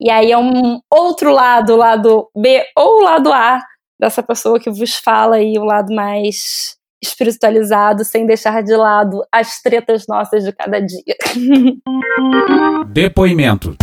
E 0.00 0.10
aí 0.10 0.32
é 0.32 0.38
um 0.38 0.80
outro 0.90 1.30
lado, 1.30 1.76
lado 1.76 2.30
B 2.34 2.64
ou 2.74 3.02
lado 3.02 3.30
A 3.30 3.60
dessa 4.02 4.20
pessoa 4.20 4.58
que 4.58 4.68
vos 4.68 4.96
fala 4.96 5.36
aí 5.36 5.56
o 5.56 5.64
lado 5.64 5.94
mais 5.94 6.76
espiritualizado, 7.00 8.04
sem 8.04 8.26
deixar 8.26 8.60
de 8.60 8.74
lado 8.74 9.22
as 9.30 9.62
tretas 9.62 10.06
nossas 10.08 10.42
de 10.42 10.52
cada 10.52 10.80
dia. 10.80 11.16
Depoimento. 12.92 13.76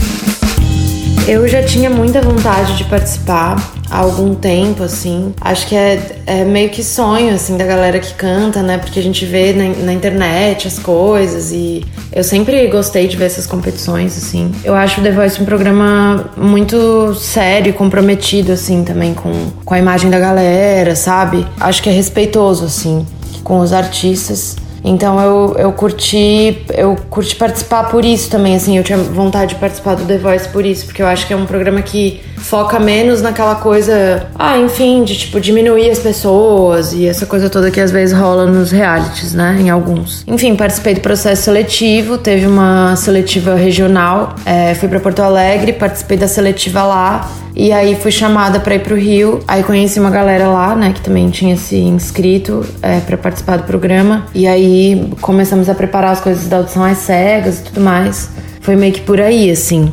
Eu 1.28 1.48
já 1.48 1.62
tinha 1.62 1.90
muita 1.90 2.22
vontade 2.22 2.76
de 2.76 2.84
participar 2.86 3.56
há 3.90 4.00
algum 4.00 4.34
tempo, 4.34 4.84
assim. 4.84 5.34
Acho 5.40 5.68
que 5.68 5.76
é, 5.76 6.16
é 6.26 6.44
meio 6.44 6.70
que 6.70 6.84
sonho, 6.84 7.34
assim, 7.34 7.58
da 7.58 7.66
galera 7.66 8.00
que 8.00 8.14
canta, 8.14 8.62
né? 8.62 8.78
Porque 8.78 9.00
a 9.00 9.04
gente 9.04 9.26
vê 9.26 9.54
na, 9.54 9.86
na, 9.86 9.94
internet 9.94 10.68
as 10.68 10.80
coisas 10.80 11.52
e 11.52 11.86
eu 12.12 12.24
sempre 12.24 12.68
gostei 12.68 13.08
de 13.08 13.16
ver 13.16 13.26
essas 13.26 13.46
competições, 13.46 14.18
assim. 14.18 14.52
Eu 14.64 14.76
acho 14.76 15.02
o 15.02 15.04
The 15.04 15.12
Voice 15.12 15.42
um 15.42 15.46
programa 15.46 16.32
muito 16.36 17.14
sério, 17.16 17.74
comprometido, 17.74 18.52
assim, 18.52 18.84
também 18.84 19.14
com, 19.14 19.32
com 19.64 19.74
a 19.74 19.80
imagem 19.80 20.10
da 20.10 20.20
galera, 20.20 20.96
sabe? 20.96 21.46
Acho 21.60 21.82
que 21.84 21.90
é 21.90 21.94
respeitoso, 21.94 22.66
assim, 22.66 23.06
com 23.44 23.60
os 23.60 23.74
artistas. 23.74 24.56
Então 24.84 25.20
eu, 25.20 25.56
eu 25.58 25.72
curti 25.74 26.64
eu 26.74 26.96
curti 27.10 27.36
participar 27.36 27.90
por 27.90 28.06
isso 28.06 28.30
também, 28.30 28.56
assim, 28.56 28.78
eu 28.78 28.84
tinha 28.84 28.98
vontade 28.98 29.54
de 29.54 29.60
participar 29.60 29.96
do 29.96 30.06
The 30.06 30.18
Voice 30.18 30.48
por 30.50 30.66
isso, 30.66 30.86
porque 30.86 31.02
eu 31.02 31.08
acho 31.08 31.28
que 31.28 31.34
é 31.34 31.36
um 31.36 31.46
programa 31.46 31.82
que 31.82 32.22
foca 32.40 32.80
menos 32.80 33.22
naquela 33.22 33.56
coisa, 33.56 34.28
ah, 34.38 34.58
enfim, 34.58 35.04
de 35.04 35.18
tipo 35.18 35.40
diminuir 35.40 35.90
as 35.90 36.00
pessoas 36.00 36.94
e 36.94 37.08
essa 37.08 37.26
coisa 37.26 37.50
toda 37.50 37.70
que 37.70 37.80
às 37.80 37.92
vezes 37.92 38.18
rola 38.18 38.46
nos 38.46 38.72
realities, 38.72 39.34
né, 39.34 39.58
em 39.60 39.70
alguns. 39.70 40.24
Enfim, 40.28 40.56
participei 40.56 40.94
do 40.96 41.02
processo 41.02 41.44
seletivo, 41.44 42.18
teve 42.18 42.48
uma 42.48 42.96
seletiva 42.96 43.56
regional, 43.56 44.36
é, 44.46 44.74
fui 44.74 44.88
para 44.88 45.00
Porto 45.00 45.22
Alegre, 45.22 45.74
participei 45.74 46.18
da 46.18 46.28
seletiva 46.28 46.84
lá 46.84 47.30
e 47.56 47.74
aí 47.74 47.96
fui 47.96 48.12
chamada 48.12 48.60
para 48.60 48.76
ir 48.76 48.80
pro 48.80 48.96
Rio. 48.96 49.42
Aí 49.48 49.64
conheci 49.64 50.00
uma 50.00 50.10
galera 50.10 50.48
lá, 50.48 50.76
né, 50.76 50.94
que 50.94 51.02
também 51.02 51.30
tinha 51.30 51.58
se 51.58 51.76
inscrito 51.76 52.66
é, 52.82 53.00
para 53.02 53.18
participar 53.18 53.58
do 53.58 53.64
programa. 53.64 54.26
E 54.34 54.48
aí 54.48 55.12
começamos 55.20 55.70
a 55.70 55.76
preparar 55.76 56.12
as 56.12 56.22
coisas 56.22 56.48
da 56.48 56.58
audição 56.58 56.84
às 56.84 57.00
cegas 57.00 57.60
e 57.60 57.64
tudo 57.64 57.82
mais. 57.82 58.30
Foi 58.70 58.76
meio 58.76 58.94
que 58.94 59.02
por 59.02 59.20
aí, 59.20 59.50
assim. 59.50 59.92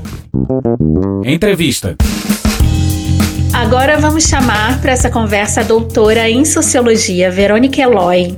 Entrevista. 1.24 1.96
Agora 3.50 3.98
vamos 3.98 4.24
chamar 4.24 4.82
para 4.82 4.92
essa 4.92 5.08
conversa 5.08 5.62
a 5.62 5.64
doutora 5.64 6.28
em 6.28 6.44
sociologia, 6.44 7.30
Verônica 7.30 7.80
Eloy. 7.80 8.36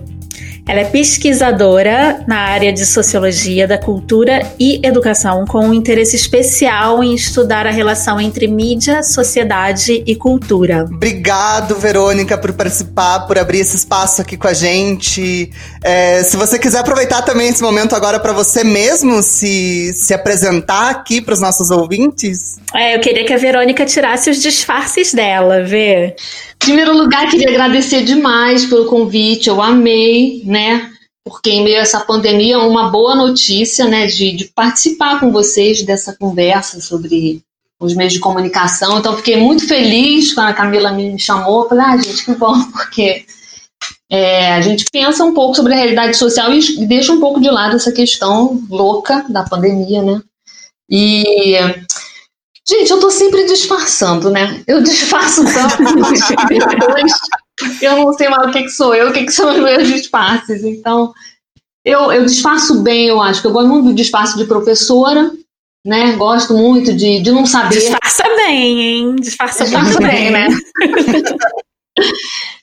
Ela 0.69 0.81
é 0.81 0.85
pesquisadora 0.85 2.23
na 2.29 2.41
área 2.41 2.71
de 2.71 2.85
sociologia 2.85 3.66
da 3.66 3.79
cultura 3.79 4.43
e 4.61 4.79
educação, 4.85 5.47
com 5.47 5.66
um 5.66 5.73
interesse 5.73 6.14
especial 6.14 7.03
em 7.03 7.14
estudar 7.14 7.66
a 7.66 7.71
relação 7.71 8.21
entre 8.21 8.47
mídia, 8.47 9.03
sociedade 9.03 10.03
e 10.07 10.14
cultura. 10.14 10.85
Obrigado, 10.85 11.75
Verônica, 11.77 12.37
por 12.37 12.53
participar, 12.53 13.21
por 13.21 13.39
abrir 13.39 13.61
esse 13.61 13.77
espaço 13.77 14.21
aqui 14.21 14.37
com 14.37 14.47
a 14.47 14.53
gente. 14.53 15.51
É, 15.83 16.23
se 16.23 16.37
você 16.37 16.59
quiser 16.59 16.81
aproveitar 16.81 17.23
também 17.23 17.49
esse 17.49 17.62
momento 17.62 17.97
agora 17.97 18.21
para 18.21 18.35
você 18.35 18.62
mesmo 18.62 19.23
se, 19.23 19.95
se 19.95 20.12
apresentar 20.12 20.91
aqui 20.91 21.23
para 21.23 21.33
os 21.33 21.41
nossos 21.41 21.71
ouvintes. 21.71 22.59
É, 22.75 22.95
eu 22.95 23.01
queria 23.01 23.25
que 23.25 23.33
a 23.33 23.39
Verônica 23.39 23.87
tirasse 23.87 24.29
os 24.29 24.43
disfarces 24.43 25.14
dela, 25.14 25.64
vê. 25.64 26.14
Em 26.63 26.67
primeiro 26.67 26.97
lugar, 26.97 27.31
queria 27.31 27.49
agradecer 27.49 28.03
demais 28.03 28.67
pelo 28.67 28.87
convite, 28.87 29.49
eu 29.49 29.63
amei, 29.63 30.43
né? 30.45 30.91
Porque 31.25 31.51
em 31.51 31.65
meio 31.65 31.79
a 31.79 31.83
essa 31.83 32.01
pandemia, 32.01 32.59
uma 32.59 32.91
boa 32.91 33.15
notícia, 33.15 33.87
né, 33.87 34.07
de, 34.07 34.33
de 34.33 34.45
participar 34.47 35.21
com 35.21 35.31
vocês 35.31 35.83
dessa 35.83 36.15
conversa 36.15 36.81
sobre 36.81 37.43
os 37.81 37.95
meios 37.95 38.13
de 38.13 38.19
comunicação. 38.19 38.99
Então, 38.99 39.17
fiquei 39.17 39.37
muito 39.37 39.67
feliz 39.67 40.35
quando 40.35 40.49
a 40.49 40.55
Camila 40.55 40.91
me 40.91 41.19
chamou. 41.19 41.69
Falei, 41.69 41.85
ah, 41.87 41.97
gente, 41.97 42.25
que 42.25 42.35
bom, 42.35 42.63
porque 42.73 43.25
é, 44.11 44.55
a 44.55 44.61
gente 44.61 44.85
pensa 44.91 45.25
um 45.25 45.33
pouco 45.33 45.55
sobre 45.55 45.73
a 45.75 45.77
realidade 45.77 46.17
social 46.17 46.53
e 46.53 46.87
deixa 46.87 47.13
um 47.13 47.21
pouco 47.21 47.41
de 47.41 47.49
lado 47.49 47.77
essa 47.77 47.93
questão 47.93 48.63
louca 48.69 49.25
da 49.29 49.45
pandemia, 49.45 50.03
né? 50.03 50.21
E 50.91 51.57
Gente, 52.69 52.91
eu 52.91 53.01
tô 53.01 53.11
sempre 53.11 53.47
disfarçando, 53.47 54.31
né? 54.31 54.62
Eu 54.66 54.83
disfarço 54.83 55.43
tanto 55.45 55.83
eu 57.83 57.97
não 57.97 58.12
sei 58.12 58.29
mais 58.29 58.49
o 58.49 58.53
que, 58.53 58.62
que 58.62 58.71
sou 58.71 58.95
eu, 58.95 59.09
o 59.09 59.12
que, 59.12 59.25
que 59.25 59.33
são 59.33 59.51
os 59.51 59.59
meus 59.59 59.89
disfarces. 59.89 60.62
Então, 60.62 61.12
eu, 61.85 62.12
eu 62.12 62.27
disfarço 62.27 62.83
bem, 62.83 63.07
eu 63.07 63.23
acho. 63.23 63.47
Eu 63.47 63.53
gosto 63.53 63.69
muito 63.69 63.87
do 63.87 63.95
disfarce 63.95 64.37
de 64.37 64.45
professora, 64.45 65.33
né? 65.85 66.12
Gosto 66.16 66.55
muito 66.55 66.93
de, 66.93 67.23
de 67.23 67.31
não 67.31 67.47
saber. 67.47 67.79
Disfarça 67.79 68.25
bem, 68.37 68.81
hein? 68.81 69.16
Disfarça, 69.16 69.64
Disfarça 69.64 70.01
bem, 70.01 70.31
né? 70.31 70.49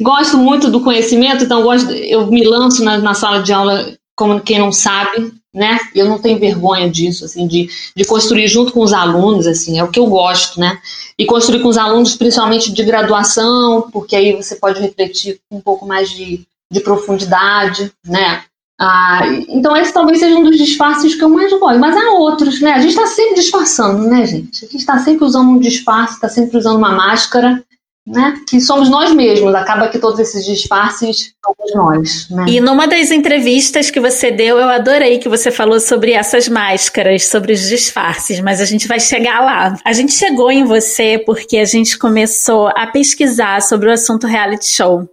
gosto 0.01 0.37
muito 0.37 0.69
do 0.69 0.81
conhecimento, 0.81 1.43
então 1.43 1.63
gosto, 1.63 1.91
eu 1.91 2.27
me 2.27 2.45
lanço 2.45 2.83
na, 2.83 2.99
na 2.99 3.13
sala 3.13 3.41
de 3.41 3.51
aula 3.51 3.93
como 4.15 4.39
quem 4.39 4.59
não 4.59 4.71
sabe, 4.71 5.33
né? 5.55 5.79
Eu 5.95 6.07
não 6.07 6.19
tenho 6.19 6.37
vergonha 6.37 6.89
disso, 6.89 7.23
assim, 7.23 7.47
de, 7.47 7.69
de 7.95 8.03
construir 8.03 8.47
junto 8.49 8.73
com 8.73 8.81
os 8.81 8.91
alunos, 8.91 9.47
assim, 9.47 9.79
é 9.79 9.83
o 9.83 9.87
que 9.87 9.99
eu 9.99 10.05
gosto, 10.05 10.59
né? 10.59 10.77
E 11.17 11.25
construir 11.25 11.61
com 11.61 11.69
os 11.69 11.77
alunos, 11.77 12.15
principalmente 12.15 12.73
de 12.73 12.83
graduação, 12.83 13.89
porque 13.89 14.17
aí 14.17 14.33
você 14.33 14.57
pode 14.57 14.81
refletir 14.81 15.39
com 15.49 15.57
um 15.57 15.61
pouco 15.61 15.87
mais 15.87 16.09
de, 16.09 16.45
de 16.69 16.79
profundidade, 16.81 17.89
né? 18.05 18.43
Ah, 18.77 19.21
então 19.47 19.77
esse 19.77 19.93
talvez 19.93 20.19
seja 20.19 20.35
um 20.35 20.43
dos 20.43 20.57
disfarces 20.57 21.15
que 21.15 21.23
eu 21.23 21.29
mais 21.29 21.49
gosto, 21.57 21.79
mas 21.79 21.95
há 21.95 22.11
outros, 22.11 22.59
né? 22.59 22.73
A 22.73 22.79
gente 22.79 22.89
está 22.89 23.07
sempre 23.07 23.35
disfarçando, 23.35 24.05
né, 24.05 24.25
gente? 24.25 24.65
A 24.65 24.67
gente 24.67 24.81
está 24.81 24.99
sempre 24.99 25.23
usando 25.23 25.51
um 25.51 25.59
disfarce, 25.59 26.15
está 26.15 26.27
sempre 26.27 26.57
usando 26.57 26.77
uma 26.77 26.91
máscara, 26.91 27.63
né? 28.05 28.35
Que 28.47 28.61
somos 28.61 28.89
nós 28.89 29.13
mesmos. 29.13 29.55
Acaba 29.55 29.89
que 29.89 29.97
todos 29.97 30.19
esses 30.19 30.45
disfarces 30.45 31.33
somos 31.43 31.73
nós. 31.73 32.29
Né? 32.29 32.45
E 32.49 32.61
numa 32.61 32.87
das 32.87 33.09
entrevistas 33.09 33.89
que 33.89 33.99
você 33.99 34.29
deu, 34.29 34.59
eu 34.59 34.69
adorei 34.69 35.17
que 35.17 35.27
você 35.27 35.49
falou 35.49 35.79
sobre 35.79 36.11
essas 36.11 36.47
máscaras, 36.47 37.25
sobre 37.25 37.53
os 37.53 37.67
disfarces, 37.67 38.39
mas 38.39 38.61
a 38.61 38.65
gente 38.65 38.87
vai 38.87 38.99
chegar 38.99 39.39
lá. 39.41 39.77
A 39.83 39.93
gente 39.93 40.13
chegou 40.13 40.51
em 40.51 40.63
você 40.63 41.17
porque 41.25 41.57
a 41.57 41.65
gente 41.65 41.97
começou 41.97 42.67
a 42.75 42.87
pesquisar 42.87 43.61
sobre 43.61 43.89
o 43.89 43.93
assunto 43.93 44.27
reality 44.27 44.67
show. 44.67 45.09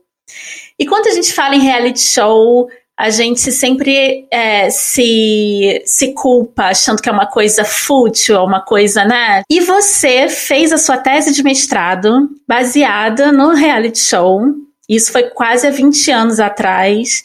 E 0.78 0.86
quando 0.86 1.06
a 1.06 1.12
gente 1.12 1.32
fala 1.32 1.54
em 1.54 1.60
reality 1.60 2.00
show, 2.00 2.68
a 3.02 3.10
gente 3.10 3.50
sempre 3.50 4.28
é, 4.30 4.70
se, 4.70 5.82
se 5.84 6.12
culpa 6.12 6.66
achando 6.66 7.02
que 7.02 7.08
é 7.08 7.12
uma 7.12 7.26
coisa 7.26 7.64
fútil, 7.64 8.40
uma 8.44 8.60
coisa, 8.60 9.04
né? 9.04 9.42
E 9.50 9.58
você 9.58 10.28
fez 10.28 10.72
a 10.72 10.78
sua 10.78 10.96
tese 10.96 11.32
de 11.32 11.42
mestrado 11.42 12.30
baseada 12.46 13.32
no 13.32 13.54
reality 13.54 13.98
show. 13.98 14.40
Isso 14.88 15.10
foi 15.10 15.24
quase 15.24 15.66
há 15.66 15.70
20 15.72 16.10
anos 16.12 16.38
atrás. 16.38 17.24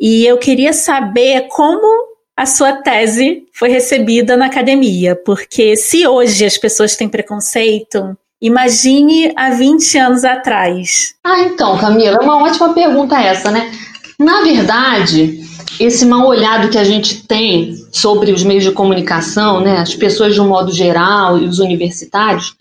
E 0.00 0.24
eu 0.24 0.38
queria 0.38 0.72
saber 0.72 1.46
como 1.48 2.08
a 2.34 2.46
sua 2.46 2.72
tese 2.72 3.42
foi 3.52 3.68
recebida 3.68 4.34
na 4.34 4.46
academia, 4.46 5.14
porque 5.14 5.76
se 5.76 6.06
hoje 6.06 6.46
as 6.46 6.56
pessoas 6.56 6.96
têm 6.96 7.06
preconceito, 7.06 8.16
imagine 8.40 9.30
há 9.36 9.50
20 9.50 9.98
anos 9.98 10.24
atrás. 10.24 11.16
Ah, 11.22 11.40
então, 11.40 11.76
Camila, 11.76 12.16
é 12.16 12.24
uma 12.24 12.42
ótima 12.42 12.72
pergunta 12.72 13.20
essa, 13.20 13.50
né? 13.50 13.70
Na 14.18 14.42
verdade, 14.42 15.40
esse 15.78 16.04
mal 16.04 16.26
olhado 16.26 16.70
que 16.70 16.78
a 16.78 16.84
gente 16.84 17.26
tem 17.26 17.74
sobre 17.92 18.32
os 18.32 18.42
meios 18.42 18.64
de 18.64 18.72
comunicação, 18.72 19.60
né, 19.60 19.78
as 19.78 19.94
pessoas 19.94 20.34
de 20.34 20.40
um 20.40 20.48
modo 20.48 20.72
geral 20.72 21.38
e 21.38 21.46
os 21.46 21.60
universitários, 21.60 22.56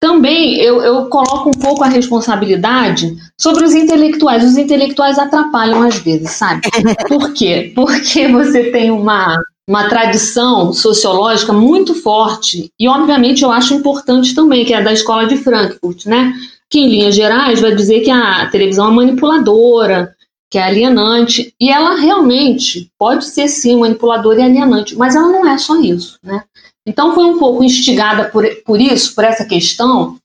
também 0.00 0.56
eu, 0.60 0.82
eu 0.82 1.06
coloco 1.06 1.48
um 1.48 1.60
pouco 1.60 1.82
a 1.82 1.88
responsabilidade 1.88 3.16
sobre 3.38 3.64
os 3.64 3.74
intelectuais. 3.74 4.44
Os 4.44 4.56
intelectuais 4.56 5.18
atrapalham 5.18 5.82
às 5.82 5.96
vezes, 5.98 6.30
sabe? 6.32 6.62
Por 7.08 7.32
quê? 7.32 7.72
Porque 7.74 8.28
você 8.28 8.70
tem 8.70 8.90
uma, 8.90 9.40
uma 9.66 9.88
tradição 9.88 10.72
sociológica 10.72 11.52
muito 11.52 11.94
forte, 11.94 12.70
e 12.78 12.86
obviamente 12.86 13.44
eu 13.44 13.50
acho 13.50 13.74
importante 13.74 14.34
também, 14.34 14.64
que 14.64 14.74
é 14.74 14.78
a 14.78 14.82
da 14.82 14.92
escola 14.92 15.26
de 15.26 15.38
Frankfurt, 15.38 16.04
né? 16.06 16.34
Que 16.68 16.80
em 16.80 16.88
linhas 16.88 17.14
gerais 17.14 17.60
vai 17.60 17.74
dizer 17.74 18.00
que 18.00 18.10
a 18.10 18.46
televisão 18.50 18.88
é 18.88 18.94
manipuladora, 18.94 20.14
que 20.54 20.58
é 20.58 20.62
alienante, 20.62 21.52
e 21.60 21.68
ela 21.68 21.96
realmente 21.96 22.88
pode 22.96 23.24
ser 23.24 23.48
sim 23.48 23.76
manipuladora 23.76 24.38
e 24.38 24.42
alienante, 24.44 24.94
mas 24.94 25.16
ela 25.16 25.26
não 25.26 25.44
é 25.48 25.58
só 25.58 25.80
isso, 25.80 26.16
né? 26.22 26.44
Então 26.86 27.12
foi 27.12 27.24
um 27.24 27.40
pouco 27.40 27.64
instigada 27.64 28.26
por, 28.26 28.46
por 28.64 28.80
isso, 28.80 29.16
por 29.16 29.24
essa 29.24 29.44
questão, 29.44 30.16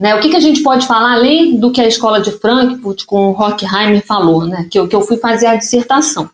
né? 0.00 0.16
O 0.16 0.20
que, 0.20 0.30
que 0.30 0.36
a 0.36 0.40
gente 0.40 0.60
pode 0.60 0.88
falar 0.88 1.12
além 1.12 1.56
do 1.60 1.70
que 1.70 1.80
a 1.80 1.86
escola 1.86 2.20
de 2.20 2.32
Frankfurt 2.32 3.04
com 3.04 3.30
o 3.30 3.40
Horkheimer 3.40 4.04
falou, 4.04 4.44
né? 4.44 4.66
Que 4.68 4.76
eu, 4.76 4.88
que 4.88 4.96
eu 4.96 5.02
fui 5.02 5.18
fazer 5.18 5.46
a 5.46 5.54
dissertação. 5.54 6.28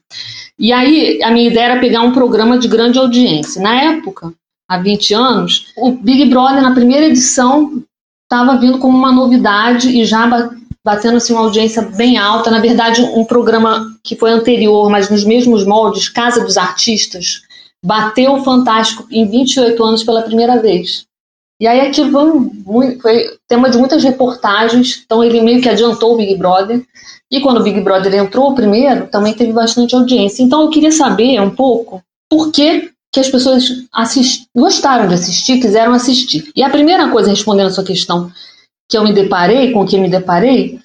E 0.58 0.72
aí 0.72 1.22
a 1.22 1.30
minha 1.30 1.50
ideia 1.50 1.72
era 1.72 1.80
pegar 1.80 2.00
um 2.00 2.12
programa 2.12 2.58
de 2.58 2.68
grande 2.68 2.98
audiência. 2.98 3.60
Na 3.60 3.82
época, 3.82 4.32
há 4.66 4.78
20 4.78 5.12
anos, 5.12 5.66
o 5.76 5.90
Big 5.90 6.24
Brother 6.24 6.62
na 6.62 6.72
primeira 6.72 7.04
edição 7.04 7.82
estava 8.22 8.56
vindo 8.56 8.78
como 8.78 8.96
uma 8.96 9.12
novidade 9.12 9.90
e 9.90 10.06
já 10.06 10.26
batendo 10.84 11.16
assim, 11.16 11.32
uma 11.32 11.42
audiência 11.42 11.82
bem 11.82 12.18
alta. 12.18 12.50
Na 12.50 12.60
verdade, 12.60 13.02
um 13.02 13.24
programa 13.24 13.94
que 14.02 14.16
foi 14.16 14.30
anterior, 14.30 14.90
mas 14.90 15.10
nos 15.10 15.24
mesmos 15.24 15.64
moldes, 15.64 16.08
Casa 16.08 16.44
dos 16.44 16.56
Artistas, 16.56 17.42
bateu 17.84 18.34
o 18.34 18.44
Fantástico 18.44 19.06
em 19.10 19.28
28 19.28 19.82
anos 19.82 20.04
pela 20.04 20.22
primeira 20.22 20.60
vez. 20.60 21.06
E 21.60 21.66
aí 21.66 21.80
aquilo 21.80 22.10
foi, 22.64 22.98
foi 22.98 23.38
tema 23.46 23.70
de 23.70 23.78
muitas 23.78 24.02
reportagens, 24.02 25.02
então 25.04 25.22
ele 25.22 25.40
meio 25.40 25.62
que 25.62 25.68
adiantou 25.68 26.14
o 26.14 26.16
Big 26.16 26.34
Brother. 26.36 26.84
E 27.30 27.40
quando 27.40 27.60
o 27.60 27.62
Big 27.62 27.80
Brother 27.80 28.14
entrou 28.14 28.54
primeiro, 28.54 29.06
também 29.06 29.32
teve 29.32 29.52
bastante 29.52 29.94
audiência. 29.94 30.42
Então 30.42 30.62
eu 30.62 30.70
queria 30.70 30.90
saber 30.90 31.40
um 31.40 31.50
pouco 31.50 32.02
por 32.28 32.50
que 32.50 32.90
que 33.12 33.20
as 33.20 33.28
pessoas 33.28 33.68
assist, 33.92 34.46
gostaram 34.56 35.06
de 35.06 35.14
assistir, 35.14 35.60
quiseram 35.60 35.92
assistir. 35.92 36.50
E 36.56 36.62
a 36.62 36.70
primeira 36.70 37.10
coisa, 37.10 37.28
respondendo 37.28 37.66
a 37.66 37.70
sua 37.70 37.84
questão, 37.84 38.32
que 38.88 38.96
eu 38.96 39.04
me 39.04 39.12
deparei, 39.12 39.72
com 39.72 39.86
que 39.86 39.96
eu 39.96 40.00
me 40.00 40.10
deparei, 40.10 40.80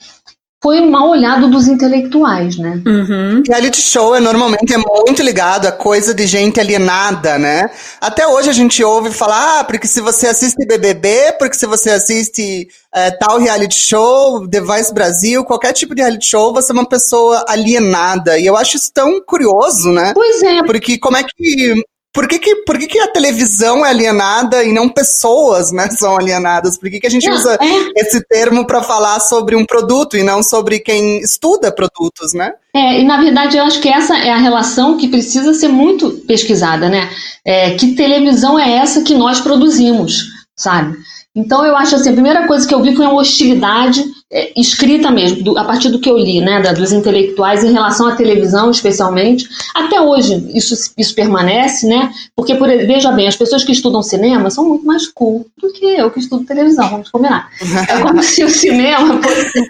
foi 0.62 0.80
o 0.82 0.90
mal 0.90 1.10
olhado 1.10 1.50
dos 1.50 1.68
intelectuais, 1.68 2.58
né? 2.58 2.82
Uhum. 2.86 3.44
Reality 3.48 3.80
show 3.80 4.16
é 4.16 4.20
normalmente 4.20 4.74
é 4.74 4.78
muito 4.78 5.22
ligado 5.22 5.68
a 5.68 5.72
coisa 5.72 6.16
de 6.16 6.26
gente 6.26 6.60
alienada, 6.60 7.38
né? 7.38 7.70
Até 8.02 8.28
hoje 8.28 8.50
a 8.50 8.54
gente 8.54 8.84
ouve 8.84 9.12
falar, 9.12 9.60
ah, 9.60 9.64
porque 9.64 9.86
se 9.86 10.02
você 10.02 10.28
assiste 10.28 10.66
BBB, 10.66 11.36
porque 11.38 11.56
se 11.56 11.68
você 11.68 11.92
assiste 11.92 12.68
é, 12.94 13.12
tal 13.12 13.38
reality 13.38 13.76
show, 13.76 14.48
The 14.48 14.62
Voice 14.62 14.92
Brasil, 14.92 15.46
qualquer 15.46 15.74
tipo 15.74 15.94
de 15.94 16.02
reality 16.02 16.28
show, 16.28 16.52
você 16.52 16.72
é 16.72 16.76
uma 16.76 16.90
pessoa 16.90 17.46
alienada. 17.48 18.40
E 18.40 18.46
eu 18.48 18.58
acho 18.58 18.78
isso 18.78 18.92
tão 18.92 19.22
curioso, 19.24 19.92
né? 19.92 20.14
Pois 20.16 20.42
é. 20.42 20.64
Porque 20.64 20.98
como 20.98 21.18
é 21.18 21.24
que 21.24 21.76
por 22.14 22.28
que, 22.28 22.40
que, 22.40 22.56
por 22.64 22.80
que, 22.80 22.88
que 22.88 23.00
a 23.00 23.12
televisão 23.12 23.86
é 23.86 23.90
alienada 23.90 24.64
e 24.64 24.74
não 24.74 24.90
pessoas 24.90 25.72
né, 25.72 25.90
são 25.92 26.18
alienadas? 26.18 26.78
Por 26.78 26.90
que, 26.90 27.00
que 27.00 27.08
a 27.08 27.10
gente 27.10 27.28
não, 27.28 27.36
usa 27.36 27.58
é. 27.62 28.02
esse 28.02 28.22
termo 28.28 28.66
para 28.66 28.82
falar 28.82 29.20
sobre 29.20 29.56
um 29.56 29.66
produto 29.66 30.18
e 30.18 30.24
não 30.24 30.42
sobre 30.42 30.80
quem 30.80 31.20
estuda 31.20 31.72
produtos, 31.72 32.34
né? 32.34 32.54
É, 32.74 33.00
e 33.00 33.04
na 33.04 33.22
verdade 33.22 33.58
eu 33.58 33.64
acho 33.64 33.80
que 33.80 33.90
essa 33.90 34.18
é 34.18 34.32
a 34.32 34.38
relação 34.38 34.98
que 34.98 35.08
precisa 35.08 35.54
ser 35.54 35.68
muito 35.68 36.10
pesquisada, 36.28 36.90
né? 36.90 37.10
É, 37.46 37.76
que 37.76 37.94
televisão 37.94 38.58
é 38.58 38.78
essa 38.78 39.04
que 39.04 39.14
nós 39.14 39.40
produzimos, 39.40 40.26
sabe? 40.56 40.98
Então 41.38 41.64
eu 41.64 41.78
acho 41.78 41.96
assim, 41.96 42.10
a 42.10 42.14
primeira 42.14 42.48
coisa 42.48 42.68
que 42.68 42.74
eu 42.74 42.82
vi 42.82 42.96
foi 42.96 43.06
uma 43.06 43.14
hostilidade 43.14 44.04
é, 44.32 44.60
escrita 44.60 45.12
mesmo, 45.12 45.44
do, 45.44 45.56
a 45.56 45.64
partir 45.64 45.90
do 45.90 46.00
que 46.00 46.10
eu 46.10 46.18
li, 46.18 46.42
né, 46.42 46.60
da, 46.60 46.74
dos 46.74 46.92
intelectuais 46.92 47.64
em 47.64 47.72
relação 47.72 48.08
à 48.08 48.16
televisão, 48.16 48.72
especialmente. 48.72 49.48
Até 49.76 50.02
hoje 50.02 50.50
isso, 50.56 50.74
isso 50.98 51.14
permanece, 51.14 51.88
né? 51.88 52.12
Porque, 52.36 52.56
por, 52.56 52.68
veja 52.68 53.12
bem, 53.12 53.28
as 53.28 53.36
pessoas 53.36 53.64
que 53.64 53.72
estudam 53.72 54.02
cinema 54.02 54.50
são 54.50 54.68
muito 54.68 54.84
mais 54.84 55.08
cool 55.08 55.46
do 55.62 55.72
que 55.72 55.86
eu 55.86 56.10
que 56.10 56.20
estudo 56.20 56.44
televisão, 56.44 56.90
vamos 56.90 57.12
combinar. 57.12 57.50
É 57.88 58.02
como 58.02 58.24
se 58.24 58.44
o 58.44 58.50
cinema 58.50 59.22
fosse, 59.22 59.68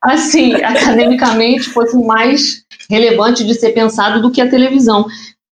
assim, 0.00 0.54
academicamente, 0.54 1.68
fosse 1.68 1.96
mais 1.98 2.64
relevante 2.88 3.44
de 3.44 3.54
ser 3.54 3.72
pensado 3.72 4.22
do 4.22 4.30
que 4.30 4.40
a 4.40 4.48
televisão. 4.48 5.06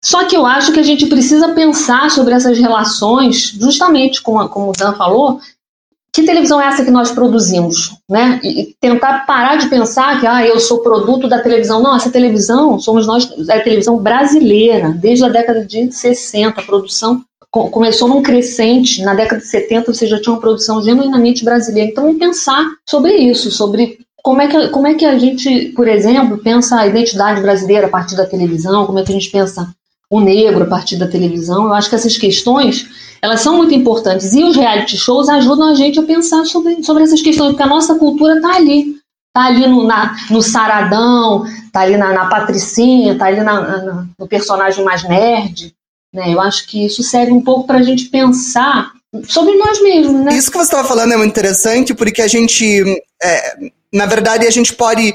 Só 0.07 0.25
que 0.25 0.37
eu 0.37 0.47
acho 0.47 0.71
que 0.71 0.79
a 0.79 0.85
gente 0.85 1.07
precisa 1.07 1.49
pensar 1.49 2.13
sobre 2.13 2.33
essas 2.33 2.57
relações, 2.57 3.57
justamente 3.61 4.23
como, 4.23 4.49
como 4.49 4.71
o 4.71 4.73
Dan 4.73 4.93
falou, 4.93 5.41
que 6.13 6.23
televisão 6.23 6.61
é 6.61 6.69
essa 6.69 6.85
que 6.85 6.93
nós 6.93 7.11
produzimos, 7.11 7.93
né? 8.09 8.41
E 8.45 8.73
tentar 8.81 9.27
parar 9.27 9.57
de 9.57 9.69
pensar 9.69 10.21
que 10.21 10.27
ah, 10.29 10.47
eu 10.47 10.61
sou 10.61 10.79
produto 10.79 11.27
da 11.27 11.43
televisão. 11.43 11.83
Não, 11.83 11.97
essa 11.97 12.09
televisão 12.09 12.79
somos 12.79 13.05
nós, 13.05 13.29
é 13.49 13.57
a 13.57 13.65
televisão 13.65 13.99
brasileira, 13.99 14.91
desde 14.91 15.25
a 15.25 15.29
década 15.29 15.65
de 15.65 15.91
60, 15.91 16.61
a 16.61 16.65
produção 16.65 17.25
começou 17.51 18.07
num 18.07 18.23
crescente, 18.23 19.03
na 19.03 19.13
década 19.13 19.41
de 19.41 19.49
70 19.49 19.93
você 19.93 20.07
já 20.07 20.21
tinha 20.21 20.35
uma 20.35 20.41
produção 20.41 20.81
genuinamente 20.85 21.45
brasileira. 21.45 21.91
Então, 21.91 22.17
pensar 22.17 22.65
sobre 22.89 23.13
isso, 23.17 23.51
sobre 23.51 23.99
como 24.23 24.41
é, 24.41 24.47
que, 24.47 24.69
como 24.69 24.87
é 24.87 24.95
que 24.95 25.05
a 25.05 25.19
gente, 25.19 25.73
por 25.75 25.89
exemplo, 25.89 26.39
pensa 26.39 26.79
a 26.79 26.87
identidade 26.87 27.41
brasileira 27.41 27.89
a 27.89 27.91
partir 27.91 28.15
da 28.15 28.25
televisão, 28.27 28.87
como 28.87 29.01
é 29.01 29.03
que 29.03 29.11
a 29.11 29.15
gente 29.15 29.31
pensa 29.33 29.75
o 30.11 30.21
negro 30.21 30.65
a 30.65 30.69
partir 30.69 30.97
da 30.97 31.09
televisão. 31.09 31.65
Eu 31.65 31.75
acho 31.75 31.89
que 31.89 31.95
essas 31.95 32.17
questões 32.17 32.89
elas 33.21 33.41
são 33.41 33.57
muito 33.57 33.75
importantes 33.75 34.33
e 34.35 34.45
os 34.45 34.57
reality 34.57 34.97
shows 34.97 35.29
ajudam 35.29 35.71
a 35.71 35.75
gente 35.75 35.99
a 35.99 36.03
pensar 36.03 36.45
sobre, 36.45 36.83
sobre 36.83 37.03
essas 37.03 37.23
questões, 37.23 37.51
porque 37.51 37.63
a 37.63 37.69
nossa 37.69 37.97
cultura 37.97 38.37
está 38.37 38.55
ali. 38.55 38.97
Está 39.29 39.49
ali 39.49 39.67
no, 39.67 39.85
na, 39.85 40.17
no 40.31 40.41
Saradão, 40.41 41.45
está 41.47 41.81
ali 41.81 41.97
na, 41.97 42.13
na 42.13 42.27
Patricinha, 42.27 43.13
está 43.13 43.27
ali 43.27 43.41
na, 43.41 43.61
na, 43.61 44.07
no 44.19 44.27
personagem 44.27 44.83
mais 44.85 45.03
nerd. 45.07 45.75
Né? 46.15 46.33
Eu 46.33 46.41
acho 46.41 46.67
que 46.67 46.87
isso 46.87 47.03
serve 47.03 47.33
um 47.33 47.43
pouco 47.43 47.67
para 47.67 47.79
a 47.79 47.83
gente 47.83 48.07
pensar 48.07 48.93
sobre 49.29 49.55
nós 49.57 49.83
mesmos. 49.83 50.25
Né? 50.25 50.35
Isso 50.35 50.51
que 50.51 50.57
você 50.57 50.65
estava 50.65 50.89
falando 50.89 51.13
é 51.13 51.17
muito 51.17 51.31
interessante, 51.31 51.93
porque 51.95 52.23
a 52.23 52.29
gente, 52.29 52.83
é, 53.23 53.57
na 53.93 54.07
verdade, 54.07 54.47
a 54.47 54.51
gente 54.51 54.73
pode 54.73 55.15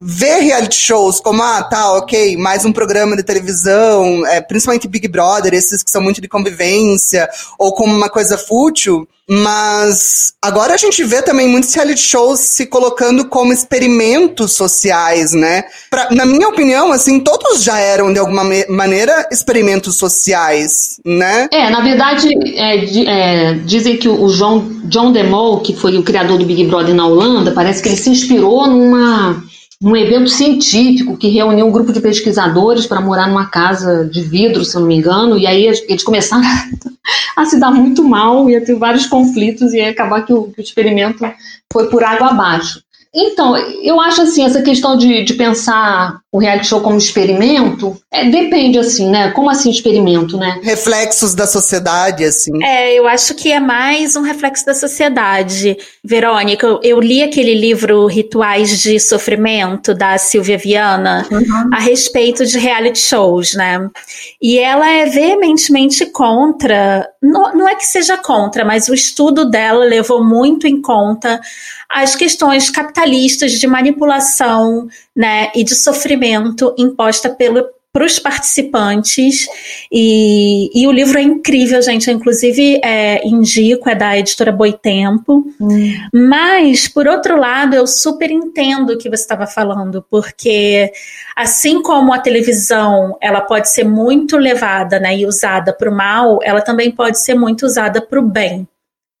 ver 0.00 0.40
reality 0.40 0.76
shows 0.76 1.20
como, 1.20 1.42
ah, 1.42 1.62
tá, 1.62 1.94
ok, 1.94 2.36
mais 2.36 2.64
um 2.64 2.72
programa 2.72 3.16
de 3.16 3.22
televisão, 3.22 4.26
é, 4.26 4.40
principalmente 4.42 4.88
Big 4.88 5.08
Brother, 5.08 5.54
esses 5.54 5.82
que 5.82 5.90
são 5.90 6.02
muito 6.02 6.20
de 6.20 6.28
convivência, 6.28 7.28
ou 7.58 7.72
como 7.72 7.94
uma 7.94 8.10
coisa 8.10 8.36
fútil, 8.36 9.08
mas 9.28 10.34
agora 10.40 10.74
a 10.74 10.76
gente 10.76 11.02
vê 11.02 11.22
também 11.22 11.48
muitos 11.48 11.74
reality 11.74 12.00
shows 12.00 12.38
se 12.38 12.66
colocando 12.66 13.26
como 13.28 13.52
experimentos 13.52 14.52
sociais, 14.52 15.32
né? 15.32 15.64
Pra, 15.90 16.08
na 16.12 16.26
minha 16.26 16.48
opinião, 16.48 16.92
assim, 16.92 17.18
todos 17.18 17.64
já 17.64 17.78
eram, 17.78 18.12
de 18.12 18.18
alguma 18.18 18.44
maneira, 18.68 19.26
experimentos 19.32 19.96
sociais, 19.96 21.00
né? 21.04 21.48
É, 21.50 21.70
na 21.70 21.80
verdade, 21.80 22.28
é, 22.54 22.84
é, 23.08 23.54
dizem 23.54 23.96
que 23.96 24.08
o 24.08 24.28
John, 24.28 24.68
John 24.84 25.10
DeMol, 25.10 25.60
que 25.60 25.74
foi 25.74 25.96
o 25.96 26.04
criador 26.04 26.38
do 26.38 26.44
Big 26.44 26.64
Brother 26.66 26.94
na 26.94 27.06
Holanda, 27.06 27.50
parece 27.50 27.82
que 27.82 27.88
ele 27.88 27.96
se 27.96 28.10
inspirou 28.10 28.68
numa 28.68 29.42
um 29.82 29.94
evento 29.94 30.30
científico 30.30 31.16
que 31.16 31.28
reuniu 31.28 31.66
um 31.66 31.70
grupo 31.70 31.92
de 31.92 32.00
pesquisadores 32.00 32.86
para 32.86 33.00
morar 33.00 33.28
numa 33.28 33.46
casa 33.46 34.04
de 34.04 34.22
vidro, 34.22 34.64
se 34.64 34.74
eu 34.74 34.80
não 34.80 34.88
me 34.88 34.96
engano, 34.96 35.38
e 35.38 35.46
aí 35.46 35.66
eles 35.66 36.02
começaram 36.02 36.44
a 37.36 37.44
se 37.44 37.60
dar 37.60 37.70
muito 37.70 38.02
mal, 38.02 38.48
ia 38.48 38.64
ter 38.64 38.74
vários 38.74 39.06
conflitos 39.06 39.72
e 39.72 39.78
ia 39.78 39.90
acabar 39.90 40.24
que 40.24 40.32
o, 40.32 40.44
que 40.44 40.60
o 40.60 40.62
experimento 40.62 41.22
foi 41.70 41.88
por 41.88 42.02
água 42.02 42.28
abaixo. 42.28 42.80
Então, 43.16 43.56
eu 43.56 43.98
acho 43.98 44.20
assim, 44.20 44.44
essa 44.44 44.60
questão 44.60 44.94
de, 44.94 45.24
de 45.24 45.32
pensar 45.34 46.20
o 46.30 46.38
reality 46.38 46.66
show 46.66 46.82
como 46.82 46.98
experimento, 46.98 47.96
é, 48.12 48.28
depende 48.28 48.78
assim, 48.78 49.08
né? 49.08 49.30
Como 49.30 49.48
assim 49.48 49.70
experimento, 49.70 50.36
né? 50.36 50.60
Reflexos 50.62 51.34
da 51.34 51.46
sociedade, 51.46 52.24
assim. 52.24 52.62
É, 52.62 52.92
eu 52.92 53.08
acho 53.08 53.34
que 53.34 53.50
é 53.50 53.58
mais 53.58 54.16
um 54.16 54.20
reflexo 54.20 54.66
da 54.66 54.74
sociedade. 54.74 55.78
Verônica, 56.04 56.66
eu, 56.66 56.80
eu 56.82 57.00
li 57.00 57.22
aquele 57.22 57.54
livro 57.54 58.06
Rituais 58.06 58.82
de 58.82 59.00
Sofrimento, 59.00 59.94
da 59.94 60.18
Silvia 60.18 60.58
Viana, 60.58 61.26
uhum. 61.30 61.70
a 61.72 61.80
respeito 61.80 62.44
de 62.44 62.58
reality 62.58 62.98
shows, 62.98 63.54
né? 63.54 63.88
E 64.42 64.58
ela 64.58 64.90
é 64.90 65.06
veementemente 65.06 66.04
contra, 66.04 67.08
não, 67.22 67.54
não 67.54 67.68
é 67.68 67.74
que 67.74 67.86
seja 67.86 68.18
contra, 68.18 68.62
mas 68.62 68.88
o 68.88 68.94
estudo 68.94 69.48
dela 69.48 69.86
levou 69.86 70.22
muito 70.22 70.66
em 70.66 70.82
conta 70.82 71.40
as 71.88 72.14
questões 72.14 72.70
capitalistas 72.70 73.52
de 73.52 73.66
manipulação 73.66 74.88
né, 75.14 75.50
e 75.54 75.64
de 75.64 75.74
sofrimento 75.74 76.74
imposta 76.78 77.30
pelo, 77.30 77.64
para 77.96 78.04
os 78.04 78.18
participantes. 78.18 79.46
E, 79.90 80.68
e, 80.78 80.86
o 80.86 80.92
livro 80.92 81.18
é 81.18 81.22
incrível, 81.22 81.80
gente. 81.80 82.10
Eu, 82.10 82.14
inclusive, 82.14 82.78
é, 82.84 83.26
indico, 83.26 83.88
é 83.88 83.94
da 83.94 84.18
editora 84.18 84.52
Boitempo. 84.52 85.46
Hum. 85.58 85.94
Mas, 86.12 86.86
por 86.86 87.08
outro 87.08 87.38
lado, 87.38 87.74
eu 87.74 87.86
super 87.86 88.30
entendo 88.30 88.90
o 88.90 88.98
que 88.98 89.08
você 89.08 89.22
estava 89.22 89.46
falando, 89.46 90.04
porque 90.10 90.92
assim 91.34 91.80
como 91.80 92.12
a 92.12 92.18
televisão 92.18 93.16
ela 93.18 93.40
pode 93.40 93.70
ser 93.70 93.84
muito 93.84 94.36
levada 94.36 95.00
né, 95.00 95.16
e 95.16 95.24
usada 95.24 95.72
para 95.72 95.90
o 95.90 95.94
mal, 95.94 96.38
ela 96.42 96.60
também 96.60 96.90
pode 96.90 97.18
ser 97.18 97.32
muito 97.32 97.64
usada 97.64 98.02
para 98.02 98.20
o 98.20 98.22
bem. 98.22 98.68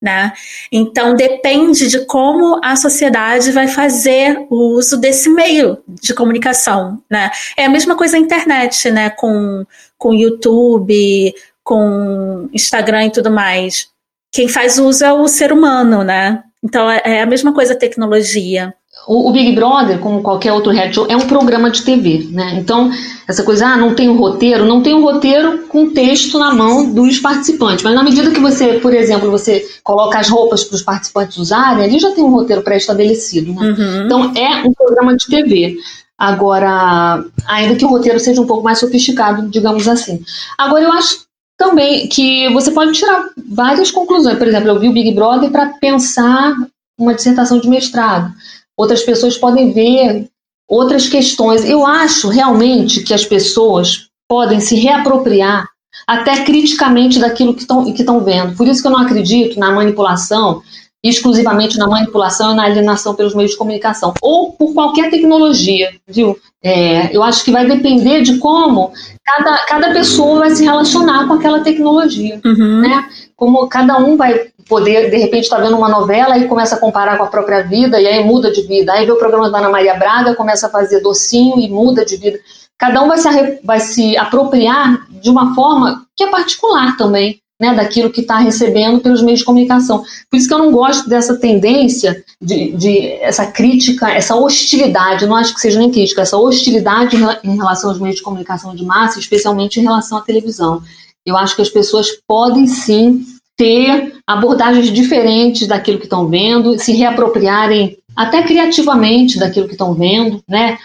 Né? 0.00 0.32
Então 0.70 1.16
depende 1.16 1.88
de 1.88 2.04
como 2.04 2.60
a 2.62 2.76
sociedade 2.76 3.50
vai 3.50 3.66
fazer 3.66 4.46
o 4.50 4.76
uso 4.76 4.98
desse 4.98 5.30
meio 5.30 5.78
de 5.88 6.12
comunicação, 6.12 7.02
né? 7.10 7.30
É 7.56 7.64
a 7.64 7.70
mesma 7.70 7.96
coisa 7.96 8.16
a 8.18 8.20
internet, 8.20 8.90
né? 8.90 9.08
Com 9.08 9.64
com 9.96 10.12
YouTube, 10.12 11.34
com 11.64 12.48
Instagram 12.52 13.06
e 13.06 13.10
tudo 13.10 13.30
mais. 13.30 13.88
Quem 14.30 14.48
faz 14.48 14.78
uso 14.78 15.02
é 15.02 15.12
o 15.12 15.26
ser 15.26 15.50
humano, 15.50 16.04
né? 16.04 16.44
Então 16.62 16.90
é, 16.90 17.00
é 17.04 17.22
a 17.22 17.26
mesma 17.26 17.54
coisa 17.54 17.72
a 17.72 17.78
tecnologia. 17.78 18.74
O, 19.08 19.30
Big 19.30 19.52
Brother, 19.52 20.00
como 20.00 20.20
qualquer 20.20 20.52
outro 20.52 20.72
reality 20.72 20.96
show, 20.96 21.06
é 21.08 21.16
um 21.16 21.28
programa 21.28 21.70
de 21.70 21.82
TV, 21.82 22.26
né? 22.32 22.56
Então, 22.58 22.90
essa 23.28 23.44
coisa, 23.44 23.68
ah, 23.68 23.76
não 23.76 23.94
tem 23.94 24.08
um 24.08 24.16
roteiro, 24.16 24.64
não 24.64 24.82
tem 24.82 24.94
um 24.94 25.02
roteiro 25.02 25.66
com 25.68 25.90
texto 25.90 26.36
na 26.40 26.52
mão 26.52 26.92
dos 26.92 27.20
participantes. 27.20 27.84
Mas 27.84 27.94
na 27.94 28.02
medida 28.02 28.32
que 28.32 28.40
você, 28.40 28.80
por 28.80 28.92
exemplo, 28.92 29.30
você 29.30 29.64
coloca 29.84 30.18
as 30.18 30.28
roupas 30.28 30.64
para 30.64 30.74
os 30.74 30.82
participantes 30.82 31.36
usarem, 31.36 31.84
ali 31.84 32.00
já 32.00 32.10
tem 32.10 32.24
um 32.24 32.32
roteiro 32.32 32.62
pré-estabelecido, 32.62 33.52
né? 33.52 33.68
Uhum. 33.68 34.06
Então, 34.06 34.32
é 34.34 34.66
um 34.66 34.72
programa 34.72 35.16
de 35.16 35.26
TV. 35.26 35.76
Agora, 36.18 37.24
ainda 37.46 37.76
que 37.76 37.84
o 37.84 37.88
roteiro 37.88 38.18
seja 38.18 38.40
um 38.40 38.46
pouco 38.46 38.64
mais 38.64 38.80
sofisticado, 38.80 39.48
digamos 39.48 39.86
assim. 39.86 40.20
Agora, 40.58 40.82
eu 40.82 40.92
acho 40.92 41.26
também 41.56 42.08
que 42.08 42.52
você 42.52 42.72
pode 42.72 42.92
tirar 42.92 43.28
várias 43.48 43.92
conclusões. 43.92 44.36
Por 44.36 44.48
exemplo, 44.48 44.68
eu 44.68 44.80
vi 44.80 44.88
o 44.88 44.92
Big 44.92 45.14
Brother 45.14 45.50
para 45.50 45.74
pensar 45.80 46.56
uma 46.98 47.14
dissertação 47.14 47.60
de 47.60 47.68
mestrado 47.68 48.32
outras 48.76 49.02
pessoas 49.02 49.36
podem 49.36 49.72
ver 49.72 50.28
outras 50.68 51.08
questões. 51.08 51.64
Eu 51.64 51.86
acho 51.86 52.28
realmente 52.28 53.02
que 53.02 53.14
as 53.14 53.24
pessoas 53.24 54.08
podem 54.28 54.60
se 54.60 54.76
reapropriar 54.76 55.68
até 56.06 56.44
criticamente 56.44 57.18
daquilo 57.18 57.54
que 57.54 57.62
estão 57.62 57.84
que 57.84 58.04
vendo. 58.24 58.56
Por 58.56 58.66
isso 58.68 58.82
que 58.82 58.88
eu 58.88 58.92
não 58.92 59.00
acredito 59.00 59.58
na 59.58 59.72
manipulação 59.72 60.62
exclusivamente 61.08 61.78
na 61.78 61.86
manipulação 61.86 62.52
e 62.52 62.56
na 62.56 62.64
alienação 62.64 63.14
pelos 63.14 63.34
meios 63.34 63.52
de 63.52 63.56
comunicação, 63.56 64.12
ou 64.20 64.52
por 64.52 64.74
qualquer 64.74 65.10
tecnologia, 65.10 65.94
viu? 66.08 66.36
É, 66.62 67.14
eu 67.16 67.22
acho 67.22 67.44
que 67.44 67.50
vai 67.50 67.66
depender 67.66 68.22
de 68.22 68.38
como 68.38 68.92
cada, 69.24 69.58
cada 69.66 69.92
pessoa 69.92 70.40
vai 70.40 70.50
se 70.50 70.64
relacionar 70.64 71.26
com 71.28 71.34
aquela 71.34 71.60
tecnologia, 71.60 72.40
Uhum. 72.44 72.80
né? 72.80 73.08
Como 73.36 73.66
cada 73.68 73.98
um 73.98 74.16
vai 74.16 74.48
poder, 74.68 75.10
de 75.10 75.16
repente, 75.16 75.44
estar 75.44 75.58
vendo 75.58 75.76
uma 75.76 75.88
novela 75.88 76.38
e 76.38 76.48
começa 76.48 76.76
a 76.76 76.78
comparar 76.78 77.16
com 77.16 77.24
a 77.24 77.28
própria 77.28 77.62
vida, 77.62 78.00
e 78.00 78.06
aí 78.06 78.24
muda 78.24 78.50
de 78.50 78.62
vida. 78.62 78.92
Aí 78.92 79.06
vê 79.06 79.12
o 79.12 79.18
programa 79.18 79.50
da 79.50 79.58
Ana 79.58 79.68
Maria 79.68 79.94
Braga, 79.94 80.34
começa 80.34 80.66
a 80.66 80.70
fazer 80.70 81.00
docinho 81.00 81.60
e 81.60 81.68
muda 81.68 82.04
de 82.04 82.16
vida. 82.16 82.38
Cada 82.78 83.02
um 83.02 83.08
vai 83.08 83.18
se, 83.18 83.60
vai 83.62 83.80
se 83.80 84.16
apropriar 84.16 85.06
de 85.08 85.30
uma 85.30 85.54
forma 85.54 86.06
que 86.14 86.24
é 86.24 86.30
particular 86.30 86.96
também, 86.96 87.40
né, 87.58 87.74
daquilo 87.74 88.10
que 88.10 88.20
está 88.20 88.38
recebendo 88.38 89.00
pelos 89.00 89.22
meios 89.22 89.40
de 89.40 89.46
comunicação. 89.46 90.04
Por 90.30 90.36
isso 90.36 90.46
que 90.46 90.52
eu 90.52 90.58
não 90.58 90.70
gosto 90.70 91.08
dessa 91.08 91.36
tendência 91.36 92.22
de, 92.40 92.72
de 92.72 93.12
essa 93.22 93.46
crítica, 93.46 94.10
essa 94.10 94.36
hostilidade, 94.36 95.26
não 95.26 95.36
acho 95.36 95.54
que 95.54 95.60
seja 95.60 95.78
nem 95.78 95.90
crítica, 95.90 96.20
essa 96.20 96.36
hostilidade 96.36 97.16
em 97.44 97.56
relação 97.56 97.90
aos 97.90 97.98
meios 97.98 98.16
de 98.16 98.22
comunicação 98.22 98.74
de 98.74 98.84
massa, 98.84 99.18
especialmente 99.18 99.80
em 99.80 99.84
relação 99.84 100.18
à 100.18 100.20
televisão. 100.20 100.82
Eu 101.26 101.36
acho 101.36 101.56
que 101.56 101.62
as 101.62 101.68
pessoas 101.68 102.08
podem 102.26 102.66
sim 102.66 103.24
ter 103.56 104.14
abordagens 104.26 104.92
diferentes 104.92 105.66
daquilo 105.66 105.98
que 105.98 106.04
estão 106.04 106.28
vendo, 106.28 106.78
se 106.78 106.92
reapropriarem 106.92 107.98
até 108.14 108.42
criativamente 108.42 109.38
daquilo 109.38 109.66
que 109.66 109.72
estão 109.72 109.94
vendo, 109.94 110.42
né? 110.48 110.78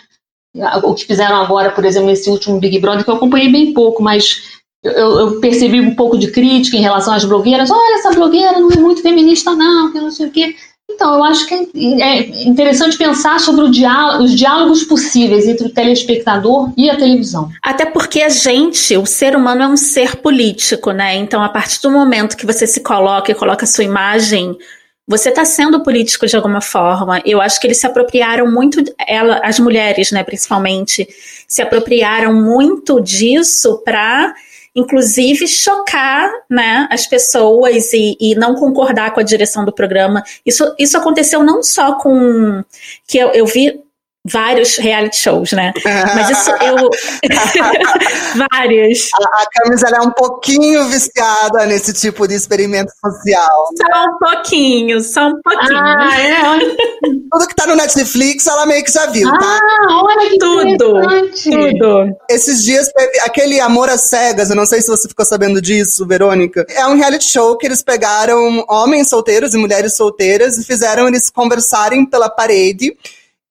O 0.83 0.93
que 0.93 1.05
fizeram 1.05 1.37
agora, 1.37 1.71
por 1.71 1.85
exemplo, 1.85 2.09
nesse 2.09 2.29
último 2.29 2.59
Big 2.59 2.79
Brother, 2.79 3.05
que 3.05 3.09
eu 3.09 3.15
acompanhei 3.15 3.49
bem 3.49 3.73
pouco, 3.73 4.03
mas 4.03 4.61
eu, 4.83 4.91
eu 4.93 5.39
percebi 5.39 5.79
um 5.79 5.95
pouco 5.95 6.17
de 6.17 6.31
crítica 6.31 6.75
em 6.75 6.81
relação 6.81 7.13
às 7.13 7.23
blogueiras. 7.23 7.69
Olha, 7.69 7.99
essa 7.99 8.11
blogueira 8.11 8.59
não 8.59 8.69
é 8.71 8.77
muito 8.77 9.01
feminista, 9.01 9.55
não, 9.55 9.91
que 9.91 9.99
não 9.99 10.11
sei 10.11 10.27
o 10.27 10.31
quê. 10.31 10.55
Então, 10.93 11.15
eu 11.15 11.23
acho 11.23 11.47
que 11.47 11.53
é 11.53 12.11
é 12.11 12.19
interessante 12.47 12.97
pensar 12.97 13.39
sobre 13.39 13.63
os 13.63 14.35
diálogos 14.35 14.83
possíveis 14.83 15.47
entre 15.47 15.67
o 15.67 15.69
telespectador 15.69 16.71
e 16.77 16.89
a 16.89 16.95
televisão. 16.95 17.49
Até 17.63 17.85
porque 17.85 18.21
a 18.21 18.29
gente, 18.29 18.95
o 18.97 19.05
ser 19.05 19.35
humano 19.35 19.63
é 19.63 19.67
um 19.67 19.77
ser 19.77 20.17
político, 20.17 20.91
né? 20.91 21.15
Então, 21.15 21.41
a 21.41 21.49
partir 21.49 21.81
do 21.81 21.89
momento 21.89 22.37
que 22.37 22.45
você 22.45 22.67
se 22.67 22.81
coloca 22.81 23.31
e 23.31 23.35
coloca 23.35 23.65
a 23.65 23.67
sua 23.67 23.83
imagem, 23.83 24.57
você 25.07 25.29
está 25.29 25.43
sendo 25.43 25.83
político 25.83 26.27
de 26.27 26.35
alguma 26.35 26.61
forma. 26.61 27.21
Eu 27.25 27.41
acho 27.41 27.59
que 27.59 27.67
eles 27.67 27.77
se 27.77 27.87
apropriaram 27.87 28.49
muito, 28.51 28.83
ela, 29.07 29.41
as 29.43 29.59
mulheres, 29.59 30.11
né, 30.11 30.23
principalmente, 30.23 31.07
se 31.47 31.61
apropriaram 31.61 32.33
muito 32.33 33.01
disso 33.01 33.81
para 33.83 34.33
inclusive 34.75 35.47
chocar 35.47 36.31
né, 36.49 36.87
as 36.89 37.05
pessoas 37.05 37.91
e, 37.93 38.17
e, 38.19 38.35
não 38.35 38.55
concordar 38.55 39.13
com 39.13 39.19
a 39.19 39.23
direção 39.23 39.65
do 39.65 39.73
programa. 39.73 40.23
Isso, 40.45 40.73
isso 40.79 40.97
aconteceu 40.97 41.43
não 41.43 41.61
só 41.61 41.95
com 41.95 42.63
que 43.07 43.17
eu, 43.17 43.29
eu 43.29 43.45
vi 43.45 43.81
vários 44.25 44.77
reality 44.77 45.17
shows, 45.17 45.51
né? 45.51 45.73
Mas 45.83 46.29
isso 46.29 46.51
eu. 46.63 46.89
vários. 48.51 49.09
A, 49.15 49.41
a 49.41 49.45
Camis 49.51 49.83
ela 49.83 49.97
é 49.97 50.01
um 50.01 50.11
pouquinho 50.11 50.85
viciada 50.85 51.65
nesse 51.65 51.93
tipo 51.93 52.27
de 52.27 52.35
experimento 52.35 52.91
social. 53.03 53.65
Só 53.77 54.03
um 54.03 54.17
pouquinho, 54.19 55.01
só 55.01 55.27
um 55.27 55.41
pouquinho. 55.41 55.79
Ah, 55.79 56.21
é? 56.21 56.49
Olha. 56.49 56.75
Tudo 57.31 57.47
que 57.47 57.55
tá 57.55 57.65
no 57.65 57.75
Netflix, 57.75 58.45
ela 58.45 58.65
meio 58.65 58.83
que 58.83 58.91
já 58.91 59.05
viu, 59.05 59.29
ah, 59.29 59.37
tá? 59.37 59.59
olha 60.03 60.29
que 60.29 60.37
tudo, 60.37 61.31
tudo. 61.31 62.17
Esses 62.29 62.61
dias 62.61 62.91
teve 62.91 63.19
aquele 63.21 63.57
Amor 63.61 63.89
às 63.89 64.09
Cegas, 64.09 64.49
eu 64.49 64.55
não 64.55 64.65
sei 64.65 64.81
se 64.81 64.89
você 64.89 65.07
ficou 65.07 65.25
sabendo 65.25 65.61
disso, 65.61 66.05
Verônica. 66.05 66.65
É 66.69 66.85
um 66.87 66.97
reality 66.97 67.23
show 67.23 67.57
que 67.57 67.65
eles 67.65 67.81
pegaram 67.81 68.65
homens 68.67 69.07
solteiros 69.07 69.53
e 69.53 69.57
mulheres 69.57 69.95
solteiras 69.95 70.57
e 70.57 70.65
fizeram 70.65 71.07
eles 71.07 71.29
conversarem 71.29 72.05
pela 72.05 72.29
parede 72.29 72.97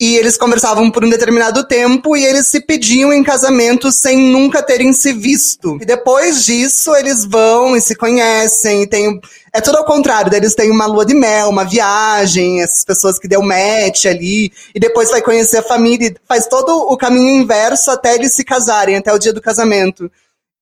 e 0.00 0.16
eles 0.16 0.38
conversavam 0.38 0.90
por 0.90 1.04
um 1.04 1.10
determinado 1.10 1.62
tempo 1.68 2.16
e 2.16 2.24
eles 2.24 2.46
se 2.46 2.60
pediam 2.60 3.12
em 3.12 3.22
casamento 3.22 3.92
sem 3.92 4.16
nunca 4.16 4.62
terem 4.62 4.94
se 4.94 5.12
visto. 5.12 5.76
E 5.78 5.84
depois 5.84 6.44
disso, 6.46 6.96
eles 6.96 7.26
vão 7.26 7.76
e 7.76 7.82
se 7.82 7.94
conhecem 7.94 8.82
e 8.82 8.86
tem. 8.86 9.20
É 9.52 9.60
tudo 9.60 9.76
ao 9.76 9.84
contrário, 9.84 10.34
eles 10.34 10.54
têm 10.54 10.70
uma 10.70 10.86
lua 10.86 11.04
de 11.04 11.12
mel, 11.12 11.50
uma 11.50 11.64
viagem, 11.64 12.62
essas 12.62 12.82
pessoas 12.82 13.18
que 13.18 13.28
deu 13.28 13.42
match 13.42 14.06
ali, 14.06 14.50
e 14.74 14.80
depois 14.80 15.10
vai 15.10 15.20
conhecer 15.20 15.58
a 15.58 15.62
família, 15.62 16.14
faz 16.26 16.46
todo 16.46 16.70
o 16.70 16.96
caminho 16.96 17.42
inverso 17.42 17.90
até 17.90 18.14
eles 18.14 18.32
se 18.34 18.44
casarem, 18.44 18.96
até 18.96 19.12
o 19.12 19.18
dia 19.18 19.32
do 19.34 19.40
casamento. 19.42 20.10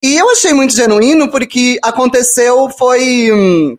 E 0.03 0.17
eu 0.17 0.31
achei 0.31 0.53
muito 0.53 0.75
genuíno 0.75 1.31
porque 1.31 1.79
aconteceu, 1.83 2.69
foi. 2.77 3.31
hum, 3.33 3.79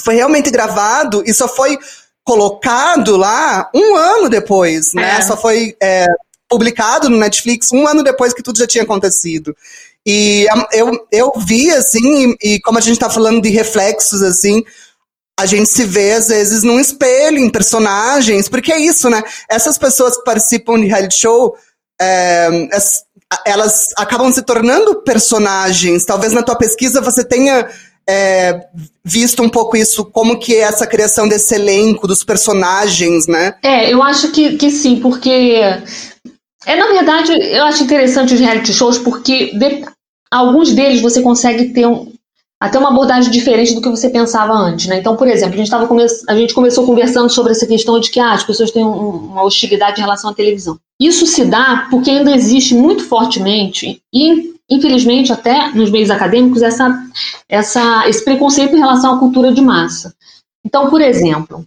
Foi 0.00 0.14
realmente 0.14 0.50
gravado 0.50 1.22
e 1.26 1.32
só 1.34 1.46
foi 1.46 1.78
colocado 2.24 3.16
lá 3.16 3.70
um 3.74 3.94
ano 3.94 4.28
depois, 4.28 4.94
né? 4.94 5.18
É. 5.18 5.22
Só 5.22 5.36
foi 5.36 5.76
é, 5.82 6.06
publicado 6.48 7.10
no 7.10 7.18
Netflix 7.18 7.70
um 7.72 7.86
ano 7.86 8.02
depois 8.02 8.32
que 8.32 8.42
tudo 8.42 8.58
já 8.58 8.66
tinha 8.66 8.84
acontecido. 8.84 9.54
E 10.06 10.46
eu, 10.72 11.06
eu 11.10 11.32
vi, 11.38 11.70
assim, 11.70 12.34
e, 12.42 12.54
e 12.54 12.60
como 12.60 12.78
a 12.78 12.80
gente 12.80 12.98
tá 12.98 13.08
falando 13.08 13.40
de 13.40 13.48
reflexos, 13.48 14.22
assim, 14.22 14.62
a 15.38 15.46
gente 15.46 15.68
se 15.68 15.84
vê, 15.84 16.12
às 16.12 16.28
vezes, 16.28 16.62
num 16.62 16.78
espelho, 16.78 17.38
em 17.38 17.50
personagens, 17.50 18.48
porque 18.48 18.72
é 18.72 18.78
isso, 18.78 19.08
né? 19.08 19.22
Essas 19.48 19.78
pessoas 19.78 20.16
que 20.16 20.24
participam 20.24 20.78
de 20.78 20.86
reality 20.86 21.16
show, 21.16 21.56
é, 22.00 22.48
elas 23.46 23.88
acabam 23.96 24.32
se 24.32 24.42
tornando 24.42 25.02
personagens. 25.02 26.04
Talvez 26.04 26.32
na 26.32 26.42
tua 26.42 26.56
pesquisa 26.56 27.00
você 27.00 27.24
tenha 27.24 27.68
é, 28.08 28.66
visto 29.04 29.42
um 29.42 29.48
pouco 29.48 29.76
isso, 29.76 30.04
como 30.04 30.38
que 30.38 30.54
é 30.54 30.60
essa 30.60 30.86
criação 30.86 31.26
desse 31.28 31.54
elenco, 31.54 32.06
dos 32.06 32.22
personagens, 32.24 33.26
né? 33.26 33.54
É, 33.62 33.92
eu 33.92 34.02
acho 34.02 34.30
que, 34.32 34.56
que 34.56 34.70
sim, 34.70 35.00
porque. 35.00 35.30
É, 36.66 36.76
na 36.76 36.86
verdade, 36.88 37.32
eu 37.32 37.64
acho 37.64 37.82
interessante 37.84 38.34
os 38.34 38.40
reality 38.40 38.72
shows 38.72 38.96
porque 38.98 39.52
de- 39.58 39.84
alguns 40.30 40.72
deles 40.72 41.02
você 41.02 41.20
consegue 41.20 41.66
ter 41.74 41.86
um- 41.86 42.10
até 42.58 42.78
uma 42.78 42.88
abordagem 42.88 43.30
diferente 43.30 43.74
do 43.74 43.82
que 43.82 43.88
você 43.90 44.08
pensava 44.08 44.54
antes, 44.54 44.86
né? 44.86 44.98
Então, 44.98 45.14
por 45.16 45.28
exemplo, 45.28 45.54
a 45.54 45.58
gente, 45.58 45.70
tava 45.70 45.86
come- 45.86 46.06
a 46.26 46.34
gente 46.34 46.54
começou 46.54 46.86
conversando 46.86 47.28
sobre 47.28 47.52
essa 47.52 47.66
questão 47.66 48.00
de 48.00 48.10
que 48.10 48.18
ah, 48.18 48.32
as 48.32 48.42
pessoas 48.44 48.70
têm 48.70 48.82
um- 48.82 49.10
uma 49.32 49.42
hostilidade 49.44 49.98
em 49.98 50.02
relação 50.04 50.30
à 50.30 50.34
televisão. 50.34 50.78
Isso 50.98 51.26
se 51.26 51.44
dá 51.44 51.86
porque 51.90 52.10
ainda 52.10 52.34
existe 52.34 52.74
muito 52.74 53.04
fortemente, 53.06 54.00
e 54.14 54.53
infelizmente 54.70 55.32
até 55.32 55.70
nos 55.72 55.90
meios 55.90 56.10
acadêmicos, 56.10 56.62
essa, 56.62 57.02
essa, 57.48 58.08
esse 58.08 58.24
preconceito 58.24 58.74
em 58.74 58.80
relação 58.80 59.16
à 59.16 59.18
cultura 59.18 59.52
de 59.52 59.60
massa. 59.60 60.14
Então, 60.64 60.88
por 60.88 61.00
exemplo, 61.00 61.66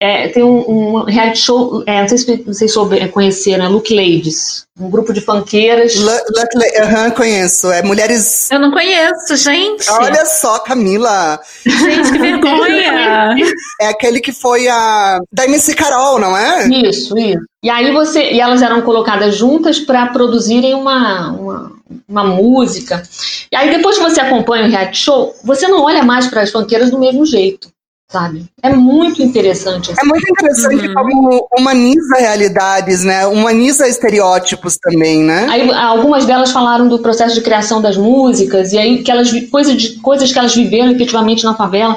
é, 0.00 0.28
tem 0.28 0.44
um, 0.44 0.58
um 0.70 1.02
reality 1.04 1.40
show, 1.40 1.82
é, 1.84 2.00
não 2.00 2.08
sei 2.08 2.18
se 2.18 2.36
vocês 2.44 2.72
souber, 2.72 3.02
é, 3.02 3.08
conheceram, 3.08 3.64
é 3.64 3.68
Look 3.68 3.92
Ladies, 3.92 4.64
um 4.78 4.88
grupo 4.88 5.12
de 5.12 5.20
funkeiras. 5.20 5.96
Luckily, 5.96 6.76
aham, 6.78 7.10
conheço. 7.10 7.70
É 7.72 7.82
mulheres. 7.82 8.48
Eu 8.50 8.60
não 8.60 8.70
conheço, 8.70 9.36
gente. 9.36 9.90
Olha 9.90 10.24
só, 10.24 10.60
Camila. 10.60 11.40
Gente, 11.66 12.12
que 12.12 12.18
vergonha. 12.18 13.34
É 13.80 13.88
aquele 13.88 14.20
que 14.20 14.30
foi 14.30 14.68
a. 14.68 15.18
Da 15.32 15.44
MC 15.46 15.74
Carol, 15.74 16.20
não 16.20 16.36
é? 16.36 16.68
Isso, 16.68 17.18
isso. 17.18 17.40
E 17.60 17.68
aí 17.68 17.90
você. 17.90 18.30
E 18.30 18.40
elas 18.40 18.62
eram 18.62 18.82
colocadas 18.82 19.34
juntas 19.34 19.80
para 19.80 20.06
produzirem 20.06 20.74
uma, 20.74 21.32
uma, 21.32 21.72
uma 22.08 22.24
música. 22.24 23.02
E 23.50 23.56
aí 23.56 23.70
depois 23.70 23.96
que 23.96 24.04
você 24.04 24.20
acompanha 24.20 24.66
o 24.66 24.70
reality 24.70 24.98
show, 24.98 25.34
você 25.42 25.66
não 25.66 25.82
olha 25.82 26.04
mais 26.04 26.28
para 26.28 26.42
as 26.42 26.52
funkeiras 26.52 26.88
do 26.88 27.00
mesmo 27.00 27.26
jeito. 27.26 27.68
Sabe? 28.10 28.46
É 28.62 28.70
muito 28.74 29.22
interessante. 29.22 29.92
assim. 29.92 30.00
É 30.00 30.04
muito 30.04 30.26
interessante 30.30 30.88
Uhum. 30.88 30.94
como 30.94 31.48
humaniza 31.58 32.16
realidades, 32.16 33.04
né? 33.04 33.26
Humaniza 33.26 33.86
estereótipos 33.86 34.78
também, 34.78 35.22
né? 35.22 35.46
Aí 35.50 35.70
algumas 35.70 36.24
delas 36.24 36.50
falaram 36.50 36.88
do 36.88 36.98
processo 37.00 37.34
de 37.34 37.42
criação 37.42 37.82
das 37.82 37.98
músicas 37.98 38.72
e 38.72 38.78
aí 38.78 39.02
que 39.02 39.10
elas 39.10 39.30
coisas, 39.50 39.76
de, 39.76 39.96
coisas 40.00 40.32
que 40.32 40.38
elas 40.38 40.54
viveram 40.54 40.90
efetivamente 40.92 41.44
na 41.44 41.54
favela. 41.54 41.96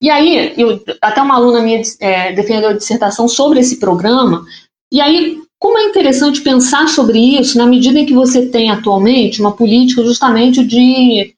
E 0.00 0.08
aí, 0.08 0.54
eu, 0.56 0.80
até 1.02 1.20
uma 1.20 1.34
aluna 1.34 1.60
minha 1.60 1.82
é, 2.00 2.32
defendeu 2.32 2.70
a 2.70 2.74
dissertação 2.74 3.28
sobre 3.28 3.60
esse 3.60 3.76
programa. 3.76 4.44
E 4.90 5.00
aí, 5.00 5.38
como 5.58 5.76
é 5.76 5.84
interessante 5.84 6.40
pensar 6.40 6.88
sobre 6.88 7.18
isso 7.18 7.58
na 7.58 7.66
medida 7.66 7.98
em 7.98 8.06
que 8.06 8.14
você 8.14 8.46
tem 8.46 8.70
atualmente 8.70 9.40
uma 9.40 9.52
política 9.52 10.02
justamente 10.04 10.64
de, 10.64 11.34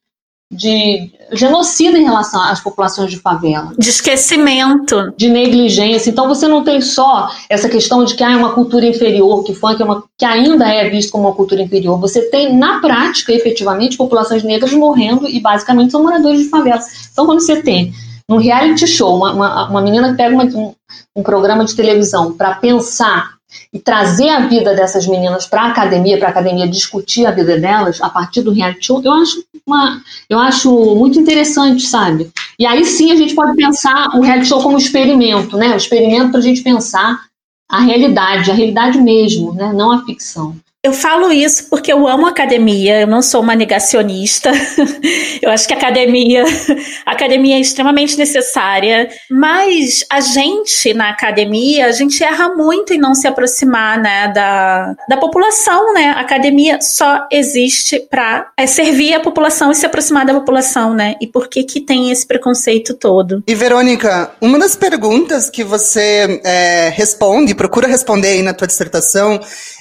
de 0.52 1.10
genocida 1.32 1.98
em 1.98 2.04
relação 2.04 2.40
às 2.42 2.60
populações 2.60 3.10
de 3.10 3.18
favela 3.18 3.72
De 3.78 3.88
esquecimento. 3.88 5.12
de 5.16 5.28
negligência. 5.28 6.10
Então 6.10 6.28
você 6.28 6.46
não 6.48 6.62
tem 6.64 6.80
só 6.80 7.30
essa 7.48 7.68
questão 7.68 8.04
de 8.04 8.14
que 8.14 8.22
ah, 8.24 8.32
é 8.32 8.36
uma 8.36 8.52
cultura 8.52 8.86
inferior, 8.86 9.42
que 9.44 9.54
funk 9.54 9.80
é 9.80 9.84
uma, 9.84 10.04
que 10.18 10.24
ainda 10.24 10.66
é 10.68 10.88
visto 10.88 11.10
como 11.12 11.24
uma 11.28 11.34
cultura 11.34 11.62
inferior. 11.62 11.98
Você 12.00 12.22
tem, 12.30 12.56
na 12.56 12.80
prática, 12.80 13.32
efetivamente, 13.32 13.96
populações 13.96 14.42
negras 14.42 14.72
morrendo 14.72 15.28
e 15.28 15.40
basicamente 15.40 15.90
são 15.92 16.02
moradores 16.02 16.40
de 16.42 16.48
favela. 16.48 16.80
Então 17.12 17.26
quando 17.26 17.40
você 17.40 17.62
tem 17.62 17.92
num 18.28 18.36
reality 18.38 18.86
show, 18.86 19.16
uma, 19.16 19.32
uma, 19.32 19.68
uma 19.68 19.82
menina 19.82 20.10
que 20.10 20.16
pega 20.16 20.34
uma- 20.34 20.44
um, 20.44 20.72
um 21.16 21.22
programa 21.22 21.64
de 21.64 21.74
televisão 21.74 22.32
para 22.32 22.54
pensar 22.54 23.39
e 23.72 23.78
trazer 23.78 24.28
a 24.28 24.46
vida 24.46 24.74
dessas 24.74 25.06
meninas 25.06 25.46
para 25.46 25.62
a 25.62 25.68
academia, 25.68 26.18
para 26.18 26.28
a 26.28 26.30
academia 26.30 26.68
discutir 26.68 27.26
a 27.26 27.30
vida 27.30 27.58
delas 27.58 28.00
a 28.00 28.08
partir 28.08 28.42
do 28.42 28.52
reality 28.52 28.86
show, 28.86 29.00
eu 29.04 29.12
acho 29.12 29.44
uma, 29.66 30.02
eu 30.28 30.38
acho 30.38 30.70
muito 30.96 31.18
interessante, 31.18 31.82
sabe? 31.82 32.30
E 32.58 32.66
aí 32.66 32.84
sim 32.84 33.12
a 33.12 33.16
gente 33.16 33.34
pode 33.34 33.56
pensar 33.56 34.08
o 34.16 34.20
reality 34.20 34.48
show 34.48 34.62
como 34.62 34.78
experimento, 34.78 35.56
né? 35.56 35.72
O 35.72 35.76
experimento 35.76 36.30
para 36.30 36.40
a 36.40 36.42
gente 36.42 36.62
pensar 36.62 37.20
a 37.68 37.80
realidade, 37.80 38.50
a 38.50 38.54
realidade 38.54 38.98
mesmo, 39.00 39.54
né? 39.54 39.72
Não 39.72 39.92
a 39.92 40.04
ficção. 40.04 40.56
Eu 40.82 40.94
falo 40.94 41.30
isso 41.30 41.66
porque 41.68 41.92
eu 41.92 42.08
amo 42.08 42.26
academia, 42.26 43.02
eu 43.02 43.06
não 43.06 43.20
sou 43.20 43.42
uma 43.42 43.54
negacionista. 43.54 44.50
eu 45.42 45.50
acho 45.50 45.68
que 45.68 45.74
academia, 45.74 46.42
academia 47.04 47.56
é 47.56 47.60
extremamente 47.60 48.16
necessária, 48.16 49.10
mas 49.30 50.02
a 50.10 50.22
gente 50.22 50.94
na 50.94 51.10
academia, 51.10 51.84
a 51.84 51.92
gente 51.92 52.24
erra 52.24 52.54
muito 52.54 52.94
em 52.94 52.98
não 52.98 53.14
se 53.14 53.28
aproximar, 53.28 54.00
né, 54.00 54.28
da, 54.28 54.94
da 55.06 55.18
população, 55.18 55.92
né? 55.92 56.14
A 56.16 56.20
academia 56.20 56.78
só 56.80 57.26
existe 57.30 58.00
para 58.00 58.50
é, 58.56 58.66
servir 58.66 59.12
a 59.12 59.20
população 59.20 59.70
e 59.70 59.74
se 59.74 59.84
aproximar 59.84 60.24
da 60.24 60.32
população, 60.32 60.94
né? 60.94 61.14
E 61.20 61.26
por 61.26 61.48
que 61.48 61.62
que 61.62 61.82
tem 61.82 62.10
esse 62.10 62.26
preconceito 62.26 62.94
todo? 62.94 63.44
E 63.46 63.54
Verônica, 63.54 64.30
uma 64.40 64.58
das 64.58 64.76
perguntas 64.76 65.50
que 65.50 65.62
você 65.62 66.40
é, 66.42 66.88
responde, 66.88 67.54
procura 67.54 67.86
responder 67.86 68.28
aí 68.28 68.42
na 68.42 68.54
tua 68.54 68.66
dissertação, 68.66 69.38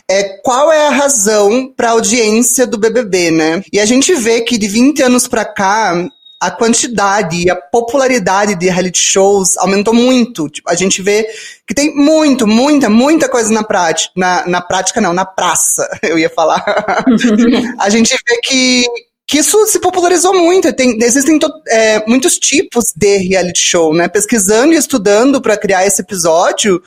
é 0.09 0.23
qual 0.43 0.71
é 0.71 0.87
a 0.87 0.91
razão 0.91 1.71
para 1.77 1.89
a 1.89 1.91
audiência 1.91 2.65
do 2.65 2.79
BBB, 2.79 3.29
né? 3.29 3.63
E 3.71 3.79
a 3.79 3.85
gente 3.85 4.15
vê 4.15 4.41
que 4.41 4.57
de 4.57 4.67
20 4.67 5.03
anos 5.03 5.27
para 5.27 5.45
cá, 5.45 6.09
a 6.39 6.49
quantidade 6.49 7.43
e 7.43 7.49
a 7.49 7.55
popularidade 7.55 8.55
de 8.55 8.69
reality 8.69 8.99
shows 8.99 9.55
aumentou 9.57 9.93
muito. 9.93 10.49
Tipo, 10.49 10.71
a 10.71 10.73
gente 10.73 11.01
vê 11.01 11.27
que 11.67 11.75
tem 11.75 11.93
muito, 11.93 12.47
muita, 12.47 12.89
muita 12.89 13.29
coisa 13.29 13.51
na 13.53 13.63
prática. 13.63 14.11
Na, 14.15 14.47
na 14.47 14.61
prática, 14.61 14.99
não, 14.99 15.13
na 15.13 15.25
praça, 15.25 15.87
eu 16.01 16.17
ia 16.17 16.29
falar. 16.29 16.63
a 17.77 17.89
gente 17.89 18.09
vê 18.09 18.39
que, 18.41 18.85
que 19.27 19.37
isso 19.37 19.67
se 19.67 19.79
popularizou 19.79 20.33
muito. 20.33 20.73
Tem, 20.73 20.97
existem 21.03 21.37
é, 21.67 22.03
muitos 22.07 22.39
tipos 22.39 22.93
de 22.95 23.17
reality 23.17 23.59
show, 23.59 23.93
né? 23.93 24.07
Pesquisando 24.07 24.73
e 24.73 24.77
estudando 24.77 25.39
para 25.39 25.55
criar 25.55 25.85
esse 25.85 26.01
episódio, 26.01 26.81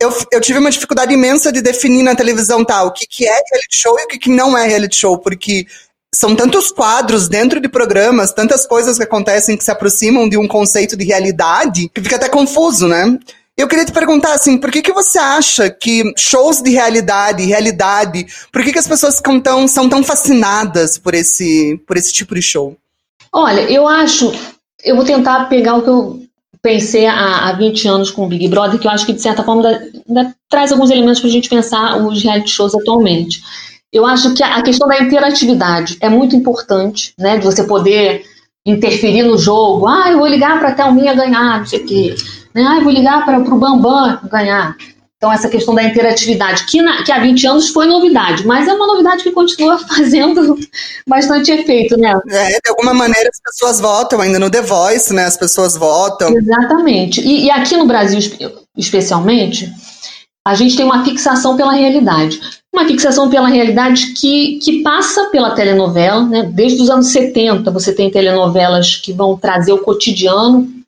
eu, 0.00 0.12
eu 0.32 0.40
tive 0.40 0.58
uma 0.58 0.70
dificuldade 0.70 1.14
imensa 1.14 1.52
de 1.52 1.62
definir 1.62 2.02
na 2.02 2.14
televisão, 2.14 2.64
tá, 2.64 2.82
o 2.82 2.92
que, 2.92 3.06
que 3.06 3.26
é 3.26 3.32
reality 3.32 3.76
show 3.76 3.98
e 3.98 4.04
o 4.04 4.08
que, 4.08 4.18
que 4.18 4.30
não 4.30 4.56
é 4.56 4.66
reality 4.66 4.96
show, 4.96 5.18
porque 5.18 5.66
são 6.14 6.34
tantos 6.36 6.70
quadros 6.70 7.28
dentro 7.28 7.60
de 7.60 7.68
programas, 7.68 8.32
tantas 8.32 8.66
coisas 8.66 8.96
que 8.96 9.02
acontecem 9.02 9.56
que 9.56 9.64
se 9.64 9.70
aproximam 9.70 10.28
de 10.28 10.36
um 10.36 10.46
conceito 10.46 10.96
de 10.96 11.04
realidade, 11.04 11.90
que 11.92 12.00
fica 12.00 12.16
até 12.16 12.28
confuso, 12.28 12.86
né? 12.86 13.18
Eu 13.56 13.68
queria 13.68 13.84
te 13.84 13.92
perguntar 13.92 14.34
assim, 14.34 14.58
por 14.58 14.70
que, 14.70 14.82
que 14.82 14.92
você 14.92 15.18
acha 15.18 15.70
que 15.70 16.12
shows 16.16 16.60
de 16.60 16.70
realidade, 16.70 17.44
realidade, 17.44 18.26
por 18.52 18.64
que, 18.64 18.72
que 18.72 18.78
as 18.78 18.88
pessoas 18.88 19.16
ficam 19.16 19.40
tão, 19.40 19.68
são 19.68 19.88
tão 19.88 20.02
fascinadas 20.02 20.98
por 20.98 21.14
esse, 21.14 21.80
por 21.86 21.96
esse 21.96 22.12
tipo 22.12 22.34
de 22.34 22.42
show? 22.42 22.76
Olha, 23.32 23.60
eu 23.62 23.86
acho, 23.86 24.32
eu 24.84 24.96
vou 24.96 25.04
tentar 25.04 25.48
pegar 25.48 25.76
o 25.76 25.82
que 25.82 25.88
eu 25.88 26.23
pensei 26.64 27.04
há, 27.04 27.50
há 27.50 27.52
20 27.52 27.86
anos 27.86 28.10
com 28.10 28.24
o 28.24 28.26
Big 28.26 28.48
Brother, 28.48 28.80
que 28.80 28.86
eu 28.86 28.90
acho 28.90 29.04
que, 29.04 29.12
de 29.12 29.20
certa 29.20 29.44
forma, 29.44 29.68
ainda, 29.68 29.90
ainda 30.08 30.34
traz 30.48 30.72
alguns 30.72 30.90
elementos 30.90 31.20
para 31.20 31.28
a 31.28 31.32
gente 31.32 31.48
pensar 31.48 31.98
os 31.98 32.22
reality 32.22 32.48
shows 32.50 32.74
atualmente. 32.74 33.42
Eu 33.92 34.06
acho 34.06 34.34
que 34.34 34.42
a, 34.42 34.62
questão 34.62 34.88
da 34.88 34.98
interatividade 34.98 35.98
é 36.00 36.08
muito 36.08 36.34
importante, 36.34 37.12
né? 37.18 37.36
De 37.36 37.44
você 37.44 37.64
poder 37.64 38.24
interferir 38.66 39.22
no 39.24 39.36
jogo. 39.36 39.86
Ah, 39.86 40.10
eu 40.10 40.18
vou 40.18 40.26
ligar 40.26 40.58
para 40.58 40.70
a 40.70 40.72
Thelminha 40.72 41.14
ganhar, 41.14 41.58
não 41.58 41.66
sei 41.66 41.80
o 41.80 41.86
quê. 41.86 42.14
Né? 42.54 42.64
Ah, 42.66 42.78
eu 42.78 42.82
vou 42.82 42.92
ligar 42.92 43.24
para 43.26 43.38
o 43.38 43.58
Bambam 43.58 44.18
ganhar. 44.30 44.74
Então, 45.24 45.32
essa 45.32 45.48
questão 45.48 45.74
da 45.74 45.82
interatividade, 45.82 46.66
que, 46.66 46.82
na, 46.82 47.02
que 47.02 47.10
há 47.10 47.18
20 47.18 47.46
anos 47.46 47.70
foi 47.70 47.86
novidade, 47.86 48.46
mas 48.46 48.68
é 48.68 48.74
uma 48.74 48.86
novidade 48.86 49.22
que 49.22 49.32
continua 49.32 49.78
fazendo 49.88 50.58
bastante 51.08 51.50
efeito, 51.50 51.96
né? 51.96 52.14
É, 52.28 52.60
de 52.60 52.68
alguma 52.68 52.92
maneira 52.92 53.30
as 53.30 53.40
pessoas 53.40 53.80
votam 53.80 54.20
ainda 54.20 54.38
no 54.38 54.50
The 54.50 54.60
Voice, 54.60 55.14
né? 55.14 55.24
As 55.24 55.38
pessoas 55.38 55.78
votam. 55.78 56.36
Exatamente. 56.36 57.22
E, 57.22 57.46
e 57.46 57.50
aqui 57.50 57.74
no 57.74 57.86
Brasil, 57.86 58.18
especialmente, 58.76 59.72
a 60.46 60.54
gente 60.54 60.76
tem 60.76 60.84
uma 60.84 61.02
fixação 61.02 61.56
pela 61.56 61.72
realidade. 61.72 62.38
Uma 62.70 62.84
fixação 62.86 63.30
pela 63.30 63.48
realidade 63.48 64.08
que, 64.08 64.58
que 64.58 64.82
passa 64.82 65.30
pela 65.30 65.54
telenovela, 65.54 66.22
né? 66.22 66.50
Desde 66.52 66.82
os 66.82 66.90
anos 66.90 67.06
70 67.06 67.70
você 67.70 67.94
tem 67.94 68.10
telenovelas 68.10 68.96
que 68.96 69.10
vão 69.10 69.38
trazer 69.38 69.72
o 69.72 69.78
cotidiano 69.78 70.83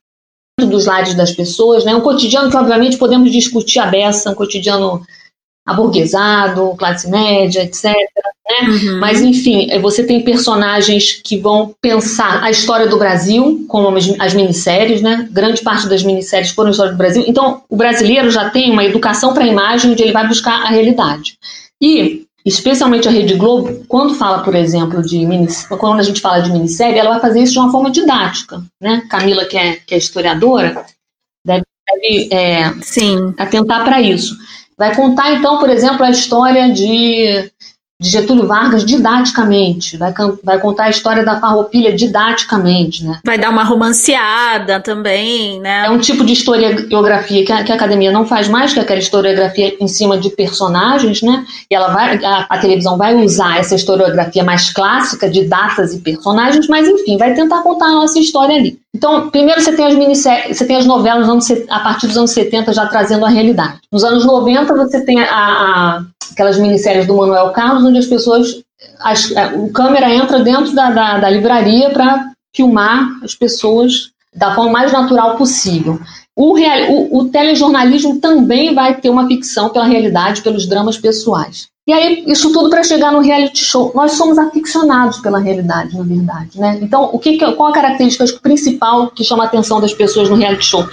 dos 0.64 0.86
lares 0.86 1.14
das 1.14 1.32
pessoas, 1.32 1.84
né? 1.84 1.94
Um 1.94 2.00
cotidiano 2.00 2.50
que, 2.50 2.56
obviamente, 2.56 2.96
podemos 2.96 3.30
discutir 3.30 3.78
a 3.78 3.86
beça, 3.86 4.30
um 4.30 4.34
cotidiano 4.34 5.02
aburguesado, 5.66 6.74
classe 6.78 7.10
média, 7.10 7.62
etc. 7.62 7.84
Né? 7.84 8.68
Uhum. 8.68 9.00
Mas, 9.00 9.20
enfim, 9.20 9.68
é, 9.70 9.78
você 9.78 10.04
tem 10.04 10.22
personagens 10.22 11.20
que 11.22 11.36
vão 11.36 11.74
pensar 11.82 12.42
a 12.42 12.50
história 12.50 12.86
do 12.86 12.96
Brasil, 12.96 13.66
como 13.68 13.94
as 14.18 14.32
minisséries, 14.32 15.02
né? 15.02 15.28
Grande 15.30 15.60
parte 15.60 15.88
das 15.88 16.02
minisséries 16.02 16.50
foram 16.50 16.68
a 16.68 16.70
história 16.70 16.92
do 16.92 16.98
Brasil. 16.98 17.24
Então, 17.26 17.62
o 17.68 17.76
brasileiro 17.76 18.30
já 18.30 18.48
tem 18.48 18.70
uma 18.70 18.84
educação 18.84 19.34
para 19.34 19.44
a 19.44 19.48
imagem 19.48 19.90
onde 19.90 20.02
ele 20.02 20.12
vai 20.12 20.26
buscar 20.26 20.62
a 20.62 20.68
realidade. 20.68 21.36
E 21.82 22.25
especialmente 22.46 23.08
a 23.08 23.10
Rede 23.10 23.34
Globo, 23.34 23.84
quando 23.88 24.14
fala, 24.14 24.44
por 24.44 24.54
exemplo, 24.54 25.02
de 25.02 25.26
quando 25.68 25.98
a 25.98 26.02
gente 26.04 26.20
fala 26.20 26.40
de 26.40 26.52
minissérie, 26.52 26.96
ela 26.98 27.10
vai 27.10 27.20
fazer 27.20 27.40
isso 27.40 27.54
de 27.54 27.58
uma 27.58 27.72
forma 27.72 27.90
didática, 27.90 28.62
né? 28.80 29.02
Camila, 29.10 29.44
que 29.44 29.58
é, 29.58 29.74
que 29.74 29.96
é 29.96 29.98
historiadora, 29.98 30.86
deve, 31.44 31.64
deve 31.90 32.28
é, 32.32 32.72
Sim. 32.82 33.34
atentar 33.36 33.84
para 33.84 34.00
isso. 34.00 34.36
Vai 34.78 34.94
contar, 34.94 35.32
então, 35.32 35.58
por 35.58 35.68
exemplo, 35.68 36.04
a 36.04 36.10
história 36.10 36.72
de 36.72 37.50
de 38.00 38.10
Getúlio 38.10 38.46
Vargas 38.46 38.84
didaticamente, 38.84 39.96
vai, 39.96 40.12
vai 40.44 40.60
contar 40.60 40.84
a 40.84 40.90
história 40.90 41.24
da 41.24 41.40
farroupilha 41.40 41.96
didaticamente, 41.96 43.02
né? 43.02 43.20
Vai 43.24 43.38
dar 43.38 43.48
uma 43.48 43.64
romanceada 43.64 44.80
também, 44.80 45.58
né? 45.60 45.86
É 45.86 45.90
um 45.90 45.98
tipo 45.98 46.22
de 46.22 46.34
historiografia 46.34 47.44
que 47.44 47.50
a, 47.50 47.64
que 47.64 47.72
a, 47.72 47.74
academia 47.74 48.12
não 48.12 48.26
faz 48.26 48.48
mais, 48.48 48.74
que 48.74 48.78
é 48.78 48.82
aquela 48.82 48.98
historiografia 48.98 49.74
em 49.80 49.88
cima 49.88 50.18
de 50.18 50.28
personagens, 50.28 51.22
né? 51.22 51.46
E 51.70 51.74
ela 51.74 51.88
vai, 51.88 52.22
a, 52.22 52.46
a, 52.50 52.58
televisão 52.58 52.98
vai 52.98 53.14
usar 53.14 53.58
essa 53.58 53.74
historiografia 53.74 54.44
mais 54.44 54.70
clássica 54.70 55.30
de 55.30 55.44
datas 55.44 55.94
e 55.94 56.00
personagens, 56.00 56.68
mas 56.68 56.86
enfim, 56.86 57.16
vai 57.16 57.32
tentar 57.32 57.62
contar 57.62 57.86
a 57.86 57.92
nossa 57.92 58.18
história 58.18 58.56
ali. 58.56 58.78
Então, 58.96 59.28
primeiro 59.28 59.60
você 59.60 59.76
tem 59.76 59.84
as 59.84 59.94
minisséries, 59.94 60.56
você 60.56 60.64
tem 60.64 60.76
as 60.76 60.86
novelas 60.86 61.28
a 61.68 61.80
partir 61.80 62.06
dos 62.06 62.16
anos 62.16 62.30
70 62.30 62.72
já 62.72 62.86
trazendo 62.86 63.26
a 63.26 63.28
realidade. 63.28 63.78
Nos 63.92 64.02
anos 64.02 64.24
90 64.24 64.74
você 64.74 65.04
tem 65.04 65.20
a, 65.20 65.28
a 65.28 66.02
aquelas 66.32 66.58
minisséries 66.58 67.06
do 67.06 67.14
Manuel 67.14 67.50
Carlos, 67.50 67.84
onde 67.84 67.98
as 67.98 68.06
pessoas. 68.06 68.62
As, 69.00 69.36
a, 69.36 69.48
o 69.54 69.70
câmera 69.70 70.10
entra 70.10 70.40
dentro 70.40 70.74
da, 70.74 70.90
da, 70.90 71.18
da 71.18 71.28
livraria 71.28 71.90
para 71.90 72.30
filmar 72.54 73.06
as 73.22 73.34
pessoas 73.34 74.12
da 74.34 74.54
forma 74.54 74.72
mais 74.72 74.92
natural 74.92 75.36
possível. 75.36 76.00
O, 76.34 76.54
real, 76.54 76.90
o, 76.90 77.18
o, 77.18 77.28
telejornalismo 77.28 78.18
também 78.18 78.74
vai 78.74 78.98
ter 78.98 79.10
uma 79.10 79.26
ficção 79.26 79.68
pela 79.68 79.86
realidade, 79.86 80.40
pelos 80.40 80.66
dramas 80.66 80.96
pessoais. 80.96 81.68
E 81.86 81.92
aí, 81.92 82.24
isso 82.26 82.52
tudo 82.52 82.68
para 82.68 82.82
chegar 82.82 83.12
no 83.12 83.20
reality 83.20 83.64
show. 83.64 83.92
Nós 83.94 84.12
somos 84.12 84.36
aficionados 84.38 85.18
pela 85.18 85.38
realidade, 85.38 85.96
na 85.96 86.02
verdade. 86.02 86.58
Né? 86.58 86.80
Então, 86.82 87.10
o 87.12 87.18
que, 87.18 87.38
qual 87.38 87.70
a 87.70 87.72
característica 87.72 88.26
principal 88.40 89.08
que 89.10 89.22
chama 89.22 89.44
a 89.44 89.46
atenção 89.46 89.80
das 89.80 89.94
pessoas 89.94 90.28
no 90.28 90.34
reality 90.34 90.64
show? 90.64 90.84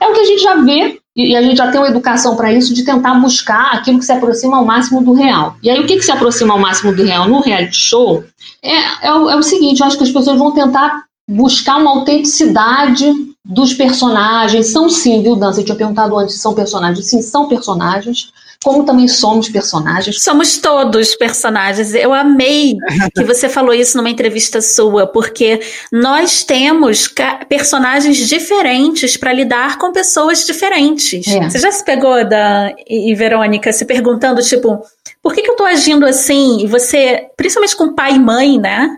É 0.00 0.06
o 0.06 0.12
que 0.14 0.20
a 0.20 0.24
gente 0.24 0.42
já 0.42 0.56
vê 0.56 0.98
e 1.14 1.36
a 1.36 1.42
gente 1.42 1.56
já 1.56 1.70
tem 1.70 1.78
uma 1.78 1.88
educação 1.90 2.34
para 2.34 2.50
isso 2.50 2.72
de 2.72 2.82
tentar 2.82 3.14
buscar 3.14 3.72
aquilo 3.74 3.98
que 3.98 4.04
se 4.04 4.12
aproxima 4.12 4.56
ao 4.56 4.64
máximo 4.64 5.02
do 5.02 5.12
real. 5.12 5.56
E 5.62 5.68
aí, 5.68 5.80
o 5.80 5.86
que, 5.86 5.96
que 5.96 6.02
se 6.02 6.12
aproxima 6.12 6.54
ao 6.54 6.60
máximo 6.60 6.94
do 6.94 7.04
real 7.04 7.28
no 7.28 7.40
reality 7.40 7.76
show 7.76 8.24
é, 8.62 9.08
é, 9.08 9.12
o, 9.12 9.28
é 9.28 9.36
o 9.36 9.42
seguinte: 9.42 9.80
eu 9.80 9.86
acho 9.86 9.98
que 9.98 10.04
as 10.04 10.10
pessoas 10.10 10.38
vão 10.38 10.52
tentar 10.52 11.02
buscar 11.28 11.76
uma 11.76 11.90
autenticidade 11.90 13.12
dos 13.44 13.74
personagens. 13.74 14.68
São 14.68 14.88
sim, 14.88 15.22
viu, 15.22 15.36
Dan? 15.36 15.52
Você 15.52 15.62
tinha 15.62 15.76
perguntado 15.76 16.16
antes 16.16 16.36
se 16.36 16.40
são 16.40 16.54
personagens. 16.54 17.04
Sim, 17.06 17.20
são 17.20 17.48
personagens 17.48 18.32
como 18.62 18.84
também 18.84 19.06
somos 19.06 19.48
personagens. 19.48 20.20
Somos 20.20 20.58
todos 20.58 21.14
personagens. 21.14 21.94
Eu 21.94 22.12
amei 22.12 22.76
que 23.14 23.24
você 23.24 23.48
falou 23.48 23.72
isso 23.72 23.96
numa 23.96 24.10
entrevista 24.10 24.60
sua, 24.60 25.06
porque 25.06 25.60
nós 25.92 26.42
temos 26.42 27.12
personagens 27.48 28.16
diferentes 28.16 29.16
para 29.16 29.32
lidar 29.32 29.78
com 29.78 29.92
pessoas 29.92 30.44
diferentes. 30.44 31.26
É. 31.28 31.48
Você 31.48 31.58
já 31.58 31.70
se 31.70 31.84
pegou 31.84 32.28
da 32.28 32.74
e 32.88 33.14
Verônica 33.14 33.72
se 33.72 33.84
perguntando 33.84 34.42
tipo, 34.42 34.82
por 35.22 35.34
que, 35.34 35.42
que 35.42 35.50
eu 35.50 35.56
tô 35.56 35.64
agindo 35.64 36.04
assim? 36.04 36.62
E 36.62 36.66
você, 36.66 37.28
principalmente 37.36 37.76
com 37.76 37.94
pai 37.94 38.14
e 38.14 38.18
mãe, 38.18 38.58
né? 38.58 38.90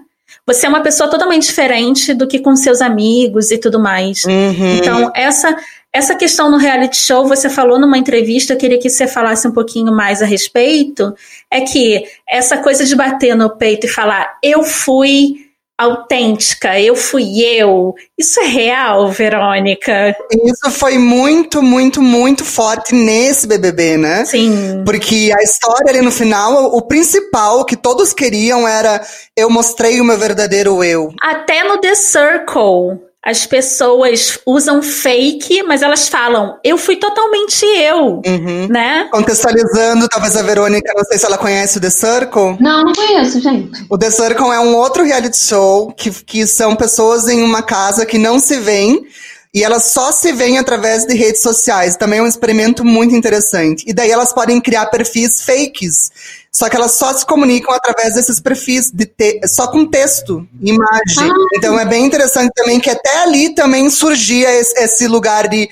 Você 0.46 0.66
é 0.66 0.68
uma 0.68 0.80
pessoa 0.80 1.08
totalmente 1.08 1.46
diferente 1.46 2.14
do 2.14 2.26
que 2.26 2.38
com 2.38 2.56
seus 2.56 2.80
amigos 2.80 3.50
e 3.50 3.58
tudo 3.58 3.78
mais. 3.78 4.24
Uhum. 4.24 4.76
Então, 4.76 5.12
essa 5.14 5.56
essa 5.92 6.14
questão 6.14 6.48
no 6.48 6.56
reality 6.56 6.96
show, 6.96 7.26
você 7.26 7.50
falou 7.50 7.76
numa 7.76 7.98
entrevista, 7.98 8.52
eu 8.52 8.56
queria 8.56 8.78
que 8.78 8.88
você 8.88 9.08
falasse 9.08 9.48
um 9.48 9.50
pouquinho 9.50 9.92
mais 9.92 10.22
a 10.22 10.24
respeito, 10.24 11.12
é 11.50 11.62
que 11.62 12.04
essa 12.28 12.58
coisa 12.58 12.84
de 12.84 12.94
bater 12.94 13.34
no 13.34 13.50
peito 13.50 13.86
e 13.86 13.88
falar, 13.88 14.38
eu 14.40 14.62
fui 14.62 15.49
autêntica, 15.80 16.78
eu 16.78 16.94
fui 16.94 17.42
eu. 17.42 17.94
Isso 18.18 18.38
é 18.40 18.46
real, 18.46 19.08
Verônica? 19.10 20.14
Isso 20.30 20.70
foi 20.70 20.98
muito, 20.98 21.62
muito, 21.62 22.02
muito 22.02 22.44
forte 22.44 22.94
nesse 22.94 23.46
BBB, 23.46 23.96
né? 23.96 24.24
Sim. 24.26 24.82
Porque 24.84 25.32
a 25.36 25.42
história 25.42 25.90
ali 25.90 26.02
no 26.02 26.12
final, 26.12 26.66
o 26.66 26.82
principal 26.82 27.64
que 27.64 27.76
todos 27.76 28.12
queriam 28.12 28.68
era 28.68 29.00
eu 29.36 29.48
mostrei 29.48 30.00
o 30.00 30.04
meu 30.04 30.18
verdadeiro 30.18 30.84
eu. 30.84 31.12
Até 31.20 31.64
no 31.64 31.78
The 31.78 31.94
Circle 31.94 33.09
as 33.22 33.44
pessoas 33.44 34.38
usam 34.46 34.82
fake, 34.82 35.62
mas 35.64 35.82
elas 35.82 36.08
falam, 36.08 36.58
eu 36.64 36.78
fui 36.78 36.96
totalmente 36.96 37.64
eu, 37.66 38.22
Uhum. 38.26 38.66
né? 38.70 39.08
Contextualizando, 39.12 40.08
talvez 40.08 40.36
a 40.36 40.42
Verônica, 40.42 40.92
não 40.96 41.04
sei 41.04 41.18
se 41.18 41.26
ela 41.26 41.36
conhece 41.36 41.76
o 41.76 41.80
The 41.80 41.90
Circle. 41.90 42.56
Não, 42.58 42.82
não 42.82 42.92
conheço, 42.94 43.40
gente. 43.40 43.84
O 43.90 43.98
The 43.98 44.10
Circle 44.10 44.46
é 44.52 44.60
um 44.60 44.74
outro 44.74 45.04
reality 45.04 45.36
show 45.36 45.92
que, 45.92 46.10
que 46.10 46.46
são 46.46 46.74
pessoas 46.74 47.28
em 47.28 47.42
uma 47.42 47.62
casa 47.62 48.06
que 48.06 48.16
não 48.16 48.38
se 48.38 48.56
veem 48.58 49.06
e 49.52 49.64
elas 49.64 49.86
só 49.86 50.12
se 50.12 50.32
veem 50.32 50.58
através 50.58 51.04
de 51.04 51.14
redes 51.14 51.42
sociais. 51.42 51.96
Também 51.96 52.20
é 52.20 52.22
um 52.22 52.26
experimento 52.26 52.84
muito 52.84 53.14
interessante. 53.14 53.84
E 53.86 53.92
daí 53.92 54.10
elas 54.10 54.32
podem 54.32 54.60
criar 54.60 54.86
perfis 54.86 55.42
fakes. 55.42 56.10
Só 56.52 56.68
que 56.68 56.76
elas 56.76 56.92
só 56.92 57.12
se 57.12 57.26
comunicam 57.26 57.74
através 57.74 58.14
desses 58.14 58.38
perfis, 58.38 58.90
de 58.92 59.06
te 59.06 59.40
só 59.48 59.68
com 59.68 59.86
texto, 59.86 60.46
imagem. 60.60 61.32
Então 61.54 61.78
é 61.78 61.84
bem 61.84 62.04
interessante 62.04 62.52
também 62.54 62.78
que 62.78 62.90
até 62.90 63.22
ali 63.22 63.54
também 63.54 63.90
surgia 63.90 64.50
esse, 64.52 64.78
esse 64.78 65.08
lugar 65.08 65.48
de 65.48 65.68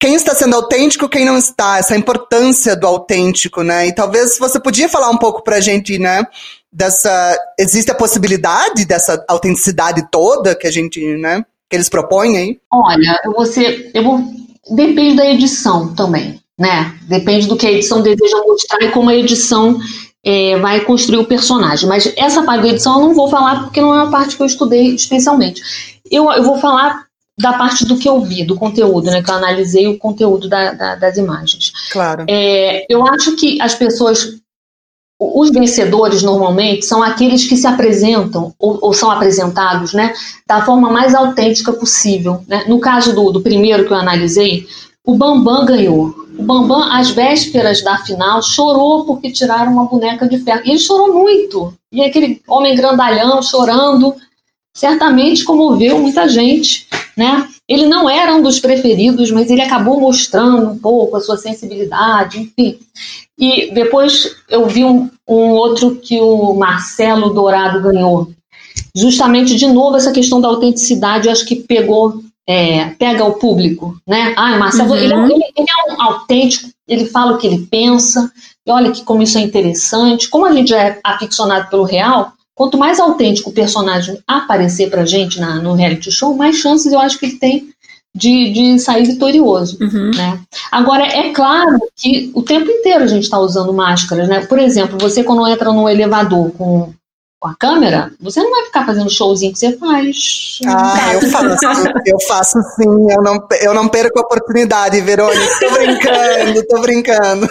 quem 0.00 0.14
está 0.14 0.34
sendo 0.34 0.54
autêntico, 0.54 1.08
quem 1.08 1.24
não 1.24 1.38
está, 1.38 1.78
essa 1.78 1.96
importância 1.96 2.76
do 2.76 2.86
autêntico, 2.86 3.62
né? 3.62 3.86
E 3.86 3.92
talvez 3.94 4.38
você 4.38 4.60
podia 4.60 4.88
falar 4.88 5.10
um 5.10 5.16
pouco 5.16 5.42
pra 5.42 5.60
gente, 5.60 5.98
né? 5.98 6.24
Dessa. 6.72 7.38
Existe 7.58 7.90
a 7.90 7.94
possibilidade 7.94 8.84
dessa 8.84 9.24
autenticidade 9.28 10.06
toda 10.10 10.54
que 10.54 10.66
a 10.66 10.70
gente, 10.70 11.00
né? 11.16 11.44
Que 11.68 11.76
eles 11.76 11.88
propõem 11.88 12.36
aí? 12.36 12.60
Olha, 12.72 13.20
eu 13.24 13.32
vou 13.32 13.46
ser. 13.46 13.90
Eu 13.94 14.02
vou, 14.02 14.20
depende 14.70 15.16
da 15.16 15.26
edição 15.26 15.94
também, 15.94 16.40
né? 16.58 16.98
Depende 17.08 17.46
do 17.46 17.56
que 17.56 17.66
a 17.66 17.72
edição 17.72 18.02
deseja 18.02 18.38
mostrar 18.46 18.82
e 18.82 18.90
como 18.90 19.10
a 19.10 19.14
edição 19.14 19.78
é, 20.24 20.56
vai 20.58 20.80
construir 20.80 21.18
o 21.18 21.26
personagem. 21.26 21.88
Mas 21.88 22.12
essa 22.16 22.42
parte 22.42 22.62
da 22.62 22.68
edição 22.68 23.00
eu 23.00 23.08
não 23.08 23.14
vou 23.14 23.28
falar 23.28 23.64
porque 23.64 23.80
não 23.80 23.94
é 23.94 24.02
uma 24.02 24.10
parte 24.10 24.36
que 24.36 24.42
eu 24.42 24.46
estudei 24.46 24.94
especialmente. 24.94 25.62
Eu, 26.10 26.30
eu 26.32 26.42
vou 26.42 26.58
falar 26.58 27.04
da 27.38 27.52
parte 27.52 27.84
do 27.84 27.98
que 27.98 28.08
eu 28.08 28.20
vi, 28.20 28.44
do 28.44 28.56
conteúdo, 28.56 29.10
né? 29.10 29.22
Que 29.22 29.30
eu 29.30 29.34
analisei 29.34 29.88
o 29.88 29.98
conteúdo 29.98 30.48
da, 30.48 30.72
da, 30.72 30.94
das 30.94 31.16
imagens. 31.16 31.72
Claro. 31.90 32.24
É, 32.28 32.86
eu 32.88 33.06
acho 33.06 33.36
que 33.36 33.60
as 33.60 33.74
pessoas, 33.74 34.40
os 35.34 35.50
vencedores 35.50 36.22
normalmente 36.22 36.84
são 36.84 37.02
aqueles 37.02 37.46
que 37.46 37.56
se 37.56 37.66
apresentam 37.66 38.52
ou, 38.58 38.78
ou 38.82 38.92
são 38.92 39.10
apresentados, 39.10 39.92
né, 39.92 40.12
da 40.46 40.64
forma 40.64 40.90
mais 40.90 41.14
autêntica 41.14 41.72
possível. 41.72 42.42
Né? 42.48 42.64
No 42.66 42.80
caso 42.80 43.14
do, 43.14 43.30
do 43.30 43.40
primeiro 43.40 43.86
que 43.86 43.92
eu 43.92 43.96
analisei, 43.96 44.66
o 45.04 45.16
Bambam 45.16 45.66
ganhou. 45.66 46.14
O 46.38 46.42
Bambam, 46.42 46.82
às 46.92 47.10
vésperas 47.10 47.82
da 47.82 47.98
final, 47.98 48.42
chorou 48.42 49.04
porque 49.04 49.30
tiraram 49.30 49.72
uma 49.72 49.84
boneca 49.84 50.26
de 50.26 50.38
ferro. 50.38 50.62
E 50.64 50.70
ele 50.70 50.78
chorou 50.78 51.12
muito. 51.12 51.72
E 51.92 52.02
aquele 52.02 52.40
homem 52.48 52.74
grandalhão 52.74 53.42
chorando, 53.42 54.14
certamente 54.74 55.44
comoveu 55.44 55.98
muita 56.00 56.28
gente, 56.28 56.88
né? 57.16 57.46
Ele 57.68 57.86
não 57.86 58.08
era 58.10 58.34
um 58.34 58.42
dos 58.42 58.60
preferidos, 58.60 59.30
mas 59.30 59.50
ele 59.50 59.62
acabou 59.62 60.00
mostrando 60.00 60.70
um 60.70 60.78
pouco 60.78 61.16
a 61.16 61.20
sua 61.20 61.36
sensibilidade, 61.36 62.38
enfim. 62.40 62.78
E 63.38 63.72
depois 63.72 64.36
eu 64.50 64.66
vi 64.66 64.84
um, 64.84 65.08
um 65.28 65.50
outro 65.50 65.96
que 65.96 66.20
o 66.20 66.54
Marcelo 66.54 67.30
Dourado 67.32 67.80
ganhou. 67.80 68.28
Justamente, 68.94 69.56
de 69.56 69.66
novo, 69.66 69.96
essa 69.96 70.12
questão 70.12 70.40
da 70.40 70.48
autenticidade, 70.48 71.26
eu 71.26 71.32
acho 71.32 71.46
que 71.46 71.56
pegou, 71.56 72.20
é, 72.46 72.90
pega 72.98 73.24
o 73.24 73.34
público, 73.34 73.96
né? 74.06 74.34
Ah, 74.36 74.54
o 74.54 74.58
Marcelo, 74.58 74.90
Uhum. 74.90 74.96
ele, 74.96 75.12
é 75.12 75.16
um- 75.16 75.24
ele- 75.24 75.52
ele 75.56 75.66
é 75.68 75.92
um 75.92 76.02
autêntico, 76.02 76.68
ele 76.86 77.06
fala 77.06 77.32
o 77.32 77.38
que 77.38 77.46
ele 77.46 77.66
pensa, 77.70 78.30
e 78.66 78.70
olha 78.70 78.92
que 78.92 79.02
como 79.02 79.22
isso 79.22 79.38
é 79.38 79.40
interessante. 79.40 80.28
Como 80.28 80.44
a 80.46 80.52
gente 80.52 80.74
é 80.74 81.00
aficionado 81.02 81.68
pelo 81.70 81.84
real, 81.84 82.32
quanto 82.54 82.78
mais 82.78 83.00
autêntico 83.00 83.50
o 83.50 83.54
personagem 83.54 84.18
aparecer 84.26 84.90
pra 84.90 85.04
gente 85.04 85.40
na, 85.40 85.56
no 85.56 85.74
reality 85.74 86.10
show, 86.10 86.34
mais 86.36 86.56
chances 86.56 86.92
eu 86.92 87.00
acho 87.00 87.18
que 87.18 87.26
ele 87.26 87.38
tem 87.38 87.68
de, 88.14 88.52
de 88.52 88.78
sair 88.78 89.04
vitorioso. 89.04 89.76
Uhum. 89.80 90.10
Né? 90.14 90.40
Agora, 90.70 91.04
é 91.04 91.32
claro 91.32 91.80
que 91.96 92.30
o 92.34 92.42
tempo 92.42 92.70
inteiro 92.70 93.02
a 93.02 93.08
gente 93.08 93.24
está 93.24 93.38
usando 93.38 93.72
máscaras. 93.72 94.28
Né? 94.28 94.46
Por 94.46 94.58
exemplo, 94.58 94.96
você 94.98 95.24
quando 95.24 95.46
entra 95.48 95.72
no 95.72 95.88
elevador 95.88 96.52
com, 96.52 96.92
com 97.44 97.50
a 97.50 97.54
câmera, 97.54 98.10
você 98.18 98.42
não 98.42 98.50
vai 98.50 98.64
ficar 98.64 98.86
fazendo 98.86 99.10
showzinho 99.10 99.52
que 99.52 99.58
você 99.58 99.76
faz. 99.76 100.60
Ah, 100.66 101.12
eu 101.12 101.30
faço. 101.30 101.64
Eu 102.06 102.20
faço 102.26 102.58
sim. 102.74 103.12
Eu 103.12 103.22
não, 103.22 103.46
eu 103.60 103.74
não 103.74 103.86
perco 103.86 104.18
a 104.18 104.22
oportunidade, 104.22 104.98
Verônica. 105.02 105.46
Tô 105.60 105.68
brincando, 105.76 106.66
tô 106.66 106.80
brincando. 106.80 107.46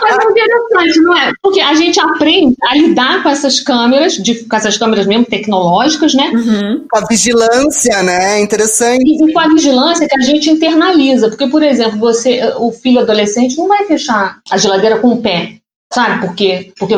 Mas 0.00 0.18
é 0.18 0.30
interessante, 0.30 1.00
não 1.02 1.14
é? 1.14 1.30
Porque 1.42 1.60
a 1.60 1.74
gente 1.74 2.00
aprende 2.00 2.56
a 2.62 2.74
lidar 2.74 3.22
com 3.22 3.28
essas 3.28 3.60
câmeras, 3.60 4.14
de, 4.14 4.44
com 4.44 4.56
essas 4.56 4.78
câmeras 4.78 5.06
mesmo 5.06 5.26
tecnológicas, 5.26 6.14
né? 6.14 6.30
Uhum. 6.34 6.86
Com 6.90 6.98
a 6.98 7.06
vigilância, 7.06 8.02
né? 8.02 8.40
Interessante. 8.40 9.04
E, 9.04 9.28
e 9.28 9.32
com 9.32 9.40
a 9.40 9.48
vigilância 9.48 10.08
que 10.08 10.16
a 10.16 10.22
gente 10.22 10.48
internaliza. 10.48 11.28
Porque, 11.28 11.48
por 11.48 11.62
exemplo, 11.62 11.98
você, 11.98 12.40
o 12.56 12.72
filho 12.72 13.00
adolescente 13.00 13.58
não 13.58 13.68
vai 13.68 13.84
fechar 13.84 14.38
a 14.50 14.56
geladeira 14.56 15.00
com 15.00 15.08
o 15.08 15.20
pé, 15.20 15.56
sabe? 15.92 16.26
Porque, 16.26 16.72
porque 16.78 16.94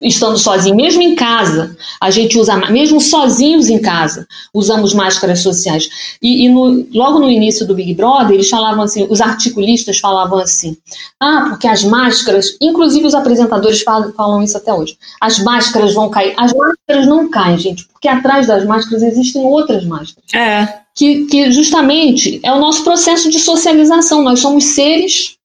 estando 0.00 0.36
sozinho, 0.38 0.76
mesmo 0.76 1.00
em 1.02 1.14
casa, 1.14 1.74
a 2.00 2.10
gente 2.10 2.38
usa, 2.38 2.54
mesmo 2.70 3.00
sozinhos 3.00 3.70
em 3.70 3.78
casa, 3.80 4.26
usamos 4.52 4.92
máscaras 4.92 5.40
sociais. 5.40 5.88
E, 6.20 6.44
e 6.44 6.48
no- 6.50 6.86
logo 6.92 7.18
no 7.18 7.30
início 7.30 7.66
do 7.66 7.74
Big 7.74 7.94
Brother, 7.94 8.32
eles 8.34 8.48
falavam 8.50 8.82
assim, 8.84 9.06
os 9.08 9.20
articulistas 9.22 9.98
falavam 9.98 10.38
assim, 10.38 10.76
ah, 11.18 11.46
porque 11.48 11.66
as 11.66 11.82
máscaras, 11.82 12.56
inclusive 12.60 13.06
os 13.06 13.14
apresentadores 13.14 13.80
falam, 13.82 14.12
falam 14.12 14.42
isso 14.42 14.56
até 14.58 14.72
hoje, 14.72 14.98
as 15.20 15.38
máscaras 15.38 15.94
vão 15.94 16.10
cair. 16.10 16.34
As 16.36 16.52
máscaras 16.52 17.06
não 17.06 17.30
caem, 17.30 17.58
gente, 17.58 17.86
porque 17.88 18.08
atrás 18.08 18.46
das 18.46 18.66
máscaras 18.66 19.02
existem 19.02 19.42
outras 19.42 19.84
máscaras 19.86 20.32
É. 20.34 20.68
que, 20.94 21.24
que 21.24 21.50
justamente 21.50 22.38
é 22.42 22.52
o 22.52 22.60
nosso 22.60 22.84
processo 22.84 23.30
de 23.30 23.38
socialização. 23.38 24.22
Nós 24.22 24.40
somos 24.40 24.62
seres 24.64 25.35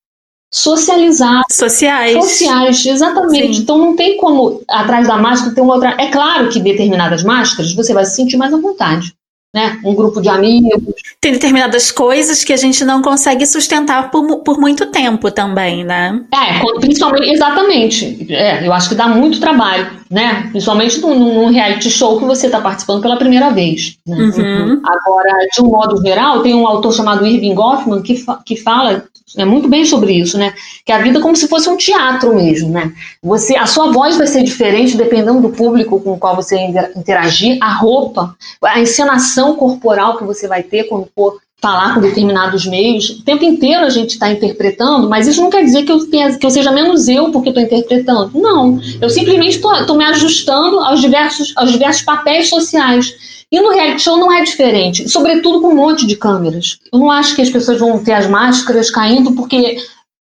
socializados, 0.51 1.45
Sociais. 1.55 2.13
sociais, 2.23 2.85
exatamente. 2.85 3.55
Sim. 3.55 3.61
Então 3.61 3.77
não 3.77 3.95
tem 3.95 4.17
como 4.17 4.61
atrás 4.69 5.07
da 5.07 5.17
máscara 5.17 5.55
ter 5.55 5.61
uma 5.61 5.75
outra. 5.75 5.95
É 5.97 6.07
claro 6.11 6.49
que 6.49 6.59
determinadas 6.59 7.23
máscaras 7.23 7.73
você 7.73 7.93
vai 7.93 8.05
se 8.05 8.15
sentir 8.15 8.37
mais 8.37 8.53
à 8.53 8.57
vontade. 8.57 9.13
Né? 9.53 9.77
Um 9.83 9.93
grupo 9.93 10.21
de 10.21 10.29
amigos. 10.29 10.93
Tem 11.19 11.33
determinadas 11.33 11.91
coisas 11.91 12.41
que 12.41 12.53
a 12.53 12.57
gente 12.57 12.85
não 12.85 13.01
consegue 13.01 13.45
sustentar 13.45 14.09
por, 14.09 14.37
por 14.37 14.57
muito 14.57 14.85
tempo 14.85 15.29
também, 15.29 15.83
né? 15.83 16.21
É, 16.33 16.61
principalmente, 16.79 17.29
exatamente. 17.33 18.27
É, 18.29 18.65
eu 18.65 18.71
acho 18.71 18.87
que 18.87 18.95
dá 18.95 19.09
muito 19.09 19.41
trabalho, 19.41 19.91
né? 20.09 20.47
Principalmente 20.51 21.01
num, 21.01 21.19
num 21.19 21.49
reality 21.49 21.89
show 21.89 22.17
que 22.17 22.23
você 22.23 22.45
está 22.45 22.61
participando 22.61 23.01
pela 23.01 23.17
primeira 23.17 23.49
vez. 23.49 23.97
Né? 24.07 24.15
Uhum. 24.17 24.81
Agora, 24.85 25.33
de 25.53 25.61
um 25.61 25.65
modo 25.67 26.01
geral, 26.01 26.41
tem 26.41 26.55
um 26.55 26.65
autor 26.65 26.93
chamado 26.93 27.25
Irving 27.27 27.53
Goffman 27.53 28.01
que, 28.01 28.15
fa- 28.15 28.39
que 28.45 28.55
fala 28.55 29.03
é, 29.37 29.45
muito 29.45 29.67
bem 29.67 29.85
sobre 29.85 30.13
isso, 30.13 30.37
né? 30.37 30.53
Que 30.85 30.91
a 30.91 31.01
vida 31.01 31.19
é 31.19 31.21
como 31.21 31.35
se 31.35 31.47
fosse 31.47 31.69
um 31.69 31.77
teatro 31.77 32.35
mesmo, 32.35 32.69
né? 32.69 32.91
Você, 33.23 33.55
a 33.55 33.65
sua 33.65 33.91
voz 33.91 34.17
vai 34.17 34.27
ser 34.27 34.43
diferente 34.43 34.97
dependendo 34.97 35.41
do 35.41 35.49
público 35.49 35.99
com 35.99 36.13
o 36.13 36.17
qual 36.17 36.35
você 36.35 36.59
inter- 36.59 36.91
interagir, 36.95 37.57
a 37.61 37.73
roupa, 37.73 38.35
a 38.63 38.79
encenação 38.79 39.55
corporal 39.55 40.17
que 40.17 40.23
você 40.23 40.47
vai 40.47 40.63
ter 40.63 40.85
quando 40.85 41.07
for 41.15 41.39
falar 41.61 41.93
com 41.93 42.01
determinados 42.01 42.65
meios. 42.65 43.11
O 43.11 43.23
tempo 43.23 43.45
inteiro 43.45 43.85
a 43.85 43.89
gente 43.89 44.11
está 44.11 44.31
interpretando, 44.31 45.07
mas 45.07 45.27
isso 45.27 45.41
não 45.41 45.49
quer 45.49 45.63
dizer 45.63 45.83
que 45.83 45.91
eu, 45.91 46.09
tenha, 46.09 46.35
que 46.35 46.45
eu 46.45 46.49
seja 46.49 46.71
menos 46.71 47.07
eu 47.07 47.31
porque 47.31 47.49
estou 47.49 47.63
interpretando. 47.63 48.31
Não. 48.33 48.81
Eu 48.99 49.09
simplesmente 49.09 49.57
estou 49.57 49.95
me 49.95 50.03
ajustando 50.03 50.79
aos 50.79 50.99
diversos, 50.99 51.53
aos 51.55 51.71
diversos 51.71 52.01
papéis 52.01 52.49
sociais. 52.49 53.40
E 53.51 53.59
no 53.59 53.69
reality 53.71 54.01
show 54.01 54.17
não 54.17 54.31
é 54.31 54.43
diferente, 54.43 55.09
sobretudo 55.09 55.59
com 55.61 55.67
um 55.69 55.75
monte 55.75 56.07
de 56.07 56.15
câmeras. 56.15 56.79
Eu 56.91 56.99
não 56.99 57.11
acho 57.11 57.35
que 57.35 57.41
as 57.41 57.49
pessoas 57.49 57.79
vão 57.79 58.01
ter 58.01 58.13
as 58.13 58.27
máscaras 58.27 58.89
caindo, 58.89 59.33
porque 59.33 59.77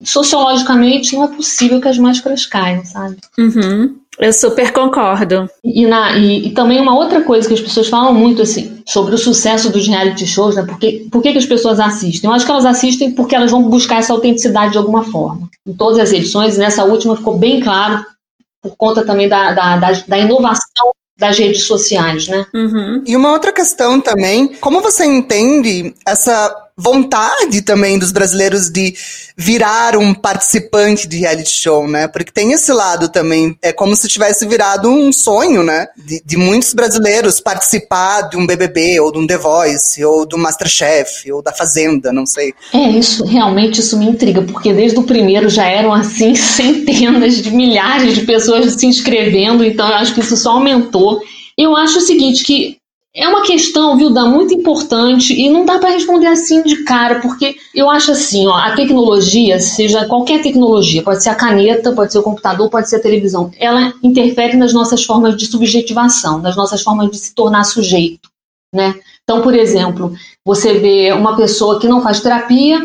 sociologicamente 0.04 1.14
não 1.14 1.24
é 1.24 1.28
possível 1.28 1.80
que 1.80 1.88
as 1.88 1.98
máscaras 1.98 2.44
caiam, 2.46 2.84
sabe? 2.84 3.16
Uhum. 3.38 3.96
Eu 4.18 4.32
super 4.32 4.72
concordo. 4.72 5.48
E, 5.62 5.86
na- 5.86 6.16
e- 6.16 6.48
e 6.48 6.50
também 6.52 6.80
uma 6.80 6.94
outra 6.96 7.22
coisa 7.22 7.46
que 7.46 7.52
as 7.54 7.60
pessoas 7.60 7.88
falam 7.88 8.14
muito 8.14 8.40
assim 8.42 8.82
sobre 8.86 9.14
o 9.14 9.18
sucesso 9.18 9.70
dos 9.70 9.86
reality 9.86 10.26
shows, 10.26 10.54
né? 10.56 10.62
Por, 10.64 10.78
que, 10.78 11.06
por 11.10 11.22
que, 11.22 11.32
que 11.32 11.38
as 11.38 11.44
pessoas 11.46 11.78
assistem? 11.80 12.28
Eu 12.28 12.34
acho 12.34 12.44
que 12.46 12.50
elas 12.50 12.64
assistem 12.64 13.12
porque 13.12 13.34
elas 13.34 13.50
vão 13.50 13.62
buscar 13.68 13.96
essa 13.98 14.12
autenticidade 14.14 14.72
de 14.72 14.78
alguma 14.78 15.02
forma. 15.04 15.48
Em 15.66 15.74
todas 15.74 15.98
as 15.98 16.12
edições, 16.12 16.56
e 16.56 16.58
nessa 16.58 16.84
última 16.84 17.16
ficou 17.16 17.36
bem 17.38 17.60
claro, 17.60 18.04
por 18.62 18.74
conta 18.76 19.04
também 19.04 19.28
da, 19.28 19.52
da, 19.52 19.76
da, 19.76 19.92
da 20.06 20.18
inovação 20.18 20.90
das 21.16 21.38
redes 21.38 21.64
sociais, 21.64 22.28
né? 22.28 22.46
Uhum. 22.54 23.02
E 23.06 23.16
uma 23.16 23.32
outra 23.32 23.52
questão 23.52 24.00
também, 24.00 24.48
como 24.56 24.80
você 24.80 25.04
entende 25.04 25.94
essa 26.04 26.65
vontade 26.78 27.62
também 27.62 27.98
dos 27.98 28.12
brasileiros 28.12 28.68
de 28.68 28.94
virar 29.34 29.96
um 29.96 30.12
participante 30.12 31.08
de 31.08 31.18
reality 31.18 31.50
show, 31.50 31.88
né? 31.88 32.06
Porque 32.06 32.30
tem 32.30 32.52
esse 32.52 32.70
lado 32.70 33.08
também, 33.08 33.56
é 33.62 33.72
como 33.72 33.96
se 33.96 34.06
tivesse 34.08 34.46
virado 34.46 34.88
um 34.90 35.10
sonho, 35.10 35.62
né? 35.62 35.86
De, 35.96 36.22
de 36.22 36.36
muitos 36.36 36.74
brasileiros 36.74 37.40
participar 37.40 38.28
de 38.28 38.36
um 38.36 38.46
BBB, 38.46 39.00
ou 39.00 39.10
de 39.10 39.18
um 39.18 39.26
The 39.26 39.38
Voice, 39.38 40.04
ou 40.04 40.26
do 40.26 40.36
Masterchef, 40.36 41.32
ou 41.32 41.42
da 41.42 41.52
Fazenda, 41.52 42.12
não 42.12 42.26
sei. 42.26 42.52
É, 42.74 42.90
isso 42.90 43.24
realmente 43.24 43.80
isso 43.80 43.98
me 43.98 44.06
intriga, 44.06 44.42
porque 44.42 44.74
desde 44.74 44.98
o 44.98 45.04
primeiro 45.04 45.48
já 45.48 45.66
eram 45.66 45.94
assim 45.94 46.34
centenas 46.36 47.36
de 47.36 47.50
milhares 47.50 48.14
de 48.14 48.26
pessoas 48.26 48.74
se 48.74 48.86
inscrevendo, 48.86 49.64
então 49.64 49.88
eu 49.88 49.94
acho 49.94 50.14
que 50.14 50.20
isso 50.20 50.36
só 50.36 50.52
aumentou. 50.52 51.22
Eu 51.56 51.74
acho 51.74 51.98
o 51.98 52.02
seguinte, 52.02 52.44
que 52.44 52.76
É 53.16 53.26
uma 53.26 53.42
questão, 53.42 53.96
viu, 53.96 54.10
Dá, 54.10 54.26
muito 54.26 54.52
importante 54.52 55.32
e 55.32 55.48
não 55.48 55.64
dá 55.64 55.78
para 55.78 55.88
responder 55.88 56.26
assim 56.26 56.62
de 56.62 56.84
cara, 56.84 57.20
porque 57.20 57.56
eu 57.74 57.88
acho 57.88 58.12
assim, 58.12 58.46
ó, 58.46 58.54
a 58.54 58.74
tecnologia, 58.74 59.58
seja 59.58 60.04
qualquer 60.04 60.42
tecnologia, 60.42 61.02
pode 61.02 61.22
ser 61.22 61.30
a 61.30 61.34
caneta, 61.34 61.92
pode 61.92 62.12
ser 62.12 62.18
o 62.18 62.22
computador, 62.22 62.68
pode 62.68 62.90
ser 62.90 62.96
a 62.96 63.02
televisão, 63.02 63.50
ela 63.58 63.94
interfere 64.02 64.54
nas 64.58 64.74
nossas 64.74 65.02
formas 65.02 65.34
de 65.34 65.46
subjetivação, 65.46 66.42
nas 66.42 66.56
nossas 66.56 66.82
formas 66.82 67.10
de 67.10 67.16
se 67.16 67.34
tornar 67.34 67.64
sujeito, 67.64 68.28
né? 68.74 68.94
Então, 69.22 69.40
por 69.40 69.54
exemplo, 69.54 70.12
você 70.44 70.74
vê 70.74 71.10
uma 71.12 71.34
pessoa 71.36 71.80
que 71.80 71.88
não 71.88 72.02
faz 72.02 72.20
terapia, 72.20 72.80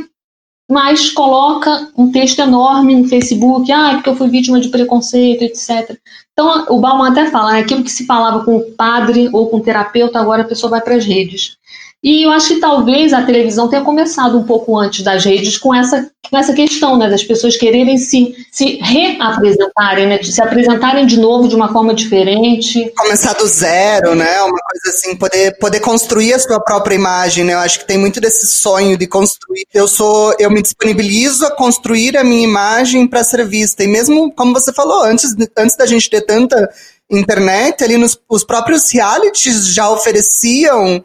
mas 0.72 1.10
coloca 1.10 1.90
um 1.98 2.10
texto 2.14 2.40
enorme 2.40 2.96
no 2.96 3.06
Facebook, 3.10 3.70
ah, 3.74 3.96
porque 3.96 4.10
eu 4.10 4.16
fui 4.16 4.30
vítima 4.30 4.58
de 4.58 4.70
preconceito, 4.70 5.44
etc. 5.44 5.98
Então, 6.32 6.66
o 6.70 6.80
Bauman 6.80 7.12
até 7.12 7.30
fala, 7.30 7.52
né, 7.52 7.60
aquilo 7.60 7.84
que 7.84 7.92
se 7.92 8.06
falava 8.06 8.46
com 8.46 8.56
o 8.56 8.72
padre 8.72 9.30
ou 9.34 9.50
com 9.50 9.58
o 9.58 9.62
terapeuta, 9.62 10.18
agora 10.18 10.44
a 10.44 10.48
pessoa 10.48 10.70
vai 10.70 10.80
para 10.80 10.96
as 10.96 11.04
redes. 11.04 11.58
E 12.04 12.26
eu 12.26 12.32
acho 12.32 12.48
que 12.56 12.60
talvez 12.60 13.14
a 13.14 13.22
televisão 13.22 13.70
tenha 13.70 13.84
começado 13.84 14.36
um 14.36 14.44
pouco 14.44 14.76
antes 14.78 15.04
das 15.04 15.24
redes 15.24 15.56
com 15.56 15.74
essa, 15.74 16.10
com 16.28 16.36
essa 16.36 16.52
questão, 16.52 16.98
né, 16.98 17.08
das 17.08 17.24
pessoas 17.24 17.56
quererem 17.56 17.96
se, 18.00 18.36
se 18.52 18.80
reapresentarem, 18.82 20.08
né, 20.08 20.24
se 20.24 20.42
apresentarem 20.42 21.06
de 21.06 21.20
novo 21.20 21.48
de 21.48 21.56
uma 21.56 21.72
forma 21.72 21.94
diferente. 21.94 22.92
Começar 22.98 23.34
do 23.34 23.46
zero, 23.46 24.16
né, 24.16 24.42
uma 24.42 24.58
coisa 24.58 24.98
assim, 24.98 25.16
poder, 25.16 25.56
poder 25.60 25.80
construir 25.80 26.34
a 26.34 26.40
sua 26.40 26.60
própria 26.60 26.96
imagem, 26.96 27.44
né, 27.44 27.54
eu 27.54 27.60
acho 27.60 27.80
que 27.80 27.86
tem 27.86 28.00
muito 28.00 28.20
desse 28.20 28.48
sonho 28.48 28.98
de 28.98 29.06
construir. 29.06 29.68
Eu 29.72 29.88
sou, 29.88 30.34
eu 30.40 30.50
me 30.50 30.64
disponibilizo 30.64 31.46
a 31.46 31.52
construir 31.52 32.18
a 32.18 32.24
minha 32.24 32.44
imagem 32.44 33.06
para 33.06 33.24
ser 33.24 33.48
vista, 33.48 33.84
e 33.84 33.88
mesmo, 33.88 34.34
como 34.34 34.54
você 34.54 34.74
falou, 34.74 35.04
antes, 35.04 35.36
antes 35.56 35.78
da 35.78 35.86
gente 35.86 36.10
ter 36.10 36.22
tanta 36.22 36.68
internet, 37.12 37.84
ali 37.84 37.98
nos, 37.98 38.18
os 38.28 38.44
próprios 38.44 38.90
realities 38.90 39.68
já 39.68 39.88
ofereciam 39.92 41.04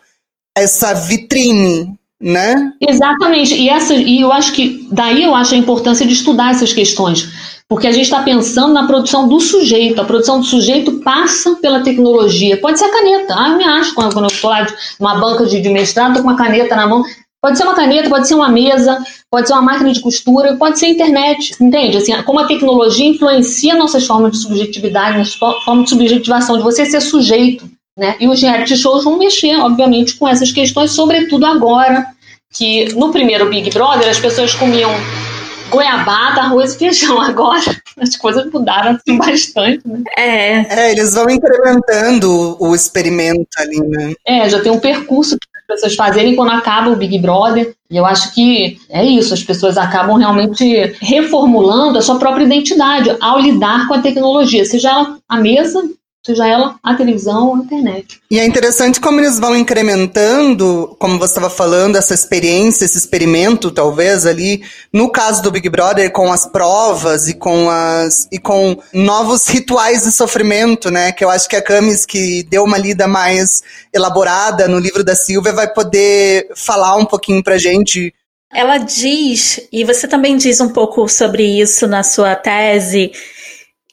essa 0.56 0.94
vitrine, 0.94 1.94
né? 2.20 2.72
Exatamente. 2.80 3.54
E, 3.54 3.68
essa, 3.68 3.94
e 3.94 4.20
eu 4.22 4.32
acho 4.32 4.52
que 4.52 4.88
daí 4.90 5.22
eu 5.22 5.34
acho 5.34 5.54
a 5.54 5.58
importância 5.58 6.06
de 6.06 6.14
estudar 6.14 6.52
essas 6.52 6.72
questões. 6.72 7.28
Porque 7.68 7.88
a 7.88 7.92
gente 7.92 8.04
está 8.04 8.22
pensando 8.22 8.72
na 8.72 8.86
produção 8.86 9.28
do 9.28 9.40
sujeito. 9.40 10.00
A 10.00 10.04
produção 10.04 10.38
do 10.38 10.46
sujeito 10.46 11.00
passa 11.00 11.56
pela 11.56 11.82
tecnologia. 11.82 12.56
Pode 12.58 12.78
ser 12.78 12.84
a 12.84 12.92
caneta. 12.92 13.34
Ah, 13.36 13.50
eu 13.50 13.58
me 13.58 13.64
acho 13.64 13.94
quando 13.94 14.16
eu 14.18 14.26
estou 14.26 14.50
lá 14.50 14.66
numa 15.00 15.16
banca 15.16 15.44
de, 15.44 15.60
de 15.60 15.68
mestrado, 15.68 16.10
estou 16.10 16.22
com 16.22 16.30
uma 16.30 16.36
caneta 16.36 16.76
na 16.76 16.86
mão. 16.86 17.02
Pode 17.42 17.58
ser 17.58 17.64
uma 17.64 17.74
caneta, 17.74 18.08
pode 18.08 18.26
ser 18.26 18.34
uma 18.34 18.48
mesa, 18.48 18.98
pode 19.30 19.46
ser 19.46 19.54
uma 19.54 19.62
máquina 19.62 19.92
de 19.92 20.00
costura, 20.00 20.56
pode 20.56 20.78
ser 20.78 20.86
a 20.86 20.90
internet, 20.90 21.54
entende? 21.60 21.96
Assim, 21.96 22.12
como 22.22 22.40
a 22.40 22.46
tecnologia 22.46 23.06
influencia 23.06 23.74
nossas 23.74 24.06
formas 24.06 24.32
de 24.32 24.38
subjetividade, 24.38 25.18
nossas 25.18 25.34
formas 25.34 25.84
de 25.84 25.90
subjetivação, 25.90 26.56
de 26.56 26.64
você 26.64 26.86
ser 26.86 27.00
sujeito. 27.00 27.68
Né? 27.96 28.16
E 28.20 28.28
os 28.28 28.42
reality 28.42 28.76
shows 28.76 29.04
vão 29.04 29.18
mexer, 29.18 29.56
obviamente, 29.56 30.16
com 30.16 30.28
essas 30.28 30.52
questões, 30.52 30.90
sobretudo 30.90 31.46
agora, 31.46 32.06
que 32.52 32.92
no 32.94 33.10
primeiro 33.10 33.48
Big 33.48 33.70
Brother 33.70 34.08
as 34.08 34.18
pessoas 34.18 34.54
comiam 34.54 34.90
goiabada, 35.70 36.42
arroz 36.42 36.74
e 36.74 36.78
feijão. 36.78 37.20
Agora 37.20 37.60
as 37.98 38.16
coisas 38.16 38.50
mudaram 38.52 38.92
assim, 38.92 39.16
bastante. 39.18 39.86
Né? 39.86 40.02
É. 40.16 40.80
é, 40.80 40.92
eles 40.92 41.14
vão 41.14 41.28
incrementando 41.30 42.56
o 42.60 42.74
experimento 42.74 43.48
ali, 43.58 43.80
né? 43.80 44.12
É, 44.26 44.48
já 44.48 44.60
tem 44.60 44.70
um 44.70 44.80
percurso 44.80 45.36
que 45.38 45.58
as 45.58 45.66
pessoas 45.66 45.94
fazerem 45.94 46.36
quando 46.36 46.50
acaba 46.52 46.90
o 46.90 46.96
Big 46.96 47.18
Brother. 47.18 47.74
E 47.90 47.96
eu 47.96 48.04
acho 48.04 48.34
que 48.34 48.78
é 48.90 49.04
isso, 49.04 49.32
as 49.32 49.42
pessoas 49.42 49.78
acabam 49.78 50.16
realmente 50.16 50.94
reformulando 51.00 51.98
a 51.98 52.02
sua 52.02 52.18
própria 52.18 52.44
identidade 52.44 53.16
ao 53.20 53.38
lidar 53.38 53.88
com 53.88 53.94
a 53.94 54.02
tecnologia, 54.02 54.64
seja 54.64 55.16
a 55.28 55.36
mesa 55.38 55.82
seja 56.26 56.46
ela 56.46 56.76
a 56.82 56.94
televisão 56.94 57.48
ou 57.48 57.54
a 57.54 57.58
internet. 57.58 58.20
E 58.28 58.40
é 58.40 58.44
interessante 58.44 59.00
como 59.00 59.20
eles 59.20 59.38
vão 59.38 59.54
incrementando, 59.56 60.96
como 60.98 61.18
você 61.18 61.32
estava 61.32 61.48
falando, 61.48 61.96
essa 61.96 62.12
experiência, 62.12 62.84
esse 62.84 62.98
experimento, 62.98 63.70
talvez, 63.70 64.26
ali, 64.26 64.62
no 64.92 65.08
caso 65.08 65.40
do 65.40 65.52
Big 65.52 65.68
Brother, 65.68 66.10
com 66.10 66.32
as 66.32 66.44
provas 66.44 67.28
e 67.28 67.34
com 67.34 67.70
as 67.70 68.26
e 68.32 68.38
com 68.40 68.76
novos 68.92 69.46
rituais 69.48 70.02
de 70.02 70.10
sofrimento, 70.10 70.90
né? 70.90 71.12
Que 71.12 71.24
eu 71.24 71.30
acho 71.30 71.48
que 71.48 71.54
a 71.54 71.62
Camis, 71.62 72.04
que 72.04 72.42
deu 72.42 72.64
uma 72.64 72.76
lida 72.76 73.06
mais 73.06 73.62
elaborada 73.94 74.66
no 74.66 74.80
livro 74.80 75.04
da 75.04 75.14
Silvia, 75.14 75.52
vai 75.52 75.72
poder 75.72 76.48
falar 76.56 76.96
um 76.96 77.06
pouquinho 77.06 77.42
pra 77.42 77.56
gente 77.56 78.12
ela 78.52 78.78
diz, 78.78 79.60
e 79.70 79.84
você 79.84 80.06
também 80.06 80.36
diz 80.36 80.60
um 80.60 80.68
pouco 80.70 81.06
sobre 81.08 81.60
isso 81.60 81.86
na 81.86 82.02
sua 82.02 82.34
tese, 82.34 83.12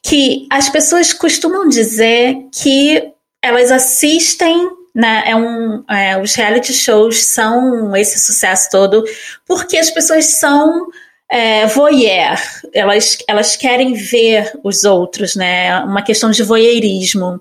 que 0.04 0.46
as 0.50 0.68
pessoas 0.68 1.12
costumam 1.12 1.66
dizer 1.66 2.36
que 2.52 3.02
elas 3.42 3.72
assistem 3.72 4.70
né, 4.94 5.24
é 5.26 5.34
um, 5.34 5.82
é, 5.90 6.20
os 6.20 6.34
reality 6.34 6.72
shows 6.72 7.24
são 7.24 7.96
esse 7.96 8.16
sucesso 8.20 8.68
todo 8.70 9.02
porque 9.44 9.76
as 9.76 9.90
pessoas 9.90 10.26
são 10.26 10.86
é, 11.28 11.66
voyeur, 11.66 12.38
elas, 12.72 13.18
elas 13.26 13.56
querem 13.56 13.94
ver 13.94 14.52
os 14.62 14.84
outros, 14.84 15.34
né? 15.34 15.80
Uma 15.80 16.02
questão 16.02 16.30
de 16.30 16.44
voyeurismo. 16.44 17.40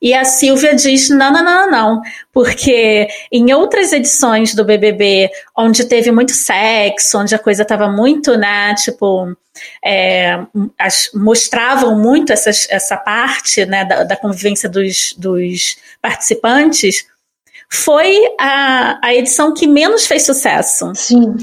E 0.00 0.12
a 0.12 0.24
Silvia 0.24 0.74
diz: 0.74 1.08
não, 1.08 1.32
não, 1.32 1.44
não, 1.44 1.70
não, 1.70 2.02
porque 2.32 3.08
em 3.32 3.52
outras 3.52 3.92
edições 3.92 4.54
do 4.54 4.64
BBB, 4.64 5.30
onde 5.56 5.84
teve 5.84 6.10
muito 6.12 6.32
sexo, 6.32 7.18
onde 7.18 7.34
a 7.34 7.38
coisa 7.38 7.62
estava 7.62 7.88
muito, 7.88 8.36
né, 8.36 8.74
tipo, 8.74 9.34
é, 9.84 10.38
as, 10.78 11.10
mostravam 11.14 11.98
muito 11.98 12.32
essas, 12.32 12.66
essa 12.70 12.96
parte, 12.96 13.64
né, 13.64 13.84
da, 13.84 14.04
da 14.04 14.16
convivência 14.16 14.68
dos, 14.68 15.14
dos 15.16 15.76
participantes, 16.00 17.06
foi 17.70 18.16
a, 18.38 18.98
a 19.02 19.14
edição 19.14 19.54
que 19.54 19.66
menos 19.66 20.06
fez 20.06 20.24
sucesso. 20.24 20.92
Sim. 20.94 21.36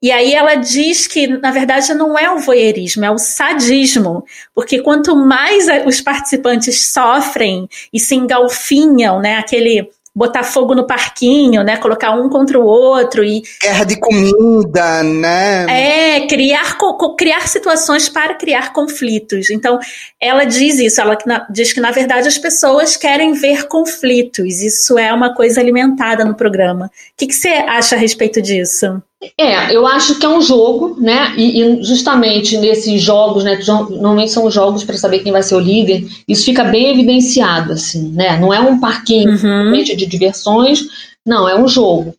E 0.00 0.12
aí 0.12 0.32
ela 0.32 0.54
diz 0.54 1.06
que, 1.06 1.26
na 1.26 1.50
verdade, 1.50 1.92
não 1.94 2.16
é 2.16 2.30
o 2.30 2.38
voyeurismo, 2.38 3.04
é 3.04 3.10
o 3.10 3.18
sadismo, 3.18 4.24
porque 4.54 4.80
quanto 4.80 5.16
mais 5.16 5.66
os 5.84 6.00
participantes 6.00 6.88
sofrem 6.88 7.68
e 7.92 7.98
se 7.98 8.14
engalfinham, 8.14 9.20
né, 9.20 9.36
aquele 9.36 9.90
botar 10.18 10.42
fogo 10.42 10.74
no 10.74 10.84
parquinho, 10.84 11.62
né? 11.62 11.76
Colocar 11.76 12.10
um 12.10 12.28
contra 12.28 12.58
o 12.58 12.64
outro 12.64 13.22
e 13.22 13.40
guerra 13.62 13.84
de 13.84 14.00
comida, 14.00 15.02
né? 15.04 15.66
É 15.68 16.26
criar 16.26 16.76
criar 17.16 17.46
situações 17.46 18.08
para 18.08 18.34
criar 18.34 18.72
conflitos. 18.72 19.48
Então 19.48 19.78
ela 20.20 20.44
diz 20.44 20.80
isso. 20.80 21.00
Ela 21.00 21.16
diz 21.48 21.72
que 21.72 21.80
na 21.80 21.92
verdade 21.92 22.26
as 22.26 22.36
pessoas 22.36 22.96
querem 22.96 23.32
ver 23.34 23.68
conflitos. 23.68 24.60
Isso 24.60 24.98
é 24.98 25.12
uma 25.12 25.32
coisa 25.34 25.60
alimentada 25.60 26.24
no 26.24 26.34
programa. 26.34 26.86
O 26.86 26.90
que, 27.16 27.28
que 27.28 27.34
você 27.34 27.48
acha 27.48 27.94
a 27.94 27.98
respeito 27.98 28.42
disso? 28.42 29.00
É, 29.36 29.74
eu 29.74 29.84
acho 29.84 30.16
que 30.18 30.24
é 30.24 30.28
um 30.28 30.40
jogo, 30.40 30.96
né? 31.00 31.34
E, 31.36 31.60
e 31.60 31.82
justamente 31.82 32.56
nesses 32.56 33.02
jogos, 33.02 33.42
né? 33.42 33.58
Normalmente 33.66 34.30
são 34.30 34.48
jogos 34.48 34.84
para 34.84 34.96
saber 34.96 35.20
quem 35.20 35.32
vai 35.32 35.42
ser 35.42 35.56
o 35.56 35.60
líder. 35.60 36.06
Isso 36.28 36.44
fica 36.44 36.62
bem 36.62 36.92
evidenciado, 36.92 37.72
assim, 37.72 38.10
né? 38.12 38.38
Não 38.38 38.54
é 38.54 38.60
um 38.60 38.78
parquinho 38.78 39.30
uhum. 39.30 39.82
de 39.82 40.06
diversões, 40.06 40.86
não, 41.26 41.48
é 41.48 41.58
um 41.58 41.68
jogo. 41.68 42.14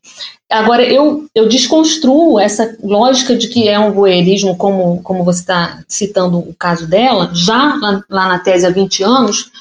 Agora, 0.51 0.83
eu, 0.83 1.25
eu 1.33 1.47
desconstruo 1.47 2.39
essa 2.39 2.75
lógica 2.83 3.35
de 3.35 3.47
que 3.47 3.67
é 3.67 3.79
um 3.79 3.91
voyeurismo, 3.91 4.57
como, 4.57 5.01
como 5.01 5.23
você 5.23 5.39
está 5.39 5.83
citando 5.87 6.37
o 6.37 6.53
caso 6.53 6.87
dela, 6.87 7.31
já 7.33 7.75
lá, 7.75 8.03
lá, 8.09 8.27
na 8.27 8.39
tese 8.39 8.65
há 8.65 8.69
20 8.69 9.03
anos, 9.03 9.51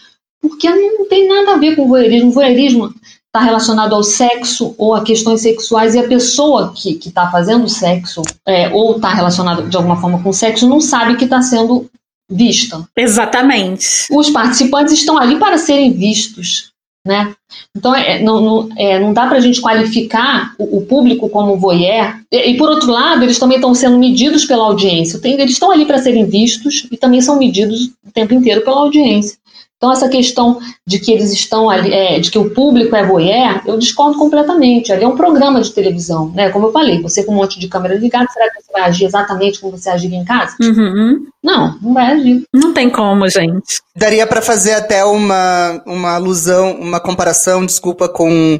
porque 0.40 0.68
não 0.68 1.08
tem 1.08 1.28
nada 1.28 1.52
a 1.52 1.58
ver 1.58 1.76
com 1.76 1.88
voyeurismo. 1.88 2.32
Voyeurismo 2.32 2.94
está 3.28 3.44
relacionado 3.44 3.94
ao 3.94 4.02
sexo 4.02 4.74
ou 4.78 4.94
a 4.94 5.02
questões 5.02 5.42
sexuais 5.42 5.94
e 5.94 5.98
a 5.98 6.08
pessoa 6.08 6.72
que 6.74 6.96
está 7.08 7.30
fazendo 7.30 7.68
sexo 7.68 8.22
é, 8.46 8.68
ou 8.70 8.96
está 8.96 9.12
relacionada 9.12 9.62
de 9.62 9.76
alguma 9.76 10.00
forma 10.00 10.22
com 10.22 10.32
sexo 10.32 10.68
não 10.68 10.80
sabe 10.80 11.16
que 11.16 11.24
está 11.24 11.42
sendo 11.42 11.88
vista. 12.30 12.86
Exatamente. 12.96 14.06
Os 14.10 14.30
participantes 14.30 14.94
estão 14.94 15.18
ali 15.18 15.38
para 15.38 15.58
serem 15.58 15.92
vistos. 15.92 16.72
Né? 17.06 17.34
Então, 17.74 17.94
é, 17.94 18.20
não, 18.20 18.40
não, 18.40 18.68
é, 18.76 18.98
não 18.98 19.14
dá 19.14 19.26
para 19.26 19.38
a 19.38 19.40
gente 19.40 19.62
qualificar 19.62 20.52
o, 20.58 20.78
o, 20.78 20.82
público 20.84 21.30
como 21.30 21.56
voyeur. 21.56 22.16
E, 22.30 22.50
e, 22.50 22.56
por 22.58 22.68
outro 22.68 22.90
lado, 22.90 23.22
eles 23.22 23.38
também 23.38 23.56
estão 23.56 23.74
sendo 23.74 23.98
medidos 23.98 24.44
pela 24.44 24.64
audiência. 24.64 25.18
Tem, 25.18 25.32
eles 25.32 25.52
estão 25.52 25.70
ali 25.70 25.86
para 25.86 25.96
serem 25.96 26.26
vistos 26.26 26.86
e 26.90 26.96
também 26.98 27.22
são 27.22 27.38
medidos 27.38 27.86
o 28.06 28.12
tempo 28.12 28.34
inteiro 28.34 28.62
pela 28.62 28.80
audiência. 28.80 29.37
Então, 29.78 29.92
essa 29.92 30.08
questão 30.08 30.58
de 30.84 30.98
que 30.98 31.12
eles 31.12 31.32
estão 31.32 31.70
ali, 31.70 31.94
é, 31.94 32.18
de 32.18 32.32
que 32.32 32.38
o 32.38 32.50
público 32.50 32.96
é 32.96 33.06
voyeur, 33.06 33.62
eu 33.64 33.78
discordo 33.78 34.18
completamente. 34.18 34.92
Ali 34.92 35.04
é 35.04 35.08
um 35.08 35.16
programa 35.16 35.60
de 35.60 35.72
televisão, 35.72 36.32
né? 36.34 36.50
Como 36.50 36.66
eu 36.66 36.72
falei, 36.72 37.00
você 37.00 37.22
com 37.22 37.32
um 37.32 37.36
monte 37.36 37.60
de 37.60 37.68
câmera 37.68 37.94
ligada, 37.94 38.26
será 38.32 38.50
que 38.50 38.60
você 38.60 38.72
vai 38.72 38.82
agir 38.82 39.04
exatamente 39.04 39.60
como 39.60 39.78
você 39.78 39.88
agiria 39.88 40.18
em 40.18 40.24
casa? 40.24 40.56
Uhum. 40.60 41.26
Não, 41.40 41.78
não 41.80 41.94
vai 41.94 42.12
agir. 42.12 42.42
Não 42.52 42.74
tem 42.74 42.90
como, 42.90 43.28
gente. 43.28 43.80
Daria 43.94 44.26
para 44.26 44.42
fazer 44.42 44.74
até 44.74 45.04
uma, 45.04 45.80
uma 45.86 46.14
alusão, 46.16 46.72
uma 46.72 46.98
comparação, 46.98 47.64
desculpa, 47.64 48.08
com 48.08 48.58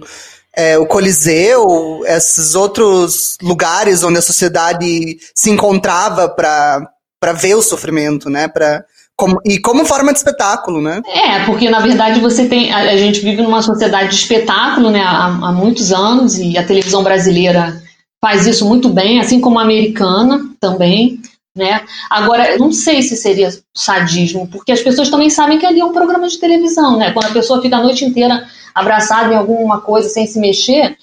é, 0.56 0.78
o 0.78 0.86
Coliseu, 0.86 2.02
esses 2.06 2.54
outros 2.54 3.36
lugares 3.42 4.04
onde 4.04 4.18
a 4.18 4.22
sociedade 4.22 5.18
se 5.34 5.50
encontrava 5.50 6.28
para 6.28 7.32
ver 7.34 7.56
o 7.56 7.62
sofrimento, 7.62 8.30
né? 8.30 8.46
Para 8.46 8.84
Como, 9.18 9.40
e 9.44 9.58
como 9.58 9.84
forma 9.84 10.12
de 10.12 10.18
espetáculo, 10.18 10.80
né? 10.80 11.02
É, 11.04 11.44
porque 11.44 11.68
na 11.68 11.80
verdade 11.80 12.20
você 12.20 12.46
tem. 12.46 12.72
A, 12.72 12.78
a 12.92 12.96
gente 12.96 13.18
vive 13.18 13.42
numa 13.42 13.60
sociedade 13.60 14.10
de 14.10 14.14
espetáculo, 14.14 14.90
né, 14.90 15.00
há, 15.00 15.24
há, 15.24 15.52
muitos 15.52 15.92
anos, 15.92 16.38
e 16.38 16.56
a 16.56 16.64
televisão 16.64 17.02
brasileira 17.02 17.82
faz 18.24 18.46
isso 18.46 18.64
muito 18.64 18.88
bem, 18.88 19.18
assim 19.18 19.40
como 19.40 19.58
a 19.58 19.62
americana 19.62 20.48
também. 20.60 21.20
Né? 21.56 21.80
Agora, 22.08 22.56
não 22.58 22.70
sei 22.70 23.02
se 23.02 23.16
seria 23.16 23.50
sadismo, 23.74 24.46
porque 24.46 24.70
as 24.70 24.80
pessoas 24.80 25.10
também 25.10 25.28
sabem 25.28 25.58
que 25.58 25.66
ali 25.66 25.80
é 25.80 25.84
um 25.84 25.92
programa 25.92 26.28
de 26.28 26.38
televisão, 26.38 26.96
né? 26.96 27.10
Quando 27.10 27.26
a 27.26 27.32
pessoa 27.32 27.60
fica 27.60 27.76
a 27.76 27.82
noite 27.82 28.04
inteira 28.04 28.46
abraçada 28.72 29.34
em 29.34 29.36
alguma 29.36 29.80
coisa 29.80 30.08
sem 30.08 30.28
se 30.28 30.38
mexer, 30.38 30.96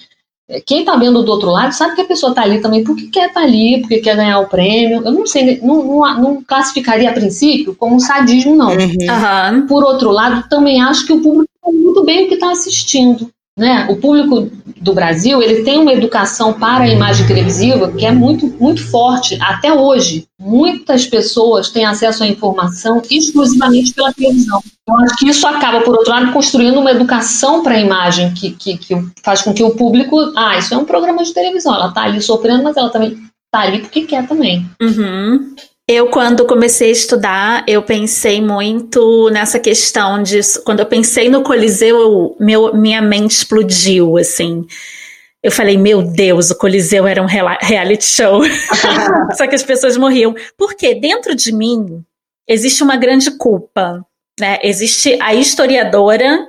quem 0.64 0.80
está 0.80 0.96
vendo 0.96 1.24
do 1.24 1.32
outro 1.32 1.50
lado 1.50 1.72
sabe 1.72 1.96
que 1.96 2.02
a 2.02 2.06
pessoa 2.06 2.30
está 2.30 2.42
ali 2.42 2.60
também 2.60 2.84
porque 2.84 3.08
quer 3.08 3.28
estar 3.28 3.40
tá 3.40 3.46
ali, 3.46 3.80
porque 3.80 3.98
quer 3.98 4.14
ganhar 4.14 4.38
o 4.38 4.48
prêmio. 4.48 5.02
Eu 5.04 5.10
não 5.10 5.26
sei, 5.26 5.60
não, 5.60 5.82
não, 5.82 6.20
não 6.20 6.42
classificaria 6.42 7.10
a 7.10 7.12
princípio 7.12 7.74
como 7.74 8.00
sadismo, 8.00 8.54
não. 8.54 8.70
Uhum. 8.70 9.66
Por 9.66 9.82
outro 9.82 10.10
lado, 10.10 10.48
também 10.48 10.80
acho 10.80 11.04
que 11.04 11.12
o 11.12 11.20
público 11.20 11.50
sabe 11.64 11.76
muito 11.76 12.04
bem 12.04 12.24
o 12.24 12.28
que 12.28 12.34
está 12.34 12.52
assistindo. 12.52 13.28
Né? 13.58 13.86
O 13.88 13.96
público 13.96 14.50
do 14.82 14.92
Brasil 14.92 15.42
ele 15.42 15.62
tem 15.62 15.78
uma 15.78 15.92
educação 15.92 16.52
para 16.52 16.84
a 16.84 16.88
imagem 16.88 17.26
televisiva 17.26 17.90
que 17.90 18.04
é 18.04 18.12
muito, 18.12 18.46
muito 18.60 18.86
forte 18.86 19.38
até 19.40 19.72
hoje. 19.72 20.26
Muitas 20.38 21.06
pessoas 21.06 21.70
têm 21.70 21.86
acesso 21.86 22.22
à 22.22 22.26
informação 22.26 23.00
exclusivamente 23.10 23.94
pela 23.94 24.12
televisão. 24.12 24.60
Eu 24.86 24.94
acho 24.96 25.16
que 25.16 25.28
isso 25.30 25.46
acaba, 25.46 25.80
por 25.80 25.96
outro 25.96 26.12
lado, 26.12 26.32
construindo 26.32 26.78
uma 26.78 26.90
educação 26.90 27.62
para 27.62 27.76
a 27.76 27.80
imagem 27.80 28.34
que, 28.34 28.50
que, 28.50 28.76
que, 28.76 28.94
faz 29.22 29.40
com 29.40 29.54
que 29.54 29.62
o 29.62 29.74
público. 29.74 30.32
Ah, 30.36 30.58
isso 30.58 30.74
é 30.74 30.76
um 30.76 30.84
programa 30.84 31.24
de 31.24 31.32
televisão. 31.32 31.74
Ela 31.74 31.88
está 31.88 32.02
ali 32.02 32.20
sofrendo, 32.20 32.62
mas 32.62 32.76
ela 32.76 32.90
também 32.90 33.16
está 33.46 33.66
ali 33.66 33.80
porque 33.80 34.02
quer 34.02 34.28
também. 34.28 34.68
Uhum. 34.82 35.54
Eu, 35.88 36.10
quando 36.10 36.46
comecei 36.46 36.88
a 36.88 36.92
estudar, 36.92 37.64
eu 37.68 37.80
pensei 37.80 38.40
muito 38.40 39.30
nessa 39.30 39.60
questão 39.60 40.20
de. 40.20 40.40
Quando 40.64 40.80
eu 40.80 40.86
pensei 40.86 41.28
no 41.28 41.44
Coliseu, 41.44 42.36
meu, 42.40 42.74
minha 42.74 43.00
mente 43.00 43.36
explodiu, 43.36 44.16
assim. 44.16 44.66
Eu 45.40 45.52
falei, 45.52 45.78
meu 45.78 46.02
Deus, 46.02 46.50
o 46.50 46.58
Coliseu 46.58 47.06
era 47.06 47.22
um 47.22 47.26
reality 47.26 48.04
show. 48.04 48.42
Só 49.36 49.46
que 49.46 49.54
as 49.54 49.62
pessoas 49.62 49.96
morriam. 49.96 50.34
Porque 50.58 50.92
dentro 50.96 51.36
de 51.36 51.52
mim 51.52 52.04
existe 52.48 52.82
uma 52.82 52.96
grande 52.96 53.30
culpa. 53.30 54.04
Né? 54.40 54.58
Existe 54.64 55.16
a 55.22 55.34
historiadora 55.34 56.48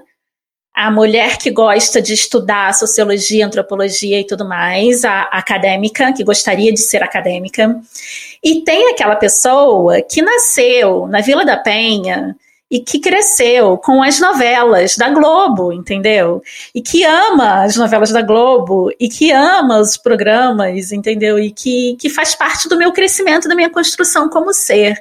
a 0.78 0.92
mulher 0.92 1.40
que 1.40 1.50
gosta 1.50 2.00
de 2.00 2.14
estudar 2.14 2.72
sociologia, 2.72 3.48
antropologia 3.48 4.20
e 4.20 4.24
tudo 4.24 4.48
mais, 4.48 5.04
a, 5.04 5.22
acadêmica, 5.24 6.14
que 6.14 6.24
gostaria 6.24 6.72
de 6.72 6.80
ser 6.80 7.02
acadêmica, 7.02 7.82
e 8.44 8.62
tem 8.62 8.92
aquela 8.92 9.16
pessoa 9.16 10.04
que 10.04 10.22
nasceu 10.22 11.08
na 11.08 11.20
Vila 11.20 11.44
da 11.44 11.58
Penha 11.58 12.36
e 12.70 12.80
que 12.80 13.00
cresceu 13.00 13.76
com 13.80 14.04
as 14.04 14.20
novelas 14.20 14.96
da 14.96 15.10
Globo, 15.10 15.74
entendeu? 15.74 16.44
E 16.76 16.80
que 16.80 17.04
ama 17.04 17.64
as 17.64 17.76
novelas 17.76 18.12
da 18.12 18.22
Globo, 18.22 18.92
e 19.00 19.10
que 19.10 19.32
ama 19.32 19.80
os 19.80 19.98
programas, 19.98 20.92
entendeu? 20.92 21.40
E 21.40 21.50
que, 21.50 21.96
que 22.00 22.08
faz 22.08 22.36
parte 22.36 22.70
do 22.70 22.78
meu 22.78 22.92
crescimento, 22.92 23.48
da 23.48 23.56
minha 23.56 23.72
construção 23.72 24.30
como 24.30 24.54
ser. 24.54 24.96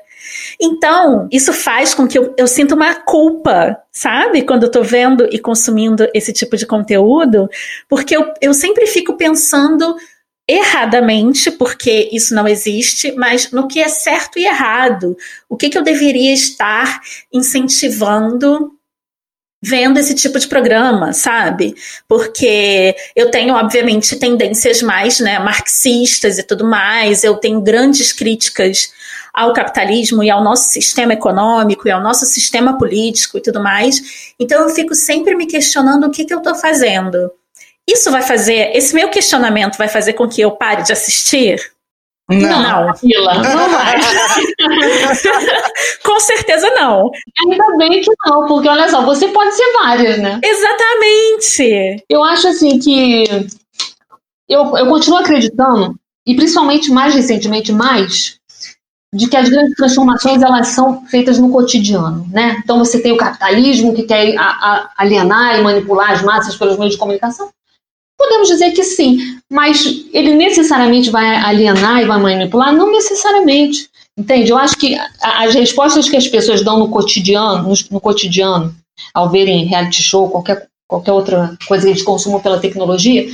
Então, 0.61 1.29
isso 1.31 1.53
faz 1.53 1.95
com 1.95 2.07
que 2.07 2.19
eu, 2.19 2.35
eu 2.37 2.47
sinta 2.47 2.75
uma 2.75 2.95
culpa, 2.95 3.77
sabe? 3.93 4.43
Quando 4.43 4.65
eu 4.65 4.71
tô 4.71 4.83
vendo 4.83 5.29
e 5.31 5.39
consumindo 5.39 6.09
esse 6.15 6.33
tipo 6.33 6.57
de 6.57 6.67
conteúdo, 6.67 7.49
porque 7.89 8.17
eu, 8.17 8.33
eu 8.41 8.55
sempre 8.55 8.87
fico 8.87 9.17
pensando 9.17 9.97
erradamente, 10.49 11.51
porque 11.51 12.09
isso 12.13 12.35
não 12.35 12.47
existe, 12.47 13.13
mas 13.13 13.51
no 13.51 13.67
que 13.67 13.81
é 13.81 13.89
certo 13.89 14.39
e 14.39 14.47
errado. 14.47 15.17
O 15.49 15.57
que, 15.57 15.69
que 15.69 15.77
eu 15.77 15.83
deveria 15.83 16.33
estar 16.33 17.01
incentivando 17.33 18.73
vendo 19.63 19.99
esse 19.99 20.15
tipo 20.15 20.39
de 20.39 20.47
programa, 20.47 21.13
sabe? 21.13 21.75
Porque 22.07 22.95
eu 23.17 23.31
tenho, 23.31 23.55
obviamente, 23.55 24.17
tendências 24.17 24.81
mais 24.81 25.19
né, 25.19 25.39
marxistas 25.41 26.39
e 26.39 26.45
tudo 26.45 26.65
mais, 26.65 27.25
eu 27.25 27.35
tenho 27.37 27.61
grandes 27.61 28.13
críticas 28.13 28.93
ao 29.37 29.53
capitalismo 29.53 30.25
e 30.25 30.31
ao 30.31 30.43
nosso 30.43 30.71
sistema 30.71 31.13
econômico 31.13 31.87
e 31.87 31.91
ao 31.91 32.01
nosso 32.01 32.25
sistema 32.25 32.79
político 32.79 33.37
e 33.37 33.43
tudo 33.43 33.63
mais. 33.63 34.35
Então 34.41 34.63
eu 34.63 34.71
fico 34.71 34.95
sempre 34.95 35.37
me 35.37 35.47
questionando 35.47 36.07
o 36.07 36.11
que, 36.11 36.25
que 36.25 36.33
eu 36.33 36.39
estou 36.39 36.55
fazendo. 36.55 37.31
Isso 37.87 38.11
vai 38.11 38.23
fazer, 38.23 38.75
esse 38.75 38.95
meu 38.95 39.11
questionamento 39.11 39.77
vai 39.77 39.89
fazer 39.89 40.15
com 40.15 40.27
que 40.27 40.41
eu 40.41 40.53
pare 40.53 40.83
de 40.83 40.93
assistir? 40.93 41.61
Não, 42.29 42.39
não, 42.39 42.87
não 42.89 43.71
vai. 43.71 44.01
Com 46.03 46.19
certeza 46.19 46.69
não. 46.71 47.09
Ainda 47.47 47.77
bem 47.77 48.01
que 48.01 48.11
não, 48.27 48.49
porque 48.49 48.69
olha 48.69 48.89
só, 48.89 49.05
você 49.05 49.29
pode 49.29 49.55
ser 49.55 49.73
várias, 49.75 50.19
né? 50.19 50.41
Exatamente. 50.43 52.05
Eu 52.09 52.25
acho 52.25 52.49
assim 52.49 52.81
que 52.81 53.25
eu, 54.49 54.77
eu 54.77 54.89
continuo 54.89 55.19
acreditando, 55.19 55.95
e 56.27 56.35
principalmente 56.35 56.91
mais 56.91 57.15
recentemente, 57.15 57.71
mais, 57.71 58.41
de 59.17 59.29
que 59.29 59.37
as 59.37 59.49
grandes 59.49 59.75
transformações 59.75 60.43
elas 60.43 60.69
são 60.69 61.05
feitas 61.07 61.39
no 61.39 61.51
cotidiano, 61.51 62.29
né? 62.31 62.61
Então 62.63 62.79
você 62.79 63.01
tem 63.01 63.13
o 63.13 63.17
capitalismo 63.17 63.95
que 63.95 64.03
quer 64.03 64.35
alienar 64.97 65.59
e 65.59 65.63
manipular 65.63 66.13
as 66.13 66.23
massas 66.23 66.55
pelos 66.55 66.77
meios 66.77 66.93
de 66.93 66.99
comunicação. 66.99 67.49
Podemos 68.19 68.49
dizer 68.49 68.73
que 68.73 68.85
sim, 68.85 69.19
mas 69.51 70.07
ele 70.13 70.35
necessariamente 70.35 71.11
vai 71.11 71.37
alienar 71.37 72.03
e 72.03 72.07
vai 72.07 72.21
manipular? 72.21 72.75
Não 72.75 72.93
necessariamente, 72.93 73.89
entende? 74.17 74.51
Eu 74.51 74.59
acho 74.59 74.77
que 74.77 74.97
as 75.21 75.55
respostas 75.55 76.09
que 76.09 76.17
as 76.17 76.29
pessoas 76.29 76.63
dão 76.63 76.79
no 76.79 76.91
cotidiano, 76.91 77.69
no, 77.69 77.75
no 77.91 78.01
cotidiano, 78.01 78.75
ao 79.15 79.31
verem 79.31 79.65
reality 79.65 80.03
show, 80.03 80.29
qualquer, 80.29 80.67
qualquer 80.89 81.13
outra 81.13 81.57
coisa 81.67 81.85
que 81.85 81.93
eles 81.93 82.03
consumam 82.03 82.41
pela 82.41 82.61
tecnologia, 82.61 83.27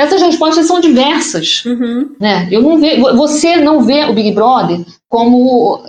essas 0.00 0.22
respostas 0.22 0.66
são 0.66 0.80
diversas. 0.80 1.62
Uhum. 1.66 2.16
Né? 2.18 2.48
Eu 2.50 2.62
não 2.62 2.80
ve, 2.80 2.96
você 2.96 3.56
não 3.56 3.82
vê 3.82 4.04
o 4.04 4.14
Big 4.14 4.32
Brother 4.32 4.80
como, 5.08 5.84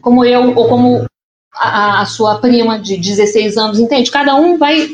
como 0.00 0.24
eu 0.24 0.54
ou 0.54 0.68
como 0.68 1.04
a, 1.52 2.02
a, 2.02 2.06
sua 2.06 2.36
prima 2.38 2.78
de 2.78 2.96
16 2.96 3.56
anos, 3.56 3.80
entende? 3.80 4.10
Cada 4.10 4.36
um 4.36 4.56
vai, 4.56 4.90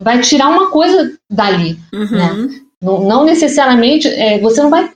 vai 0.00 0.20
tirar 0.20 0.48
uma 0.48 0.70
coisa 0.70 1.12
dali. 1.30 1.78
Uhum. 1.92 2.10
Né? 2.10 2.60
Não, 2.80 3.04
não, 3.04 3.24
necessariamente, 3.24 4.08
é, 4.08 4.38
você 4.40 4.62
não 4.62 4.70
vai. 4.70 4.90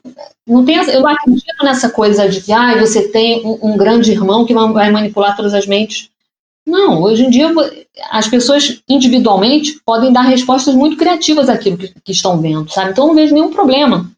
Não 0.46 0.64
tem, 0.64 0.76
eu 0.76 1.00
não 1.02 1.10
acredito 1.10 1.64
nessa 1.64 1.90
coisa 1.90 2.28
de 2.28 2.40
que 2.40 2.52
ah, 2.52 2.78
você 2.78 3.08
tem 3.08 3.44
um, 3.46 3.58
um 3.62 3.76
grande 3.76 4.10
irmão 4.10 4.46
que 4.46 4.54
vai 4.54 4.90
manipular 4.90 5.36
todas 5.36 5.52
as 5.52 5.66
mentes. 5.66 6.10
Não, 6.68 7.02
hoje 7.02 7.24
em 7.24 7.30
dia 7.30 7.50
as 8.10 8.28
pessoas 8.28 8.82
individualmente 8.86 9.80
podem 9.86 10.12
dar 10.12 10.20
respostas 10.20 10.74
muito 10.74 10.98
criativas 10.98 11.48
àquilo 11.48 11.78
que, 11.78 11.88
que 12.04 12.12
estão 12.12 12.38
vendo, 12.38 12.70
sabe? 12.70 12.90
Então 12.90 13.06
não 13.06 13.14
vejo 13.14 13.32
nenhum 13.32 13.50
problema 13.50 14.10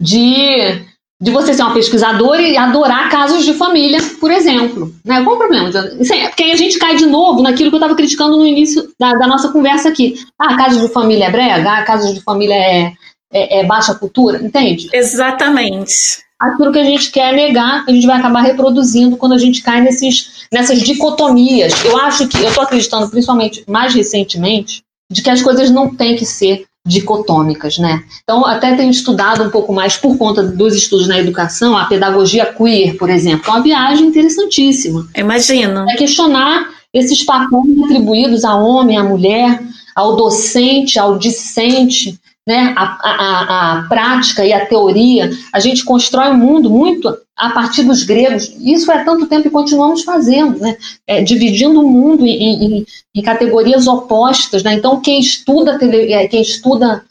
de, 0.00 0.80
de 1.20 1.30
você 1.32 1.52
ser 1.52 1.62
uma 1.62 1.74
pesquisadora 1.74 2.40
e 2.40 2.56
adorar 2.56 3.10
casos 3.10 3.44
de 3.44 3.52
família, 3.52 3.98
por 4.20 4.30
exemplo. 4.30 4.94
Né? 5.04 5.24
Qual 5.24 5.34
o 5.34 5.38
problema? 5.38 5.70
É, 5.70 6.28
porque 6.28 6.44
aí 6.44 6.52
a 6.52 6.56
gente 6.56 6.78
cai 6.78 6.94
de 6.94 7.06
novo 7.06 7.42
naquilo 7.42 7.68
que 7.68 7.74
eu 7.74 7.80
estava 7.80 7.96
criticando 7.96 8.36
no 8.36 8.46
início 8.46 8.88
da, 8.98 9.14
da, 9.14 9.26
nossa 9.26 9.50
conversa 9.50 9.88
aqui. 9.88 10.14
Ah, 10.38 10.56
casos 10.56 10.80
de 10.80 10.88
família 10.88 11.24
é 11.24 11.30
brega, 11.32 11.68
ah, 11.68 11.82
casos 11.82 12.14
de 12.14 12.20
família 12.20 12.54
é, 12.54 12.92
é, 13.32 13.58
é 13.58 13.64
baixa 13.64 13.92
cultura, 13.96 14.40
entende? 14.40 14.88
Exatamente 14.92 16.22
aquilo 16.44 16.72
que 16.72 16.78
a 16.78 16.84
gente 16.84 17.10
quer 17.10 17.32
negar, 17.34 17.84
a 17.86 17.90
gente 17.90 18.06
vai 18.06 18.18
acabar 18.18 18.42
reproduzindo 18.42 19.16
quando 19.16 19.32
a 19.32 19.38
gente 19.38 19.62
cai 19.62 19.80
nesses, 19.80 20.46
nessas 20.52 20.80
dicotomias. 20.80 21.72
Eu 21.84 21.96
acho 21.98 22.28
que, 22.28 22.38
eu 22.38 22.48
estou 22.48 22.64
acreditando, 22.64 23.08
principalmente 23.08 23.64
mais 23.68 23.94
recentemente, 23.94 24.82
de 25.10 25.22
que 25.22 25.30
as 25.30 25.42
coisas 25.42 25.70
não 25.70 25.94
têm 25.94 26.16
que 26.16 26.26
ser 26.26 26.64
dicotômicas, 26.86 27.78
né? 27.78 28.02
Então, 28.22 28.44
até 28.44 28.74
tenho 28.74 28.90
estudado 28.90 29.42
um 29.42 29.50
pouco 29.50 29.72
mais 29.72 29.96
por 29.96 30.18
conta 30.18 30.42
dos 30.42 30.74
estudos 30.74 31.08
na 31.08 31.18
educação, 31.18 31.76
a 31.76 31.86
pedagogia 31.86 32.44
queer, 32.44 32.96
por 32.98 33.08
exemplo, 33.08 33.44
é 33.48 33.50
uma 33.50 33.62
viagem 33.62 34.08
interessantíssima. 34.08 35.08
Imagino. 35.16 35.88
É 35.88 35.96
questionar 35.96 36.68
esses 36.92 37.24
papéis 37.24 37.82
atribuídos 37.84 38.44
ao 38.44 38.64
homem, 38.64 38.98
à 38.98 39.02
mulher, 39.02 39.62
ao 39.94 40.14
docente, 40.14 40.98
ao 40.98 41.18
discente, 41.18 42.18
né, 42.46 42.74
a, 42.76 42.98
a, 43.02 43.78
a, 43.78 43.88
prática 43.88 44.44
e 44.44 44.52
a 44.52 44.66
teoria, 44.66 45.30
a 45.52 45.58
gente 45.60 45.84
constrói 45.84 46.28
o 46.28 46.34
um 46.34 46.36
mundo 46.36 46.68
muito 46.68 47.16
a 47.36 47.50
partir 47.50 47.84
dos 47.84 48.02
gregos. 48.02 48.54
Isso 48.60 48.92
é 48.92 49.02
tanto 49.02 49.26
tempo 49.26 49.48
e 49.48 49.50
continuamos 49.50 50.02
fazendo, 50.02 50.58
né, 50.58 50.76
é, 51.06 51.22
dividindo 51.22 51.80
o 51.80 51.88
mundo 51.88 52.26
em, 52.26 52.78
em, 52.78 52.86
em, 53.14 53.22
categorias 53.22 53.86
opostas. 53.86 54.62
Né? 54.62 54.74
Então, 54.74 55.00
quem 55.00 55.18
estuda, 55.18 55.78
é, 55.80 56.28
quem 56.28 56.42
estuda, 56.42 57.04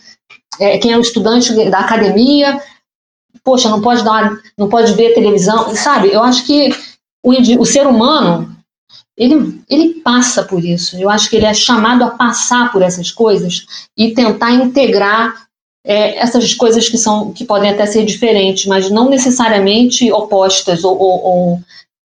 é, 0.60 0.78
quem 0.78 0.92
é 0.92 0.98
um 0.98 1.02
estudante 1.02 1.54
da 1.70 1.80
academia, 1.80 2.62
poxa, 3.44 3.70
não 3.70 3.82
pode 3.82 4.04
dar, 4.04 4.38
não 4.58 4.70
pode 4.70 4.94
ver 4.94 5.16
televisão, 5.16 5.76
sabe? 5.76 6.14
Eu 6.14 6.24
acho 6.24 6.46
que 6.46 6.70
o, 7.24 7.32
o 7.60 7.66
ser 7.66 7.88
humano 7.88 8.53
ele, 9.18 9.62
ele 9.70 9.94
passa 10.02 10.44
por 10.44 10.64
isso. 10.64 10.98
Eu 10.98 11.10
acho 11.10 11.30
que 11.30 11.36
ele 11.36 11.46
é 11.46 11.54
chamado 11.54 12.04
a 12.04 12.12
passar 12.12 12.72
por 12.72 12.82
essas 12.82 13.12
coisas 13.12 13.66
e 13.98 14.14
tentar 14.14 14.52
integrar 14.52 15.34
é, 15.86 16.18
essas 16.18 16.54
coisas 16.54 16.88
que 16.88 16.98
são 16.98 17.32
que 17.34 17.46
podem 17.46 17.70
até 17.70 17.86
ser 17.86 18.06
diferentes, 18.06 18.66
mas 18.66 18.90
não 18.90 19.10
necessariamente 19.10 20.12
opostas 20.12 20.84
ou, 20.84 20.98
ou, 20.98 21.24
ou 21.24 21.60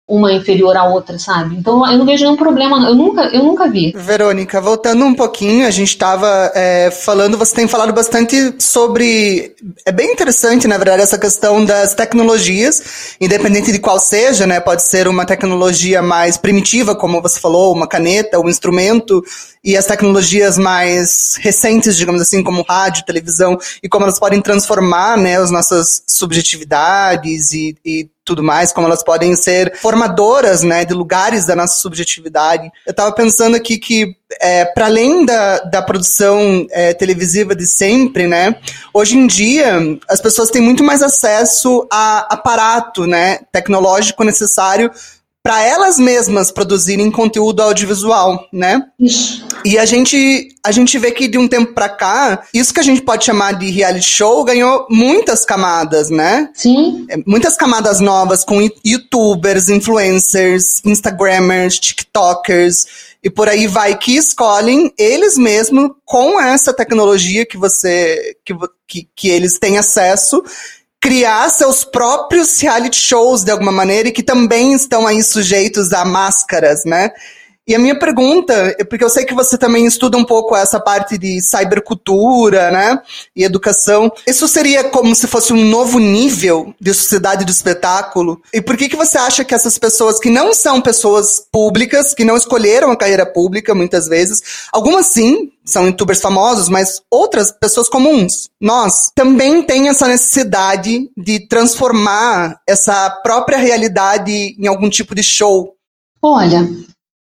uma 0.09 0.33
inferior 0.33 0.77
à 0.77 0.85
outra, 0.85 1.19
sabe? 1.19 1.57
Então 1.57 1.85
eu 1.91 1.99
não 1.99 2.07
vejo 2.07 2.23
nenhum 2.23 2.37
problema, 2.37 2.89
eu 2.89 2.95
nunca, 2.95 3.23
eu 3.35 3.43
nunca 3.43 3.69
vi. 3.69 3.93
Verônica, 3.97 4.61
voltando 4.61 5.05
um 5.05 5.15
pouquinho, 5.15 5.67
a 5.67 5.71
gente 5.71 5.89
estava 5.89 6.53
é, 6.55 6.93
falando, 6.93 7.37
você 7.37 7.57
tem 7.57 7.67
falado 7.67 7.93
bastante 7.93 8.55
sobre. 8.61 9.57
É 9.85 9.91
bem 9.91 10.13
interessante, 10.13 10.69
na 10.69 10.77
verdade, 10.77 11.03
essa 11.03 11.19
questão 11.19 11.65
das 11.65 11.93
tecnologias, 11.93 13.17
independente 13.21 13.73
de 13.73 13.81
qual 13.81 13.99
seja, 13.99 14.47
né? 14.47 14.61
Pode 14.61 14.83
ser 14.83 15.09
uma 15.09 15.25
tecnologia 15.25 16.01
mais 16.01 16.37
primitiva, 16.37 16.95
como 16.95 17.21
você 17.21 17.41
falou, 17.41 17.75
uma 17.75 17.89
caneta, 17.89 18.39
um 18.39 18.49
instrumento, 18.49 19.25
e 19.65 19.77
as 19.77 19.87
tecnologias 19.87 20.57
mais 20.57 21.37
recentes, 21.41 21.97
digamos 21.97 22.23
assim, 22.23 22.45
como 22.45 22.63
rádio, 22.63 23.05
televisão, 23.05 23.59
e 23.83 23.89
como 23.89 24.05
elas 24.05 24.21
podem 24.21 24.41
transformar 24.41 25.19
né, 25.19 25.37
as 25.37 25.51
nossas 25.51 26.05
subjetividades 26.07 27.53
e, 27.53 27.77
e 27.85 28.09
tudo 28.27 28.43
mais, 28.43 28.73
como 28.73 28.89
elas 28.89 29.05
podem 29.05 29.35
ser 29.37 29.79
formadoras, 29.79 30.63
né, 30.63 30.85
de 30.85 30.93
lugares 30.93 31.47
da 31.47 31.55
nossa 31.55 31.79
subjetividade. 31.79 32.71
Eu 32.85 32.91
estava 32.91 33.13
pensando 33.13 33.57
aqui 33.57 33.79
que, 33.79 34.17
é, 34.41 34.65
para 34.65 34.87
além 34.87 35.25
da, 35.25 35.61
da 35.61 35.81
produção 35.81 36.67
é, 36.71 36.93
televisiva 36.93 37.55
de 37.55 37.67
sempre, 37.67 38.27
né, 38.27 38.57
hoje 38.93 39.17
em 39.17 39.27
dia 39.29 39.79
as 40.09 40.21
pessoas 40.21 40.51
têm 40.51 40.61
muito 40.61 40.83
mais 40.83 41.03
acesso 41.03 41.87
a 41.91 42.35
aparato, 42.35 43.07
né, 43.07 43.39
tecnológico 43.53 44.25
necessário 44.25 44.91
para 45.47 45.63
elas 45.63 45.97
mesmas 45.97 46.51
produzirem 46.51 47.09
conteúdo 47.09 47.63
audiovisual, 47.63 48.49
né? 48.53 48.83
Isso. 48.99 49.47
E 49.65 49.79
a 49.79 49.85
gente, 49.85 50.49
a 50.65 50.73
gente 50.73 50.99
vê 50.99 51.13
que 51.13 51.29
de 51.29 51.39
um 51.39 51.47
tempo 51.47 51.73
para 51.73 51.89
cá, 51.89 52.43
isso 52.53 52.75
que 52.75 52.81
a 52.81 52.83
gente 52.83 53.01
pode 53.01 53.25
chamar 53.25 53.53
de 53.53 53.71
reality 53.71 54.09
show 54.09 54.43
ganhou 54.43 54.89
muitas 54.91 55.45
camadas, 55.45 56.11
né? 56.11 56.51
Sim. 56.53 57.07
É, 57.09 57.19
muitas 57.25 57.57
camadas 57.57 58.01
novas 58.01 58.43
com 58.43 58.61
youtubers, 58.85 59.69
influencers, 59.69 60.85
instagrammers, 60.85 61.79
tiktokers 61.79 63.07
e 63.23 63.31
por 63.31 63.49
aí 63.49 63.69
vai 63.69 63.97
que 63.97 64.17
escolhem 64.17 64.93
eles 64.99 65.39
mesmos 65.39 65.91
com 66.05 66.41
essa 66.41 66.73
tecnologia 66.73 67.47
que 67.47 67.57
você 67.57 68.37
que, 68.45 68.53
que, 68.87 69.09
que 69.15 69.29
eles 69.29 69.61
têm 69.61 69.79
acesso 69.79 70.43
criar 71.01 71.49
seus 71.51 71.85
próprios 71.85 72.61
reality 72.61 72.97
shows 72.97 73.45
de 73.45 73.51
alguma 73.51 73.73
maneira 73.73 74.09
e 74.09 74.13
que 74.13 74.23
também 74.23 74.73
estão 74.73 75.07
aí 75.07 75.23
sujeitos 75.23 75.93
a 75.93 76.05
máscaras, 76.05 76.85
né? 76.85 77.11
E 77.67 77.75
a 77.75 77.79
minha 77.81 77.99
pergunta, 77.99 78.77
é 78.79 78.85
porque 78.85 79.05
eu 79.05 79.09
sei 79.09 79.25
que 79.25 79.35
você 79.35 79.59
também 79.59 79.87
estuda 79.87 80.17
um 80.17 80.25
pouco 80.25 80.55
essa 80.55 80.79
parte 80.79 81.19
de 81.19 81.41
cybercultura, 81.41 82.71
né? 82.71 83.01
E 83.35 83.43
educação. 83.43 84.13
Isso 84.25 84.47
seria 84.47 84.85
como 84.85 85.15
se 85.17 85.27
fosse 85.27 85.53
um 85.53 85.65
novo 85.65 85.99
nível 85.99 86.73
de 86.81 86.95
sociedade 86.95 87.45
do 87.45 87.51
espetáculo? 87.51 88.41
E 88.55 88.63
por 88.63 88.77
que 88.77 88.89
que 88.89 88.95
você 88.95 89.19
acha 89.19 89.45
que 89.45 89.55
essas 89.55 89.79
pessoas 89.79 90.21
que 90.21 90.31
não 90.31 90.55
são 90.55 90.81
pessoas 90.81 91.43
públicas, 91.51 92.15
que 92.15 92.25
não 92.25 92.37
escolheram 92.37 92.93
a 92.93 92.97
carreira 92.97 93.27
pública 93.27 93.75
muitas 93.75 94.07
vezes, 94.07 94.69
algumas 94.73 95.07
sim, 95.07 95.51
são 95.65 95.87
youtubers 95.87 96.21
famosos, 96.21 96.69
mas 96.69 97.03
outras 97.11 97.51
pessoas 97.51 97.89
comuns, 97.89 98.49
nós, 98.61 99.11
também 99.13 99.61
tem 99.63 99.89
essa 99.89 100.07
necessidade 100.07 101.11
de 101.17 101.49
transformar 101.49 102.61
essa 102.65 103.11
própria 103.25 103.59
realidade 103.59 104.55
em 104.57 104.69
algum 104.69 104.89
tipo 104.89 105.17
de 105.17 105.25
show? 105.25 105.75
Olha, 106.23 106.69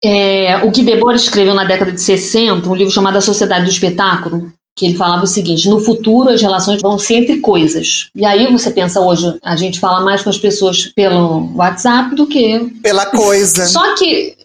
é, 0.03 0.57
o 0.63 0.71
Guy 0.71 0.83
Debord 0.83 1.19
escreveu 1.19 1.55
na 1.55 1.63
década 1.63 1.91
de 1.91 2.01
60 2.01 2.69
um 2.69 2.75
livro 2.75 2.93
chamado 2.93 3.17
A 3.17 3.21
Sociedade 3.21 3.65
do 3.65 3.71
Espetáculo, 3.71 4.51
que 4.75 4.85
ele 4.85 4.95
falava 4.95 5.23
o 5.23 5.27
seguinte: 5.27 5.67
no 5.67 5.79
futuro 5.79 6.29
as 6.29 6.41
relações 6.41 6.81
vão 6.81 6.99
ser 6.99 7.15
entre 7.15 7.37
coisas. 7.39 8.09
E 8.15 8.25
aí 8.25 8.51
você 8.51 8.69
pensa 8.69 9.01
hoje, 9.01 9.37
a 9.43 9.55
gente 9.55 9.79
fala 9.79 10.01
mais 10.01 10.21
com 10.21 10.29
as 10.29 10.37
pessoas 10.37 10.85
pelo 10.95 11.51
WhatsApp 11.55 12.15
do 12.15 12.27
que 12.27 12.59
pela 12.83 13.07
coisa. 13.07 13.65
Só 13.65 13.95
que 13.95 14.36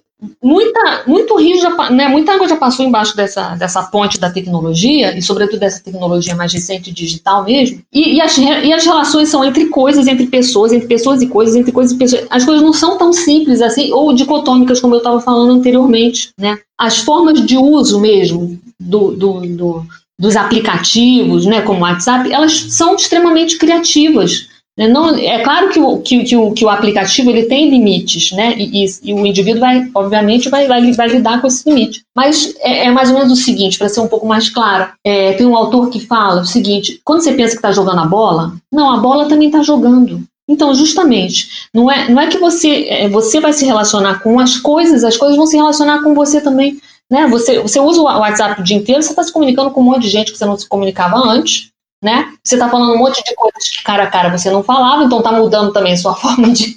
muita, 0.43 1.03
muito 1.07 1.37
rio 1.37 1.61
já, 1.61 1.91
né, 1.91 2.09
muita 2.09 2.33
água 2.35 2.49
já 2.49 2.57
passou 2.57 2.85
embaixo 2.85 3.17
dessa, 3.17 3.55
dessa 3.57 3.83
ponte 3.83 4.21
da 4.21 4.31
tecnologia, 4.31 5.17
e 5.17 5.23
sobretudo 5.23 5.61
dessa 5.61 5.83
tecnologia 5.83 6.35
mais 6.37 6.53
recente 6.53 6.93
digital 6.93 7.45
mesmo, 7.45 7.81
e, 7.93 8.17
e, 8.17 8.21
as, 8.21 8.37
e 8.39 8.73
as 8.73 8.85
relações 8.85 9.29
são 9.29 9.45
entre 9.45 9.67
coisas, 9.67 10.07
entre 10.07 10.27
pessoas, 10.27 10.73
entre 10.73 10.87
pessoas 10.87 11.23
e 11.23 11.27
coisas, 11.27 11.57
entre 11.57 11.73
coisas 11.73 11.93
e 11.93 11.99
pessoas. 11.99 12.27
As 12.31 12.45
coisas 12.45 12.63
não 12.63 12.73
são 12.73 12.97
tão 12.97 13.13
simples 13.13 13.61
assim, 13.61 13.93
ou 13.93 14.15
dicotômicas, 14.15 14.81
como 14.81 14.95
eu 14.95 14.99
estava 14.99 15.21
falando 15.21 15.53
anteriormente. 15.53 16.31
Né? 16.39 16.59
As 16.79 16.99
formas 16.99 17.45
de 17.45 17.57
uso 17.57 18.01
mesmo 18.01 18.59
do, 18.79 19.13
do, 19.13 19.41
do 19.41 19.87
dos 20.19 20.37
aplicativos, 20.37 21.47
né, 21.47 21.63
como 21.63 21.81
o 21.81 21.83
WhatsApp, 21.83 22.33
elas 22.33 22.53
são 22.71 22.95
extremamente 22.95 23.59
criativas. 23.59 24.47
Né? 24.77 24.89
Não, 24.89 25.15
é 25.15 25.43
claro 25.43 25.69
que 25.69 25.79
o, 25.79 25.99
que, 25.99 26.25
que, 26.25 26.37
o, 26.37 26.53
que 26.53 26.65
o 26.65 26.71
aplicativo 26.71 27.31
ele 27.31 27.45
tem 27.45 27.69
limites, 27.69 28.33
né? 28.33 28.55
E, 28.57 28.85
e, 28.85 28.89
e 29.05 29.15
o 29.15 29.27
indivíduo 29.27 29.61
vai, 29.61 29.89
obviamente, 29.95 30.49
vai, 30.49 30.67
vai, 30.67 30.93
vai, 30.93 31.09
lidar 31.09 31.41
com 31.41 31.47
esse 31.47 31.69
limite. 31.69 32.03
Mas 32.17 32.55
é, 32.61 32.87
é 32.87 32.91
mais 32.91 33.11
ou 33.11 33.17
menos 33.17 33.33
o 33.33 33.43
seguinte, 33.43 33.79
para 33.79 33.89
ser 33.89 34.01
um 34.01 34.09
pouco 34.09 34.27
mais 34.27 34.49
claro. 34.49 34.91
É, 35.05 35.35
tem 35.35 35.47
um 35.47 35.57
autor 35.57 35.91
que 35.91 36.01
fala 36.01 36.41
o 36.41 36.47
seguinte: 36.47 37.01
quando 37.05 37.23
você 37.23 37.33
pensa 37.35 37.51
que 37.51 37.59
está 37.59 37.73
jogando 37.73 38.01
a 38.01 38.07
bola, 38.07 38.55
não, 38.73 38.91
a 38.91 38.97
bola 38.97 39.29
também 39.29 39.49
está 39.49 39.63
jogando. 39.63 40.23
Então, 40.49 40.75
justamente, 40.75 41.69
não 41.73 41.91
é, 41.91 42.11
não 42.11 42.21
é 42.21 42.27
que 42.27 42.39
você, 42.39 42.87
é, 42.89 43.09
você 43.09 43.41
vai 43.41 43.53
se 43.53 43.65
relacionar 43.65 44.21
com 44.23 44.41
as 44.41 44.57
coisas, 44.57 45.05
as 45.05 45.17
coisas 45.17 45.37
vão 45.37 45.47
se 45.47 45.57
relacionar 45.57 46.03
com 46.03 46.15
você 46.15 46.41
também. 46.41 46.79
Né? 47.11 47.27
Você, 47.29 47.61
você 47.61 47.79
usa 47.79 48.01
o 48.01 48.05
WhatsApp 48.05 48.61
o 48.61 48.65
dia 48.65 48.77
inteiro, 48.77 49.03
você 49.03 49.11
está 49.11 49.23
se 49.23 49.33
comunicando 49.33 49.71
com 49.71 49.81
um 49.81 49.85
monte 49.85 50.03
de 50.03 50.09
gente 50.09 50.33
que 50.33 50.39
você 50.39 50.47
não 50.47 50.57
se 50.57 50.69
comunicava 50.69 51.17
antes 51.17 51.72
né? 52.03 52.33
Você 52.43 52.57
está 52.57 52.69
falando 52.69 52.95
um 52.95 52.99
monte 52.99 53.23
de 53.23 53.35
coisas 53.37 53.71
que 53.71 53.85
cara 53.85 54.03
a 54.03 54.09
cara 54.09 54.37
você 54.37 54.51
não 54.51 54.65
falava, 54.65 55.05
então 55.05 55.19
está 55.19 55.31
mudando 55.31 55.73
também 55.73 55.93
a 55.93 55.97
sua 55.97 56.15
forma 56.17 56.51
de, 56.51 56.75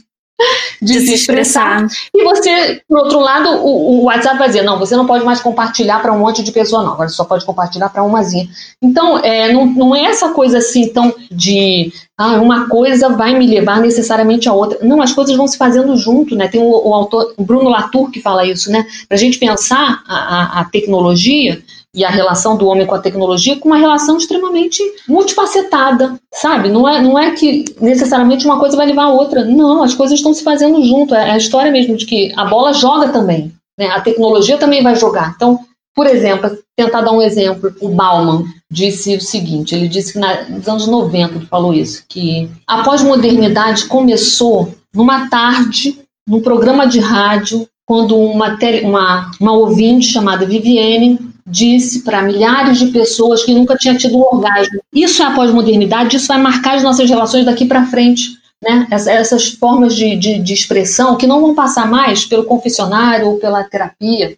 de, 0.79 0.93
de 0.93 0.99
se 0.99 1.13
expressar. 1.15 1.87
E 2.13 2.23
você, 2.23 2.81
por 2.87 2.99
outro 2.99 3.19
lado, 3.19 3.49
o, 3.49 4.01
o, 4.01 4.03
WhatsApp 4.03 4.37
vai 4.37 4.47
dizer, 4.47 4.61
não, 4.61 4.77
você 4.77 4.95
não 4.95 5.07
pode 5.07 5.25
mais 5.25 5.41
compartilhar 5.41 5.99
para 5.99 6.13
um 6.13 6.19
monte 6.19 6.43
de 6.43 6.51
pessoa, 6.51 6.83
não, 6.83 6.93
agora 6.93 7.09
você 7.09 7.15
só 7.15 7.25
pode 7.25 7.43
compartilhar 7.43 7.89
para 7.89 8.03
umazinha. 8.03 8.47
Então, 8.79 9.17
é, 9.19 9.51
não, 9.51 9.65
não 9.65 9.95
é 9.95 10.03
essa 10.03 10.29
coisa 10.29 10.59
assim 10.59 10.89
tão 10.89 11.11
de 11.31 11.91
ah, 12.15 12.39
uma 12.39 12.69
coisa 12.69 13.09
vai 13.09 13.37
me 13.37 13.47
levar 13.47 13.81
necessariamente 13.81 14.47
a 14.47 14.53
outra. 14.53 14.77
Não, 14.83 15.01
as 15.01 15.11
coisas 15.11 15.35
vão 15.35 15.47
se 15.47 15.57
fazendo 15.57 15.97
junto, 15.97 16.35
né? 16.35 16.47
Tem 16.47 16.61
o, 16.61 16.87
o 16.87 16.93
autor, 16.93 17.33
o 17.35 17.43
Bruno 17.43 17.69
Latour 17.69 18.11
que 18.11 18.21
fala 18.21 18.45
isso, 18.45 18.71
né? 18.71 18.85
Para 19.07 19.15
a 19.15 19.19
gente 19.19 19.39
pensar 19.39 20.03
a, 20.07 20.15
a, 20.15 20.59
a 20.61 20.65
tecnologia 20.65 21.63
e 21.95 22.03
a 22.03 22.09
relação 22.09 22.57
do 22.57 22.67
homem 22.67 22.85
com 22.85 22.93
a 22.93 22.99
tecnologia 22.99 23.57
com 23.57 23.69
uma 23.69 23.77
relação 23.77 24.17
extremamente 24.17 24.83
multifacetada, 25.07 26.19
sabe? 26.33 26.69
Não 26.69 26.87
é, 26.87 27.01
não 27.01 27.17
é 27.17 27.31
que 27.31 27.63
necessariamente 27.79 28.45
uma 28.45 28.59
coisa 28.59 28.75
vai 28.75 28.85
levar 28.85 29.05
a 29.05 29.13
outra. 29.13 29.45
Não, 29.45 29.81
as 29.81 29.95
coisas 29.95 30.19
estão 30.19 30.33
se 30.33 30.43
fazendo 30.43 30.83
junto. 30.83 31.15
É 31.15 31.31
a 31.31 31.37
história 31.37 31.71
mesmo 31.71 31.95
de 31.95 32.05
que 32.05 32.33
a 32.35 32.43
bola 32.43 32.73
joga 32.73 33.07
também. 33.09 33.53
Né? 33.79 33.87
A 33.87 34.01
tecnologia 34.01 34.57
também 34.57 34.83
vai 34.83 34.95
jogar. 34.97 35.33
Então, 35.35 35.59
por 35.95 36.05
exemplo, 36.05 36.57
tentar 36.75 36.99
dar 37.01 37.13
um 37.13 37.21
exemplo, 37.21 37.73
o 37.79 37.87
Bauman 37.87 38.43
disse 38.69 39.15
o 39.15 39.21
seguinte, 39.21 39.73
ele 39.73 39.87
disse 39.87 40.11
que 40.11 40.19
nos 40.19 40.67
anos 40.67 40.87
90 40.87 41.35
ele 41.35 41.45
falou 41.45 41.73
isso, 41.73 42.03
que 42.09 42.49
a 42.67 42.83
pós-modernidade 42.83 43.85
começou 43.85 44.73
numa 44.93 45.29
tarde, 45.29 45.97
num 46.27 46.41
programa 46.41 46.85
de 46.85 46.99
rádio, 46.99 47.65
quando 47.85 48.17
uma, 48.17 48.57
uma, 48.83 49.31
uma 49.39 49.51
ouvinte 49.53 50.07
chamada 50.07 50.45
Vivienne 50.45 51.33
disse 51.47 52.03
para 52.03 52.21
milhares 52.21 52.79
de 52.79 52.87
pessoas 52.87 53.43
que 53.43 53.53
nunca 53.53 53.75
tinha 53.75 53.95
tido 53.95 54.17
um 54.17 54.21
orgasmo. 54.21 54.81
Isso 54.93 55.21
é 55.21 55.25
a 55.25 55.35
pós-modernidade, 55.35 56.17
isso 56.17 56.27
vai 56.27 56.41
marcar 56.41 56.75
as 56.75 56.83
nossas 56.83 57.09
relações 57.09 57.45
daqui 57.45 57.65
para 57.65 57.85
frente. 57.85 58.43
Né? 58.63 58.87
essas 58.89 59.49
formas 59.49 59.93
de, 59.95 60.15
de, 60.15 60.39
de, 60.39 60.53
expressão 60.53 61.17
que 61.17 61.27
não 61.27 61.41
vão 61.41 61.53
passar 61.53 61.87
mais 61.87 62.25
pelo 62.25 62.45
confessionário 62.45 63.27
ou 63.27 63.37
pela 63.37 63.63
terapia. 63.65 64.37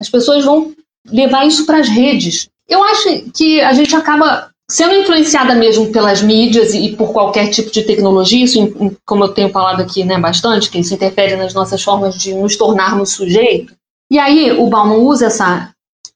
As 0.00 0.08
pessoas 0.08 0.44
vão 0.44 0.72
levar 1.06 1.46
isso 1.46 1.64
para 1.64 1.78
as 1.78 1.88
redes. 1.88 2.48
Eu 2.68 2.82
acho 2.82 3.30
que 3.30 3.60
a 3.60 3.72
gente 3.74 3.94
acaba 3.94 4.50
sendo 4.70 4.94
influenciada 4.94 5.54
mesmo 5.54 5.90
pelas 5.90 6.22
mídias 6.22 6.74
e 6.74 6.94
por 6.96 7.12
qualquer 7.12 7.50
tipo 7.50 7.70
de 7.70 7.82
tecnologia, 7.82 8.44
isso, 8.44 8.96
como 9.06 9.24
eu 9.24 9.28
tenho 9.28 9.48
falado 9.48 9.80
aqui 9.80 10.04
né, 10.04 10.18
bastante, 10.18 10.70
que 10.70 10.78
isso 10.78 10.94
interfere 10.94 11.36
nas 11.36 11.54
nossas 11.54 11.82
formas 11.82 12.16
de 12.16 12.34
nos 12.34 12.56
tornarmos 12.56 13.10
sujeitos. 13.12 13.74
E 14.10 14.18
aí 14.18 14.52
o 14.52 14.66
Bauman 14.66 14.98
usa 14.98 15.26
essa, 15.26 15.72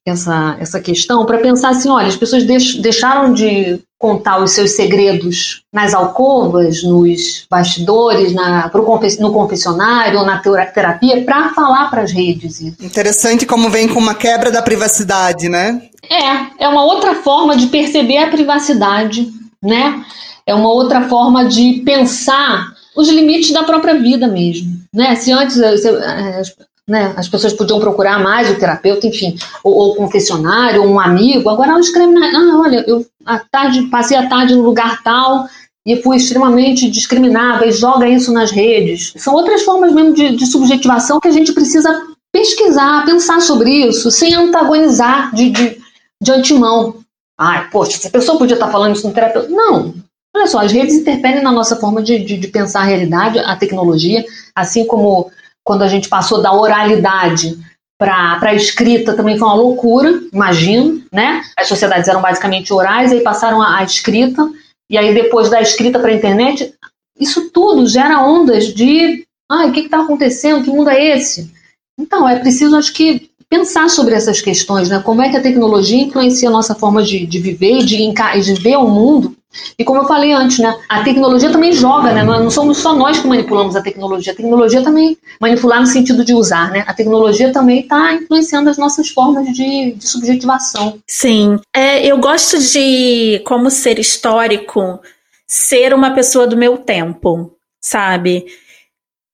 essa, 0.06 0.56
essa 0.58 0.80
questão 0.80 1.24
para 1.24 1.38
pensar 1.38 1.70
assim, 1.70 1.88
olha, 1.88 2.08
as 2.08 2.16
pessoas 2.16 2.44
deix, 2.44 2.74
deixaram 2.76 3.32
de 3.32 3.80
contar 3.98 4.42
os 4.42 4.50
seus 4.50 4.72
segredos 4.72 5.62
nas 5.72 5.94
alcovas, 5.94 6.82
nos 6.82 7.46
bastidores, 7.48 8.32
na, 8.32 8.68
pro, 8.68 8.84
no 9.20 9.32
confessionário 9.32 10.18
ou 10.18 10.26
na 10.26 10.38
terapia 10.38 11.22
para 11.24 11.50
falar 11.50 11.88
para 11.88 12.02
as 12.02 12.10
redes. 12.10 12.60
Interessante 12.60 13.46
como 13.46 13.70
vem 13.70 13.86
com 13.86 14.00
uma 14.00 14.14
quebra 14.14 14.50
da 14.50 14.60
privacidade, 14.60 15.48
né? 15.48 15.82
É, 16.10 16.64
é 16.64 16.68
uma 16.68 16.84
outra 16.84 17.14
forma 17.14 17.56
de 17.56 17.68
perceber 17.68 18.18
a 18.18 18.30
privacidade, 18.30 19.30
né? 19.62 20.04
É 20.44 20.52
uma 20.52 20.72
outra 20.72 21.02
forma 21.08 21.44
de 21.44 21.82
pensar 21.84 22.72
os 22.96 23.08
limites 23.08 23.52
da 23.52 23.62
própria 23.62 23.94
vida 23.94 24.26
mesmo, 24.26 24.80
né? 24.92 25.14
Se 25.14 25.30
antes 25.30 25.56
eh, 25.60 26.42
né? 26.88 27.14
As 27.16 27.28
pessoas 27.28 27.52
podiam 27.52 27.80
procurar 27.80 28.18
mais 28.18 28.50
o 28.50 28.58
terapeuta, 28.58 29.06
enfim, 29.06 29.36
ou, 29.62 29.74
ou 29.74 29.94
confessionário, 29.94 30.82
ou 30.82 30.88
um 30.88 31.00
amigo. 31.00 31.48
Agora 31.48 31.70
ela 31.70 31.80
escreve, 31.80 32.12
na, 32.12 32.26
ah, 32.26 32.60
olha, 32.60 32.84
eu 32.86 33.06
a 33.24 33.38
tarde, 33.38 33.82
passei 33.84 34.16
a 34.16 34.28
tarde 34.28 34.54
no 34.54 34.62
lugar 34.62 35.02
tal 35.02 35.46
e 35.86 35.96
for 36.02 36.14
extremamente 36.14 36.90
discriminável 36.90 37.68
e 37.68 37.72
joga 37.72 38.08
isso 38.08 38.32
nas 38.32 38.50
redes. 38.50 39.12
São 39.16 39.34
outras 39.34 39.62
formas 39.62 39.92
mesmo 39.92 40.14
de, 40.14 40.36
de 40.36 40.46
subjetivação 40.46 41.20
que 41.20 41.28
a 41.28 41.32
gente 41.32 41.52
precisa 41.52 42.06
pesquisar, 42.32 43.04
pensar 43.04 43.40
sobre 43.40 43.70
isso, 43.70 44.10
sem 44.10 44.34
antagonizar 44.34 45.34
de, 45.34 45.50
de, 45.50 45.78
de 46.20 46.32
antemão. 46.32 46.96
Ai, 47.38 47.68
poxa, 47.70 47.96
essa 47.96 48.10
pessoa 48.10 48.38
podia 48.38 48.54
estar 48.54 48.70
falando 48.70 48.94
isso 48.94 49.06
no 49.06 49.14
terapeuta. 49.14 49.48
Não. 49.48 49.94
Olha 50.34 50.46
só, 50.46 50.60
as 50.60 50.72
redes 50.72 50.94
interferem 50.94 51.42
na 51.42 51.52
nossa 51.52 51.76
forma 51.76 52.02
de, 52.02 52.24
de, 52.24 52.38
de 52.38 52.48
pensar 52.48 52.80
a 52.80 52.84
realidade, 52.84 53.38
a 53.38 53.54
tecnologia, 53.54 54.24
assim 54.54 54.86
como 54.86 55.30
quando 55.64 55.82
a 55.82 55.88
gente 55.88 56.08
passou 56.08 56.42
da 56.42 56.52
oralidade 56.52 57.58
para 57.98 58.38
a 58.42 58.54
escrita 58.54 59.14
também 59.14 59.38
foi 59.38 59.46
uma 59.46 59.56
loucura, 59.56 60.20
imagino, 60.32 61.04
né? 61.12 61.42
As 61.56 61.68
sociedades 61.68 62.08
eram 62.08 62.20
basicamente 62.20 62.72
orais, 62.72 63.12
aí 63.12 63.20
passaram 63.20 63.62
a, 63.62 63.82
escrita, 63.84 64.50
e 64.90 64.98
aí 64.98 65.14
depois 65.14 65.48
da 65.48 65.60
escrita 65.60 66.00
para 66.00 66.10
a 66.10 66.14
internet, 66.14 66.74
isso 67.18 67.50
tudo 67.50 67.86
gera 67.86 68.20
ondas 68.20 68.74
de, 68.74 69.24
ai, 69.50 69.70
o 69.70 69.72
que 69.72 69.80
está 69.80 70.02
acontecendo? 70.02 70.64
Que 70.64 70.70
mundo 70.70 70.90
é 70.90 71.16
esse? 71.16 71.52
Então, 71.98 72.28
é 72.28 72.38
preciso, 72.40 72.76
acho 72.76 72.92
que, 72.92 73.30
pensar 73.52 73.90
sobre 73.90 74.14
essas 74.14 74.40
questões, 74.40 74.88
né? 74.88 75.00
Como 75.04 75.22
é 75.22 75.28
que 75.28 75.36
a 75.36 75.42
tecnologia 75.42 76.02
influencia 76.02 76.48
a 76.48 76.52
nossa 76.52 76.74
forma 76.74 77.02
de, 77.02 77.26
de 77.26 77.38
viver, 77.38 77.84
de, 77.84 77.98
de 77.98 78.54
ver 78.54 78.76
o 78.78 78.88
mundo. 78.88 79.36
E 79.78 79.84
como 79.84 80.00
eu 80.00 80.06
falei 80.06 80.32
antes, 80.32 80.58
né? 80.58 80.74
A 80.88 81.02
tecnologia 81.02 81.50
também 81.50 81.72
joga, 81.72 82.12
né? 82.12 82.22
Não 82.22 82.50
somos 82.50 82.78
só 82.78 82.94
nós 82.94 83.18
que 83.18 83.26
manipulamos 83.26 83.76
a 83.76 83.82
tecnologia. 83.82 84.32
A 84.32 84.36
tecnologia 84.36 84.82
também 84.82 85.16
manipular 85.40 85.80
no 85.80 85.86
sentido 85.86 86.24
de 86.24 86.34
usar, 86.34 86.70
né? 86.70 86.84
A 86.86 86.94
tecnologia 86.94 87.52
também 87.52 87.80
está 87.80 88.14
influenciando 88.14 88.70
as 88.70 88.78
nossas 88.78 89.10
formas 89.10 89.46
de, 89.48 89.92
de 89.92 90.06
subjetivação. 90.06 90.98
Sim. 91.06 91.58
É, 91.74 92.04
eu 92.06 92.18
gosto 92.18 92.58
de, 92.58 93.40
como 93.44 93.70
ser 93.70 93.98
histórico, 93.98 95.00
ser 95.46 95.92
uma 95.92 96.12
pessoa 96.12 96.46
do 96.46 96.56
meu 96.56 96.78
tempo, 96.78 97.52
sabe? 97.80 98.46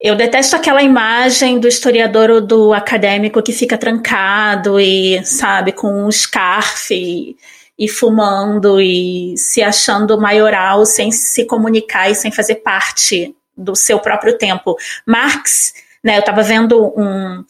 Eu 0.01 0.15
detesto 0.15 0.55
aquela 0.55 0.83
imagem 0.83 1.59
do 1.59 1.67
historiador 1.67 2.31
ou 2.31 2.41
do 2.41 2.73
acadêmico 2.73 3.43
que 3.43 3.53
fica 3.53 3.77
trancado 3.77 4.79
e, 4.79 5.25
sabe, 5.25 5.73
com 5.73 6.07
um 6.07 6.11
scarf 6.11 6.95
e, 6.95 7.37
e 7.79 7.89
fumando 7.89 8.81
e 8.81 9.35
se 9.37 9.63
achando 9.63 10.21
maioral 10.21 10.85
sem 10.85 11.13
se 11.13 11.45
comunicar 11.45 12.11
e 12.11 12.15
sem 12.15 12.33
fazer 12.33 12.57
parte 12.57 13.35
do 13.57 13.77
seu 13.77 14.01
próprio 14.01 14.37
tempo. 14.37 14.77
Marx, 15.07 15.75
né, 16.03 16.17
eu 16.17 16.21
estava 16.21 16.43
vendo 16.43 16.93
um, 16.97 17.45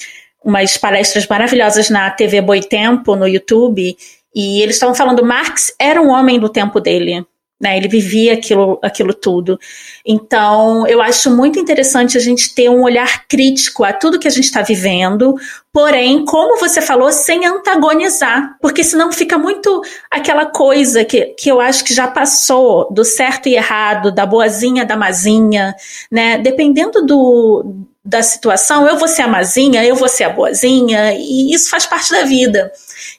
umas 0.44 0.76
palestras 0.76 1.26
maravilhosas 1.26 1.88
na 1.88 2.10
TV 2.10 2.40
Boitempo, 2.40 3.16
no 3.16 3.26
YouTube, 3.26 3.96
e 4.34 4.62
eles 4.62 4.76
estavam 4.76 4.94
falando 4.94 5.24
Marx 5.24 5.74
era 5.78 6.00
um 6.00 6.10
homem 6.10 6.38
do 6.38 6.48
tempo 6.48 6.80
dele. 6.80 7.26
Né, 7.60 7.76
ele 7.76 7.88
vivia 7.88 8.34
aquilo, 8.34 8.78
aquilo 8.80 9.12
tudo. 9.12 9.58
Então, 10.06 10.86
eu 10.86 11.02
acho 11.02 11.28
muito 11.28 11.58
interessante 11.58 12.16
a 12.16 12.20
gente 12.20 12.54
ter 12.54 12.70
um 12.70 12.84
olhar 12.84 13.26
crítico 13.26 13.82
a 13.82 13.92
tudo 13.92 14.18
que 14.18 14.28
a 14.28 14.30
gente 14.30 14.44
está 14.44 14.62
vivendo, 14.62 15.34
porém, 15.72 16.24
como 16.24 16.60
você 16.60 16.80
falou, 16.80 17.10
sem 17.10 17.44
antagonizar, 17.44 18.56
porque 18.60 18.84
senão 18.84 19.10
fica 19.10 19.36
muito 19.36 19.82
aquela 20.08 20.46
coisa 20.46 21.04
que, 21.04 21.34
que 21.36 21.50
eu 21.50 21.60
acho 21.60 21.82
que 21.82 21.92
já 21.92 22.06
passou 22.06 22.92
do 22.92 23.04
certo 23.04 23.48
e 23.48 23.56
errado, 23.56 24.12
da 24.12 24.24
boazinha, 24.24 24.84
da 24.84 24.96
mazinha, 24.96 25.74
né? 26.12 26.38
Dependendo 26.38 27.04
do, 27.04 27.87
da 28.08 28.22
situação, 28.22 28.88
eu 28.88 28.96
vou 28.96 29.06
ser 29.06 29.20
a 29.20 29.28
mazinha, 29.28 29.84
eu 29.84 29.94
vou 29.94 30.08
ser 30.08 30.24
a 30.24 30.30
boazinha, 30.30 31.12
e 31.12 31.52
isso 31.52 31.68
faz 31.68 31.84
parte 31.84 32.10
da 32.10 32.24
vida. 32.24 32.72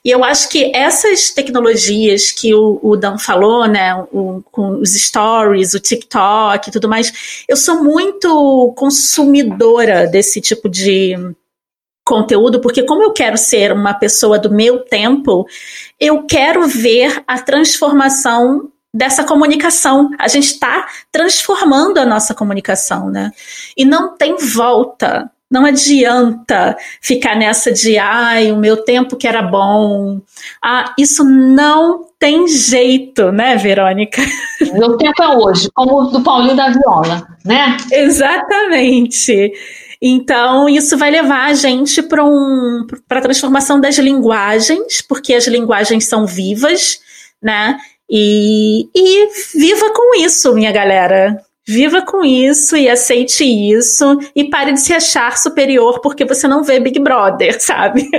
E 0.04 0.10
eu 0.10 0.24
acho 0.24 0.48
que 0.48 0.74
essas 0.74 1.30
tecnologias 1.30 2.32
que 2.32 2.52
o, 2.52 2.80
o 2.82 2.96
Dan 2.96 3.16
falou, 3.16 3.68
né, 3.68 3.94
o, 4.10 4.42
com 4.50 4.80
os 4.80 4.92
stories, 4.94 5.74
o 5.74 5.80
TikTok 5.80 6.68
e 6.68 6.72
tudo 6.72 6.88
mais, 6.88 7.44
eu 7.48 7.56
sou 7.56 7.84
muito 7.84 8.74
consumidora 8.76 10.08
desse 10.08 10.40
tipo 10.40 10.68
de 10.68 11.14
conteúdo, 12.04 12.60
porque 12.60 12.82
como 12.82 13.04
eu 13.04 13.12
quero 13.12 13.38
ser 13.38 13.70
uma 13.70 13.94
pessoa 13.94 14.40
do 14.40 14.50
meu 14.50 14.80
tempo, 14.80 15.46
eu 16.00 16.24
quero 16.24 16.66
ver 16.66 17.22
a 17.28 17.38
transformação 17.38 18.69
dessa 18.92 19.24
comunicação. 19.24 20.10
A 20.18 20.28
gente 20.28 20.46
está 20.46 20.86
transformando 21.10 21.98
a 21.98 22.06
nossa 22.06 22.34
comunicação, 22.34 23.08
né? 23.08 23.30
E 23.76 23.84
não 23.84 24.16
tem 24.16 24.36
volta. 24.36 25.30
Não 25.50 25.64
adianta 25.64 26.76
ficar 27.00 27.34
nessa 27.34 27.72
de, 27.72 27.98
ai, 27.98 28.52
o 28.52 28.56
meu 28.56 28.84
tempo 28.84 29.16
que 29.16 29.26
era 29.26 29.42
bom. 29.42 30.20
Ah, 30.62 30.94
isso 30.96 31.24
não 31.24 32.06
tem 32.20 32.46
jeito, 32.46 33.32
né, 33.32 33.56
Verônica? 33.56 34.22
Meu 34.72 34.96
tempo 34.96 35.20
é 35.20 35.28
hoje, 35.36 35.68
como 35.74 36.02
o 36.02 36.04
do 36.04 36.22
Paulinho 36.22 36.54
da 36.54 36.70
Viola, 36.70 37.26
né? 37.44 37.76
Exatamente. 37.90 39.52
Então, 40.00 40.68
isso 40.68 40.96
vai 40.96 41.10
levar 41.10 41.46
a 41.46 41.54
gente 41.54 42.00
para 42.02 42.24
um, 42.24 42.86
a 43.08 43.20
transformação 43.20 43.80
das 43.80 43.98
linguagens, 43.98 45.02
porque 45.02 45.34
as 45.34 45.46
linguagens 45.46 46.06
são 46.06 46.26
vivas, 46.26 47.00
né? 47.42 47.76
E, 48.10 48.88
e 48.94 49.28
viva 49.54 49.90
com 49.94 50.16
isso, 50.16 50.52
minha 50.52 50.72
galera. 50.72 51.40
Viva 51.66 52.02
com 52.02 52.24
isso 52.24 52.76
e 52.76 52.88
aceite 52.88 53.44
isso 53.44 54.18
e 54.34 54.44
pare 54.50 54.72
de 54.72 54.80
se 54.80 54.92
achar 54.92 55.38
superior 55.38 56.00
porque 56.00 56.24
você 56.24 56.48
não 56.48 56.64
vê 56.64 56.80
Big 56.80 56.98
Brother, 56.98 57.56
sabe? 57.62 58.10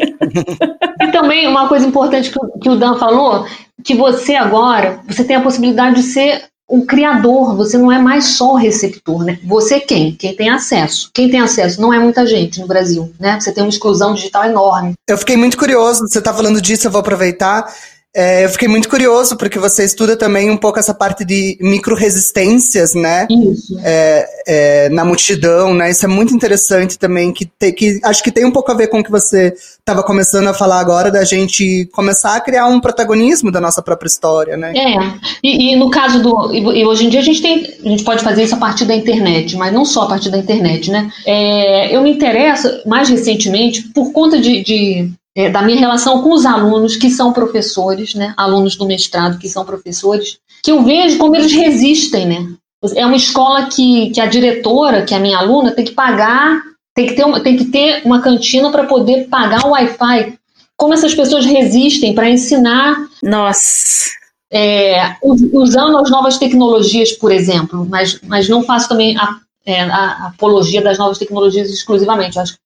e 1.02 1.08
também 1.12 1.48
uma 1.48 1.68
coisa 1.68 1.86
importante 1.86 2.32
que 2.62 2.70
o 2.70 2.78
Dan 2.78 2.98
falou, 2.98 3.46
que 3.84 3.94
você 3.94 4.36
agora, 4.36 5.02
você 5.06 5.24
tem 5.24 5.36
a 5.36 5.42
possibilidade 5.42 5.98
de 5.98 6.04
ser 6.04 6.44
um 6.70 6.86
criador, 6.86 7.58
você 7.58 7.78
não 7.78 7.92
é 7.92 8.00
mais 8.00 8.38
só 8.38 8.54
receptor, 8.54 9.26
né? 9.26 9.38
Você 9.44 9.76
é 9.76 9.80
quem? 9.82 10.16
Quem 10.16 10.34
tem 10.34 10.50
acesso. 10.50 11.12
Quem 11.14 11.30
tem 11.30 11.42
acesso 11.42 11.82
não 11.82 11.94
é 11.94 12.00
muita 12.00 12.26
gente 12.26 12.62
no 12.62 12.68
Brasil, 12.68 13.12
né? 13.20 13.38
Você 13.38 13.52
tem 13.52 13.62
uma 13.62 13.70
exclusão 13.70 14.14
digital 14.14 14.46
enorme. 14.46 14.94
Eu 15.10 15.18
fiquei 15.18 15.36
muito 15.36 15.58
curioso, 15.58 16.08
você 16.08 16.20
está 16.20 16.34
falando 16.34 16.62
disso, 16.62 16.88
eu 16.88 16.92
vou 16.92 17.02
aproveitar. 17.02 17.66
É, 18.14 18.44
eu 18.44 18.50
fiquei 18.50 18.68
muito 18.68 18.90
curioso, 18.90 19.38
porque 19.38 19.58
você 19.58 19.86
estuda 19.86 20.18
também 20.18 20.50
um 20.52 20.58
pouco 20.58 20.78
essa 20.78 20.94
parte 20.94 21.24
de 21.24 21.58
micro-resistências, 21.62 22.94
né? 22.94 23.26
Isso. 23.30 23.80
É, 23.82 24.28
é, 24.46 24.90
na 24.90 25.06
multidão, 25.06 25.74
né? 25.74 25.90
Isso 25.90 26.04
é 26.04 26.10
muito 26.10 26.34
interessante 26.34 27.00
também, 27.00 27.32
que, 27.32 27.46
te, 27.46 27.72
que 27.72 28.02
acho 28.04 28.22
que 28.22 28.32
tem 28.32 28.44
um 28.44 28.52
pouco 28.52 28.70
a 28.70 28.76
ver 28.76 28.88
com 28.88 29.00
o 29.00 29.04
que 29.04 29.10
você 29.10 29.54
estava 29.80 30.04
começando 30.04 30.48
a 30.48 30.54
falar 30.54 30.82
agora, 30.82 31.10
da 31.10 31.24
gente 31.24 31.90
começar 31.94 32.36
a 32.36 32.42
criar 32.42 32.68
um 32.68 32.82
protagonismo 32.82 33.50
da 33.50 33.62
nossa 33.62 33.82
própria 33.82 34.08
história, 34.08 34.58
né? 34.58 34.74
É, 34.76 34.98
e, 35.42 35.72
e 35.72 35.76
no 35.78 35.90
caso 35.90 36.22
do... 36.22 36.54
E, 36.54 36.86
hoje 36.86 37.06
em 37.06 37.10
dia 37.10 37.22
a 37.22 37.24
gente 37.24 37.42
tem... 37.42 37.66
A 37.86 37.88
gente 37.88 38.04
pode 38.04 38.22
fazer 38.24 38.44
isso 38.44 38.56
a 38.56 38.60
partir 38.60 38.84
da 38.84 38.96
internet, 38.96 39.56
mas 39.56 39.74
não 39.74 39.86
só 39.86 40.04
a 40.04 40.08
partir 40.08 40.30
da 40.30 40.38
internet, 40.38 40.92
né? 40.92 41.10
É, 41.26 41.96
eu 41.96 42.02
me 42.02 42.12
interesso, 42.12 42.68
mais 42.86 43.08
recentemente, 43.08 43.84
por 43.94 44.12
conta 44.12 44.38
de, 44.38 44.62
de 44.64 45.12
é, 45.36 45.50
da 45.50 45.62
minha 45.62 45.80
relação 45.80 46.22
com 46.22 46.34
os 46.34 46.46
alunos 46.46 46.96
que 46.96 47.10
são 47.10 47.32
professores, 47.32 48.14
né, 48.14 48.34
alunos 48.36 48.76
do 48.76 48.86
mestrado 48.86 49.40
que 49.40 49.50
são 49.50 49.66
professores, 49.66 50.38
que 50.64 50.72
eu 50.72 50.84
vejo 50.84 51.18
como 51.18 51.36
eles 51.36 51.52
resistem, 51.52 52.26
né? 52.28 52.54
É 52.96 53.06
uma 53.06 53.16
escola 53.16 53.68
que, 53.68 54.10
que 54.10 54.20
a 54.20 54.26
diretora, 54.26 55.04
que 55.04 55.14
é 55.14 55.18
a 55.18 55.20
minha 55.20 55.38
aluna, 55.38 55.72
tem 55.72 55.86
que 55.86 55.92
pagar, 55.92 56.62
tem 56.96 57.08
que 57.08 57.14
ter 57.14 57.24
uma, 57.24 57.40
tem 57.40 57.56
que 57.56 57.66
ter 57.66 58.02
uma 58.04 58.22
cantina 58.22 58.72
para 58.72 58.86
poder 58.86 59.28
pagar 59.28 59.66
o 59.66 59.72
Wi-Fi. 59.72 60.38
Como 60.76 60.94
essas 60.94 61.14
pessoas 61.14 61.46
resistem 61.46 62.16
para 62.16 62.30
ensinar. 62.30 62.96
Nossa. 63.22 64.10
É, 64.52 65.16
usando 65.22 65.98
as 66.00 66.10
novas 66.10 66.38
tecnologias, 66.38 67.14
por 67.14 67.32
exemplo, 67.32 67.88
mas, 67.90 68.20
mas 68.24 68.50
não 68.50 68.64
faço 68.64 68.90
também 68.90 69.16
a, 69.16 69.38
é, 69.66 69.82
a 69.84 70.28
apologia 70.28 70.82
das 70.82 70.98
novas 70.98 71.18
tecnologias 71.18 71.70
exclusivamente. 71.70 72.38
acho 72.40 72.54
que 72.54 72.61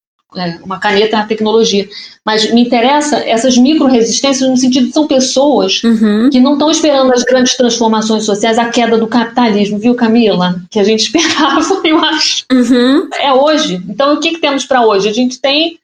uma 0.64 0.78
caneta 0.78 1.16
é 1.16 1.18
uma 1.20 1.26
tecnologia. 1.26 1.88
Mas 2.24 2.52
me 2.52 2.62
interessa 2.62 3.16
essas 3.18 3.56
micro-resistências 3.56 4.48
no 4.48 4.56
sentido 4.56 4.86
de 4.86 4.92
são 4.92 5.06
pessoas 5.06 5.82
uhum. 5.84 6.28
que 6.30 6.40
não 6.40 6.54
estão 6.54 6.70
esperando 6.70 7.12
as 7.12 7.22
grandes 7.22 7.56
transformações 7.56 8.24
sociais, 8.24 8.58
a 8.58 8.66
queda 8.66 8.98
do 8.98 9.06
capitalismo, 9.06 9.78
viu, 9.78 9.94
Camila? 9.94 10.60
Que 10.70 10.80
a 10.80 10.84
gente 10.84 11.04
esperava, 11.06 11.60
eu 11.84 11.98
acho. 11.98 12.44
Uhum. 12.52 13.08
É 13.20 13.32
hoje. 13.32 13.82
Então, 13.88 14.14
o 14.14 14.20
que, 14.20 14.32
que 14.32 14.40
temos 14.40 14.64
para 14.64 14.84
hoje? 14.84 15.08
A 15.08 15.12
gente 15.12 15.40
tem 15.40 15.78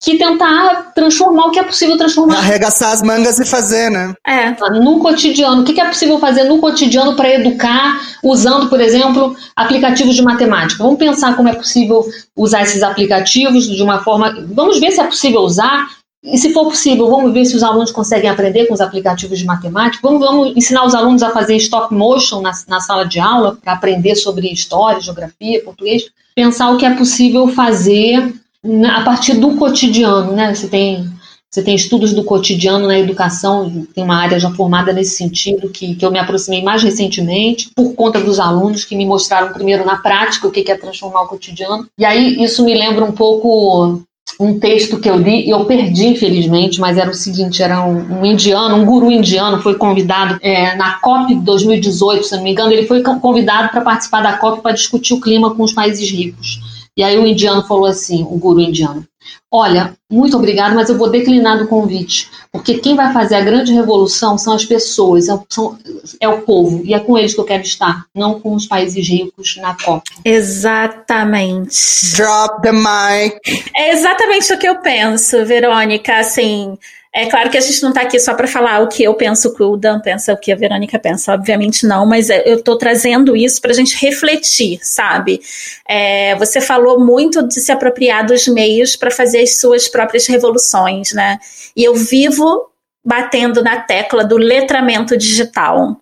que 0.00 0.16
tentar 0.16 0.92
transformar 0.94 1.46
o 1.46 1.50
que 1.50 1.58
é 1.58 1.62
possível 1.62 1.96
transformar. 1.98 2.38
Arregaçar 2.38 2.92
as 2.92 3.02
mangas 3.02 3.38
e 3.38 3.44
fazer, 3.44 3.90
né? 3.90 4.14
É. 4.26 4.50
No 4.70 4.98
cotidiano. 4.98 5.60
O 5.60 5.64
que 5.64 5.78
é 5.78 5.84
possível 5.84 6.18
fazer 6.18 6.44
no 6.44 6.58
cotidiano 6.58 7.14
para 7.14 7.34
educar, 7.34 8.00
usando, 8.24 8.70
por 8.70 8.80
exemplo, 8.80 9.36
aplicativos 9.54 10.16
de 10.16 10.22
matemática? 10.22 10.82
Vamos 10.82 10.98
pensar 10.98 11.36
como 11.36 11.50
é 11.50 11.52
possível 11.52 12.08
usar 12.34 12.62
esses 12.62 12.82
aplicativos 12.82 13.68
de 13.68 13.82
uma 13.82 14.02
forma. 14.02 14.34
Vamos 14.52 14.80
ver 14.80 14.90
se 14.90 15.00
é 15.00 15.04
possível 15.04 15.40
usar. 15.40 15.88
E 16.22 16.36
se 16.36 16.52
for 16.52 16.64
possível, 16.64 17.08
vamos 17.08 17.32
ver 17.32 17.44
se 17.46 17.56
os 17.56 17.62
alunos 17.62 17.90
conseguem 17.90 18.28
aprender 18.28 18.66
com 18.66 18.74
os 18.74 18.80
aplicativos 18.80 19.38
de 19.38 19.44
matemática. 19.44 20.00
Vamos, 20.02 20.20
vamos 20.20 20.56
ensinar 20.56 20.84
os 20.84 20.94
alunos 20.94 21.22
a 21.22 21.30
fazer 21.30 21.56
stop 21.56 21.94
motion 21.94 22.40
na, 22.40 22.52
na 22.68 22.80
sala 22.80 23.06
de 23.06 23.18
aula, 23.18 23.56
para 23.62 23.72
aprender 23.74 24.14
sobre 24.16 24.50
história, 24.50 25.00
geografia, 25.00 25.62
português. 25.62 26.04
Pensar 26.34 26.70
o 26.70 26.76
que 26.76 26.86
é 26.86 26.94
possível 26.94 27.48
fazer 27.48 28.34
a 28.64 29.02
partir 29.02 29.34
do 29.34 29.56
cotidiano, 29.56 30.32
né? 30.32 30.54
Você 30.54 30.68
tem 30.68 31.08
Você 31.50 31.62
tem 31.62 31.74
estudos 31.74 32.12
do 32.12 32.22
cotidiano 32.22 32.86
na 32.86 32.98
educação, 32.98 33.86
tem 33.92 34.04
uma 34.04 34.16
área 34.16 34.38
já 34.38 34.50
formada 34.52 34.92
nesse 34.92 35.16
sentido, 35.16 35.68
que, 35.68 35.96
que 35.96 36.06
eu 36.06 36.10
me 36.12 36.18
aproximei 36.18 36.62
mais 36.62 36.80
recentemente, 36.82 37.70
por 37.74 37.92
conta 37.94 38.20
dos 38.20 38.38
alunos 38.38 38.84
que 38.84 38.94
me 38.94 39.04
mostraram 39.04 39.52
primeiro 39.52 39.84
na 39.84 39.96
prática 39.96 40.46
o 40.46 40.50
que 40.50 40.70
é 40.70 40.76
transformar 40.76 41.22
o 41.22 41.28
cotidiano. 41.28 41.88
E 41.98 42.04
aí 42.04 42.40
isso 42.42 42.64
me 42.64 42.72
lembra 42.72 43.04
um 43.04 43.10
pouco 43.10 44.00
um 44.38 44.58
texto 44.60 45.00
que 45.00 45.10
eu 45.10 45.16
li 45.16 45.46
e 45.46 45.50
eu 45.50 45.64
perdi, 45.64 46.06
infelizmente, 46.06 46.80
mas 46.80 46.96
era 46.96 47.10
o 47.10 47.14
seguinte: 47.14 47.62
era 47.62 47.84
um, 47.84 48.20
um 48.20 48.24
indiano, 48.24 48.76
um 48.76 48.84
guru 48.84 49.10
indiano, 49.10 49.60
foi 49.60 49.74
convidado 49.74 50.38
é, 50.40 50.76
na 50.76 51.00
COP 51.00 51.34
2018, 51.34 52.26
se 52.26 52.36
não 52.36 52.44
me 52.44 52.52
engano, 52.52 52.72
ele 52.72 52.86
foi 52.86 53.02
convidado 53.02 53.70
para 53.70 53.80
participar 53.80 54.22
da 54.22 54.34
COP 54.34 54.62
para 54.62 54.72
discutir 54.72 55.14
o 55.14 55.20
clima 55.20 55.54
com 55.54 55.62
os 55.62 55.72
países 55.72 56.08
ricos. 56.10 56.60
E 57.00 57.02
aí 57.02 57.18
o 57.18 57.26
indiano 57.26 57.66
falou 57.66 57.86
assim, 57.86 58.24
o 58.24 58.36
guru 58.36 58.60
indiano: 58.60 59.06
Olha, 59.50 59.94
muito 60.10 60.36
obrigado, 60.36 60.74
mas 60.74 60.90
eu 60.90 60.98
vou 60.98 61.10
declinar 61.10 61.56
do 61.56 61.66
convite, 61.66 62.30
porque 62.52 62.74
quem 62.74 62.94
vai 62.94 63.10
fazer 63.10 63.36
a 63.36 63.40
grande 63.40 63.72
revolução 63.72 64.36
são 64.36 64.52
as 64.52 64.66
pessoas, 64.66 65.26
é 65.26 65.38
são, 65.48 65.78
é 66.20 66.28
o 66.28 66.42
povo, 66.42 66.82
e 66.84 66.92
é 66.92 67.00
com 67.00 67.16
eles 67.16 67.32
que 67.32 67.40
eu 67.40 67.44
quero 67.44 67.62
estar, 67.62 68.04
não 68.14 68.38
com 68.38 68.54
os 68.54 68.66
países 68.66 69.08
ricos 69.08 69.56
na 69.56 69.74
COP. 69.82 70.10
Exatamente. 70.26 71.74
Drop 72.18 72.60
the 72.60 72.70
mic. 72.70 73.40
É 73.74 73.92
exatamente 73.92 74.52
o 74.52 74.58
que 74.58 74.68
eu 74.68 74.82
penso, 74.82 75.42
Verônica. 75.46 76.18
Assim, 76.18 76.76
é 77.12 77.26
claro 77.26 77.50
que 77.50 77.58
a 77.58 77.60
gente 77.60 77.82
não 77.82 77.88
está 77.88 78.02
aqui 78.02 78.20
só 78.20 78.34
para 78.34 78.46
falar 78.46 78.80
o 78.80 78.88
que 78.88 79.02
eu 79.02 79.14
penso, 79.14 79.48
o 79.48 79.54
que 79.54 79.62
o 79.62 79.76
Dan 79.76 80.00
pensa, 80.00 80.32
o 80.32 80.36
que 80.36 80.52
a 80.52 80.56
Verônica 80.56 80.96
pensa, 80.96 81.34
obviamente 81.34 81.84
não, 81.84 82.06
mas 82.06 82.30
é, 82.30 82.42
eu 82.46 82.58
estou 82.58 82.78
trazendo 82.78 83.36
isso 83.36 83.60
para 83.60 83.72
a 83.72 83.74
gente 83.74 83.96
refletir, 84.00 84.78
sabe? 84.82 85.40
É, 85.88 86.36
você 86.36 86.60
falou 86.60 87.00
muito 87.00 87.42
de 87.46 87.60
se 87.60 87.72
apropriar 87.72 88.24
dos 88.24 88.46
meios 88.46 88.94
para 88.94 89.10
fazer 89.10 89.40
as 89.40 89.58
suas 89.58 89.88
próprias 89.88 90.28
revoluções, 90.28 91.12
né? 91.12 91.38
E 91.76 91.82
eu 91.82 91.96
vivo 91.96 92.70
batendo 93.04 93.62
na 93.62 93.80
tecla 93.80 94.24
do 94.24 94.36
letramento 94.36 95.16
digital 95.16 96.00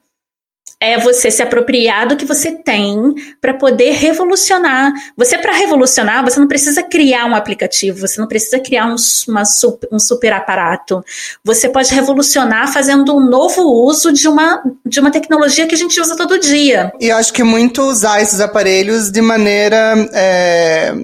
é 0.80 0.96
você 0.98 1.30
se 1.30 1.42
apropriar 1.42 2.06
do 2.06 2.16
que 2.16 2.24
você 2.24 2.52
tem 2.52 3.14
para 3.40 3.54
poder 3.54 3.92
revolucionar. 3.92 4.92
Você, 5.16 5.36
para 5.36 5.52
revolucionar, 5.52 6.24
você 6.24 6.38
não 6.38 6.46
precisa 6.46 6.82
criar 6.82 7.26
um 7.26 7.34
aplicativo, 7.34 7.98
você 7.98 8.20
não 8.20 8.28
precisa 8.28 8.60
criar 8.60 8.86
um, 8.86 8.96
uma, 9.28 9.42
um 9.90 9.98
super 9.98 10.32
aparato. 10.32 11.04
Você 11.44 11.68
pode 11.68 11.92
revolucionar 11.92 12.72
fazendo 12.72 13.16
um 13.16 13.28
novo 13.28 13.62
uso 13.62 14.12
de 14.12 14.28
uma, 14.28 14.62
de 14.86 15.00
uma 15.00 15.10
tecnologia 15.10 15.66
que 15.66 15.74
a 15.74 15.78
gente 15.78 16.00
usa 16.00 16.16
todo 16.16 16.38
dia. 16.38 16.92
E 17.00 17.10
acho 17.10 17.32
que 17.32 17.42
muito 17.42 17.82
usar 17.82 18.22
esses 18.22 18.40
aparelhos 18.40 19.10
de 19.10 19.20
maneira. 19.20 19.94
É, 20.12 20.94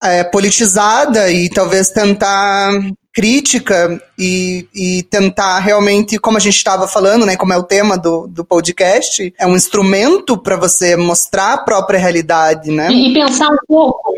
é, 0.00 0.22
politizada 0.22 1.28
e 1.28 1.50
talvez 1.50 1.90
tentar 1.90 2.70
crítica 3.14 4.00
e, 4.18 4.68
e 4.74 5.02
tentar 5.04 5.58
realmente, 5.58 6.18
como 6.18 6.36
a 6.36 6.40
gente 6.40 6.56
estava 6.56 6.86
falando, 6.86 7.26
né, 7.26 7.36
como 7.36 7.52
é 7.52 7.56
o 7.56 7.62
tema 7.62 7.96
do, 7.96 8.26
do 8.28 8.44
podcast, 8.44 9.32
é 9.38 9.46
um 9.46 9.56
instrumento 9.56 10.36
para 10.36 10.56
você 10.56 10.96
mostrar 10.96 11.54
a 11.54 11.58
própria 11.58 11.98
realidade, 11.98 12.70
né? 12.70 12.90
E, 12.90 13.10
e, 13.10 13.14
pensar 13.14 13.48
um 13.48 13.58
pouco 13.66 14.14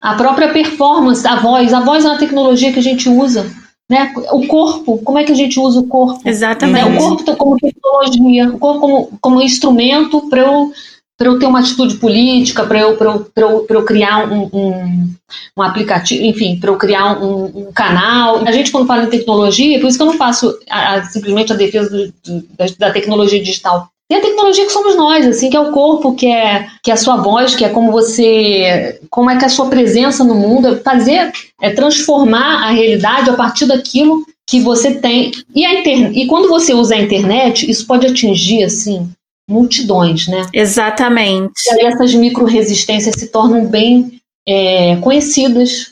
a 0.00 0.14
própria 0.14 0.52
performance, 0.52 1.26
a 1.26 1.40
voz. 1.40 1.74
A 1.74 1.80
voz 1.80 2.04
é 2.04 2.08
uma 2.08 2.18
tecnologia 2.18 2.72
que 2.72 2.78
a 2.78 2.82
gente 2.82 3.08
usa. 3.08 3.50
Né? 3.88 4.12
O 4.32 4.46
corpo, 4.46 4.98
como 4.98 5.18
é 5.18 5.24
que 5.24 5.32
a 5.32 5.34
gente 5.34 5.58
usa 5.58 5.80
o 5.80 5.86
corpo? 5.86 6.20
Exatamente. 6.24 6.88
Né? 6.88 6.96
O 6.96 6.98
corpo 6.98 7.36
como 7.36 7.56
tecnologia, 7.58 8.48
o 8.48 8.58
corpo 8.58 8.80
como, 8.80 9.18
como 9.20 9.42
instrumento 9.42 10.28
para 10.30 10.40
eu 10.40 10.72
para 11.20 11.28
eu 11.28 11.38
ter 11.38 11.44
uma 11.44 11.60
atitude 11.60 11.96
política, 11.96 12.64
para 12.64 12.80
eu, 12.80 12.96
eu, 12.96 13.26
eu, 13.36 13.66
eu 13.68 13.84
criar 13.84 14.32
um, 14.32 14.48
um, 14.54 15.14
um, 15.54 15.62
aplicativo, 15.62 16.24
enfim, 16.24 16.58
para 16.58 16.70
eu 16.70 16.78
criar 16.78 17.22
um, 17.22 17.44
um, 17.44 17.72
canal. 17.72 18.38
A 18.38 18.50
gente, 18.52 18.72
quando 18.72 18.86
fala 18.86 19.04
em 19.04 19.10
tecnologia, 19.10 19.78
por 19.78 19.86
isso 19.86 19.98
que 19.98 20.02
eu 20.02 20.06
não 20.06 20.16
faço 20.16 20.58
a, 20.70 20.94
a, 20.94 21.04
simplesmente 21.04 21.52
a 21.52 21.56
defesa 21.56 21.90
do, 21.90 22.14
do, 22.24 22.76
da, 22.78 22.90
tecnologia 22.90 23.38
digital. 23.38 23.88
Tem 24.08 24.16
a 24.16 24.22
tecnologia 24.22 24.64
que 24.64 24.72
somos 24.72 24.96
nós, 24.96 25.26
assim, 25.26 25.50
que 25.50 25.56
é 25.58 25.60
o 25.60 25.72
corpo, 25.72 26.14
que 26.14 26.26
é, 26.26 26.66
que 26.82 26.90
é 26.90 26.94
a 26.94 26.96
sua 26.96 27.18
voz, 27.18 27.54
que 27.54 27.66
é 27.66 27.68
como 27.68 27.92
você. 27.92 28.98
como 29.10 29.28
é 29.28 29.36
que 29.36 29.44
é 29.44 29.46
a 29.46 29.50
sua 29.50 29.66
presença 29.66 30.24
no 30.24 30.34
mundo, 30.34 30.68
é 30.68 30.76
fazer, 30.76 31.32
é 31.60 31.68
transformar 31.68 32.66
a 32.66 32.70
realidade 32.70 33.28
a 33.28 33.34
partir 33.34 33.66
daquilo 33.66 34.24
que 34.48 34.58
você 34.58 34.94
tem. 34.94 35.32
E, 35.54 35.66
a 35.66 35.82
e 35.84 36.26
quando 36.26 36.48
você 36.48 36.72
usa 36.72 36.94
a 36.94 36.98
internet, 36.98 37.70
isso 37.70 37.86
pode 37.86 38.06
atingir, 38.06 38.64
assim, 38.64 39.06
multidões, 39.50 40.28
né? 40.28 40.46
Exatamente. 40.54 41.52
E 41.66 41.70
aí 41.70 41.86
essas 41.92 42.14
micro-resistências 42.14 43.16
se 43.16 43.26
tornam 43.28 43.66
bem 43.66 44.20
é, 44.48 44.96
conhecidas. 44.96 45.90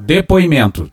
Depoimento. 0.00 0.88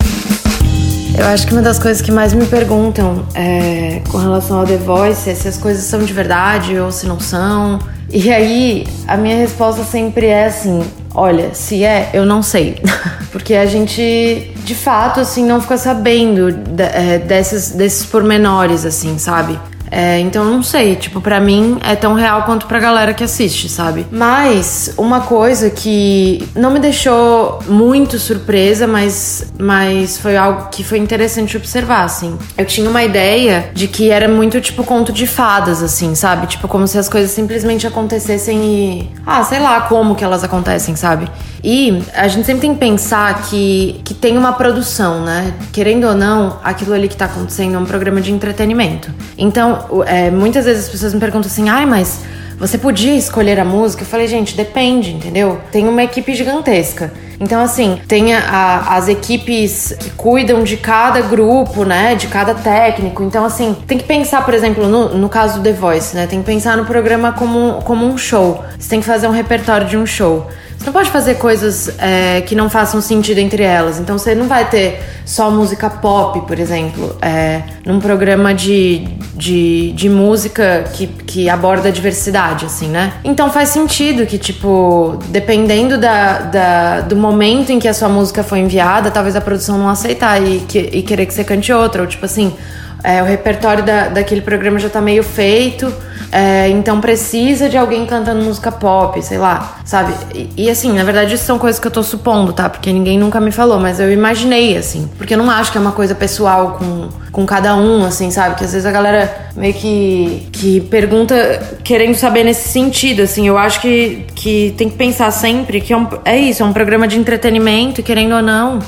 Eu 1.17 1.27
acho 1.27 1.45
que 1.45 1.53
uma 1.53 1.61
das 1.61 1.77
coisas 1.77 2.01
que 2.01 2.11
mais 2.11 2.33
me 2.33 2.45
perguntam 2.47 3.23
é, 3.35 4.01
com 4.11 4.17
relação 4.17 4.59
ao 4.59 4.65
The 4.65 4.77
Voice 4.77 5.29
é 5.29 5.35
se 5.35 5.47
as 5.47 5.57
coisas 5.57 5.83
são 5.83 6.03
de 6.03 6.11
verdade 6.11 6.77
ou 6.79 6.91
se 6.91 7.05
não 7.05 7.19
são. 7.19 7.79
E 8.11 8.31
aí, 8.31 8.85
a 9.07 9.15
minha 9.15 9.37
resposta 9.37 9.83
sempre 9.83 10.25
é 10.25 10.45
assim: 10.45 10.83
olha, 11.13 11.53
se 11.53 11.83
é, 11.83 12.09
eu 12.13 12.25
não 12.25 12.41
sei. 12.41 12.81
Porque 13.31 13.53
a 13.53 13.65
gente, 13.65 14.51
de 14.63 14.75
fato, 14.75 15.19
assim, 15.19 15.45
não 15.45 15.61
fica 15.61 15.77
sabendo 15.77 16.51
de, 16.51 16.83
é, 16.83 17.19
desses, 17.19 17.71
desses 17.71 18.05
pormenores, 18.05 18.83
assim, 18.83 19.17
sabe? 19.17 19.59
É, 19.95 20.19
então 20.19 20.43
não 20.43 20.63
sei, 20.63 20.95
tipo, 20.95 21.21
para 21.21 21.39
mim 21.39 21.77
é 21.83 21.95
tão 21.95 22.15
real 22.15 22.41
quanto 22.43 22.65
pra 22.65 22.79
galera 22.79 23.13
que 23.13 23.23
assiste, 23.23 23.69
sabe? 23.69 24.07
Mas 24.11 24.91
uma 24.97 25.21
coisa 25.21 25.69
que 25.69 26.49
não 26.55 26.71
me 26.71 26.79
deixou 26.79 27.59
muito 27.67 28.17
surpresa, 28.17 28.87
mas, 28.87 29.53
mas 29.59 30.17
foi 30.17 30.35
algo 30.35 30.69
que 30.71 30.83
foi 30.83 30.97
interessante 30.97 31.55
observar, 31.55 32.05
assim. 32.05 32.35
Eu 32.57 32.65
tinha 32.65 32.89
uma 32.89 33.03
ideia 33.03 33.69
de 33.71 33.87
que 33.87 34.09
era 34.09 34.27
muito 34.27 34.59
tipo 34.59 34.83
conto 34.83 35.13
de 35.13 35.27
fadas, 35.27 35.83
assim, 35.83 36.15
sabe? 36.15 36.47
Tipo, 36.47 36.67
como 36.67 36.87
se 36.87 36.97
as 36.97 37.07
coisas 37.07 37.29
simplesmente 37.29 37.85
acontecessem 37.85 38.65
e. 38.65 39.11
Ah, 39.23 39.43
sei 39.43 39.59
lá 39.59 39.81
como 39.81 40.15
que 40.15 40.23
elas 40.23 40.43
acontecem, 40.43 40.95
sabe? 40.95 41.29
E 41.63 42.03
a 42.13 42.27
gente 42.27 42.45
sempre 42.45 42.61
tem 42.61 42.73
que 42.73 42.79
pensar 42.79 43.43
que, 43.43 44.01
que 44.03 44.13
tem 44.13 44.37
uma 44.37 44.51
produção, 44.51 45.23
né? 45.23 45.53
Querendo 45.71 46.05
ou 46.07 46.13
não, 46.13 46.59
aquilo 46.61 46.93
ali 46.93 47.07
que 47.07 47.15
tá 47.15 47.25
acontecendo 47.25 47.75
é 47.75 47.79
um 47.79 47.85
programa 47.85 48.19
de 48.19 48.33
entretenimento. 48.33 49.09
Então, 49.37 50.03
é, 50.05 50.29
muitas 50.29 50.65
vezes 50.65 50.85
as 50.85 50.89
pessoas 50.89 51.13
me 51.13 51.21
perguntam 51.21 51.49
assim, 51.49 51.69
ai, 51.69 51.85
mas 51.85 52.19
você 52.59 52.77
podia 52.77 53.15
escolher 53.15 53.59
a 53.59 53.65
música? 53.65 54.03
Eu 54.03 54.07
falei, 54.07 54.27
gente, 54.27 54.55
depende, 54.55 55.11
entendeu? 55.11 55.59
Tem 55.71 55.87
uma 55.87 56.03
equipe 56.03 56.33
gigantesca. 56.35 57.11
Então, 57.39 57.61
assim, 57.61 57.99
tem 58.07 58.33
a, 58.33 58.95
as 58.95 59.07
equipes 59.07 59.95
que 59.99 60.09
cuidam 60.11 60.63
de 60.63 60.77
cada 60.77 61.21
grupo, 61.21 61.83
né? 61.83 62.15
De 62.15 62.27
cada 62.27 62.53
técnico. 62.53 63.23
Então, 63.23 63.43
assim, 63.43 63.75
tem 63.87 63.97
que 63.97 64.03
pensar, 64.03 64.45
por 64.45 64.53
exemplo, 64.53 64.87
no, 64.87 65.17
no 65.17 65.29
caso 65.29 65.59
do 65.59 65.63
The 65.63 65.73
Voice, 65.73 66.15
né? 66.15 66.27
Tem 66.27 66.39
que 66.39 66.45
pensar 66.45 66.77
no 66.77 66.85
programa 66.85 67.31
como, 67.31 67.81
como 67.83 68.05
um 68.05 68.17
show. 68.17 68.63
Você 68.77 68.89
tem 68.89 68.99
que 68.99 69.05
fazer 69.05 69.27
um 69.27 69.31
repertório 69.31 69.87
de 69.87 69.97
um 69.97 70.05
show. 70.05 70.47
Você 70.83 70.87
não 70.87 70.93
pode 70.93 71.11
fazer 71.11 71.35
coisas 71.35 71.97
é, 71.97 72.41
que 72.41 72.53
não 72.53 72.69
façam 72.69 72.99
sentido 72.99 73.37
entre 73.37 73.63
elas. 73.63 73.99
Então 73.99 74.17
você 74.17 74.35
não 74.35 74.49
vai 74.49 74.69
ter 74.69 75.01
só 75.23 75.49
música 75.49 75.89
pop, 75.89 76.41
por 76.45 76.59
exemplo, 76.59 77.15
é, 77.21 77.61
num 77.85 78.01
programa 78.01 78.53
de, 78.53 79.07
de, 79.33 79.93
de 79.93 80.09
música 80.09 80.83
que, 80.91 81.07
que 81.07 81.49
aborda 81.49 81.87
a 81.87 81.91
diversidade, 81.91 82.65
assim, 82.65 82.89
né? 82.89 83.13
Então 83.23 83.49
faz 83.49 83.69
sentido 83.69 84.25
que, 84.25 84.37
tipo, 84.37 85.17
dependendo 85.29 85.97
da, 85.97 86.39
da, 86.39 86.99
do 86.99 87.15
momento 87.15 87.71
em 87.71 87.79
que 87.79 87.87
a 87.87 87.93
sua 87.93 88.09
música 88.09 88.43
foi 88.43 88.59
enviada, 88.59 89.09
talvez 89.09 89.37
a 89.37 89.41
produção 89.41 89.77
não 89.77 89.87
aceitar 89.87 90.45
e, 90.45 90.65
que, 90.67 90.79
e 90.79 91.01
querer 91.01 91.25
que 91.25 91.33
você 91.33 91.45
cante 91.45 91.71
outra. 91.71 92.01
Ou 92.01 92.07
tipo 92.09 92.25
assim, 92.25 92.53
é, 93.01 93.23
o 93.23 93.25
repertório 93.25 93.85
da, 93.85 94.09
daquele 94.09 94.41
programa 94.41 94.77
já 94.79 94.89
tá 94.89 94.99
meio 94.99 95.23
feito, 95.23 95.93
é, 96.33 96.67
então 96.69 96.99
precisa 96.99 97.69
de 97.69 97.77
alguém 97.77 98.07
cantando 98.07 98.43
música 98.43 98.71
pop, 98.71 99.21
sei 99.21 99.37
lá, 99.37 99.77
sabe? 99.85 100.15
E, 100.33 100.65
e, 100.65 100.69
assim, 100.69 100.91
na 100.91 101.03
verdade, 101.03 101.35
isso 101.35 101.45
são 101.45 101.59
coisas 101.59 101.79
que 101.79 101.85
eu 101.85 101.91
tô 101.91 102.01
supondo, 102.01 102.51
tá? 102.51 102.67
Porque 102.67 102.91
ninguém 102.91 103.19
nunca 103.19 103.39
me 103.39 103.51
falou, 103.51 103.79
mas 103.79 103.99
eu 103.99 104.11
imaginei, 104.11 104.75
assim. 104.75 105.07
Porque 105.15 105.35
eu 105.35 105.37
não 105.37 105.47
acho 105.51 105.71
que 105.71 105.77
é 105.77 105.81
uma 105.81 105.91
coisa 105.91 106.15
pessoal 106.15 106.79
com, 106.79 107.09
com 107.31 107.45
cada 107.45 107.75
um, 107.75 108.03
assim, 108.03 108.31
sabe? 108.31 108.55
Que 108.55 108.63
às 108.63 108.71
vezes 108.71 108.87
a 108.87 108.91
galera 108.91 109.51
meio 109.55 109.75
que, 109.75 110.47
que 110.51 110.81
pergunta 110.81 111.35
querendo 111.83 112.15
saber 112.15 112.43
nesse 112.43 112.67
sentido, 112.67 113.21
assim. 113.21 113.47
Eu 113.47 113.55
acho 113.55 113.79
que, 113.79 114.25
que 114.33 114.73
tem 114.75 114.89
que 114.89 114.95
pensar 114.95 115.29
sempre 115.29 115.81
que 115.81 115.93
é, 115.93 115.97
um, 115.97 116.07
é 116.25 116.35
isso, 116.35 116.63
é 116.63 116.65
um 116.65 116.73
programa 116.73 117.07
de 117.07 117.15
entretenimento, 117.15 118.01
querendo 118.01 118.33
ou 118.33 118.41
não 118.41 118.79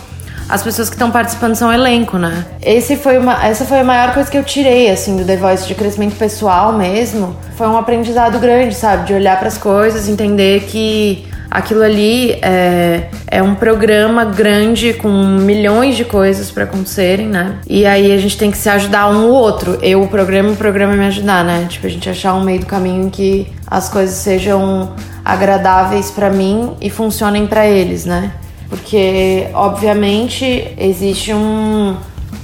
as 0.47 0.61
pessoas 0.63 0.89
que 0.89 0.95
estão 0.95 1.11
participando 1.11 1.55
são 1.55 1.71
elenco, 1.71 2.17
né? 2.17 2.45
Esse 2.61 2.95
foi 2.95 3.17
uma, 3.17 3.45
essa 3.45 3.65
foi 3.65 3.79
a 3.79 3.83
maior 3.83 4.13
coisa 4.13 4.29
que 4.29 4.37
eu 4.37 4.43
tirei, 4.43 4.89
assim, 4.89 5.17
do 5.17 5.25
The 5.25 5.37
Voice, 5.37 5.67
de 5.67 5.75
crescimento 5.75 6.15
pessoal 6.15 6.73
mesmo. 6.73 7.35
Foi 7.55 7.67
um 7.67 7.77
aprendizado 7.77 8.37
grande, 8.39 8.75
sabe? 8.75 9.07
De 9.07 9.13
olhar 9.13 9.37
para 9.39 9.47
as 9.47 9.57
coisas, 9.57 10.07
entender 10.07 10.61
que 10.63 11.27
aquilo 11.49 11.81
ali 11.83 12.33
é, 12.41 13.07
é 13.27 13.41
um 13.41 13.55
programa 13.55 14.25
grande 14.25 14.93
com 14.93 15.09
milhões 15.09 15.95
de 15.95 16.03
coisas 16.03 16.51
para 16.51 16.65
acontecerem, 16.65 17.27
né? 17.27 17.59
E 17.67 17.85
aí 17.85 18.11
a 18.11 18.17
gente 18.17 18.37
tem 18.37 18.51
que 18.51 18.57
se 18.57 18.69
ajudar 18.69 19.09
um 19.09 19.27
ou 19.27 19.31
outro. 19.31 19.79
Eu, 19.81 20.03
o 20.03 20.07
programa, 20.07 20.51
o 20.51 20.55
programa 20.55 20.93
me 20.93 21.05
ajudar, 21.05 21.43
né? 21.43 21.65
Tipo, 21.69 21.87
a 21.87 21.89
gente 21.89 22.09
achar 22.09 22.33
um 22.35 22.43
meio 22.43 22.59
do 22.59 22.65
caminho 22.65 23.07
em 23.07 23.09
que 23.09 23.47
as 23.65 23.89
coisas 23.89 24.15
sejam 24.15 24.93
agradáveis 25.23 26.11
para 26.11 26.29
mim 26.29 26.75
e 26.79 26.89
funcionem 26.89 27.47
para 27.47 27.65
eles, 27.65 28.05
né? 28.05 28.31
Porque, 28.69 29.47
obviamente, 29.53 30.73
existe 30.77 31.33
um, 31.33 31.95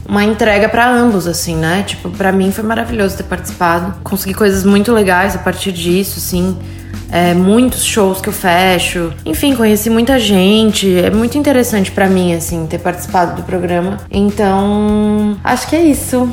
uma 0.07 0.23
entrega 0.23 0.69
para 0.69 0.89
ambos, 0.89 1.27
assim, 1.27 1.55
né? 1.55 1.83
Tipo, 1.85 2.09
para 2.09 2.31
mim 2.31 2.51
foi 2.51 2.63
maravilhoso 2.63 3.17
ter 3.17 3.23
participado. 3.23 3.93
Consegui 4.03 4.33
coisas 4.33 4.63
muito 4.63 4.91
legais 4.91 5.35
a 5.35 5.39
partir 5.39 5.71
disso, 5.71 6.19
assim. 6.19 6.57
É, 7.11 7.33
muitos 7.33 7.83
shows 7.83 8.21
que 8.21 8.29
eu 8.29 8.33
fecho. 8.33 9.13
Enfim, 9.25 9.55
conheci 9.55 9.89
muita 9.89 10.17
gente. 10.17 10.97
É 10.97 11.09
muito 11.09 11.37
interessante 11.37 11.91
para 11.91 12.07
mim, 12.07 12.33
assim, 12.33 12.65
ter 12.67 12.79
participado 12.79 13.35
do 13.35 13.43
programa. 13.43 13.97
Então, 14.09 15.37
acho 15.43 15.67
que 15.67 15.75
é 15.75 15.83
isso. 15.83 16.29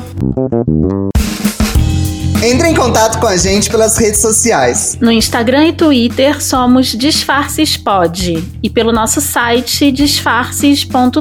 Entre 2.41 2.69
em 2.69 2.73
contato 2.73 3.19
com 3.19 3.27
a 3.27 3.35
gente 3.35 3.69
pelas 3.69 3.97
redes 3.97 4.21
sociais. 4.21 4.97
No 5.01 5.11
Instagram 5.11 5.67
e 5.67 5.73
Twitter 5.73 6.41
somos 6.41 6.87
Disfarces 6.87 7.75
Pod 7.75 8.41
e 8.63 8.69
pelo 8.69 8.93
nosso 8.93 9.19
site 9.19 9.91
disfarces.com.br. 9.91 11.19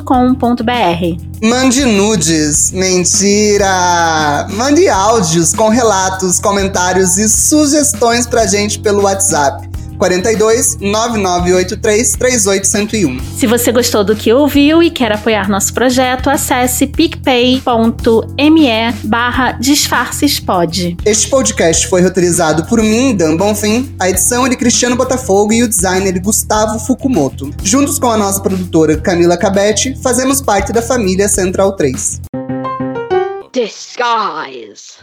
Mande 1.43 1.85
nudes, 1.85 2.71
mentira! 2.71 4.47
Mande 4.53 4.89
áudios 4.89 5.53
com 5.53 5.69
relatos, 5.69 6.39
comentários 6.39 7.19
e 7.19 7.29
sugestões 7.29 8.25
pra 8.25 8.47
gente 8.47 8.79
pelo 8.79 9.03
WhatsApp. 9.03 9.68
42 9.99 10.79
9983 10.81 12.13
38101. 12.17 13.21
Se 13.37 13.47
você 13.47 13.73
gostou 13.73 14.05
do 14.05 14.17
que 14.17 14.33
ouviu 14.33 14.83
e 14.83 14.91
quer 14.91 15.13
apoiar 15.13 15.49
nosso 15.49 15.75
projeto, 15.75 16.31
acesse 16.31 16.87
picpay.me 16.87 17.59
barra 19.05 19.53
disfarcespod. 19.53 20.97
Este 21.05 21.29
podcast 21.29 21.87
foi 21.89 22.03
roteirizado 22.03 22.65
por 22.65 22.81
mim, 22.83 23.15
Dan 23.15 23.37
Bonfim, 23.37 23.95
a 23.99 24.09
edição 24.09 24.47
é 24.47 24.49
de 24.49 24.57
Cristiano 24.57 24.97
Botafogo 24.97 25.53
e 25.53 25.63
o 25.63 25.69
designer 25.69 26.13
de 26.13 26.21
Gustavo 26.21 26.79
Fukumoto. 26.79 27.51
Juntos 27.63 27.99
com 27.99 28.11
a 28.11 28.17
nossa 28.17 28.41
produtora 28.41 28.97
Camila 28.97 29.37
Cabete, 29.37 29.99
fazemos 30.03 30.41
parte 30.41 30.73
da 30.73 30.81
família 30.81 31.29
Central 31.29 31.73
3. 31.73 32.21
Disguise. 33.53 34.99